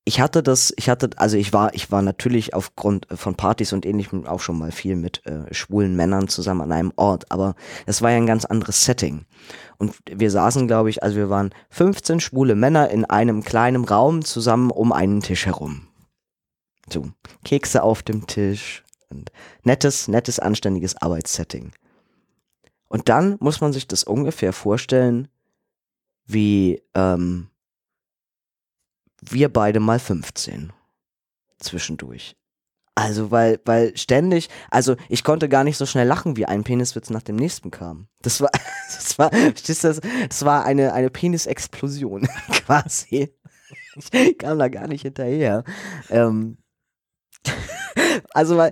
ich 0.05 0.19
hatte 0.19 0.43
das, 0.43 0.73
ich 0.75 0.89
hatte, 0.89 1.11
also 1.15 1.37
ich 1.37 1.53
war, 1.53 1.73
ich 1.73 1.91
war 1.91 2.01
natürlich 2.01 2.53
aufgrund 2.53 3.07
von 3.11 3.35
Partys 3.35 3.71
und 3.71 3.85
ähnlichem 3.85 4.25
auch 4.25 4.41
schon 4.41 4.57
mal 4.57 4.71
viel 4.71 4.97
mit 4.97 5.25
äh, 5.25 5.53
schwulen 5.53 5.95
Männern 5.95 6.27
zusammen 6.27 6.61
an 6.61 6.71
einem 6.73 6.93
Ort, 6.97 7.31
aber 7.31 7.55
es 7.85 8.01
war 8.01 8.11
ja 8.11 8.17
ein 8.17 8.25
ganz 8.25 8.43
anderes 8.43 8.83
Setting. 8.83 9.25
Und 9.77 9.95
wir 10.09 10.29
saßen, 10.29 10.67
glaube 10.67 10.89
ich, 10.89 11.03
also 11.03 11.15
wir 11.15 11.29
waren 11.29 11.53
15 11.69 12.19
schwule 12.19 12.55
Männer 12.55 12.89
in 12.89 13.05
einem 13.05 13.43
kleinen 13.43 13.85
Raum 13.85 14.25
zusammen 14.25 14.71
um 14.71 14.91
einen 14.91 15.21
Tisch 15.21 15.45
herum. 15.45 15.87
So, 16.89 17.09
Kekse 17.45 17.81
auf 17.81 18.03
dem 18.03 18.27
Tisch 18.27 18.82
nettes, 19.63 20.07
nettes, 20.07 20.39
anständiges 20.39 20.95
Arbeitssetting. 20.95 21.71
Und 22.87 23.09
dann 23.09 23.37
muss 23.39 23.61
man 23.61 23.73
sich 23.73 23.87
das 23.87 24.03
ungefähr 24.03 24.53
vorstellen, 24.53 25.27
wie 26.25 26.81
ähm, 26.93 27.49
wir 29.21 29.51
beide 29.51 29.79
mal 29.79 29.99
15 29.99 30.71
zwischendurch. 31.59 32.35
Also, 32.95 33.31
weil, 33.31 33.59
weil 33.65 33.97
ständig, 33.97 34.49
also 34.69 34.95
ich 35.09 35.23
konnte 35.23 35.49
gar 35.49 35.63
nicht 35.63 35.77
so 35.77 35.87
schnell 35.87 36.07
lachen, 36.07 36.37
wie 36.37 36.45
ein 36.45 36.63
Peniswitz 36.63 37.09
nach 37.09 37.23
dem 37.23 37.35
nächsten 37.35 37.71
kam. 37.71 38.07
Das 38.21 38.39
war, 38.41 38.51
das 38.93 39.17
war, 39.17 39.31
das 39.31 40.45
war 40.45 40.63
eine, 40.63 40.93
eine 40.93 41.09
Penisexplosion 41.09 42.27
quasi. 42.51 43.33
Ich 44.11 44.37
kam 44.37 44.59
da 44.59 44.67
gar 44.67 44.87
nicht 44.87 45.01
hinterher. 45.01 45.63
Ähm, 46.09 46.57
also, 48.33 48.57
weil, 48.57 48.71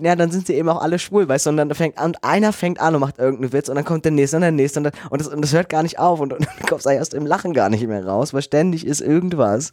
ja, 0.00 0.16
dann 0.16 0.30
sind 0.30 0.46
sie 0.46 0.54
eben 0.54 0.68
auch 0.68 0.80
alle 0.80 0.98
schwul, 0.98 1.28
weißt 1.28 1.46
du, 1.46 1.50
und 1.50 1.56
dann 1.56 1.72
fängt 1.74 1.98
an, 1.98 2.16
einer 2.22 2.52
fängt 2.52 2.80
an 2.80 2.94
und 2.94 3.00
macht 3.00 3.18
irgendeinen 3.18 3.52
Witz 3.52 3.68
und 3.68 3.76
dann 3.76 3.84
kommt 3.84 4.04
der 4.04 4.12
nächste 4.12 4.36
und 4.36 4.42
der 4.42 4.50
nächste 4.50 4.80
und, 4.80 4.84
dann, 4.84 4.92
und, 5.10 5.20
das, 5.20 5.28
und 5.28 5.42
das 5.42 5.52
hört 5.52 5.68
gar 5.68 5.82
nicht 5.82 5.98
auf 5.98 6.20
und, 6.20 6.32
und 6.34 6.46
dann 6.46 6.66
kommst 6.68 6.86
du 6.86 6.90
erst 6.90 7.14
im 7.14 7.26
Lachen 7.26 7.52
gar 7.52 7.68
nicht 7.68 7.86
mehr 7.86 8.06
raus, 8.06 8.34
weil 8.34 8.42
ständig 8.42 8.86
ist 8.86 9.00
irgendwas. 9.00 9.72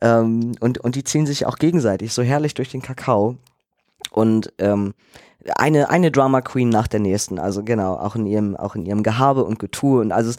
Ähm, 0.00 0.52
und, 0.60 0.78
und 0.78 0.94
die 0.94 1.04
ziehen 1.04 1.26
sich 1.26 1.46
auch 1.46 1.56
gegenseitig 1.56 2.12
so 2.12 2.22
herrlich 2.22 2.54
durch 2.54 2.70
den 2.70 2.82
Kakao. 2.82 3.36
Und 4.10 4.52
ähm, 4.58 4.94
eine, 5.56 5.88
eine 5.88 6.10
Drama 6.10 6.42
Queen 6.42 6.68
nach 6.68 6.86
der 6.86 7.00
nächsten, 7.00 7.38
also 7.38 7.62
genau, 7.62 7.94
auch 7.94 8.14
in 8.14 8.26
ihrem, 8.26 8.56
auch 8.56 8.74
in 8.74 8.84
ihrem 8.84 9.02
Gehabe 9.02 9.44
und 9.44 9.58
Getue 9.58 10.00
und 10.00 10.12
also 10.12 10.32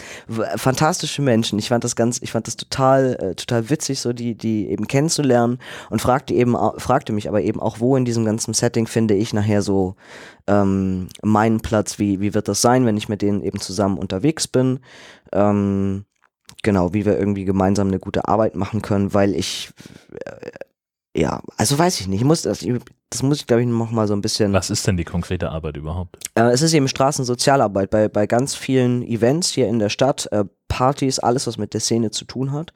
fantastische 0.55 1.21
Menschen. 1.21 1.57
Ich 1.57 1.69
fand 1.69 1.83
das 1.83 1.95
ganz, 1.95 2.19
ich 2.21 2.31
fand 2.31 2.47
das 2.47 2.55
total, 2.55 3.15
äh, 3.19 3.35
total 3.35 3.69
witzig, 3.69 3.99
so 3.99 4.13
die, 4.13 4.35
die 4.35 4.69
eben 4.69 4.87
kennenzulernen 4.87 5.59
und 5.89 6.01
fragte 6.01 6.33
eben, 6.33 6.55
fragte 6.77 7.13
mich 7.13 7.27
aber 7.27 7.41
eben 7.41 7.59
auch, 7.59 7.79
wo 7.79 7.95
in 7.95 8.05
diesem 8.05 8.25
ganzen 8.25 8.53
Setting 8.53 8.85
finde 8.85 9.15
ich 9.15 9.33
nachher 9.33 9.61
so 9.61 9.95
ähm, 10.47 11.07
meinen 11.23 11.61
Platz, 11.61 11.97
wie, 11.97 12.19
wie 12.19 12.33
wird 12.33 12.47
das 12.47 12.61
sein, 12.61 12.85
wenn 12.85 12.97
ich 12.97 13.09
mit 13.09 13.21
denen 13.21 13.41
eben 13.41 13.59
zusammen 13.59 13.97
unterwegs 13.97 14.47
bin. 14.47 14.79
Ähm, 15.31 16.05
genau, 16.61 16.93
wie 16.93 17.05
wir 17.05 17.17
irgendwie 17.17 17.45
gemeinsam 17.45 17.87
eine 17.87 17.99
gute 17.99 18.27
Arbeit 18.27 18.55
machen 18.55 18.81
können, 18.81 19.13
weil 19.13 19.35
ich 19.35 19.71
äh, 20.25 20.51
ja, 21.15 21.41
also 21.57 21.77
weiß 21.77 21.99
ich 21.99 22.07
nicht, 22.07 22.21
ich 22.21 22.25
muss 22.25 22.43
das, 22.43 22.65
das 23.09 23.23
muss 23.23 23.39
ich 23.39 23.47
glaube 23.47 23.61
ich 23.61 23.67
noch 23.67 23.91
mal 23.91 24.07
so 24.07 24.13
ein 24.13 24.21
bisschen 24.21 24.53
Was 24.53 24.69
ist 24.69 24.87
denn 24.87 24.97
die 24.97 25.03
konkrete 25.03 25.49
Arbeit 25.49 25.77
überhaupt? 25.77 26.17
äh, 26.35 26.51
es 26.51 26.61
ist 26.61 26.73
eben 26.73 26.87
Straßensozialarbeit 26.87 27.89
bei, 27.89 28.07
bei 28.07 28.27
ganz 28.27 28.55
vielen 28.55 29.03
Events 29.03 29.49
hier 29.49 29.67
in 29.67 29.79
der 29.79 29.89
Stadt, 29.89 30.27
äh, 30.31 30.45
Partys, 30.69 31.19
alles, 31.19 31.47
was 31.47 31.57
mit 31.57 31.73
der 31.73 31.81
Szene 31.81 32.11
zu 32.11 32.23
tun 32.23 32.53
hat. 32.53 32.71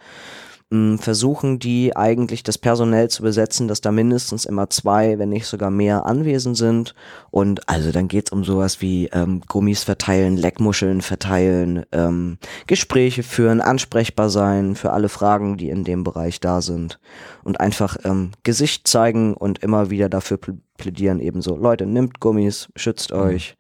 Mh, 0.70 0.98
Versuchen 0.98 1.60
die 1.60 1.96
eigentlich 1.96 2.44
das 2.44 2.58
personell 2.58 3.10
zu 3.10 3.24
besetzen, 3.24 3.68
dass 3.68 3.82
da 3.82 3.92
mindestens 3.92 4.46
immer 4.46 4.70
zwei, 4.70 5.20
wenn 5.20 5.30
nicht 5.30 5.48
sogar 5.48 5.72
mehr 5.72 6.06
anwesend 6.06 6.58
sind. 6.58 6.96
Und 7.32 7.68
also 7.70 7.92
dann 7.92 8.08
geht's 8.08 8.32
um 8.32 8.44
sowas 8.44 8.82
wie 8.82 9.08
ähm, 9.08 9.42
Gummis 9.48 9.84
verteilen, 9.84 10.38
Leckmuscheln 10.38 11.02
verteilen, 11.02 11.86
ähm, 11.92 12.38
Gespräche 12.68 13.24
führen, 13.24 13.62
ansprechbar 13.62 14.30
sein 14.30 14.76
für 14.76 14.92
alle 14.92 15.10
Fragen, 15.10 15.58
die 15.58 15.70
in 15.70 15.84
dem 15.84 16.04
Bereich 16.04 16.40
da 16.40 16.62
sind. 16.62 17.00
Und 17.44 17.60
einfach 17.60 17.98
ähm, 18.04 18.32
Gesicht 18.44 18.88
zeigen 18.88 19.34
und 19.34 19.60
immer 19.60 19.90
wieder 19.90 20.10
dafür 20.10 20.38
pl 20.38 20.58
plädieren, 20.78 21.22
eben 21.22 21.42
so, 21.42 21.56
Leute, 21.56 21.86
nimmt 21.86 22.20
Gummis, 22.20 22.68
schützt 22.76 23.14
euch 23.14 23.56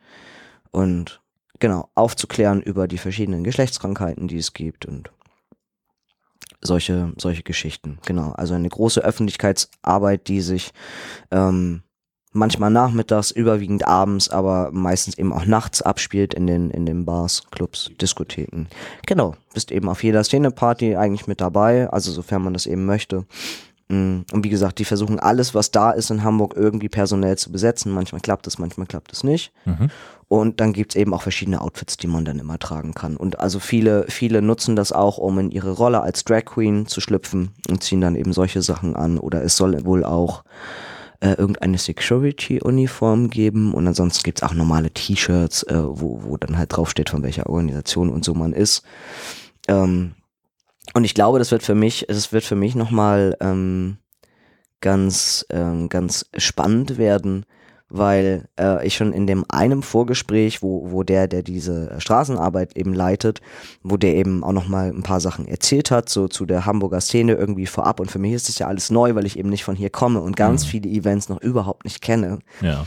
und 0.72 1.22
genau, 1.60 1.89
aufzuklären 1.95 2.62
über 2.62 2.89
die 2.89 2.97
verschiedenen 2.97 3.45
Geschlechtskrankheiten, 3.45 4.28
die 4.28 4.38
es 4.38 4.51
gibt 4.51 4.86
und 4.86 5.12
solche, 6.66 7.13
solche 7.18 7.43
Geschichten. 7.43 7.99
Genau, 8.05 8.32
also 8.32 8.53
eine 8.53 8.70
große 8.70 9.01
Öffentlichkeitsarbeit, 9.01 10.28
die 10.28 10.41
sich 10.41 10.72
ähm, 11.32 11.84
manchmal 12.36 12.70
nachmittags, 12.70 13.32
überwiegend 13.32 13.88
abends, 13.88 14.30
aber 14.30 14.70
meistens 14.72 15.18
eben 15.18 15.34
auch 15.34 15.45
nachts 15.45 15.82
abspielt 15.82 16.34
in 16.34 16.47
den, 16.47 16.70
in 16.70 16.86
den 16.86 17.05
Bars, 17.05 17.43
Clubs, 17.51 17.91
Diskotheken. 17.99 18.68
Genau, 19.07 19.36
bist 19.53 19.72
eben 19.72 19.89
auf 19.89 20.03
jeder 20.03 20.24
Szeneparty 20.24 20.95
eigentlich 20.97 21.28
mit 21.28 21.41
dabei, 21.41 21.89
also 21.89 22.11
sofern 22.11 22.43
man 22.43 22.53
das 22.53 22.68
eben 22.68 22.86
möchte. 22.86 23.26
Mm, 23.88 24.21
Und 24.31 24.43
wie 24.43 24.49
gesagt, 24.49 24.79
die 24.79 24.86
versuchen 24.86 25.19
alles, 25.19 25.53
was 25.53 25.71
da 25.71 25.91
ist 25.91 26.09
in 26.09 26.23
Hamburg, 26.23 26.53
irgendwie 26.55 26.89
personell 26.89 27.38
zu 27.38 27.51
besetzen. 27.51 27.91
Manchmal 27.91 28.21
klappt 28.21 28.47
es, 28.47 28.57
manchmal 28.57 28.88
klappt 28.88 29.13
es 29.13 29.23
nicht. 29.23 29.51
Mhm. 29.65 29.89
Und 30.27 30.59
dann 30.59 30.73
gibt's 30.73 30.95
eben 30.95 31.13
auch 31.13 31.21
verschiedene 31.21 31.61
Outfits, 31.61 31.97
die 31.97 32.07
man 32.07 32.25
dann 32.25 32.39
immer 32.39 32.57
tragen 32.57 32.95
kann. 32.95 33.15
Und 33.15 33.39
also 33.39 33.59
viele, 33.59 34.05
viele 34.09 34.41
nutzen 34.41 34.75
das 34.75 34.91
auch, 34.91 35.19
um 35.19 35.38
in 35.38 35.51
ihre 35.51 35.71
Rolle 35.71 36.01
als 36.01 36.23
Drag 36.23 36.45
Queen 36.45 36.88
zu 36.88 36.99
schlüpfen 36.99 37.51
und 37.69 37.83
ziehen 37.83 38.01
dann 38.01 38.15
eben 38.15 38.33
solche 38.33 38.63
Sachen 38.63 38.95
an. 38.95 39.19
Oder 39.19 39.43
es 39.43 39.55
soll 39.55 39.86
wohl 39.86 40.03
auch 40.03 40.43
äh, 41.19 41.33
irgendeine 41.33 41.77
Security-Uniform 41.77 43.29
geben. 43.29 43.75
Und 43.75 43.88
ansonsten 43.88 44.23
gibt's 44.23 44.41
auch 44.41 44.55
normale 44.55 44.89
T-Shirts, 44.89 45.61
äh, 45.63 45.75
wo, 45.77 46.23
wo 46.23 46.38
dann 46.38 46.57
halt 46.57 46.75
draufsteht, 46.75 47.11
von 47.11 47.21
welcher 47.21 47.47
Organisation 47.47 48.09
und 48.09 48.25
so 48.25 48.33
man 48.33 48.51
ist. 48.51 48.83
Ähm, 49.67 50.15
und 50.96 51.04
ich 51.04 51.14
glaube, 51.14 51.38
das 51.39 51.52
wird 51.52 51.62
für 51.62 51.76
mich, 51.76 52.10
es 52.10 52.32
wird 52.34 52.43
für 52.43 52.56
mich 52.56 52.74
nochmal 52.74 53.36
ähm, 53.41 53.98
ganz, 54.82 55.46
ähm, 55.50 55.89
ganz 55.89 56.26
spannend 56.38 56.98
werden, 56.98 57.46
weil 57.88 58.48
äh, 58.60 58.86
ich 58.86 58.96
schon 58.96 59.14
in 59.14 59.28
dem 59.28 59.46
einem 59.48 59.84
Vorgespräch, 59.84 60.62
wo, 60.64 60.91
wo 60.91 61.04
der, 61.04 61.28
der 61.28 61.43
diese 61.43 61.96
Straßenarbeit 62.00 62.76
eben 62.76 62.93
leitet, 62.93 63.41
wo 63.84 63.96
der 63.98 64.16
eben 64.16 64.43
auch 64.43 64.54
nochmal 64.54 64.89
ein 64.89 65.04
paar 65.04 65.20
Sachen 65.20 65.48
erzählt 65.48 65.91
hat, 65.91 66.10
so 66.10 66.28
zu 66.28 66.46
der 66.46 66.66
Hamburger 66.66 67.02
Szene 67.02 67.34
irgendwie 67.34 67.68
vorab. 67.68 68.00
Und 68.00 68.10
für 68.10 68.20
mich 68.20 68.34
ist 68.34 68.50
das 68.50 68.58
ja 68.60 68.68
alles 68.68 68.89
neu, 68.89 69.16
weil 69.16 69.26
ich 69.26 69.38
eben 69.38 69.50
nicht 69.50 69.64
von 69.64 69.76
hier 69.76 69.89
komme 69.91 70.22
und 70.22 70.36
ganz 70.36 70.66
Mhm. 70.66 70.70
viele 70.70 70.89
Events 70.89 71.30
noch 71.30 71.41
überhaupt 71.41 71.84
nicht 71.86 72.02
kenne. 72.02 72.39
Ja. 72.62 72.86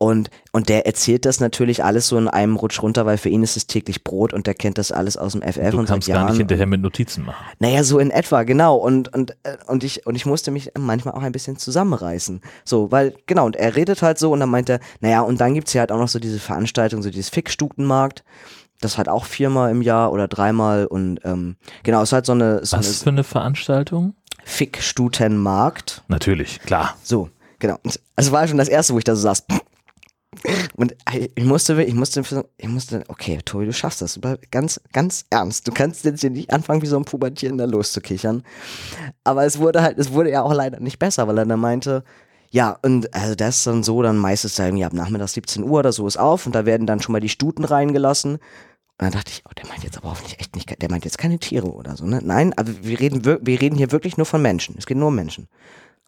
Und, 0.00 0.30
und 0.52 0.68
der 0.68 0.86
erzählt 0.86 1.24
das 1.24 1.40
natürlich 1.40 1.82
alles 1.82 2.06
so 2.06 2.16
in 2.18 2.28
einem 2.28 2.54
Rutsch 2.54 2.80
runter, 2.82 3.04
weil 3.04 3.18
für 3.18 3.30
ihn 3.30 3.42
ist 3.42 3.56
es 3.56 3.66
täglich 3.66 4.04
Brot 4.04 4.32
und 4.32 4.46
der 4.46 4.54
kennt 4.54 4.78
das 4.78 4.92
alles 4.92 5.16
aus 5.16 5.32
dem 5.32 5.42
FF 5.42 5.70
Du 5.72 5.78
und 5.78 5.86
seit 5.86 5.94
kannst 5.96 6.06
Jahren. 6.08 6.22
gar 6.22 6.30
nicht 6.30 6.38
hinterher 6.38 6.66
mit 6.66 6.80
Notizen 6.80 7.24
machen. 7.24 7.44
Naja, 7.58 7.82
so 7.82 7.98
in 7.98 8.12
etwa, 8.12 8.44
genau. 8.44 8.76
Und, 8.76 9.12
und, 9.12 9.32
äh, 9.42 9.56
und, 9.66 9.82
ich, 9.82 10.06
und 10.06 10.14
ich 10.14 10.24
musste 10.24 10.52
mich 10.52 10.70
manchmal 10.78 11.14
auch 11.14 11.22
ein 11.22 11.32
bisschen 11.32 11.56
zusammenreißen. 11.58 12.42
So, 12.64 12.92
weil, 12.92 13.14
genau, 13.26 13.46
und 13.46 13.56
er 13.56 13.74
redet 13.74 14.00
halt 14.02 14.20
so 14.20 14.30
und 14.30 14.38
dann 14.38 14.50
meint 14.50 14.68
er, 14.68 14.78
naja, 15.00 15.22
und 15.22 15.40
dann 15.40 15.54
gibt's 15.54 15.72
ja 15.72 15.80
halt 15.80 15.90
auch 15.90 15.98
noch 15.98 16.06
so 16.08 16.20
diese 16.20 16.38
Veranstaltung, 16.38 17.02
so 17.02 17.10
dieses 17.10 17.30
Fickstutenmarkt. 17.30 18.22
Das 18.80 18.98
halt 18.98 19.08
auch 19.08 19.24
viermal 19.24 19.72
im 19.72 19.82
Jahr 19.82 20.12
oder 20.12 20.28
dreimal 20.28 20.86
und 20.86 21.18
ähm, 21.24 21.56
genau, 21.82 22.02
es 22.02 22.10
ist 22.10 22.12
halt 22.12 22.26
so 22.26 22.32
eine, 22.32 22.64
so 22.64 22.76
Was 22.76 22.86
eine 22.86 22.94
für 22.94 23.10
eine 23.10 23.24
Veranstaltung? 23.24 24.14
Fickstutenmarkt. 24.44 26.04
Natürlich, 26.08 26.60
klar. 26.60 26.96
So, 27.02 27.28
genau. 27.58 27.78
Und 27.82 27.98
Also 28.16 28.32
war 28.32 28.46
schon 28.46 28.58
das 28.58 28.68
erste, 28.68 28.94
wo 28.94 28.98
ich 28.98 29.04
da 29.04 29.16
so 29.16 29.22
saß. 29.22 29.44
Und 30.74 30.96
ich 31.34 31.44
musste, 31.44 31.82
ich 31.82 31.94
musste, 31.94 32.22
ich 32.56 32.68
musste, 32.68 33.04
okay, 33.08 33.38
Tobi, 33.44 33.66
du 33.66 33.72
schaffst 33.72 34.02
das. 34.02 34.18
Ganz, 34.50 34.80
ganz 34.92 35.24
ernst. 35.30 35.66
Du 35.66 35.72
kannst 35.72 36.04
jetzt 36.04 36.20
hier 36.20 36.30
nicht 36.30 36.52
anfangen, 36.52 36.82
wie 36.82 36.86
so 36.86 36.96
ein 36.96 37.04
Pubertierender 37.04 37.66
loszukichern. 37.66 38.42
Aber 39.24 39.44
es 39.44 39.58
wurde 39.58 39.82
halt, 39.82 39.98
es 39.98 40.12
wurde 40.12 40.30
ja 40.30 40.42
auch 40.42 40.54
leider 40.54 40.80
nicht 40.80 40.98
besser, 40.98 41.28
weil 41.28 41.38
er 41.38 41.46
dann 41.46 41.60
meinte, 41.60 42.04
ja, 42.50 42.78
und 42.82 43.14
also 43.14 43.34
das 43.34 43.58
ist 43.58 43.66
dann 43.66 43.82
so, 43.82 44.02
dann 44.02 44.16
meistens 44.16 44.54
da 44.54 44.66
irgendwie 44.66 44.84
ab 44.84 44.92
Nachmittag 44.92 45.28
17 45.28 45.64
Uhr 45.64 45.80
oder 45.80 45.92
so 45.92 46.06
ist 46.06 46.18
auf 46.18 46.46
und 46.46 46.54
da 46.54 46.64
werden 46.64 46.86
dann 46.86 47.00
schon 47.00 47.12
mal 47.12 47.20
die 47.20 47.28
Stuten 47.28 47.64
reingelassen. 47.64 48.34
Und 48.34 49.04
dann 49.04 49.12
dachte 49.12 49.30
ich, 49.30 49.44
oh, 49.46 49.52
der 49.56 49.68
meint 49.68 49.84
jetzt 49.84 49.98
aber 49.98 50.10
hoffentlich 50.10 50.40
echt 50.40 50.56
nicht, 50.56 50.82
der 50.82 50.90
meint 50.90 51.04
jetzt 51.04 51.18
keine 51.18 51.38
Tiere 51.38 51.72
oder 51.72 51.96
so, 51.96 52.04
ne? 52.04 52.20
Nein, 52.22 52.52
aber 52.56 52.72
wir 52.82 52.98
reden, 52.98 53.24
wir, 53.24 53.60
reden 53.60 53.76
hier 53.76 53.92
wirklich 53.92 54.16
nur 54.16 54.26
von 54.26 54.42
Menschen. 54.42 54.74
Es 54.78 54.86
geht 54.86 54.96
nur 54.96 55.08
um 55.08 55.14
Menschen. 55.14 55.48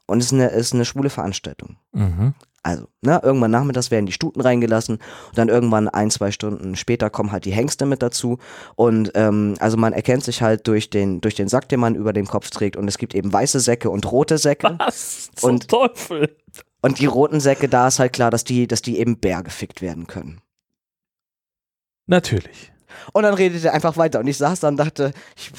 Und 0.07 0.19
es 0.19 0.27
ist 0.27 0.33
eine, 0.33 0.49
ist 0.49 0.75
eine 0.75 0.85
schwule 0.85 1.09
Veranstaltung. 1.09 1.77
Mhm. 1.93 2.35
Also, 2.63 2.89
ne, 3.01 3.19
irgendwann 3.23 3.51
nachmittags 3.51 3.91
werden 3.91 4.05
die 4.05 4.13
Stuten 4.13 4.43
reingelassen 4.43 4.97
und 4.97 5.39
dann 5.39 5.49
irgendwann 5.49 5.89
ein, 5.89 6.11
zwei 6.11 6.31
Stunden 6.31 6.77
später 6.77 7.09
kommen 7.09 7.33
halt 7.33 7.47
die 7.47 7.53
Hengste 7.53 7.87
mit 7.87 8.03
dazu. 8.03 8.39
Und 8.77 9.13
ähm, 9.15 9.55
also 9.61 9.79
man 9.79 9.95
erkennt 9.95 10.25
sich 10.25 10.43
halt 10.43 10.67
durch 10.67 10.91
den, 10.91 11.23
durch 11.23 11.35
den 11.35 11.49
Sack, 11.49 11.71
den 11.71 11.81
man 11.81 11.95
über 11.95 12.13
dem 12.13 12.27
Kopf 12.27 12.51
trägt. 12.51 12.77
Und 12.77 12.87
es 12.87 12.99
gibt 12.99 13.15
eben 13.15 13.33
weiße 13.33 13.61
Säcke 13.61 13.89
und 13.89 14.11
rote 14.13 14.37
Säcke. 14.37 14.75
Was 14.79 15.31
zum 15.37 15.51
Und- 15.55 15.69
Teufel? 15.69 16.37
Und 16.83 16.99
die 16.99 17.07
roten 17.07 17.41
Säcke, 17.41 17.69
da 17.69 17.89
ist 17.89 17.99
halt 17.99 18.13
klar, 18.15 18.31
dass 18.31 18.43
die, 18.45 18.67
dass 18.67 18.81
die 18.83 18.99
eben 18.99 19.19
Bär 19.19 19.43
gefickt 19.43 19.83
werden 19.83 20.07
können. 20.07 20.41
Natürlich. 22.07 22.73
Und 23.13 23.23
dann 23.23 23.35
redet 23.35 23.65
er 23.65 23.73
einfach 23.75 23.97
weiter. 23.97 24.21
Und 24.21 24.27
ich 24.27 24.39
saß 24.39 24.61
da 24.61 24.69
und 24.69 24.77
dachte, 24.79 25.13
ich, 25.37 25.53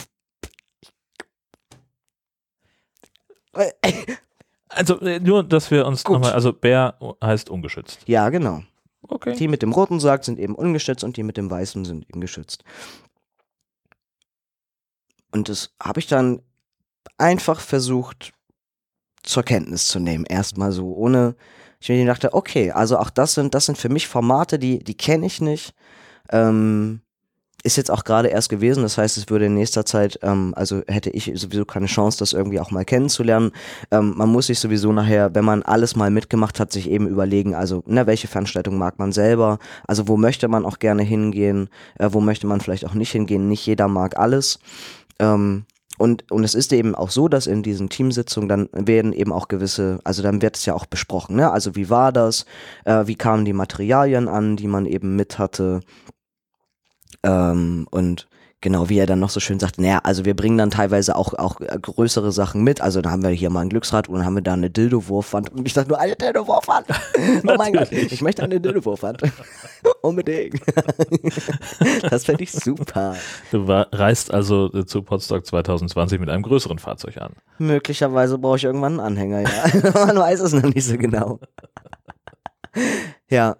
Also 4.73 4.99
äh, 5.01 5.19
nur, 5.19 5.43
dass 5.43 5.71
wir 5.71 5.85
uns 5.85 6.03
nochmal, 6.05 6.33
also 6.33 6.53
Bär 6.53 6.95
heißt 7.23 7.49
ungeschützt. 7.49 7.99
ja, 8.05 8.29
genau. 8.29 8.63
Okay. 9.07 9.35
Die 9.35 9.47
mit 9.47 9.61
dem 9.61 9.73
roten 9.73 9.99
Sack 9.99 10.23
sind 10.23 10.39
eben 10.39 10.55
ungeschützt 10.55 11.03
und 11.03 11.17
die 11.17 11.23
mit 11.23 11.35
dem 11.35 11.49
weißen 11.49 11.83
sind 11.85 12.07
eben 12.09 12.21
geschützt. 12.21 12.63
Und 15.31 15.49
das 15.49 15.73
habe 15.81 15.99
ich 15.99 16.07
dann 16.07 16.41
einfach 17.17 17.59
versucht 17.59 18.31
zur 19.23 19.43
Kenntnis 19.43 19.87
zu 19.87 19.99
nehmen. 19.99 20.25
Erstmal 20.25 20.71
so, 20.71 20.93
ohne, 20.93 21.35
ich 21.79 21.89
mir 21.89 22.05
dachte, 22.05 22.33
okay, 22.33 22.71
also 22.71 22.97
auch 22.97 23.09
das 23.09 23.33
sind, 23.33 23.53
das 23.55 23.65
sind 23.65 23.77
für 23.77 23.89
mich 23.89 24.07
Formate, 24.07 24.59
die, 24.59 24.79
die 24.79 24.95
kenne 24.95 25.25
ich 25.25 25.41
nicht. 25.41 25.73
Ähm, 26.29 27.01
ist 27.63 27.77
jetzt 27.77 27.91
auch 27.91 28.03
gerade 28.03 28.29
erst 28.29 28.49
gewesen, 28.49 28.83
das 28.83 28.97
heißt, 28.97 29.17
es 29.17 29.29
würde 29.29 29.45
in 29.45 29.53
nächster 29.53 29.85
Zeit, 29.85 30.19
ähm, 30.21 30.53
also 30.55 30.81
hätte 30.87 31.09
ich 31.09 31.31
sowieso 31.35 31.65
keine 31.65 31.85
Chance, 31.85 32.19
das 32.19 32.33
irgendwie 32.33 32.59
auch 32.59 32.71
mal 32.71 32.85
kennenzulernen. 32.85 33.51
Ähm, 33.91 34.13
man 34.15 34.29
muss 34.29 34.47
sich 34.47 34.59
sowieso 34.59 34.91
nachher, 34.91 35.33
wenn 35.35 35.45
man 35.45 35.63
alles 35.63 35.95
mal 35.95 36.09
mitgemacht 36.09 36.59
hat, 36.59 36.71
sich 36.71 36.89
eben 36.89 37.07
überlegen, 37.07 37.55
also 37.55 37.83
ne, 37.85 38.07
welche 38.07 38.27
Veranstaltung 38.27 38.77
mag 38.77 38.99
man 38.99 39.11
selber, 39.11 39.59
also 39.87 40.07
wo 40.07 40.17
möchte 40.17 40.47
man 40.47 40.65
auch 40.65 40.79
gerne 40.79 41.03
hingehen, 41.03 41.69
äh, 41.99 42.09
wo 42.11 42.21
möchte 42.21 42.47
man 42.47 42.61
vielleicht 42.61 42.85
auch 42.85 42.93
nicht 42.93 43.11
hingehen, 43.11 43.47
nicht 43.47 43.65
jeder 43.65 43.87
mag 43.87 44.17
alles. 44.17 44.59
Ähm, 45.19 45.65
und, 45.97 46.31
und 46.31 46.43
es 46.43 46.55
ist 46.55 46.73
eben 46.73 46.95
auch 46.95 47.11
so, 47.11 47.27
dass 47.27 47.45
in 47.45 47.61
diesen 47.61 47.89
Teamsitzungen 47.89 48.49
dann 48.49 48.69
werden 48.71 49.13
eben 49.13 49.31
auch 49.31 49.47
gewisse, 49.47 49.99
also 50.03 50.23
dann 50.23 50.41
wird 50.41 50.57
es 50.57 50.65
ja 50.65 50.73
auch 50.73 50.87
besprochen, 50.87 51.35
ne? 51.35 51.51
Also 51.51 51.75
wie 51.75 51.91
war 51.91 52.11
das, 52.11 52.45
äh, 52.85 53.05
wie 53.05 53.13
kamen 53.13 53.45
die 53.45 53.53
Materialien 53.53 54.27
an, 54.27 54.55
die 54.55 54.67
man 54.67 54.87
eben 54.87 55.15
mit 55.15 55.37
hatte, 55.37 55.81
ähm, 57.23 57.87
und 57.91 58.27
genau, 58.61 58.89
wie 58.89 58.99
er 58.99 59.07
dann 59.07 59.19
noch 59.19 59.29
so 59.29 59.39
schön 59.39 59.59
sagt, 59.59 59.79
naja, 59.79 59.99
also 60.03 60.23
wir 60.23 60.35
bringen 60.35 60.57
dann 60.57 60.69
teilweise 60.69 61.15
auch, 61.15 61.33
auch 61.33 61.59
äh, 61.59 61.77
größere 61.81 62.31
Sachen 62.31 62.63
mit. 62.63 62.79
Also 62.79 63.01
da 63.01 63.11
haben 63.11 63.23
wir 63.23 63.31
hier 63.31 63.49
mal 63.49 63.61
ein 63.61 63.69
Glücksrad 63.69 64.07
und 64.07 64.15
dann 64.15 64.25
haben 64.25 64.35
wir 64.35 64.43
da 64.43 64.53
eine 64.53 64.69
Dildo-Wurfwand. 64.69 65.51
Und 65.51 65.65
ich 65.67 65.73
dachte 65.73 65.89
nur, 65.89 65.99
eine 65.99 66.15
Dildo-Wurfwand. 66.15 66.85
oh 67.47 67.55
mein 67.57 67.73
Gott, 67.73 67.91
ich 67.91 68.21
möchte 68.21 68.43
eine 68.43 68.61
Dildo-Wurfwand. 68.61 69.23
Unbedingt. 70.01 70.61
das 72.09 72.25
fände 72.25 72.43
ich 72.43 72.51
super. 72.51 73.15
Du 73.51 73.67
war, 73.67 73.87
reist 73.91 74.31
also 74.31 74.71
äh, 74.73 74.85
zu 74.85 75.01
Potsdok 75.01 75.45
2020 75.45 76.19
mit 76.19 76.29
einem 76.29 76.43
größeren 76.43 76.79
Fahrzeug 76.79 77.17
an. 77.17 77.33
Möglicherweise 77.57 78.37
brauche 78.37 78.57
ich 78.57 78.63
irgendwann 78.63 78.99
einen 78.99 79.17
Anhänger, 79.17 79.41
ja. 79.41 79.91
Man 80.05 80.17
weiß 80.17 80.39
es 80.39 80.53
noch 80.53 80.63
nicht 80.63 80.85
so 80.85 80.97
genau. 80.97 81.39
ja, 83.29 83.57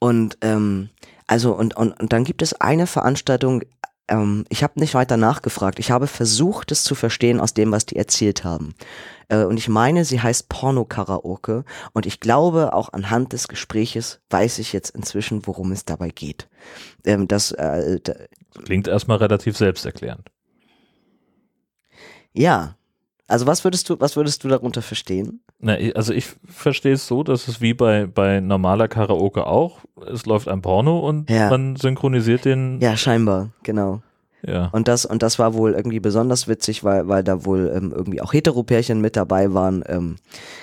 und 0.00 0.38
ähm, 0.42 0.90
also 1.30 1.54
und, 1.54 1.76
und, 1.76 1.92
und 2.00 2.12
dann 2.12 2.24
gibt 2.24 2.42
es 2.42 2.60
eine 2.60 2.88
Veranstaltung, 2.88 3.62
ähm, 4.08 4.44
ich 4.48 4.64
habe 4.64 4.80
nicht 4.80 4.94
weiter 4.94 5.16
nachgefragt, 5.16 5.78
ich 5.78 5.92
habe 5.92 6.08
versucht, 6.08 6.72
es 6.72 6.82
zu 6.82 6.96
verstehen 6.96 7.38
aus 7.38 7.54
dem, 7.54 7.70
was 7.70 7.86
die 7.86 7.94
erzählt 7.94 8.42
haben. 8.42 8.74
Äh, 9.28 9.44
und 9.44 9.56
ich 9.56 9.68
meine, 9.68 10.04
sie 10.04 10.20
heißt 10.20 10.48
Porno-Karaoke 10.48 11.64
und 11.92 12.04
ich 12.04 12.18
glaube, 12.18 12.72
auch 12.72 12.92
anhand 12.92 13.32
des 13.32 13.46
Gespräches 13.46 14.20
weiß 14.30 14.58
ich 14.58 14.72
jetzt 14.72 14.90
inzwischen, 14.90 15.46
worum 15.46 15.70
es 15.70 15.84
dabei 15.84 16.08
geht. 16.08 16.48
Ähm, 17.04 17.28
das, 17.28 17.52
äh, 17.52 18.00
da, 18.02 18.14
Klingt 18.64 18.88
erstmal 18.88 19.18
relativ 19.18 19.56
selbsterklärend. 19.56 20.32
ja, 22.32 22.74
also 23.30 23.46
was 23.46 23.64
würdest 23.64 23.88
du, 23.88 23.98
was 24.00 24.16
würdest 24.16 24.42
du 24.44 24.48
darunter 24.48 24.82
verstehen? 24.82 25.40
Na, 25.60 25.74
also 25.94 26.12
ich 26.12 26.26
verstehe 26.44 26.94
es 26.94 27.06
so, 27.06 27.22
dass 27.22 27.48
es 27.48 27.60
wie 27.60 27.74
bei, 27.74 28.06
bei 28.06 28.40
normaler 28.40 28.88
Karaoke 28.88 29.46
auch, 29.46 29.78
es 30.12 30.26
läuft 30.26 30.48
ein 30.48 30.62
Porno 30.62 30.98
und 30.98 31.30
Ja. 31.30 31.48
man 31.50 31.76
synchronisiert 31.76 32.44
den. 32.44 32.80
Ja, 32.80 32.96
scheinbar, 32.96 33.50
genau. 33.62 34.02
Ja. 34.46 34.70
Und 34.72 34.88
das, 34.88 35.04
und 35.04 35.22
das 35.22 35.38
war 35.38 35.54
wohl 35.54 35.72
irgendwie 35.72 36.00
besonders 36.00 36.48
witzig, 36.48 36.82
weil, 36.84 37.08
weil 37.08 37.22
da 37.22 37.44
wohl 37.44 37.70
ähm, 37.74 37.92
irgendwie 37.94 38.20
auch 38.22 38.32
Heteropärchen 38.32 39.00
mit 39.00 39.16
dabei 39.16 39.52
waren. 39.52 39.84
Ähm, 39.86 40.16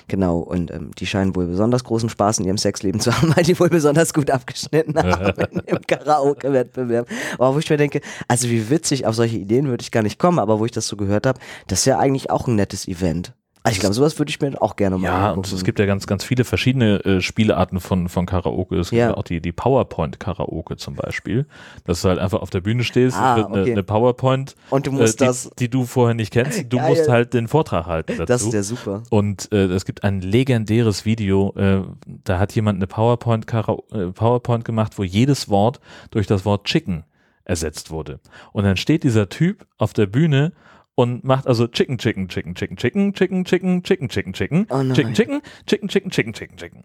genau, 0.08 0.40
und 0.40 0.72
ähm, 0.72 0.92
die 0.98 1.06
scheinen 1.06 1.36
wohl 1.36 1.48
besonders 1.48 1.84
großen 1.84 2.10
Spaß 2.10 2.40
in 2.40 2.46
ihrem 2.46 2.58
Sexleben 2.58 3.00
zu 3.00 3.12
haben, 3.16 3.36
weil 3.36 3.44
die 3.44 3.60
wohl 3.60 3.70
besonders 3.70 4.14
gut 4.14 4.32
abgeschnitten 4.32 4.98
haben 5.02 5.62
im 5.66 5.80
Karaoke-Wettbewerb. 5.86 7.08
Aber 7.38 7.54
wo 7.54 7.60
ich 7.60 7.70
mir 7.70 7.78
denke, 7.78 8.02
also 8.28 8.50
wie 8.50 8.70
witzig, 8.70 9.06
auf 9.06 9.16
solche 9.16 9.38
Ideen 9.38 9.68
würde 9.68 9.82
ich 9.82 9.92
gar 9.92 10.04
nicht 10.04 10.20
kommen, 10.20 10.40
aber 10.40 10.60
wo 10.60 10.66
ich 10.66 10.72
das 10.72 10.88
so 10.88 10.98
gehört 10.98 11.28
habe, 11.28 11.40
das 11.68 11.80
ist 11.80 11.86
ja 11.86 12.00
eigentlich 12.00 12.32
auch 12.32 12.48
ein 12.48 12.56
nettes 12.56 12.88
Event. 12.88 13.34
Also 13.64 13.76
ich 13.76 13.80
glaube, 13.82 13.94
sowas 13.96 14.18
würde 14.18 14.30
ich 14.30 14.40
mir 14.40 14.62
auch 14.62 14.76
gerne 14.78 14.98
mal 14.98 15.04
Ja, 15.04 15.32
und 15.32 15.52
es 15.52 15.64
gibt 15.66 15.78
ja 15.80 15.86
ganz, 15.86 16.08
ganz 16.08 16.24
viele 16.24 16.46
verschiedene 16.46 17.04
äh, 17.04 17.22
Spielarten 17.22 17.80
von, 17.82 18.08
von 18.08 18.26
Karaoke. 18.26 18.78
Es 18.80 18.92
gibt 18.92 19.00
Ja. 19.02 19.14
auch 19.18 19.24
die, 19.24 19.42
die 19.42 19.52
PowerPoint-Karaoke 19.52 20.78
zum 20.78 20.96
Beispiel, 20.96 21.46
dass 21.86 22.02
du 22.02 22.10
halt 22.10 22.20
einfach 22.20 22.42
auf 22.42 22.50
der 22.50 22.62
Bühne 22.62 22.84
stehst, 22.84 23.18
Ah, 23.18 23.36
wird 23.38 23.48
eine, 23.48 23.62
okay. 23.62 23.72
eine 23.74 23.84
PowerPoint, 23.84 24.56
Und 24.70 24.88
du 24.88 24.92
musst 24.92 25.16
äh, 25.22 25.26
die, 25.26 25.28
das, 25.28 25.50
die 25.60 25.70
du 25.70 25.86
vorher 25.86 26.14
nicht 26.14 26.32
kennst, 26.32 26.72
du 26.72 26.78
Geil. 26.78 26.90
musst 26.90 27.10
halt 27.10 27.34
den 27.34 27.48
Vortrag 27.48 27.86
halten 27.88 28.14
dazu. 28.18 28.26
das 28.26 28.42
ist 28.44 28.54
ja 28.54 28.64
super. 28.64 29.04
Und 29.10 29.52
äh, 29.52 29.66
es 29.66 29.86
gibt 29.86 30.04
ein 30.04 30.22
legendäres 30.22 31.06
Video, 31.06 31.54
äh, 31.58 31.82
da 32.24 32.40
hat 32.40 32.54
jemand 32.56 32.78
eine 32.78 32.88
PowerPoint, 32.88 33.46
äh, 33.52 34.08
PowerPoint 34.14 34.64
gemacht, 34.66 34.94
wo 34.98 35.04
jedes 35.04 35.50
Wort 35.50 35.80
durch 36.12 36.28
das 36.28 36.46
Wort 36.46 36.66
Chicken 36.66 37.04
ersetzt 37.44 37.92
wurde. 37.92 38.20
Und 38.52 38.66
dann 38.66 38.78
steht 38.78 39.04
dieser 39.04 39.30
Typ 39.30 39.66
auf 39.78 39.94
der 39.94 40.06
Bühne 40.06 40.52
und 41.00 41.24
macht 41.24 41.46
also 41.46 41.68
Chicken, 41.68 42.00
Chicken, 42.00 42.28
Chicken, 42.28 42.56
Chicken, 42.56 42.76
Chicken, 42.76 43.14
Chicken, 43.14 43.44
Chicken, 43.46 43.84
Chicken, 43.84 44.10
Chicken, 44.10 44.34
Chicken, 44.34 44.68
Oh. 44.72 44.82
Chicken, 44.94 45.14
Chicken, 45.14 45.42
Chicken, 45.68 45.88
Chicken, 45.90 46.10
Chicken, 46.10 46.34
Chicken, 46.34 46.58
Chicken. 46.58 46.84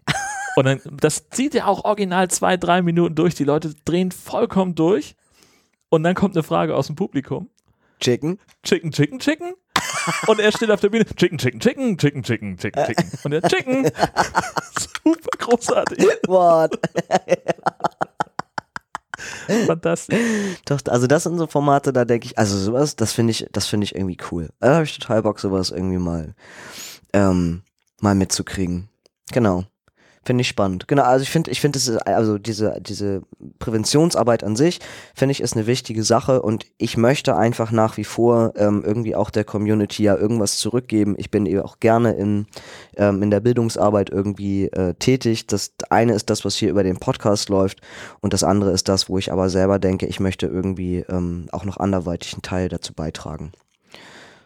Und 0.55 0.65
dann, 0.65 0.79
das 1.01 1.29
zieht 1.29 1.55
ja 1.55 1.65
auch 1.65 1.83
original 1.83 2.29
zwei, 2.29 2.55
drei 2.55 2.83
Minuten 2.83 3.15
durch. 3.15 3.33
Die 3.33 3.43
Leute 3.43 3.73
drehen 3.85 4.11
vollkommen 4.11 4.75
durch. 4.75 5.15
Und 5.89 6.03
dann 6.03 6.13
kommt 6.13 6.35
eine 6.35 6.43
Frage 6.43 6.75
aus 6.75 6.85
dem 6.87 6.95
Publikum. 6.95 7.49
Chicken. 7.99 8.37
Chicken, 8.61 8.91
Chicken, 8.91 9.17
Chicken. 9.17 9.53
Und 10.27 10.39
er 10.39 10.51
steht 10.51 10.69
auf 10.69 10.79
der 10.81 10.89
Bühne, 10.89 11.05
Chicken, 11.05 11.39
Chicken, 11.39 11.59
Chicken, 11.59 11.97
Chicken, 11.97 12.21
Chicken, 12.23 12.57
Chicken, 12.57 12.85
Chicken. 12.85 13.09
Und 13.23 13.33
er 13.33 13.41
Chicken. 13.41 13.89
Super 15.03 15.37
großartig. 15.39 16.05
What? 16.27 16.77
Fantastisch. 19.67 20.19
Doch, 20.65 20.79
also 20.87 21.07
das 21.07 21.23
sind 21.23 21.37
so 21.37 21.47
Formate, 21.47 21.93
da 21.93 22.05
denke 22.05 22.27
ich, 22.27 22.37
also 22.37 22.57
sowas, 22.57 22.95
das 22.95 23.13
finde 23.13 23.31
ich, 23.31 23.47
das 23.51 23.67
finde 23.67 23.85
ich 23.85 23.95
irgendwie 23.95 24.17
cool. 24.31 24.49
Da 24.59 24.75
habe 24.75 24.83
ich 24.85 24.97
total 24.97 25.21
Bock, 25.21 25.39
sowas 25.39 25.71
irgendwie 25.71 25.97
mal, 25.97 26.35
ähm, 27.13 27.63
mal 28.01 28.15
mitzukriegen. 28.15 28.89
Genau. 29.31 29.65
Finde 30.25 30.41
ich 30.41 30.47
spannend. 30.47 30.87
Genau, 30.87 31.03
also 31.03 31.21
ich 31.23 31.29
finde, 31.29 31.51
ich 31.51 31.59
finde, 31.59 31.79
also 32.05 32.37
diese, 32.37 32.79
diese 32.79 33.23
Präventionsarbeit 33.59 34.45
an 34.45 34.55
sich, 34.55 34.79
finde 35.13 35.33
ich, 35.33 35.41
ist 35.41 35.57
eine 35.57 35.67
wichtige 35.67 36.03
Sache 36.03 36.41
und 36.41 36.65
ich 36.77 36.95
möchte 36.95 37.35
einfach 37.35 37.71
nach 37.71 37.97
wie 37.97 38.05
vor 38.05 38.53
ähm, 38.55 38.83
irgendwie 38.85 39.15
auch 39.15 39.29
der 39.29 39.43
Community 39.43 40.03
ja 40.03 40.15
irgendwas 40.15 40.57
zurückgeben. 40.59 41.15
Ich 41.17 41.29
bin 41.29 41.45
eben 41.45 41.61
auch 41.61 41.81
gerne 41.81 42.13
in, 42.13 42.47
ähm, 42.95 43.21
in 43.21 43.31
der 43.31 43.41
Bildungsarbeit 43.41 44.09
irgendwie 44.11 44.67
äh, 44.67 44.93
tätig. 44.93 45.47
Das 45.47 45.73
eine 45.89 46.13
ist 46.13 46.29
das, 46.29 46.45
was 46.45 46.55
hier 46.55 46.69
über 46.69 46.83
den 46.83 46.97
Podcast 46.97 47.49
läuft 47.49 47.81
und 48.21 48.31
das 48.31 48.45
andere 48.45 48.71
ist 48.71 48.87
das, 48.87 49.09
wo 49.09 49.17
ich 49.17 49.29
aber 49.29 49.49
selber 49.49 49.77
denke, 49.77 50.05
ich 50.05 50.21
möchte 50.21 50.47
irgendwie 50.47 50.99
ähm, 51.09 51.47
auch 51.51 51.65
noch 51.65 51.75
anderweitig 51.77 52.33
einen 52.33 52.43
Teil 52.43 52.69
dazu 52.69 52.93
beitragen. 52.93 53.51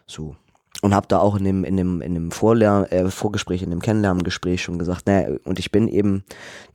So. 0.08 0.34
Und 0.80 0.94
habe 0.94 1.08
da 1.08 1.18
auch 1.18 1.36
in 1.36 1.44
dem, 1.44 1.64
in 1.64 1.76
dem, 1.76 2.00
in 2.00 2.14
dem 2.14 2.30
Vorlern 2.30 2.84
äh, 2.84 3.10
Vorgespräch, 3.10 3.62
in 3.62 3.70
dem 3.70 3.82
Kennenlerngespräch 3.82 4.62
schon 4.62 4.78
gesagt, 4.78 5.06
naja, 5.06 5.36
und 5.44 5.58
ich 5.58 5.72
bin 5.72 5.88
eben 5.88 6.22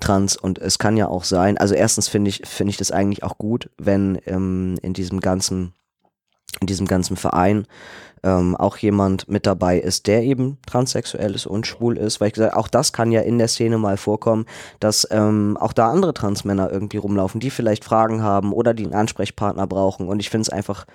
trans 0.02 0.36
und 0.36 0.60
es 0.60 0.78
kann 0.78 0.98
ja 0.98 1.08
auch 1.08 1.24
sein, 1.24 1.58
also 1.58 1.74
erstens 1.74 2.10
finde 2.10 2.30
ich, 2.30 2.42
finde 2.46 2.72
ich 2.72 2.78
das 2.78 2.92
eigentlich 2.92 3.24
auch 3.24 3.38
gut, 3.38 3.70
wenn 3.78 4.20
ähm, 4.26 4.78
in 4.82 4.94
diesem 4.94 5.22
ganzen, 5.22 5.74
in 6.62 6.68
diesem 6.68 6.88
ganzen 6.88 7.18
Verein 7.18 7.66
ähm, 8.24 8.56
auch 8.56 8.78
jemand 8.78 9.28
mit 9.28 9.46
dabei 9.46 9.78
ist, 9.80 10.08
der 10.08 10.24
eben 10.24 10.58
transsexuell 10.66 11.36
ist 11.36 11.46
und 11.46 11.68
schwul 11.68 11.98
ist, 11.98 12.22
weil 12.22 12.28
ich 12.30 12.34
gesagt, 12.34 12.56
auch 12.56 12.70
das 12.70 12.94
kann 12.94 13.12
ja 13.12 13.22
in 13.22 13.38
der 13.38 13.50
Szene 13.50 13.78
mal 13.78 13.98
vorkommen, 13.98 14.46
dass 14.80 15.08
ähm, 15.12 15.58
auch 15.60 15.74
da 15.74 15.92
andere 15.92 16.14
Transmänner 16.14 16.72
irgendwie 16.72 16.98
rumlaufen, 16.98 17.42
die 17.42 17.50
vielleicht 17.50 17.84
Fragen 17.84 18.24
haben 18.24 18.54
oder 18.54 18.74
die 18.74 18.86
einen 18.86 18.94
Ansprechpartner 18.94 19.68
brauchen. 19.68 20.08
Und 20.08 20.20
ich 20.20 20.30
finde 20.30 20.44
es 20.44 20.50
einfach 20.50 20.86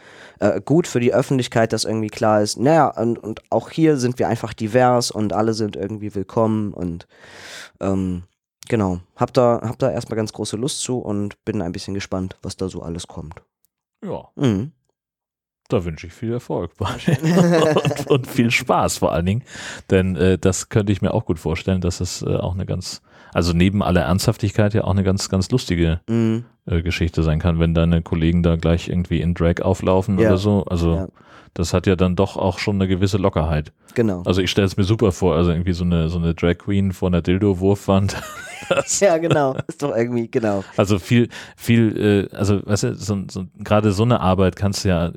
äh, 0.41 0.61
gut 0.63 0.87
für 0.87 1.01
die 1.01 1.13
Öffentlichkeit, 1.13 1.73
dass 1.73 1.85
irgendwie 1.85 2.09
klar 2.09 2.41
ist, 2.41 2.59
naja, 2.59 2.89
und, 2.89 3.19
und 3.19 3.43
auch 3.51 3.71
hier 3.71 3.99
sind 3.99 4.19
wir 4.19 4.29
einfach 4.29 4.55
divers 4.55 5.11
und 5.11 5.35
alle 5.35 5.53
sind 5.53 5.77
irgendwie 5.77 6.15
willkommen 6.15 6.73
und 6.73 7.07
ähm, 7.81 8.23
genau, 8.69 9.01
hab 9.17 9.35
da, 9.35 9.61
hab 9.63 9.79
da 9.79 9.91
erstmal 9.91 10.17
ganz 10.17 10.33
große 10.33 10.57
Lust 10.57 10.81
zu 10.81 10.99
und 10.99 11.45
bin 11.45 11.61
ein 11.61 11.73
bisschen 11.73 11.95
gespannt, 11.95 12.39
was 12.43 12.57
da 12.57 12.69
so 12.69 12.83
alles 12.83 13.07
kommt. 13.07 13.43
Ja, 14.03 14.29
Mhm. 14.37 14.73
Da 15.69 15.85
wünsche 15.85 16.07
ich 16.07 16.13
viel 16.13 16.33
Erfolg 16.33 16.73
und, 16.79 18.07
und 18.11 18.27
viel 18.27 18.51
Spaß 18.51 18.99
vor 18.99 19.13
allen 19.13 19.27
Dingen. 19.27 19.43
Denn 19.91 20.17
äh, 20.17 20.39
das 20.39 20.69
könnte 20.69 20.93
ich 20.93 21.03
mir 21.03 21.13
auch 21.15 21.25
gut 21.27 21.39
vorstellen, 21.39 21.81
dass 21.81 22.01
es 22.01 22.23
äh, 22.23 22.37
auch 22.37 22.55
eine 22.55 22.67
ganz, 22.67 23.03
also 23.35 23.53
neben 23.53 23.83
aller 23.83 24.03
Ernsthaftigkeit 24.03 24.75
ja 24.75 24.85
auch 24.85 24.91
eine 24.93 25.05
ganz, 25.05 25.29
ganz 25.29 25.51
lustige 25.51 26.01
Mhm. 26.09 26.45
äh, 26.67 26.83
Geschichte 26.83 27.23
sein 27.23 27.39
kann, 27.39 27.59
wenn 27.61 27.75
deine 27.75 28.03
Kollegen 28.03 28.43
da 28.43 28.57
gleich 28.57 28.89
irgendwie 28.89 29.21
in 29.21 29.35
Drag 29.35 29.61
auflaufen 29.63 30.19
Ja. 30.19 30.29
oder 30.29 30.39
so. 30.39 30.65
Also 30.65 30.95
Ja. 30.95 31.09
das 31.55 31.75
hat 31.75 31.87
ja 31.87 31.97
dann 31.97 32.17
doch 32.17 32.37
auch 32.37 32.59
schon 32.59 32.77
eine 32.77 32.89
gewisse 32.89 33.19
Lockerheit. 33.19 33.73
Genau. 33.95 34.23
Also 34.25 34.41
ich 34.41 34.51
stelle 34.51 34.67
es 34.67 34.77
mir 34.77 34.85
super 34.85 35.13
vor, 35.13 35.35
also 35.37 35.51
irgendwie 35.51 35.73
so 35.73 35.85
eine, 35.85 36.09
so 36.09 36.19
eine 36.19 36.35
Drag 36.35 36.57
Queen 36.59 36.93
vor 36.93 37.09
einer 37.09 37.23
Dildo-Wurfwand. 37.23 38.17
Ja, 39.01 39.17
genau. 39.17 39.57
Ist 39.67 39.83
doch 39.83 39.97
irgendwie, 39.97 40.29
genau. 40.31 40.63
also 40.77 40.99
viel, 40.99 41.29
viel, 41.57 42.29
äh, 42.31 42.37
also 42.37 42.61
weißt 42.67 42.83
du, 42.83 42.95
so, 42.97 43.17
so, 43.31 43.45
gerade 43.61 43.93
so 43.93 44.03
eine 44.03 44.21
Arbeit 44.21 44.57
kannst 44.57 44.85
du 44.85 44.91
ja 44.91 45.11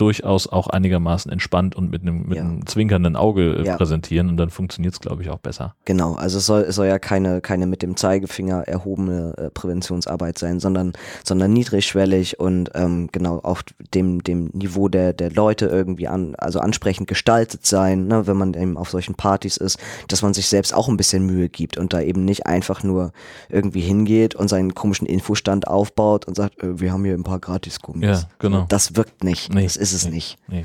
durchaus 0.00 0.46
auch 0.46 0.68
einigermaßen 0.68 1.30
entspannt 1.30 1.76
und 1.76 1.90
mit 1.90 2.02
einem, 2.02 2.26
mit 2.28 2.36
Ja. 2.38 2.44
einem 2.44 2.66
zwinkernden 2.66 3.16
Auge 3.16 3.56
äh, 3.56 3.64
Ja. 3.66 3.76
präsentieren 3.76 4.28
und 4.28 4.36
dann 4.38 4.50
funktioniert 4.50 4.94
es, 4.94 5.00
glaube 5.00 5.22
ich, 5.22 5.30
auch 5.30 5.38
besser. 5.38 5.74
Genau, 5.84 6.14
also 6.14 6.38
es 6.38 6.46
soll, 6.46 6.62
es 6.62 6.74
soll 6.76 6.86
ja 6.86 6.98
keine, 6.98 7.40
keine 7.40 7.66
mit 7.66 7.82
dem 7.82 7.96
Zeigefinger 7.96 8.62
erhobene 8.66 9.34
äh, 9.36 9.50
Präventionsarbeit 9.50 10.38
sein, 10.38 10.60
sondern, 10.60 10.92
sondern 11.24 11.52
niedrigschwellig 11.52 12.38
und 12.40 12.70
ähm, 12.74 13.08
genau 13.12 13.38
auf 13.40 13.62
dem, 13.94 14.22
dem 14.22 14.46
Niveau 14.52 14.88
der, 14.88 15.12
der 15.12 15.30
Leute 15.30 15.66
irgendwie 15.66 16.08
an, 16.08 16.34
also 16.36 16.60
ansprechend 16.60 17.08
gestaltet 17.08 17.66
sein, 17.66 18.06
ne, 18.06 18.26
wenn 18.26 18.36
man 18.36 18.54
eben 18.54 18.76
auf 18.76 18.90
solchen 18.90 19.14
Partys 19.14 19.56
ist, 19.56 19.78
dass 20.08 20.22
man 20.22 20.34
sich 20.34 20.46
selbst 20.48 20.72
auch 20.74 20.88
ein 20.88 20.96
bisschen 20.96 21.26
Mühe 21.26 21.48
gibt 21.48 21.76
und 21.76 21.92
da 21.92 22.00
eben 22.00 22.24
nicht 22.24 22.46
einfach 22.46 22.82
nur 22.82 23.12
irgendwie 23.48 23.80
hingeht 23.80 24.34
und 24.34 24.48
seinen 24.48 24.74
komischen 24.74 25.06
Infostand 25.06 25.66
aufbaut 25.68 26.26
und 26.26 26.34
sagt, 26.36 26.62
äh, 26.62 26.80
wir 26.80 26.92
haben 26.92 27.04
hier 27.04 27.14
ein 27.14 27.24
paar 27.24 27.38
Gratis-Gummis. 27.40 28.04
Ja, 28.22 28.28
genau. 28.38 28.66
Das 28.68 28.96
wirkt 28.96 29.24
nicht. 29.24 29.52
Nee, 29.52 29.64
das 29.64 29.76
ist 29.76 29.87
es 29.92 30.04
nee, 30.06 30.10
nicht. 30.12 30.38
Nee. 30.48 30.64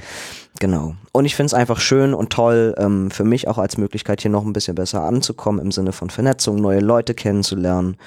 Genau. 0.59 0.95
Und 1.11 1.26
ich 1.26 1.36
finde 1.36 1.47
es 1.47 1.53
einfach 1.53 1.80
schön 1.80 2.13
und 2.13 2.30
toll, 2.32 2.74
ähm, 2.78 3.11
für 3.11 3.24
mich 3.24 3.47
auch 3.47 3.57
als 3.57 3.78
Möglichkeit, 3.78 4.21
hier 4.21 4.32
noch 4.32 4.45
ein 4.45 4.53
bisschen 4.53 4.76
besser 4.76 5.01
anzukommen 5.03 5.59
im 5.63 5.71
Sinne 5.71 5.91
von 5.91 6.09
Vernetzung, 6.09 6.57
neue 6.57 6.80
Leute 6.80 7.13
kennenzulernen. 7.13 7.97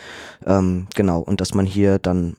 Ähm, 0.47 0.87
genau. 0.95 1.21
Und 1.21 1.41
dass 1.41 1.55
man 1.55 1.67
hier 1.67 1.99
dann 1.99 2.37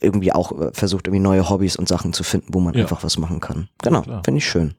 irgendwie 0.00 0.32
auch 0.32 0.52
äh, 0.60 0.70
versucht, 0.72 1.06
irgendwie 1.06 1.22
neue 1.22 1.48
Hobbys 1.48 1.76
und 1.76 1.88
Sachen 1.88 2.12
zu 2.12 2.24
finden, 2.24 2.48
wo 2.54 2.60
man 2.60 2.74
Ja. 2.74 2.82
einfach 2.82 3.02
was 3.04 3.18
machen 3.18 3.40
kann. 3.40 3.68
Genau. 3.82 4.02
klar. 4.02 4.22
Finde 4.24 4.38
ich 4.38 4.46
schön. 4.46 4.74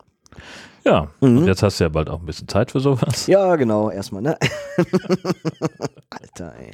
Ja, 0.85 1.07
Mhm. 1.21 1.37
und 1.39 1.47
jetzt 1.47 1.63
hast 1.63 1.79
du 1.79 1.85
ja 1.85 1.89
bald 1.89 2.09
auch 2.09 2.19
ein 2.19 2.25
bisschen 2.25 2.47
Zeit 2.49 2.71
für 2.71 2.79
sowas. 2.81 3.27
Ja, 3.27 3.55
genau. 3.55 3.89
Erstmal, 3.89 4.21
ne? 4.21 4.37
Alter, 6.09 6.53
ey. 6.59 6.71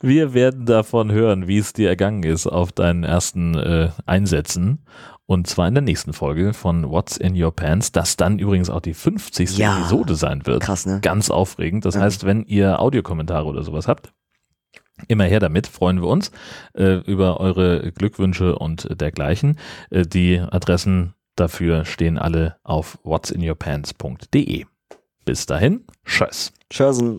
Wir 0.00 0.34
werden 0.34 0.66
davon 0.66 1.10
hören, 1.12 1.46
wie 1.48 1.58
es 1.58 1.72
dir 1.72 1.88
ergangen 1.88 2.22
ist 2.22 2.46
auf 2.46 2.72
deinen 2.72 3.04
ersten 3.04 3.54
äh, 3.56 3.90
Einsätzen. 4.06 4.84
Und 5.26 5.48
zwar 5.48 5.66
in 5.66 5.74
der 5.74 5.82
nächsten 5.82 6.12
Folge 6.12 6.54
von 6.54 6.88
What's 6.88 7.16
in 7.16 7.40
Your 7.40 7.54
Pants, 7.54 7.90
das 7.92 8.16
dann 8.16 8.38
übrigens 8.38 8.70
auch 8.70 8.80
die 8.80 8.94
50. 8.94 9.58
Ja. 9.58 9.78
Episode 9.78 10.14
sein 10.14 10.46
wird. 10.46 10.62
Krass, 10.62 10.86
ne? 10.86 11.00
Ganz 11.02 11.30
aufregend. 11.30 11.84
Das 11.84 11.96
Ja. 11.96 12.02
heißt, 12.02 12.24
wenn 12.24 12.44
ihr 12.44 12.80
Audiokommentare 12.80 13.44
oder 13.46 13.62
sowas 13.64 13.88
habt, 13.88 14.12
immer 15.08 15.24
her 15.24 15.40
damit, 15.40 15.66
freuen 15.66 16.00
wir 16.00 16.08
uns 16.08 16.30
äh, 16.74 17.00
über 17.00 17.40
eure 17.40 17.90
Glückwünsche 17.92 18.56
und 18.56 18.88
dergleichen. 19.00 19.58
Äh, 19.90 20.02
die 20.06 20.38
Adressen 20.38 21.14
dafür 21.34 21.84
stehen 21.84 22.18
alle 22.18 22.56
auf 22.62 22.98
whatsinyourpants.de. 23.02 24.64
Bis 25.24 25.46
dahin, 25.46 25.84
tschüss. 26.04 26.52
Tschüssen. 26.70 27.18